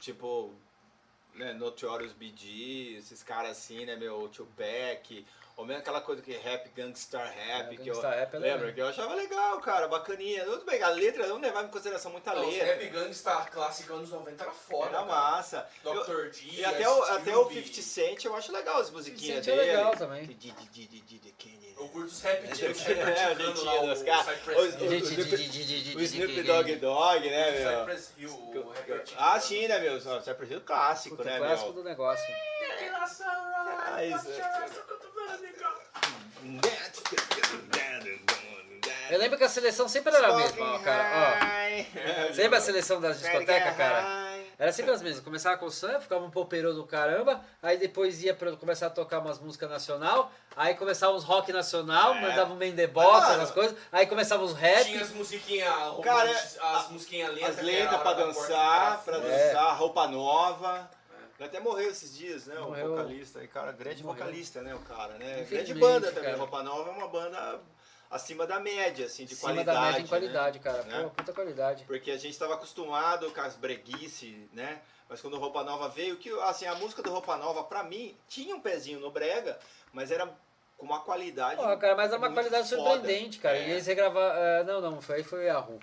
[0.00, 0.50] tipo,
[1.34, 6.38] né, Notorious B.G., esses caras assim, né, meu, Tupac, ou mesmo aquela coisa que é
[6.38, 8.58] rap, Gangstar Rap, É, que eu Gangsta Rap é legal.
[8.58, 10.44] lembro, que eu achava legal, cara, bacaninha.
[10.44, 12.66] Tudo bem, a letra não levava em consideração muita Não, letra.
[12.66, 14.86] Rap Gangsta clássico anos 90 era foda.
[14.88, 15.04] Era cara.
[15.06, 15.68] massa.
[15.84, 16.30] Eu- Dr.
[16.30, 17.54] D, e até o, até o Cube.
[17.62, 19.76] 50 Cent eu acho legal as musiquinhas 50 é dele.
[19.76, 20.24] legal também.
[21.76, 22.54] Eu curto os rap É, o o-
[24.72, 27.70] de- de- de- de- de- O de- Snoop de- Dogg Dogg, né, meu?
[28.30, 28.72] O.
[29.18, 30.00] Ah, sim, né, meu?
[30.00, 31.82] Cypress Hill clássico, né, clássico meu?
[31.82, 32.34] do negócio.
[33.86, 34.28] Ah, isso.
[39.10, 41.38] Eu lembro que a seleção sempre era a mesma, ó, cara.
[42.30, 42.32] Ó.
[42.32, 44.24] Sempre a seleção das discotecas, cara.
[44.58, 45.22] Era sempre as mesmas.
[45.22, 48.90] Começava com o samba, ficava um poperô do caramba, aí depois ia pra começar a
[48.90, 52.20] tocar umas músicas nacional, aí começava uns rock nacional, É.
[52.20, 54.84] mandava um mendebox, essas coisas, aí começava os rap.
[54.84, 57.58] Tinha as musiquinhas, Cara, as musiquinhas lentas.
[57.58, 59.20] As a pra dançar, pra É.
[59.20, 60.88] dançar, roupa nova.
[61.38, 62.58] Ele até morreu esses dias, né?
[62.58, 62.86] Morreu.
[62.86, 63.42] O vocalista.
[63.42, 64.24] E, cara, grande Morreu.
[64.24, 64.74] vocalista, né?
[64.74, 65.46] O cara, né?
[65.50, 66.30] Grande banda também.
[66.30, 66.36] cara.
[66.36, 67.60] Roupa Nova é uma banda
[68.10, 69.78] acima da média, assim, de Acima qualidade.
[69.78, 70.08] da média em né?
[70.08, 70.82] qualidade, cara.
[70.84, 71.02] Né?
[71.02, 71.84] Pô, puta qualidade.
[71.84, 74.80] Porque a gente estava acostumado com as breguice, né?
[75.08, 78.54] Mas quando Roupa Nova veio, que assim, a música do Roupa Nova, pra mim, tinha
[78.54, 79.58] um pezinho no brega,
[79.92, 80.26] mas era
[80.78, 81.56] com uma qualidade.
[81.56, 82.82] Pô, cara, mas é uma qualidade foda.
[82.82, 83.58] surpreendente, cara.
[83.58, 83.68] É.
[83.68, 84.64] E eles regravaram.
[84.64, 85.80] não, não, foi, aí foi o Yahoo.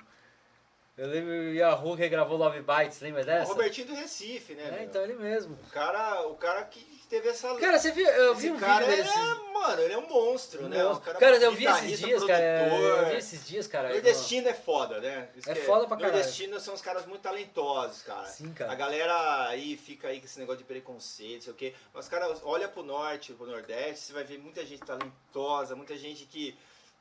[1.02, 3.52] Eu lembro o Yahoo regravou Love Bites, lembra O dessa?
[3.52, 4.68] Robertinho do Recife, né?
[4.68, 4.84] É, meu?
[4.84, 5.58] então ele mesmo.
[5.68, 7.56] O cara, o cara que teve essa.
[7.56, 8.06] Cara, você viu?
[8.08, 9.10] Eu vi esse um cara vídeo dele.
[9.10, 10.86] é, mano, ele é um monstro, né?
[10.86, 12.70] Um cara, cara, eu vi esses dias, cara.
[12.70, 13.00] produtor.
[13.00, 13.90] Eu vi esses dias, cara.
[13.90, 15.30] Nordestino é foda, né?
[15.36, 16.14] Isso É que foda pra caralho.
[16.14, 18.28] Nordestino são os caras muito talentosos, cara.
[18.28, 18.72] Sim, cara.
[18.72, 21.74] A galera aí fica aí com esse negócio de preconceito, sei o quê.
[21.96, 26.26] Mas, cara, olha pro norte, pro nordeste, você vai ver muita gente talentosa, muita gente
[26.26, 26.56] que,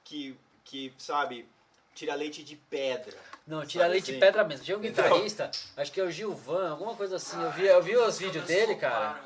[0.05, 1.47] que, que sabe,
[2.01, 3.15] tira leite de pedra.
[3.47, 4.21] Não, tira leite de assim?
[4.21, 4.65] pedra mesmo.
[4.65, 7.39] Tinha um Então- guitarrista, acho que é o Gilvan, alguma coisa assim.
[7.43, 9.21] Eu vi, eu vi os vídeos dele, cara.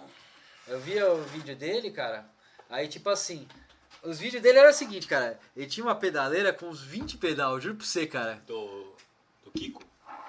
[0.67, 2.27] Eu vi o vídeo dele, cara.
[2.69, 3.47] Aí, tipo assim,
[4.03, 5.39] os vídeos dele era o seguinte, cara.
[5.57, 8.43] Ele tinha uma pedaleira com uns 20 pedal, juro pra você, cara.
[8.45, 8.93] Do,
[9.45, 9.81] do Kiko?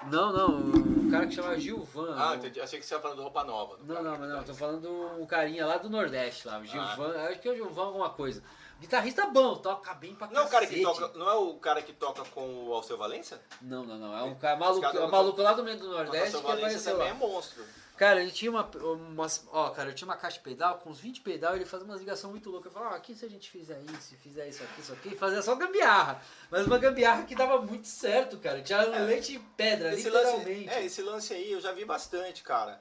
[0.08, 2.14] Não, não, um cara que chama Gilvan.
[2.16, 2.60] Ah, o- entendi.
[2.60, 3.76] Achei que você ia falando do Roupa Nova.
[3.76, 6.60] do Não, cara não, mas não, tá- tô falando o carinha lá do Nordeste lá,
[6.60, 7.12] o Gilvan.
[7.16, 7.26] Ah.
[7.28, 8.40] Acho que é o Gilvan alguma coisa.
[8.80, 11.08] Guitarrista bom, toca bem pra Não é o cara que toca.
[11.18, 13.40] Não é o cara que toca com o Alceu Valença?
[13.62, 14.16] Não, não, não.
[14.16, 16.40] É um cara maluco, caras é um maluco lá do meio do O Nordeste Alceu
[16.42, 17.10] que Valença também lá.
[17.10, 17.64] é monstro.
[17.96, 19.48] Cara, ele tinha uma, umas.
[19.50, 21.98] Ó, cara, eu tinha uma caixa de pedal com uns 20 pedal ele fazia umas
[21.98, 22.66] ligações muito loucas.
[22.66, 25.40] Eu falava, ó, aqui se a gente fizer isso, fizer isso aqui, isso aqui, fazia
[25.40, 26.20] só gambiarra.
[26.50, 28.60] Mas uma gambiarra que dava muito certo, cara.
[28.60, 30.68] Tinha leite e pedra, Esse lance, literalmente.
[30.68, 32.78] é, esse lance aí eu já vi bastante, cara.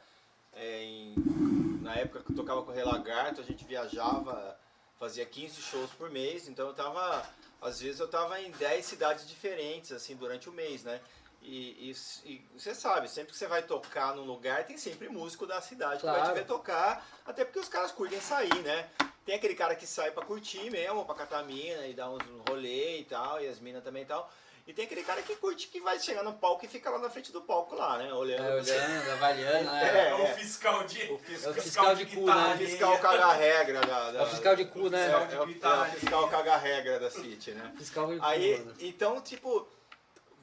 [0.52, 1.16] É, em-
[1.82, 4.58] na época que eu tocava com o Relagarto, a gente viajava,
[5.00, 7.28] fazia 15 shows por mês, então eu tava.
[7.62, 11.02] Às vezes eu tava em 10 cidades diferentes, assim, durante o mês, né?
[11.42, 15.46] E, e- e você sabe, sempre que você vai tocar num lugar, tem sempre músico
[15.46, 16.34] da cidade que vai Claro.
[16.34, 18.90] te ver tocar, até porque os caras curtem sair, né?
[19.26, 23.00] Tem aquele cara que sai pra curtir mesmo, pra catar mina e dar uns rolê
[23.00, 24.32] e tal, e as minas também e tal.
[24.68, 27.08] E tem aquele cara que curte que vai chegar no palco e fica lá na
[27.10, 28.12] frente do palco lá, né?
[28.12, 28.44] Olhando.
[28.44, 29.84] É, olhando, avaliando, né?
[29.84, 31.04] É, É, o fiscal de.
[31.12, 32.56] O fis- É o fiscal de cu, guitarra, né?
[32.56, 35.12] O fiscal caga a regra da, da- É o fiscal de cu, É, né?
[35.12, 37.74] é, o- é o fiscal caga a regra da City, né?
[37.78, 39.68] Fiscal de cu, Aí, então, tipo,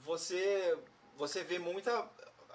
[0.05, 0.78] você
[1.17, 2.09] você vê muita.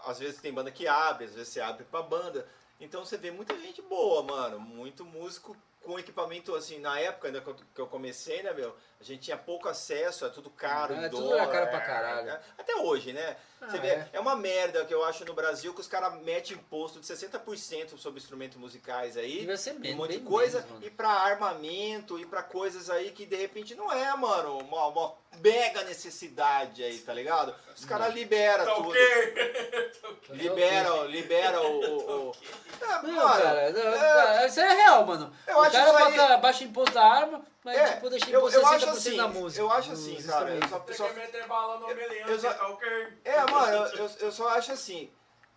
[0.05, 2.47] Às vezes tem banda que abre, às vezes você abre pra banda.
[2.79, 4.59] Então você vê muita gente boa, mano.
[4.59, 5.55] Muito músico
[5.87, 8.75] com equipamento, assim, na época ainda que eu- comecei, né, meu?
[8.99, 11.43] A gente tinha pouco acesso, é tudo caro, É, em tudo dólar.
[11.43, 12.29] era caro pra caralho.
[12.31, 13.37] é, Até hoje, né?
[13.61, 14.09] Você Ah, vê, é.
[14.13, 14.19] é.
[14.19, 18.19] uma merda que eu acho no Brasil que os caras metem imposto de 60% sobre
[18.19, 22.25] instrumentos musicais aí Devia ser um menos, monte de coisa menos, e pra armamento e
[22.25, 27.13] pra coisas aí que de repente não é, mano, uma, uma mega necessidade aí, tá
[27.13, 27.53] ligado?
[27.75, 28.89] Os caras liberam Tá tudo.
[28.89, 30.27] ok?
[30.31, 31.79] Liberam, liberam o.
[31.79, 32.35] o, o...
[32.81, 35.33] Ah, Não, mano, cara, não, é- cara, isso é real, mano.
[35.47, 38.29] Eu o acho cara isso aí- bota, baixa imposto da arma, mas É, tipo, deixa
[38.29, 39.61] eu, imposto eu acho 60% assim, da música.
[39.61, 40.49] eu acho assim, cara.
[40.55, 43.07] Eu só, eu Tem só- que meter bala no meliante, eu só- tá ok?
[43.23, 45.09] É, mano, eu, eu, eu só acho assim,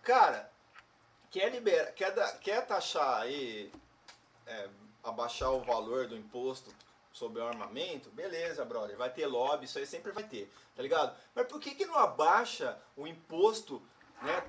[0.03, 0.49] cara,
[1.29, 3.71] quer liberar, quer, dar- quer taxar aí,
[4.47, 4.67] é,
[5.03, 6.73] abaixar o valor do imposto
[7.11, 11.15] sobre o armamento, beleza, brother, vai ter lobby, isso aí sempre vai ter, tá ligado?
[11.35, 13.81] Mas por que que não abaixa o imposto,
[14.21, 14.43] né,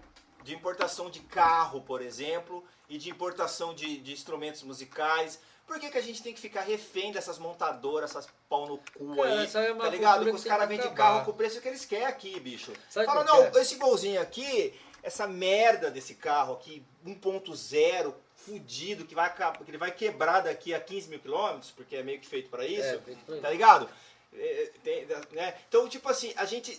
[0.44, 5.40] de importação de carro, por exemplo, e de importação de, de instrumentos musicais?
[5.66, 9.16] Por que, que a gente tem que ficar refém dessas montadoras, essas pau no cu
[9.16, 9.46] Cara, aí?
[9.46, 10.24] é tá ligado?
[10.24, 12.72] Que os caras vendem carro com o preço que eles querem aqui, bicho.
[12.90, 13.52] Sabe Fala, não, é?
[13.56, 19.78] esse golzinho aqui, essa merda desse carro aqui, 1.0, fudido, que, vai, acabar- que ele
[19.78, 22.98] vai quebrar daqui a 15 mil quilômetros, porque é meio que feito pra isso, É,
[22.98, 23.50] feito pra tá isso.
[23.52, 23.88] ligado?
[24.34, 25.54] É, tem, né?
[25.68, 26.78] Então, tipo assim, a gente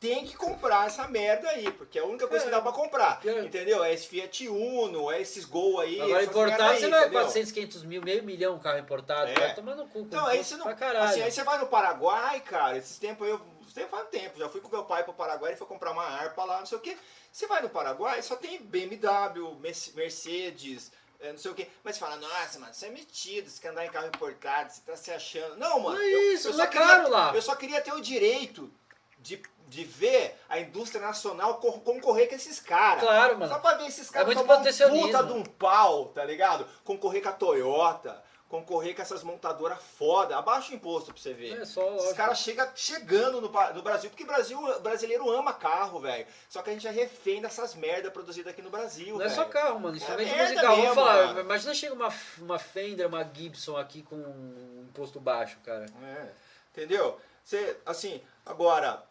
[0.00, 2.46] tem que comprar essa merda aí, porque é a única coisa É.
[2.46, 3.82] que dá pra comprar, Pior- entendeu?
[3.82, 7.20] É esse Fiat Uno, é esses Gol aí, Agora importado, aí, você vai entendeu?
[7.20, 9.30] 400, 500 mil, meio milhão um carro importado.
[9.30, 9.34] É.
[9.34, 10.00] Vai tomar no cu.
[10.00, 10.64] Então, aí você não.
[10.64, 11.06] Pra caralho.
[11.08, 13.40] Assim, aí você vai no Paraguai, cara, esses tempos eu.
[13.74, 16.44] Tempo faz tempo, já fui com meu pai pro Paraguai, ele foi comprar uma harpa
[16.44, 16.96] lá, não sei o quê.
[17.32, 19.56] Você vai no Paraguai, só tem BMW,
[19.94, 21.66] Mercedes, eh, não sei o quê.
[21.82, 24.80] Mas você fala, nossa, mano, você é metido, você quer andar em carro importado, você
[24.82, 25.56] tá se achando.
[25.56, 25.96] Não, mano.
[25.96, 27.34] Não é eu- isso, eu não só é queria- caro lá.
[27.34, 28.72] Eu só queria ter o direito
[29.18, 33.02] de, de ver a indústria nacional cor- concorrer com esses caras.
[33.02, 33.52] Claro, mano.
[33.52, 34.62] Só pra ver esses caras muito tomar um
[35.00, 36.64] puta de um pau, tá ligado?
[36.84, 38.22] Concorrer com a Toyota,
[38.60, 40.36] concorrer com essas montadoras foda.
[40.36, 41.60] Abaixa o imposto pra você ver.
[41.60, 45.98] É só Esses caras chegam chegando no, no Brasil, porque o Brasil, brasileiro ama carro,
[46.00, 46.26] velho.
[46.48, 49.34] Só que a gente é refém dessas merda produzidas aqui no Brasil, Não é velho.
[49.34, 49.96] só carro, mano.
[49.96, 50.54] Isso É também é.
[50.54, 51.26] Vamos mesmo, falar.
[51.26, 51.40] mano.
[51.40, 52.08] Imagina chega uma,
[52.38, 55.86] uma Fender, uma Gibson aqui com um imposto baixo, cara.
[56.02, 56.28] É,
[56.72, 57.20] entendeu?
[57.42, 59.02] Você, assim, agora,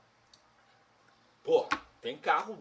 [1.44, 1.68] pô,
[2.02, 2.58] tem carro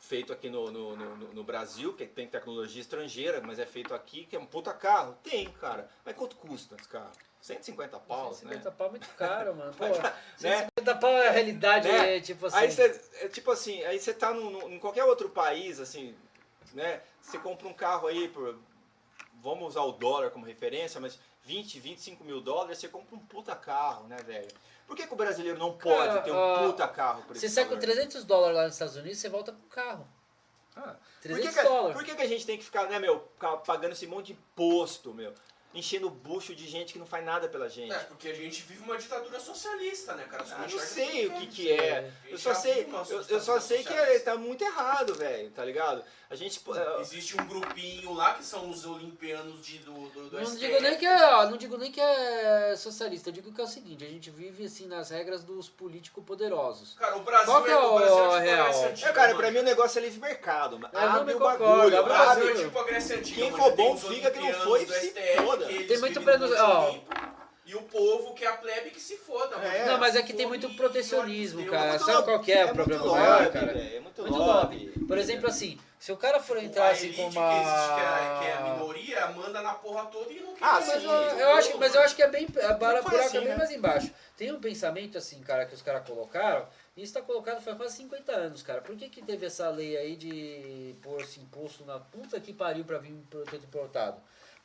[0.00, 4.24] feito aqui no, no, no, no Brasil, que tem tecnologia estrangeira, mas é feito aqui,
[4.24, 5.16] que é um puta carro.
[5.22, 5.88] Tem, cara.
[6.04, 7.12] Mas quanto custa esse carro?
[7.40, 8.76] 150 pau, 150 né?
[8.76, 9.72] pau é muito caro, mano.
[9.74, 9.84] Pô,
[10.40, 10.66] Né?
[10.68, 12.16] 150 pau é a realidade, Né?
[12.16, 12.56] é tipo assim.
[12.56, 16.14] Aí você, é tipo assim, aí você tá num, num- em qualquer outro país, assim,
[16.72, 17.00] né?
[17.20, 18.58] Você compra um carro aí por,
[19.42, 23.54] vamos usar o dólar como referência, mas 20, 25 mil dólares, você compra um puta
[23.56, 24.48] carro, né, velho?
[24.90, 27.62] Por que, que o brasileiro não pode Cara, ter um ah, puta carro Você sai
[27.62, 27.80] com valor?
[27.80, 30.08] 300 dólares lá nos Estados Unidos, você volta com o carro.
[30.74, 31.96] Ah, por que, 300 que, dólares.
[31.96, 33.20] por que, que a gente tem que ficar, né, meu,
[33.64, 35.32] pagando esse monte de imposto, meu?
[35.72, 37.92] Enchendo o bucho de gente que não faz nada pela gente.
[37.92, 40.44] É, porque a gente vive uma ditadura socialista, né, cara?
[40.44, 42.10] Você Ah, não enxerga sei o tudo que que é.
[42.28, 45.14] Eu só sei, vive uma eu, eu ditadura só sei que é, tá muito errado,
[45.14, 46.02] velho, tá ligado?
[46.28, 50.36] A gente, é, Existe um grupinho lá que são os olimpianos de, do, do, do
[50.38, 50.58] Não STF.
[50.60, 53.64] digo, nem que é, ó, não digo nem que é socialista, eu digo que é
[53.64, 56.94] o seguinte, a gente vive assim nas regras dos políticos poderosos.
[56.94, 58.84] Cara, o Brasil Qual que é o o Brasil é tipo real?
[58.84, 59.40] É, cara, mano.
[59.40, 60.78] pra mim o negócio é livre mercado.
[60.78, 60.94] mano.
[60.94, 63.40] Eu não Abre o bagulho, abre O Brasil é tipo a Grécia Antiga.
[63.40, 65.72] Quem for bom, fica, quem não foi, se STF, foda.
[65.72, 66.20] que Tem muito.
[66.20, 67.04] Olimpo,
[67.66, 69.68] E o povo, que é a plebe, que se foda, mano.
[69.68, 69.86] É.
[69.86, 71.98] não, mas é que tem Fome muito protecionismo, ódio, cara.
[71.98, 72.24] Sabe lobby.
[72.24, 73.72] qual que é, o muito problema lobby, maior, cara?
[73.72, 74.86] velho, É muito, Muito lobby.
[74.86, 75.06] lobby.
[75.06, 77.52] Por exemplo, assim, se o cara for entrar a assim com que uma...
[77.52, 80.80] existe, que é, que é a minoria, manda na porra toda e não quer Ah,
[80.82, 82.46] sim, Mas eu, eu acho, mas eu acho que é bem.
[82.68, 83.56] A bara foi buraco assim, é bem né?
[83.56, 84.10] mais embaixo.
[84.36, 86.66] Tem um pensamento assim, cara, que os caras colocaram,
[86.96, 88.80] e isso tá colocado faz quase 50 anos, cara.
[88.80, 92.84] Por que, que teve essa lei aí de pôr esse imposto na puta que pariu
[92.84, 94.20] pra vir um produto importado?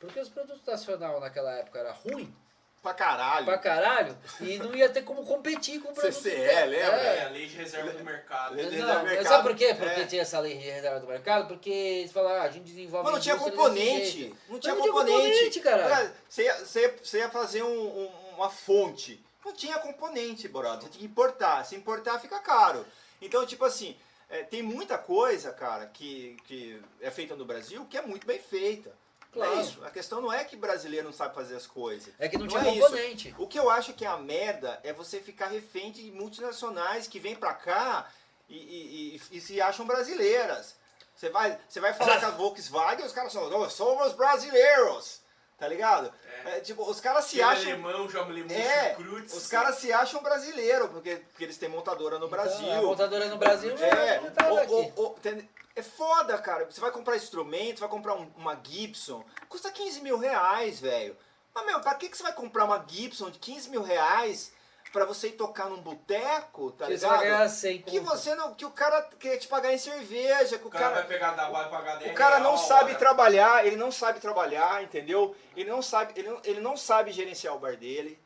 [0.06, 2.34] Porque os produtos nacional naquela época era ruim
[2.82, 3.44] Pra caralho.
[3.44, 6.12] pra caralho e não ia ter como competir com o produto.
[6.14, 6.30] CCE,
[6.66, 6.76] lembra?
[7.02, 7.24] É, É.
[7.24, 8.54] a lei de reserva do mercado.
[8.54, 9.32] Lei de Não, reserva do mas mercado.
[9.32, 9.74] sabe por quê?
[9.74, 10.06] Porque É.
[10.06, 11.48] tinha essa lei de reserva do mercado?
[11.48, 13.04] Porque eles falaram, ah, a gente desenvolve.
[13.06, 14.34] Mas não tinha componente.
[14.48, 15.22] Não tinha não tinha componente.
[15.32, 16.12] componente, cara.
[16.28, 17.68] Você ia, você ia- você ia fazer um-
[17.98, 19.20] um- uma fonte.
[19.44, 20.82] Não tinha componente, brother.
[20.82, 21.64] Você tinha que importar.
[21.64, 22.86] Se importar, fica caro.
[23.20, 23.96] Então, tipo assim,
[24.30, 28.38] é, tem muita coisa, cara, que, que é feita no Brasil que é muito bem
[28.38, 28.92] feita.
[29.36, 29.58] Não Claro.
[29.58, 29.84] É isso.
[29.84, 32.12] A questão não é que brasileiro não sabe fazer as coisas.
[32.18, 32.80] É que não, Não tinha é isso.
[32.82, 33.34] componente.
[33.38, 37.18] O que eu acho que é a merda é você ficar refém de multinacionais que
[37.20, 38.08] vêm pra cá
[38.48, 40.74] e, e- e- e se acham brasileiras.
[41.14, 45.20] Você vai, você vai falar com a Volkswagen os caras falam, "Nós somos brasileiros.
[45.58, 46.12] Tá ligado?
[46.44, 47.72] É, tipo, os caras se acham.
[47.72, 49.32] alemão, já me É, Cruz.
[49.32, 52.70] os caras se acham brasileiros, porque, porque eles têm montadora no Então, Brasil.
[52.72, 56.64] a montadora no Brasil É, é, montada o- o- o- tem- é foda, cara.
[56.64, 61.16] Você vai comprar instrumento, vai comprar um- uma Gibson, custa 15 mil reais, velho.
[61.54, 64.52] Mas, meu, pra que, que você vai comprar uma Gibson de 15 mil reais
[64.92, 67.22] pra você ir tocar num boteco, tá você vai ligado?
[67.22, 68.54] ganhar 100 Que você não.
[68.54, 70.94] Que o cara quer te pagar em cerveja, que o O cara, cara.
[70.96, 72.98] vai pegar, dar, vai pagar 10 O cara não real, sabe né?
[72.98, 75.36] trabalhar, ele não sabe trabalhar, entendeu?
[75.54, 78.18] Ele não sabe, ele não, ele não sabe gerenciar o bar dele.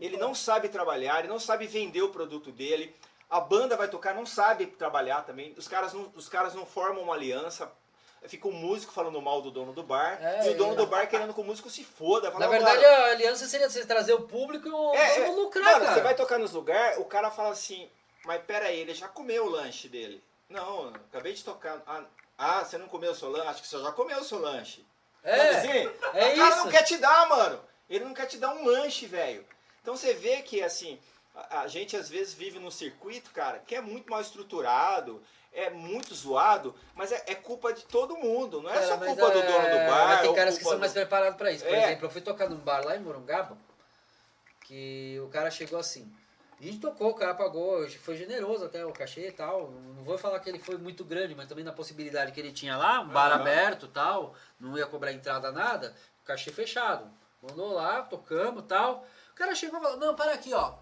[0.00, 2.94] Ele não sabe trabalhar, ele não sabe vender o produto dele.
[3.30, 5.54] A banda vai tocar, não sabe trabalhar também.
[5.56, 7.70] Os caras não, os caras não formam uma aliança.
[8.26, 10.18] Fica o músico falando mal do dono do bar.
[10.20, 10.76] É, e o dono é.
[10.76, 12.30] do bar querendo que o músico se foda.
[12.30, 15.30] Fala, Na verdade, "Mano, a aliança seria você trazer o público e o é, é,
[15.30, 15.94] lucrar, mano, cara.
[15.94, 17.88] você vai tocar nos lugares, o cara fala assim,
[18.24, 20.22] mas pera aí, ele já comeu o lanche dele.
[20.50, 21.80] Não, acabei de tocar.
[21.86, 22.04] Ah,
[22.36, 23.48] ah, você não comeu o seu lanche?
[23.48, 24.84] Acho que você já comeu o seu lanche.
[25.22, 25.68] É, assim?
[25.68, 26.56] é o cara isso.
[26.56, 27.60] não quer te dar, mano.
[27.88, 29.46] Ele não quer te dar um lanche, velho.
[29.80, 30.98] Então você vê que, assim,
[31.34, 35.70] A, a gente às vezes vive num circuito, cara, que é muito mal estruturado, é
[35.70, 39.46] muito zoado, mas é, é culpa de todo mundo, não é só culpa do é-
[39.46, 40.08] dono do bar.
[40.08, 41.64] Mas tem caras que são mais do- preparados pra isso.
[41.64, 41.84] Por É.
[41.84, 43.56] exemplo, eu fui tocar num bar lá em Morungaba,
[44.64, 46.12] que o cara chegou assim.
[46.60, 49.70] A gente tocou, o cara pagou, foi generoso até o cachê e tal.
[49.70, 52.76] Não vou falar que ele foi muito grande, mas também na possibilidade que ele tinha
[52.76, 53.40] lá, um bar Aham.
[53.40, 55.94] aberto tal, não ia cobrar entrada nada,
[56.24, 57.10] cachê fechado.
[57.42, 59.06] Mandou lá, tocamos e tal.
[59.32, 60.74] O cara chegou e falou, não, para aqui, ó.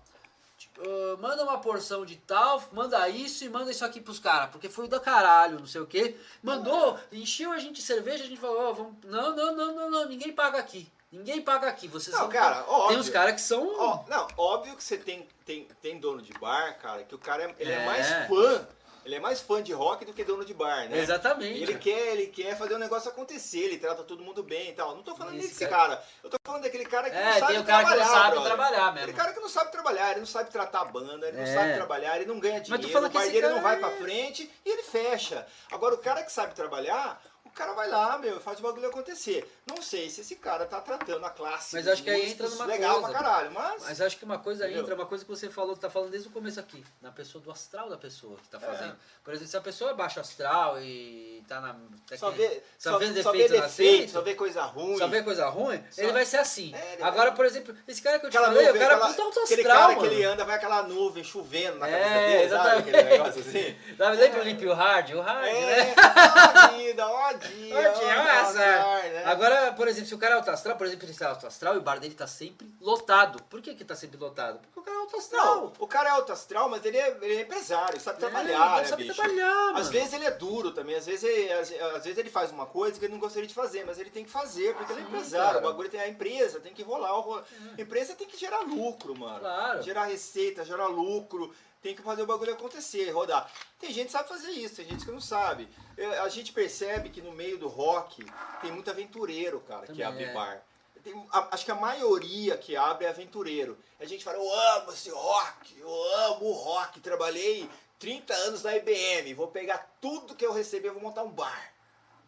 [0.79, 4.69] Ah, manda uma porção de tal, manda isso e manda isso aqui pros caras, porque
[4.69, 6.17] foi do caralho, não sei o que.
[6.43, 8.95] Mandou, encheu a gente de cerveja, a gente falou, ó, vamos...
[9.05, 10.91] não, não, não, não, não, ninguém paga aqui.
[11.11, 12.29] Ninguém paga aqui, vocês Não, são...
[12.29, 12.89] cara, óbvio.
[12.89, 13.67] Tem uns caras que são...
[13.79, 17.45] Ó, não, óbvio que você tem, tem, tem dono de bar, cara, que o cara
[17.45, 17.83] é, ele é.
[17.83, 17.87] É.
[17.87, 18.69] mais fã.
[19.09, 20.99] Ele é mais fã de rock do que dono de bar, né?
[20.99, 21.63] Exatamente.
[21.63, 24.95] Ele quer, ele quer fazer o negócio acontecer, ele trata todo mundo bem e tal.
[24.95, 26.03] Não tô falando Esse desse cara.
[26.23, 28.07] Eu tô falando daquele cara que não É, sabe tem o cara que não trabalhar,
[28.21, 28.53] sabe brother.
[28.53, 29.17] trabalhar Aquele mesmo.
[29.19, 31.55] cara que não sabe trabalhar, ele não sabe tratar a banda, ele não É.
[31.55, 33.91] sabe trabalhar, ele não ganha dinheiro, o bar esse dele cara não vai é- pra
[33.93, 35.47] frente e ele fecha.
[35.73, 37.19] Agora o cara que sabe trabalhar,
[37.59, 39.51] cara vai lá, meu, faz o bagulho acontecer.
[39.67, 42.65] Não sei se esse cara tá tratando a classe Mas acho que aí entra numa
[42.65, 43.09] legal coisa.
[43.09, 43.83] pra caralho, mas...
[43.83, 44.83] Mas acho que uma coisa Entendeu?
[44.83, 47.51] entra, uma coisa que você falou, tá falando desde o começo aqui, na pessoa do
[47.51, 48.61] astral da pessoa que tá É.
[48.61, 48.97] fazendo.
[49.25, 51.75] Por exemplo, se a pessoa é baixo astral e tá na.
[52.09, 54.63] tá Só que- vê, só só, vê só vê defeito defeito, feito, só vê coisa
[54.63, 54.97] ruim.
[54.99, 56.75] só vê coisa ruim, Só- ele vai ser assim.
[56.75, 58.97] É, Agora, por exemplo, esse cara que eu te Aquela falei, o nuvem, cara é
[58.97, 60.09] aquela- puta alto aquele astral, cara mano.
[60.09, 62.45] que ele anda, vai aquela nuvem chovendo na É, cabeça dele, sabe?
[62.45, 62.89] exatamente.
[62.89, 63.77] Aquele negócio assim.
[63.99, 65.11] Sabe, lembra o Limp e o Hard?
[65.15, 65.95] O Hard, né?
[65.99, 68.79] É, ó vida, ó dia, ó ó azar.
[68.81, 69.23] azar, né?
[69.25, 71.75] Agora, por exemplo, se o cara é alto astral, por exemplo, ele está alto astral
[71.75, 73.43] e o bar dele tá sempre lotado.
[73.45, 74.59] Por que que tá sempre lotado?
[74.61, 75.57] Porque o cara é alto astral.
[75.57, 78.73] Não, o cara é alto astral, mas ele é, ele é empresário, sabe É, trabalhar,
[78.75, 79.15] ele né, sabe bicho?
[79.17, 79.79] trabalhar, mano.
[79.79, 82.67] Às vezes ele é duro também, às vezes, ele, às, às vezes ele faz uma
[82.67, 85.05] coisa que ele não gostaria de fazer, mas ele tem que fazer, porque ele é
[85.05, 85.47] empresário.
[85.55, 85.59] cara.
[85.59, 87.09] O bagulho tem a empresa, tem que rolar.
[87.09, 89.41] A empresa tem que gerar lucro, mano.
[89.41, 89.83] Claro.
[89.83, 91.53] Gerar receita, gerar lucro,
[91.83, 93.51] tem que fazer o bagulho acontecer, rodar.
[93.79, 95.69] Tem gente que sabe fazer isso, tem gente que não sabe.
[95.97, 98.25] Eu- A gente percebe que no meio do rock
[98.61, 100.33] tem muito aventureiro, cara, que Também abre é.
[100.33, 100.63] bar.
[101.05, 103.79] Tem- a- acho que a maioria que abre é aventureiro.
[104.01, 108.77] A gente fala, eu amo esse rock, eu amo o rock, trabalhei 30 anos na
[108.77, 111.73] IBM, vou pegar tudo que eu receber e vou montar um bar.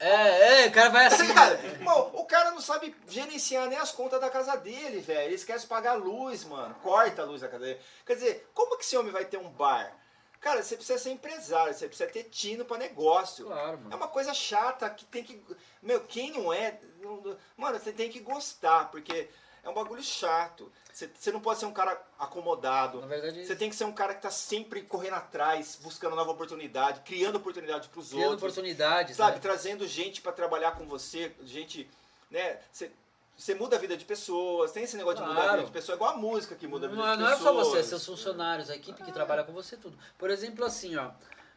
[0.00, 1.26] É, é, o cara vai assim.
[1.26, 1.62] ligado?
[1.66, 5.26] Irmão, o cara não sabe gerenciar nem as contas da casa dele, velho.
[5.26, 6.74] Ele esquece de pagar a luz, mano.
[6.82, 7.80] Corta a luz da casa dele.
[8.06, 9.94] Quer dizer, como que esse homem vai ter um bar?
[10.40, 13.44] Cara, você precisa ser empresário, você precisa ter tino pra negócio.
[13.44, 13.96] Claro, É mano.
[13.96, 15.44] uma coisa chata que tem que.
[15.82, 16.80] Meu, quem não é.
[17.02, 19.28] não- Mano, você tem que gostar, porque
[19.62, 20.70] é um bagulho chato.
[20.92, 23.00] Você, não pode ser um cara acomodado.
[23.00, 26.30] Na verdade, Você tem que ser um cara que tá sempre correndo atrás, buscando nova
[26.32, 28.42] oportunidade, criando oportunidade pros criando outros.
[28.42, 29.38] oportunidades, Sabe, né?
[29.40, 31.88] trazendo gente pra trabalhar com você, gente,
[32.30, 32.58] né?
[32.72, 32.90] Você,
[33.36, 35.56] você muda a vida de pessoas, tem esse negócio de mudar a Claro.
[35.58, 37.28] vida de pessoas, é igual a música que muda a vida Não, é- de não
[37.28, 37.54] é pessoas.
[37.56, 39.96] só você, é seus funcionários, a equipe que trabalha com você, tudo.
[40.18, 41.10] Por exemplo, assim, ó.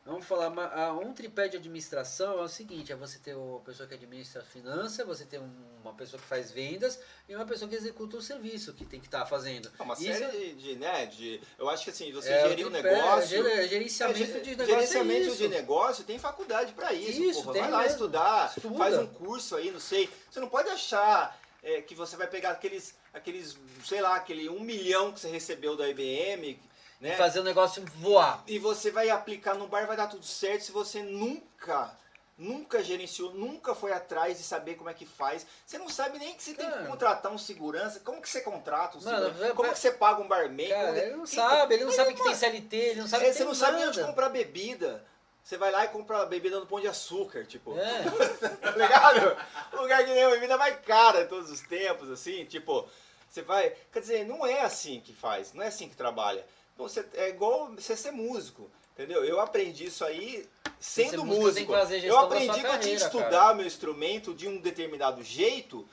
[0.05, 3.61] Vamos falar, uma- a- um tripé de administração é o seguinte, é você ter uma
[3.61, 5.49] pessoa que administra a finança, você ter um-
[5.81, 9.05] uma pessoa que faz vendas e uma pessoa que executa o serviço que tem que
[9.07, 9.71] estar fazendo.
[9.79, 11.39] É uma Isso série de, né, de...
[11.57, 13.29] Eu acho que assim, você é o gerir um tripé, negócio...
[13.29, 17.43] ger- gerenciamento É, ge- de negócio gerenciamento é de negócio tem faculdade pra isso, Isso,
[17.43, 17.59] porra.
[17.61, 17.91] Vai lá mesmo.
[17.93, 18.77] estudar, Estuda.
[18.77, 20.09] faz um curso aí, não sei.
[20.29, 24.59] Você não pode achar é, que você vai pegar aqueles, aqueles, sei lá, aquele um
[24.59, 26.59] milhão que você recebeu da IBM,
[27.03, 27.17] né?
[27.17, 28.41] Fazer o negócio voar.
[28.47, 31.91] E você vai aplicar no bar, vai dar tudo certo se você nunca,
[32.37, 35.45] nunca gerenciou, nunca foi atrás de saber como é que faz.
[35.65, 36.85] Você não sabe nem que você tem que Cara.
[36.85, 37.99] contratar um segurança.
[37.99, 39.53] Como que você contrata um Mano, segurança?
[39.53, 40.69] Como que você paga um barman?
[40.69, 43.07] Cara, Como ele não quem- sabe, ele não sabe que tem mano, CLT, ele não
[43.07, 43.97] sabe é, que Você tem não sabe nem nada.
[43.97, 45.05] onde comprar bebida.
[45.43, 47.77] Você vai lá e compra bebida no pão de açúcar, tipo.
[47.77, 48.03] É.
[48.61, 49.37] tá ligado?
[49.73, 52.87] Um lugar que nem a bebida mais cara todos os tempos, assim, tipo,
[53.29, 53.75] você vai.
[53.91, 56.45] Quer dizer, não é assim que faz, não é assim que trabalha.
[56.77, 59.23] Você, é igual você ser músico, entendeu?
[59.23, 60.47] Eu aprendi isso aí
[60.79, 61.71] sendo músico,
[62.03, 65.87] Eu aprendi que eu tinha que estudar meu instrumento de um determinado jeito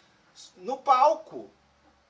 [0.57, 1.50] no palco.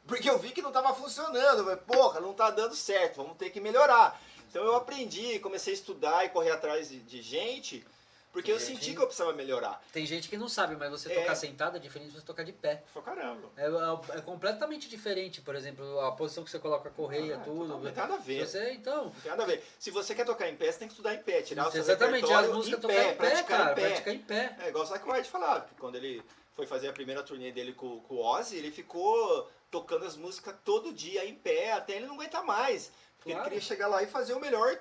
[0.07, 1.59] Porque eu vi que não estava funcionando.
[1.59, 4.21] Eu falei, porra, não tá dando certo, vamos ter que melhorar.
[4.49, 7.87] Então eu aprendi, comecei a estudar e correr atrás de, de gente,
[8.33, 8.79] porque eu Gente.
[8.79, 9.83] senti que eu precisava melhorar.
[9.93, 11.21] Tem gente que não sabe, mas você É.
[11.21, 12.83] tocar sentado é diferente de você tocar de pé.
[12.93, 13.49] Foi caramba.
[13.57, 17.41] É, é- é completamente diferente, por exemplo, a posição que você coloca a correia, Ah,
[17.45, 17.67] tudo.
[17.67, 18.47] totalmente, nada a ver.
[18.47, 19.65] Se Você, então, Não tem nada a ver.
[19.79, 21.81] Se você quer tocar em pé, você tem que estudar em pé, tirar o seu
[21.81, 23.89] exatamente, as músicas tocar pé, em pé, praticar cara, em pé.
[23.89, 24.57] praticar em pé.
[24.61, 26.23] É igual o White falava, que quando ele
[26.55, 30.55] foi fazer a primeira turnê dele com, com o Ozzy, ele ficou tocando as músicas
[30.65, 32.93] todo dia em pé, até ele não aguentar mais.
[33.19, 33.47] Porque Claro.
[33.49, 34.79] ele queria chegar lá e fazer o melhor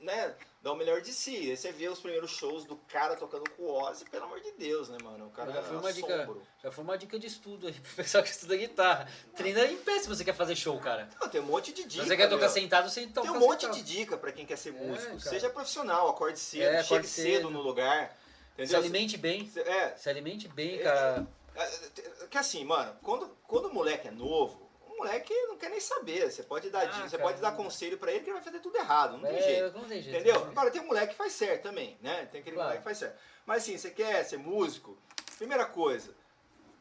[0.00, 0.34] né,
[0.68, 1.34] dar o melhor de si.
[1.50, 4.52] Aí você vê os primeiros shows do cara tocando com o Ozzy, pelo amor de
[4.52, 5.26] Deus, né, mano?
[5.26, 6.28] O cara Já foi é uma dica,
[6.62, 9.08] já foi uma dica de estudo aí pro pessoal que estuda guitarra.
[9.34, 11.08] Treina em pé se você quer fazer show, cara.
[11.20, 12.04] Não, tem um monte de Se dica.
[12.04, 12.50] você quer tocar meu.
[12.50, 13.76] sentado, você toca Tem um monte sentado.
[13.76, 15.08] de dica pra quem quer ser É, músico.
[15.08, 15.20] cara.
[15.20, 17.50] Seja profissional, acorde cedo, É, chegue cedo cedo.
[17.50, 18.16] no lugar.
[18.56, 18.78] Se Entendeu?
[18.80, 19.50] alimente bem.
[19.56, 21.26] É, Se alimente bem, É, cara.
[21.54, 24.67] é, que assim, mano, quando, quando o moleque é novo,
[24.98, 26.30] moleque não quer nem saber.
[26.30, 28.76] Você pode dar Ah, você pode dar conselho pra ele que ele vai fazer tudo
[28.76, 29.78] errado, não tem É, jeito.
[29.78, 30.16] não tem jeito.
[30.16, 30.44] Entendeu?
[30.44, 32.26] Agora tem um moleque que faz certo também, né?
[32.26, 32.68] Tem aquele Claro.
[32.70, 33.18] moleque que faz certo.
[33.46, 34.96] Mas assim, você quer ser músico,
[35.36, 36.14] primeira coisa,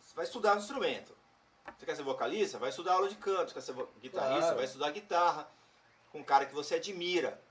[0.01, 1.15] você vai estudar um instrumento.
[1.77, 2.57] Você quer ser vocalista?
[2.57, 3.49] Vai estudar aula de canto.
[3.49, 4.39] Você quer ser guitarrista?
[4.41, 4.55] Claro.
[4.55, 5.51] Vai estudar guitarra.
[6.11, 7.41] Com um cara que você admira.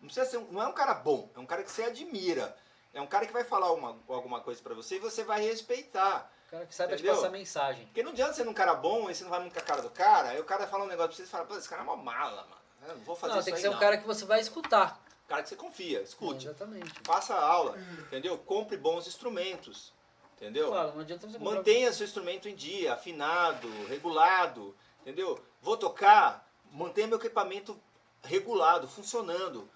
[0.00, 2.56] Não, precisa ser não é um cara bom, é um cara que você admira.
[2.94, 6.32] É um cara que vai falar uma, alguma coisa pra você e você vai respeitar.
[6.46, 7.16] O cara que sabe te Entendeu?
[7.16, 7.84] passar mensagem.
[7.86, 9.82] Porque não adianta ser um cara bom e você não vai muito com a cara
[9.82, 11.82] do cara, aí o cara fala um negócio pra você e fala, pô, esse cara
[11.82, 12.56] é uma mala, mano.
[12.88, 13.80] Eu não vou fazer Não, isso tem que ser um não.
[13.80, 15.00] cara que você vai escutar.
[15.26, 16.46] Cara que você confia, escute.
[16.46, 16.92] Exatamente.
[17.04, 17.76] Faça aula,
[18.06, 18.38] entendeu?
[18.38, 19.92] Compre bons instrumentos,
[20.36, 20.68] entendeu?
[20.68, 25.42] Claro, não adianta você comprar- Mantenha seu instrumento em dia, afinado, regulado, entendeu?
[25.60, 27.76] Vou tocar, mantenha meu equipamento
[28.22, 29.68] regulado, funcionando.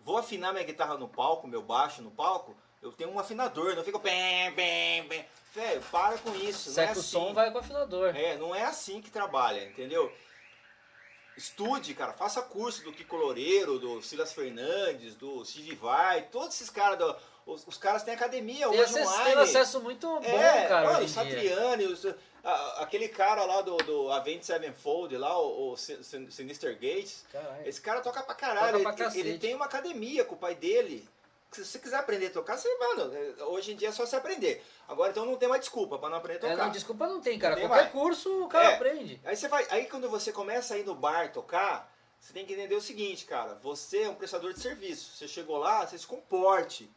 [0.00, 3.82] Vou afinar minha guitarra no palco, meu baixo no palco, eu tenho um afinador, não
[3.82, 5.24] fico bem, bem, bem.
[5.54, 7.00] Velho, para com isso, não é assim.
[7.00, 8.14] o som, vai com o afinador.
[8.14, 10.12] É, não é assim que trabalha, entendeu?
[11.36, 16.70] Estude, cara, faça curso do Kiko Loureiro, do Silas Fernandes, do Steve Vai, todos esses
[16.70, 19.24] caras, do- os, os caras têm academia Tem hoje acesso, online.
[19.32, 21.08] tem acesso muito bom, é, cara, mano, o.
[21.08, 22.06] Satriani, os-
[22.44, 27.24] a- aquele cara lá do, do Avenged Sevenfold, lá, o, o Sin- Sin- Sinister Gates,
[27.32, 27.68] Caralho.
[27.68, 30.54] esse cara toca pra caralho, Toca pra ele, ele tem uma academia com o pai
[30.54, 31.08] dele.
[31.54, 34.16] Se você quiser aprender a tocar, você, mano, é, hoje em dia é só você
[34.16, 34.64] aprender.
[34.88, 36.64] Agora então não tem mais desculpa pra não aprender a É, tocar.
[36.64, 37.54] não, desculpa, não tem, cara.
[37.54, 37.92] Não tem Qualquer mais.
[37.92, 38.74] curso o cara É.
[38.74, 39.20] aprende.
[39.24, 42.54] Aí você vai, aí quando você começa a ir no bar tocar, você tem que
[42.54, 45.16] entender o seguinte, cara, você é um prestador de serviço.
[45.16, 46.90] Você chegou lá, você se comporte.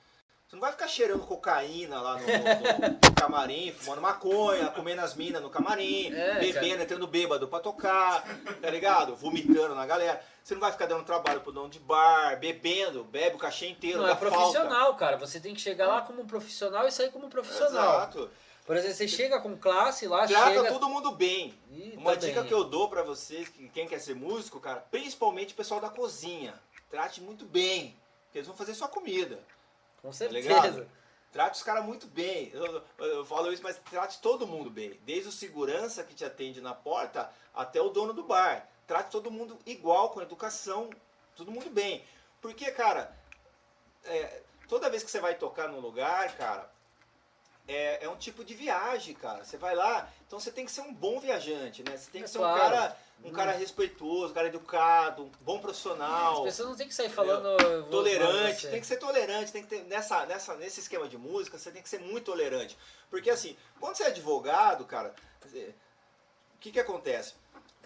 [0.48, 5.14] Você não vai ficar cheirando cocaína lá no, no- no camarim, fumando maconha, comendo as
[5.14, 8.24] minas no camarim, É, bebendo, entrando bêbado pra tocar,
[8.62, 9.14] tá ligado?
[9.14, 10.24] Vomitando na galera.
[10.42, 14.02] Você não vai ficar dando trabalho pro dono de bar, bebendo, bebe o cachê inteiro,
[14.04, 15.18] Não, é profissional, cara.
[15.18, 17.42] Você tem que chegar lá como um profissional e sair como um falta.
[17.50, 17.96] profissional.
[17.98, 18.30] Exato.
[18.66, 20.72] Por exemplo, você chega com classe lá, Trata chega...
[20.72, 21.54] todo mundo bem.
[21.72, 22.30] Ih, Uma também.
[22.30, 25.82] dica que eu dou pra vocês, que quem quer ser músico, cara, principalmente o pessoal
[25.82, 26.54] da cozinha,
[26.90, 29.40] trate muito bem, porque eles vão fazer sua comida.
[30.02, 30.40] Com Tá certeza.
[30.40, 30.90] ligado?
[31.32, 32.50] Trate os caras muito bem.
[32.54, 32.66] Eu,
[32.98, 35.00] eu- eu falo isso, mas trate todo mundo bem.
[35.04, 38.68] Desde o segurança que te atende na porta até o dono do bar.
[38.88, 40.90] Trate todo mundo igual, com educação,
[41.36, 42.04] todo mundo bem.
[42.42, 43.14] Porque, cara,
[44.06, 46.72] é, toda vez que você vai tocar num lugar, cara,
[47.68, 49.44] é, é um tipo de viagem, cara.
[49.44, 51.98] Você vai lá, então você tem que ser um bom viajante, né?
[51.98, 52.56] Você tem que É ser claro.
[52.56, 56.88] um cara, um cara respeitoso, um cara educado, um bom As profissional pessoas não tem
[56.88, 57.58] que sair falando...
[57.90, 61.72] tolerante, tem que ser tolerante, tem que ter nessa, nessa, nesse esquema de música, você
[61.72, 62.78] tem que ser muito tolerante.
[63.10, 65.14] Porque assim, quando você é advogado, cara,
[65.44, 67.34] o que que acontece?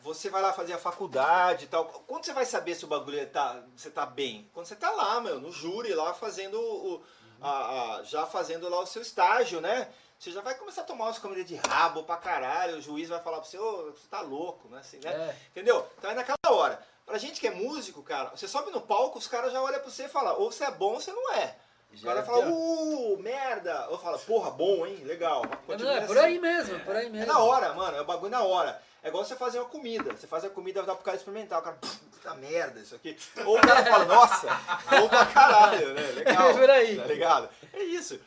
[0.03, 1.85] Você vai lá fazer a faculdade e tal.
[1.85, 4.49] Quando você vai saber se o bagulho tá, você tá bem?
[4.53, 7.03] Quando você tá lá, meu, no júri lá fazendo o
[7.43, 9.91] a- a- já fazendo lá o seu estágio, né?
[10.21, 13.19] Você já vai começar a tomar umas comidas de rabo pra caralho, o juiz vai
[13.21, 14.77] falar pra você, ô, você tá louco, né?
[14.77, 15.09] Assim, né?
[15.09, 15.35] É.
[15.49, 15.83] Entendeu?
[15.97, 16.79] Então é naquela hora.
[17.07, 19.89] Pra gente que é músico, cara, você sobe no palco, os caras já olham pra
[19.89, 21.55] você e falam, ou você é bom ou você não é.
[21.91, 23.87] O cara é fala, uh, merda.
[23.89, 24.95] Ou fala, porra, bom, hein?
[25.03, 25.41] Legal.
[25.43, 26.27] Não, Continua é por assim.
[26.27, 27.33] aí mesmo, por aí É mesmo.
[27.33, 27.97] na hora, mano.
[27.97, 28.79] É o bagulho na hora.
[29.03, 30.13] É igual você fazer uma comida.
[30.15, 31.59] Você faz a comida, dá pro cara experimentar.
[31.59, 33.17] O cara, "Pff, puta merda isso aqui.
[33.43, 34.47] Ou o cara fala, nossa,
[34.89, 36.01] bom pra caralho, né?
[36.15, 36.49] Legal.
[36.51, 36.95] É por aí.
[36.97, 37.49] Tá ligado?
[37.73, 38.21] É isso.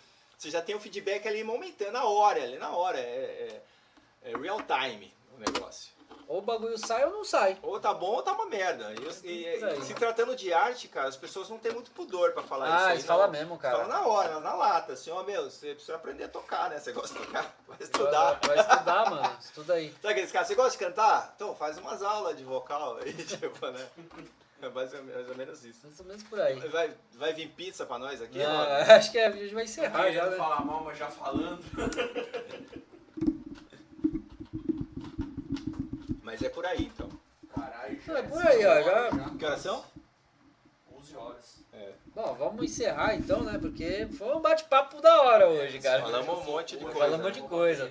[0.45, 2.99] Você já tem o feedback ali momentâneo, na hora, ali na hora.
[2.99, 3.03] É,
[4.25, 5.91] é- é real time o negócio.
[6.29, 7.59] Ou o bagulho sai ou não sai.
[7.63, 8.93] Ou tá bom ou tá uma merda.
[9.23, 9.79] E, e- aí.
[9.79, 12.87] e se tratando de arte, cara, as pessoas não têm muito pudor pra falar isso.
[12.87, 13.79] Ah, eles falam mesmo, cara.
[13.79, 16.79] Fala na hora, na lata, assim, ó, meu, você precisa aprender a tocar, né?
[16.79, 18.39] Você gosta de tocar, vai estudar.
[18.47, 19.37] Vai, vai estudar, mano.
[19.41, 19.91] Estuda aí.
[19.93, 21.33] Sabe aqueles caras, você gosta de cantar?
[21.37, 23.87] Então faz umas aulas de vocal aí, tipo, né?
[24.65, 25.81] É mais ou, mais ou menos isso.
[25.85, 26.59] Mais ou menos por aí.
[26.71, 28.43] Vai, vai vir pizza pra nós aqui?
[28.43, 28.71] Ah, mano?
[28.93, 30.37] acho que a gente vai encerrar já, né?
[30.37, 31.63] falar mal, mas já falando.
[36.23, 37.09] Mas é por aí, então.
[37.55, 39.85] Caralho, Não, é por aí, ó, já- Que horas são?
[40.99, 41.54] 11 horas.
[42.17, 42.21] É.
[42.21, 43.59] Bom, vamos encerrar então, né?
[43.61, 46.03] Porque foi um bate-papo da hora hoje, cara.
[46.03, 46.99] Falamos um monte de coisa.
[46.99, 47.91] Falamos um monte de coisa.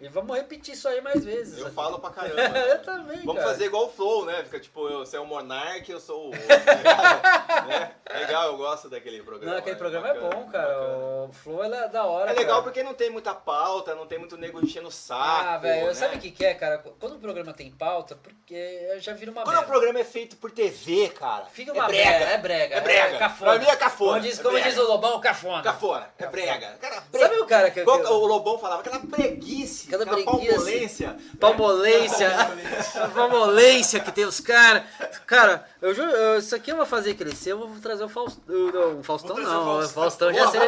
[0.00, 1.58] E vamos repetir isso aí mais vezes.
[1.58, 2.40] Eu falo pra caramba.
[2.58, 2.76] eu né?
[2.76, 3.48] também, Vamos cara.
[3.48, 4.42] fazer igual o Flow, né?
[4.44, 6.26] Fica tipo, eu, você é o Monark, eu sou o.
[6.26, 7.38] outro, tá?
[7.68, 7.90] Né?
[8.20, 9.52] Legal, eu gosto daquele programa.
[9.52, 10.68] Não, aquele é programa é bacana, bom, cara.
[10.68, 10.96] bacana.
[11.24, 12.30] O Flow é da hora.
[12.30, 12.62] É legal cara.
[12.62, 15.48] porque não tem muita pauta, não tem muito nego enchendo o saco.
[15.48, 15.94] Ah, velho, né?
[15.94, 16.78] sabe o que, que é, cara?
[16.78, 20.50] Quando o programa tem pauta, porque já vira uma Quando o programa é feito por
[20.50, 21.46] TV, cara.
[21.46, 22.10] Fica é uma brega.
[22.10, 22.74] merda, é brega.
[22.76, 23.18] É brega.
[23.18, 23.57] cafona.
[23.58, 24.68] Pra mim é cafona, Como diz, é como brega.
[24.70, 25.62] diz o Lobão, cafona.
[25.62, 26.76] Cafona, é brega.
[26.80, 31.16] Cara, Sabe o cara que- Qual- que- o Lobão falava, aquela preguice, Aquela aquela, palmolência.
[31.40, 32.28] Palmolência,
[33.02, 34.82] a palmolência que tem os caras.
[35.26, 38.42] Cara, eu juro, eu- isso aqui eu vou fazer crescer, eu vou trazer o Faustão.
[38.46, 40.66] Não, o Faustão não, o o Faustão já seria.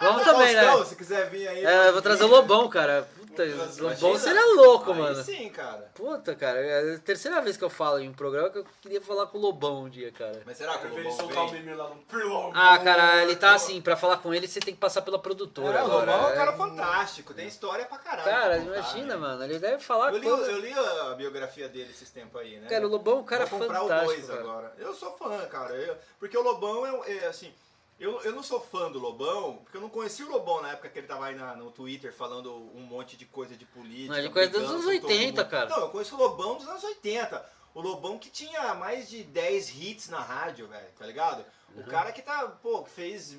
[0.00, 0.84] vamos também, Faustão, né?
[0.86, 1.64] Se quiser vir aí.
[1.64, 2.28] É, eu vou trazer o.
[2.28, 3.06] Lobão, cara.
[3.30, 3.82] Puta?
[3.82, 5.22] Lobão seria louco, Aí mano.
[5.24, 5.90] Sim, cara.
[5.94, 9.00] Puta, cara, é a terceira vez que eu falo em um programa que eu queria
[9.00, 10.42] falar com o Lobão um dia, cara.
[10.44, 11.62] Mas será que o Lobão soltar o vem?
[11.62, 14.80] meme lá no Ah, cara, ele tá assim, pra falar com ele você tem que
[14.80, 16.00] passar pela produtora É, o agora.
[16.12, 16.36] Lobão é um é.
[16.36, 18.24] cara fantástico, tem história pra caralho.
[18.28, 19.16] Cara, pra contar, imagina, né?
[19.16, 20.50] mano, ele deve falar Eu li, coisa...
[20.50, 22.68] eu li a biografia dele esses tempos aí, né?
[22.68, 24.40] Cara, o Lobão é um cara Vou comprar fantástico, o 2 cara.
[24.40, 24.72] agora.
[24.78, 25.74] Eu sou fã, cara.
[25.74, 27.52] Eu- porque o Lobão é, é, assim.
[28.00, 30.88] Eu, eu não sou fã do Lobão, porque eu não conheci o Lobão na época
[30.88, 34.12] que ele tava aí na- no Twitter falando um monte de coisa de política.
[34.12, 35.50] Não, ele conhece dos anos com todo 80, mundo.
[35.50, 35.68] cara.
[35.68, 37.44] Não, eu conheço o Lobão dos anos 80.
[37.74, 41.44] O Lobão que tinha mais de 10 hits na rádio, velho, tá ligado?
[41.76, 43.36] O cara que tá, pô, que fez.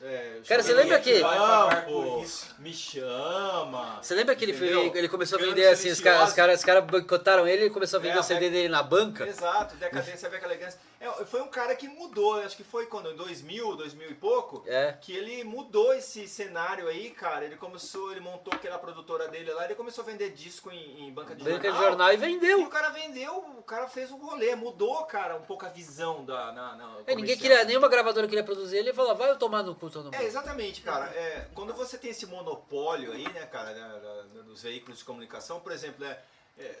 [0.00, 0.42] É, Uhum.
[0.48, 2.24] Cara, você lembra que- Campo.
[2.58, 4.02] Me chama.
[4.02, 6.64] Você lembra que ele, foi- ele começou a vender assim, os caras os cara, os
[6.64, 9.24] cara boicotaram ele e começou a vender É, o CD dele na banca?
[9.26, 10.80] Exato, decadência, Beca Elegância.
[11.04, 14.62] É, foi um cara que mudou, acho que foi quando, em 2000, 2000 e pouco,
[14.68, 14.92] É.
[15.00, 17.44] que ele mudou esse cenário aí, cara.
[17.44, 21.12] Ele começou, ele montou aquela produtora dele lá, ele começou a vender disco em, em
[21.12, 21.82] banca de Banca de jornal.
[21.82, 22.66] jornal e E o vendeu.
[22.68, 26.52] cara vendeu, o cara fez um rolê, mudou, cara, um pouco a visão da.
[26.52, 29.64] Na, na É, ninguém queria, nenhuma gravadora queria produzir ele e falou, vai eu tomar
[29.64, 30.14] no cu todo mundo.
[30.14, 31.06] É, exatamente, cara.
[31.06, 35.72] É, quando você tem esse monopólio aí, né, cara, da- dos veículos de comunicação, por
[35.72, 36.20] exemplo, é,
[36.58, 36.78] é,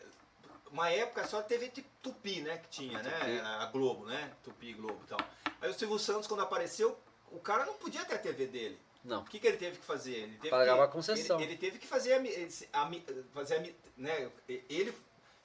[0.72, 5.00] uma época só a Ti- Tupi, né, que tinha, né, a Globo, né, Tupi Globo
[5.04, 5.20] e tal.
[5.60, 6.98] Aí o Silvio Santos, quando apareceu,
[7.30, 8.78] o cara não podia ter a TV dele.
[9.04, 9.20] Não.
[9.20, 10.12] O que, que ele teve que fazer?
[10.14, 11.36] Ele teve Pagava que, concessão.
[11.40, 14.94] Ele, ele teve que fazer, ami- fazer né, ele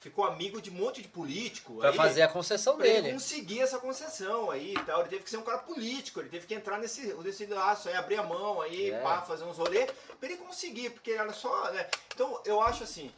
[0.00, 1.78] ficou amigo de um monte de político.
[1.78, 3.14] Pra aí, fazer a concessão Pra ele dele.
[3.14, 5.00] conseguir essa concessão aí e tal.
[5.00, 7.96] Ele teve que ser um cara político, ele teve que entrar nesse, nesse laço aí,
[7.96, 9.00] abrir a mão aí, É.
[9.00, 9.90] pá, fazer uns rolês,
[10.20, 11.70] pra ele conseguir, porque era só.
[11.72, 11.88] Né?
[12.14, 13.12] Então eu acho assim.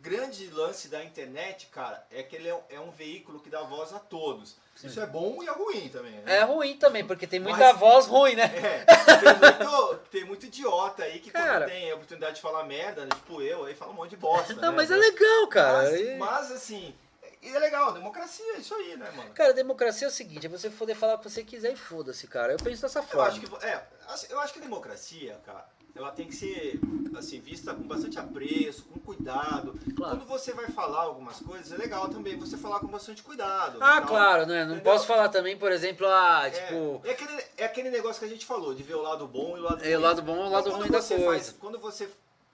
[0.00, 3.62] Grande lance da internet, cara, é que ele é, um- é um veículo que dá
[3.62, 4.56] voz a todos.
[4.82, 6.12] Isso é bom e é ruim também.
[6.12, 6.36] Né?
[6.38, 8.44] É ruim também, porque tem muita Mas- voz ruim, né?
[8.44, 11.64] É, tem muito, tem muito idiota aí que Cara.
[11.66, 14.16] quando tem a oportunidade de falar merda, né, tipo eu, aí fala um monte de
[14.18, 14.54] bosta.
[14.54, 14.76] Não, né?
[14.76, 15.78] mas é legal, cara.
[15.90, 16.94] Mas, E- mas, assim,
[17.42, 19.30] e é legal, democracia, é isso aí, né, mano?
[19.34, 22.28] Cara, democracia é o seguinte, é você poder falar o que você quiser e foda-se,
[22.28, 22.52] cara.
[22.52, 23.26] Eu penso dessa Eu forma.
[23.26, 25.68] acho que, é, assim, eu acho que a democracia, cara,
[25.98, 26.78] ela tem que ser
[27.16, 29.74] assim, vista com bastante apreço, com cuidado.
[29.96, 30.16] Claro.
[30.16, 33.78] Quando você vai falar algumas coisas, é legal também você falar com bastante cuidado.
[33.80, 34.06] Ah, tal.
[34.08, 34.64] claro, né?
[34.64, 34.92] Não Entendeu?
[34.92, 38.28] posso falar também, por exemplo, ah, É, tipo, é, aquele, é aquele negócio que a
[38.28, 40.38] gente falou, de ver o lado bom e o lado é o lado bom e
[40.38, 41.24] o Então, lado ruim da coisa.
[41.24, 42.08] faz- quando você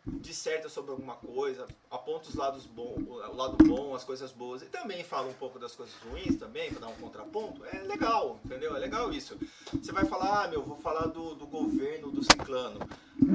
[0.07, 4.67] disserta sobre alguma coisa, aponta os lados bons, o lado bom, as coisas boas, e
[4.67, 8.77] também fala um pouco das coisas ruins também, para dar um contraponto, é legal, entendeu?
[8.77, 9.37] É legal isso.
[9.73, 12.81] Você vai falar, ah, meu, vou falar do, do governo do ciclano.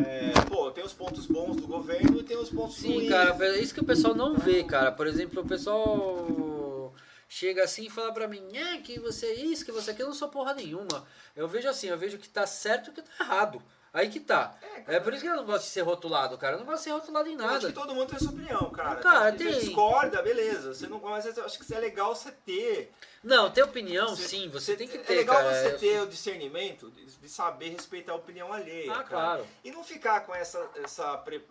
[0.06, 3.10] É, pô, tem os pontos bons do governo e tem os pontos Sim, ruins.
[3.10, 4.92] cara, é isso que o pessoal não vê, cara.
[4.92, 6.94] Por exemplo, o pessoal
[7.28, 10.08] chega assim e fala pra mim, é que você é isso, que você é aquilo,
[10.08, 11.08] eu não sou porra nenhuma.
[11.36, 13.62] Eu vejo assim, eu vejo o que tá certo e o que tá errado.
[13.94, 14.56] Aí que tá.
[14.88, 16.56] É por isso que eu não gosto de ser rotulado, cara.
[16.56, 17.68] Eu não gosto de ser rotulado em Eu acho nada.
[17.68, 18.96] que todo mundo tem sua opinião, cara.
[18.98, 19.60] Cara, Você tem.
[19.60, 20.74] discorda, beleza.
[20.74, 22.92] Você não, mas eu acho que isso é legal você ter.
[23.24, 25.54] Não, ter opinião, Você- sim, você tem que É ter, legal cara.
[25.54, 28.92] você Eu- ter o discernimento de, saber respeitar a opinião alheia.
[28.92, 29.08] Ah, cara.
[29.08, 29.48] claro.
[29.64, 30.70] E não ficar com essa.
[30.84, 31.44] essa pre-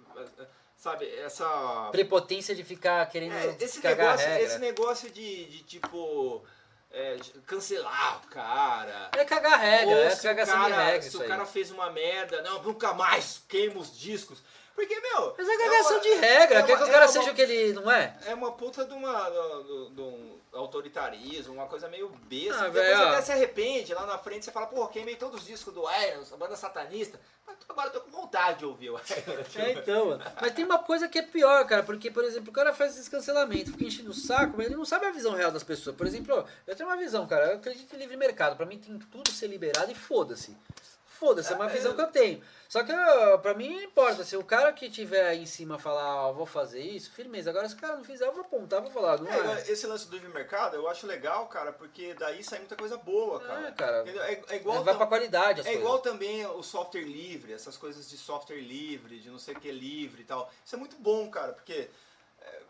[0.76, 1.88] sabe, essa.
[1.90, 6.42] Prepotência de ficar querendo É, esse, negócio, esse negócio de, de tipo.
[6.90, 9.10] É, de cancelar o cara.
[9.16, 11.28] É cagar regra, Ou é cagação de cara, regra se o aí.
[11.28, 14.38] cara fez uma merda, não, nunca mais queima os discos.
[14.74, 15.34] Porque, meu.
[15.36, 17.32] Mas é cagação uma- de regra, é quer uma- que o cara é seja uma-
[17.32, 18.16] o que ele não é?
[18.26, 22.64] É uma puta de, uma, do- de um autoritarismo, uma coisa meio besta.
[22.64, 23.08] Ah, Depois ó.
[23.08, 26.22] até se arrepende, lá na frente você fala, pô, queimei todos os discos do Iron,
[26.32, 27.20] a banda satanista.
[27.46, 29.44] Mas agora eu tô com vontade de ouvir o Iron.
[29.56, 30.24] É, então, mano.
[30.40, 33.10] Mas tem uma coisa que é pior, cara, porque, por exemplo, o cara faz esse
[33.10, 35.96] cancelamento, fica enchendo o saco, mas ele não sabe a visão real das pessoas.
[35.96, 38.56] Por exemplo, eu tenho uma visão, cara, eu acredito em livre mercado.
[38.56, 40.56] Pra mim tem tudo ser liberado e foda-se.
[41.18, 42.42] Foda-se, é uma visão que eu tenho.
[42.68, 45.78] Só que ó, pra mim não importa, se o cara que tiver aí em cima
[45.78, 47.50] falar, ó, vou fazer isso, firmeza.
[47.50, 49.70] Agora se o cara não fizer, eu vou apontar, vou falar, não É, é.
[49.72, 53.40] esse lance do livre mercado eu acho legal, cara, porque daí sai muita coisa boa,
[53.40, 53.68] cara.
[53.68, 54.04] É, cara.
[54.08, 54.84] É, é igual.
[54.84, 55.80] Vai pra qualidade É coisas.
[55.80, 59.72] igual também o software livre, essas coisas de software livre, de não sei o que
[59.72, 60.50] livre e tal.
[60.64, 61.88] Isso é muito bom, cara, porque,
[62.42, 62.60] é,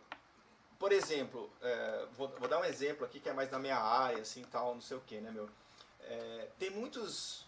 [0.79, 4.23] por exemplo, é, vou, vou dar um exemplo aqui que é mais da minha área,
[4.23, 5.49] assim, tal, não sei o que, né, meu.
[6.03, 7.48] É, tem muitos...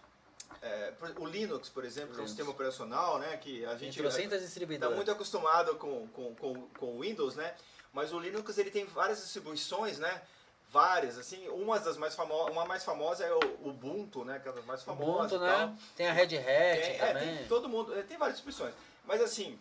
[0.62, 4.36] é, o Linux, por exemplo, que é um sistema operacional, né, que a gente está
[4.46, 4.96] distribuidoras.
[4.96, 7.54] muito acostumado com, com, com, com o Windows, né,
[7.92, 10.22] mas o Linux ele tem várias distribuições, né,
[10.68, 14.50] várias, assim, uma das mais famosas, uma mais famosa é o Ubuntu, né, que é
[14.50, 15.76] uma das mais famosas Ubuntu, né?
[15.96, 17.36] Tem a Red Hat Tem, é, também.
[17.38, 18.74] tem todo mundo, é, tem várias distribuições.
[19.04, 19.58] Mas assim,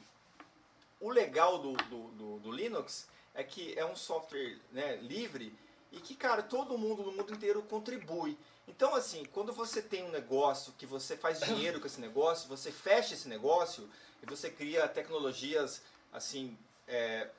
[1.00, 5.58] o legal do, do, do- do Linux é que é um software né, livre
[5.92, 8.38] e que, cara, todo mundo no mundo inteiro contribui.
[8.70, 12.72] Então, assim, quando você tem um negócio que você faz dinheiro com esse negócio, você
[12.72, 13.90] fecha esse negócio
[14.22, 15.82] e você cria tecnologias,
[16.14, 16.56] assim,
[16.88, 17.30] é,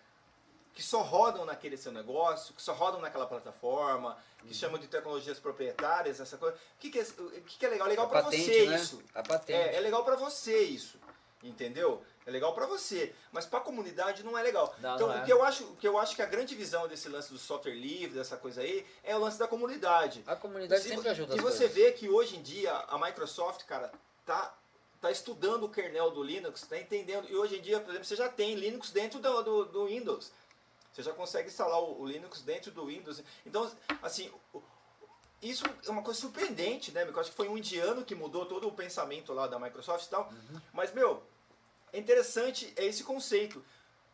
[0.75, 4.49] que só rodam naquele seu negócio, que só rodam naquela plataforma, Uhum.
[4.49, 6.57] que chamam de tecnologias proprietárias, essa coisa.
[6.57, 7.87] O que, que, é, o que, que é legal?
[7.87, 8.77] É legal para você né?
[8.77, 9.03] isso.
[9.49, 10.99] É, é legal pra você isso,
[11.43, 12.03] entendeu?
[12.31, 14.73] É legal pra você, mas pra comunidade não é legal.
[14.79, 15.23] Não, então, não é.
[15.23, 17.39] o que eu acho, o que eu acho que a grande visão desse lance do
[17.39, 20.23] software livre, dessa coisa aí, é o lance da comunidade.
[20.29, 21.75] A comunidade Se- sempre ajuda E você coisas.
[21.75, 23.93] vê que hoje em dia a Microsoft, cara,
[24.25, 24.55] tá
[25.01, 27.27] tá estudando o kernel do Linux, tá entendendo.
[27.31, 30.31] E hoje em dia, por exemplo, você já tem Linux dentro do, do, do Windows.
[30.93, 33.23] Você já consegue instalar o, o Linux dentro do Windows.
[33.47, 33.69] Então,
[34.03, 34.63] assim, o-
[35.41, 37.03] isso é uma coisa surpreendente, né?
[37.07, 40.05] Porque eu acho que foi um indiano que mudou todo o pensamento lá da Microsoft
[40.05, 40.29] e tal.
[40.31, 40.61] Uhum.
[40.75, 41.23] Mas, meu,
[41.93, 43.65] é interessante é esse conceito.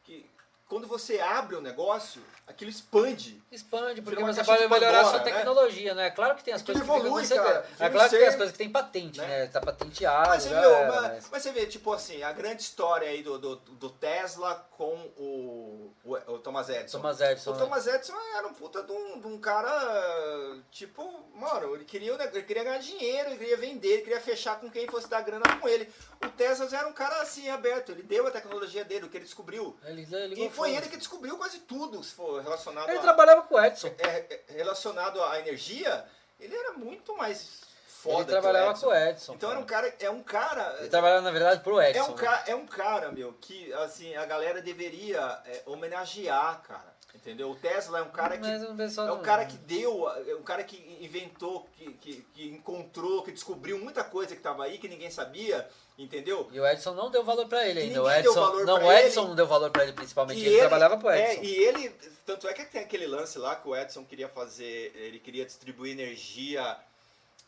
[0.05, 0.24] Que
[0.69, 3.41] quando você abre o negócio, aquilo expande.
[3.53, 5.25] Expande, porque você pode de melhorar a sua né?
[5.25, 6.11] tecnologia, né?
[6.11, 7.45] Claro que tem as Aquilo coisas que evolui, com cara.
[7.45, 7.67] segredo.
[7.77, 9.27] Vira É claro que tem as coisas que tem patente, né?
[9.27, 9.47] né?
[9.47, 12.62] Tá patenteado, Mas você, já viu, mas, mas- mas você vê, tipo assim, a grande
[12.62, 16.99] história aí do, do, do Tesla com o, o, o Thomas Edison.
[16.99, 17.51] Thomas Edison.
[17.51, 17.61] O né?
[17.61, 22.43] Thomas Edison era um puta de um, de um cara, tipo, mano, ele queria, ele
[22.43, 25.69] queria ganhar dinheiro, ele queria vender, ele queria fechar com quem fosse dar grana com
[25.69, 25.89] ele.
[26.25, 29.17] O Tesla já era um cara assim, aberto, ele deu a tecnologia dele, o que
[29.17, 29.77] ele descobriu.
[29.85, 33.55] Ele, ele foi ele que descobriu quase tudo, se for relacionado Ele a, trabalhava com
[33.55, 33.89] o Edson.
[33.99, 36.05] é, é, relacionado à energia,
[36.41, 38.86] ele era muito mais foda Ele que o trabalhava Edison.
[38.86, 39.35] com o Edson.
[39.35, 39.91] Então era um cara.
[39.91, 41.99] cara, é um cara Ele trabalhava, na verdade, pro Edson.
[41.99, 42.17] é um, né?
[42.17, 46.97] cara, é um cara, meu, que assim, a galera deveria é, homenagear, cara.
[47.15, 47.51] Entendeu?
[47.51, 48.47] O Tesla é um cara que.
[48.47, 53.23] O É um cara que deu, é um cara que inventou, que, que, que encontrou,
[53.23, 55.68] que descobriu muita coisa que estava aí que ninguém sabia,
[55.99, 56.49] entendeu?
[56.52, 58.02] E o Edson não deu valor pra ele E ainda.
[58.02, 59.28] O ninguém deu Edson, valor não, o Edson ele.
[59.28, 60.41] não deu valor pra ele principalmente.
[60.41, 61.41] E Ele, trabalhava pro Edson.
[61.41, 61.89] É, e ele,
[62.25, 65.92] tanto é que tem aquele lance lá que o Edson queria fazer, ele queria distribuir
[65.92, 66.76] energia.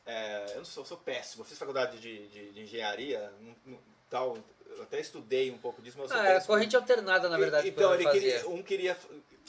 [0.06, 3.30] é, eu não sou, sou péssimo, eu fiz faculdade de, de, de engenharia,
[4.08, 4.38] tal,
[4.76, 6.54] eu até estudei um pouco disso, mas Ah, era péssimo.
[6.54, 8.20] corrente alternada, na verdade, Então, que ele fazia.
[8.40, 8.96] queria, um queria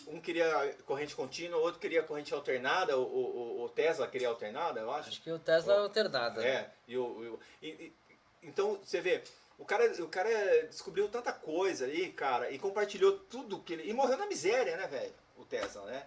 [0.07, 4.91] um queria corrente contínua, outro queria corrente alternada, o, o, o Tesla queria alternada, eu
[4.91, 5.09] acho.
[5.09, 6.43] Acho que o Tesla é alternada.
[6.43, 7.93] É, e o, e o- e- e-
[8.41, 9.21] então você vê,
[9.57, 13.89] o cara, o cara descobriu tanta coisa aí, cara, e compartilhou tudo que ele.
[13.89, 15.13] E morreu na miséria, né, velho?
[15.37, 16.05] O Tesla, né?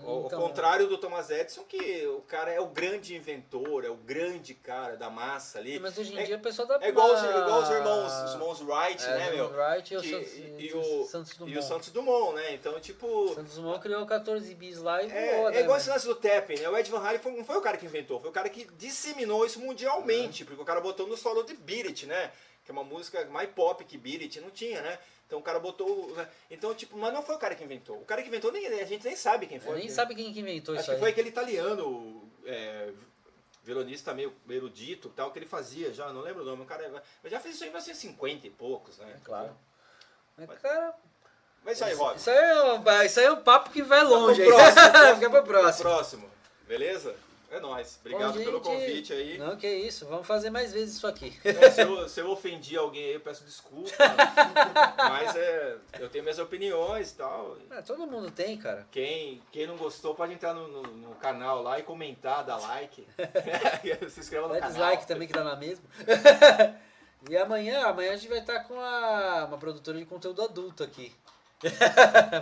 [0.00, 3.88] Ao, ao Então- contrário do Thomas Edison, que o cara é o grande inventor, é
[3.90, 5.78] o grande cara da massa ali.
[5.78, 8.32] Mas hoje em É- dia o pessoal dá É igual os, igual os irmãos, os
[8.32, 9.50] irmãos Wright, É, né, o meu?
[9.56, 11.54] Wright e o Que- Santos, e, e o, Santos Dumont.
[11.54, 12.54] e o Santos Dumont, né?
[12.54, 13.34] Então, tipo.
[13.34, 15.76] Santos Dumont criou 14 bis lá e É, voou, é né, igual meu?
[15.76, 16.68] esse lance do tapping, né?
[16.68, 18.64] O Ed Van Halen foi- não foi o cara que inventou, foi o cara que
[18.76, 22.32] disseminou isso mundialmente, porque o cara botou no solo de Beat It, né?
[22.64, 24.98] Que é uma música mais pop que Beat It, não tinha, né?
[25.32, 26.14] Então o cara botou.
[26.14, 26.28] né?
[26.50, 27.96] Então, tipo, mas não foi o cara que inventou.
[27.96, 29.78] O cara que inventou, nem, a gente nem sabe quem foi.
[29.78, 31.00] Nem sabe quem que inventou Acho isso que aí.
[31.00, 32.90] foi aquele italiano, é,
[33.64, 36.64] violonista meio erudito tal, que ele fazia já, não lembro o nome.
[36.64, 39.10] O cara mas já fez isso aí em 1950 e poucos, né?
[39.16, 39.56] É claro.
[40.36, 40.94] Mas, cara,
[41.64, 42.16] Mas isso aí, Rob.
[42.16, 44.44] isso aí, é um, isso aí é um papo que vai longe.
[44.44, 44.74] Pro aí.
[44.74, 45.14] próximo.
[45.16, 46.30] Fica pro Pro próximo.
[46.68, 47.16] Beleza?
[47.52, 47.98] É nóis.
[48.00, 49.36] Obrigado Bom, pelo convite aí.
[49.36, 50.06] Não, que isso.
[50.06, 51.38] Vamos fazer mais vezes isso aqui.
[51.44, 53.90] É, se, eu, se eu ofendi alguém aí, eu peço desculpa.
[54.96, 57.58] mas é, eu tenho minhas opiniões e tal.
[57.70, 58.86] Ah, todo mundo tem, cara.
[58.90, 63.06] Quem, quem não gostou pode entrar no, no- no canal lá e comentar, dar like.
[64.08, 64.72] se inscreva no Dá canal.
[64.72, 65.84] dislike também que dá na mesma.
[67.28, 71.14] e amanhã, amanhã a gente vai estar com a, uma produtora de conteúdo adulto aqui.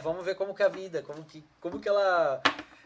[0.05, 2.41] Vamos ver como que é a vida, como que, como que ela.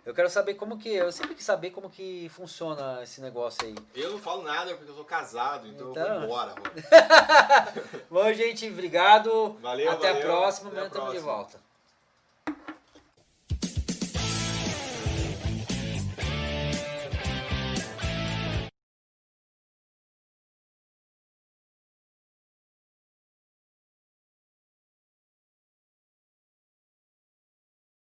[0.04, 0.94] Eu quero saber como que.
[0.94, 3.74] Eu sempre quis saber como que funciona esse negócio aí.
[3.94, 6.14] Eu não falo nada porque eu sou casado, então, eu Então.
[6.16, 6.54] vou embora.
[6.60, 8.02] Rob.
[8.10, 9.56] Bom, gente, obrigado.
[9.62, 10.22] Valeu, Até valeu.
[10.22, 11.63] a próxima, amanhã estamos de volta.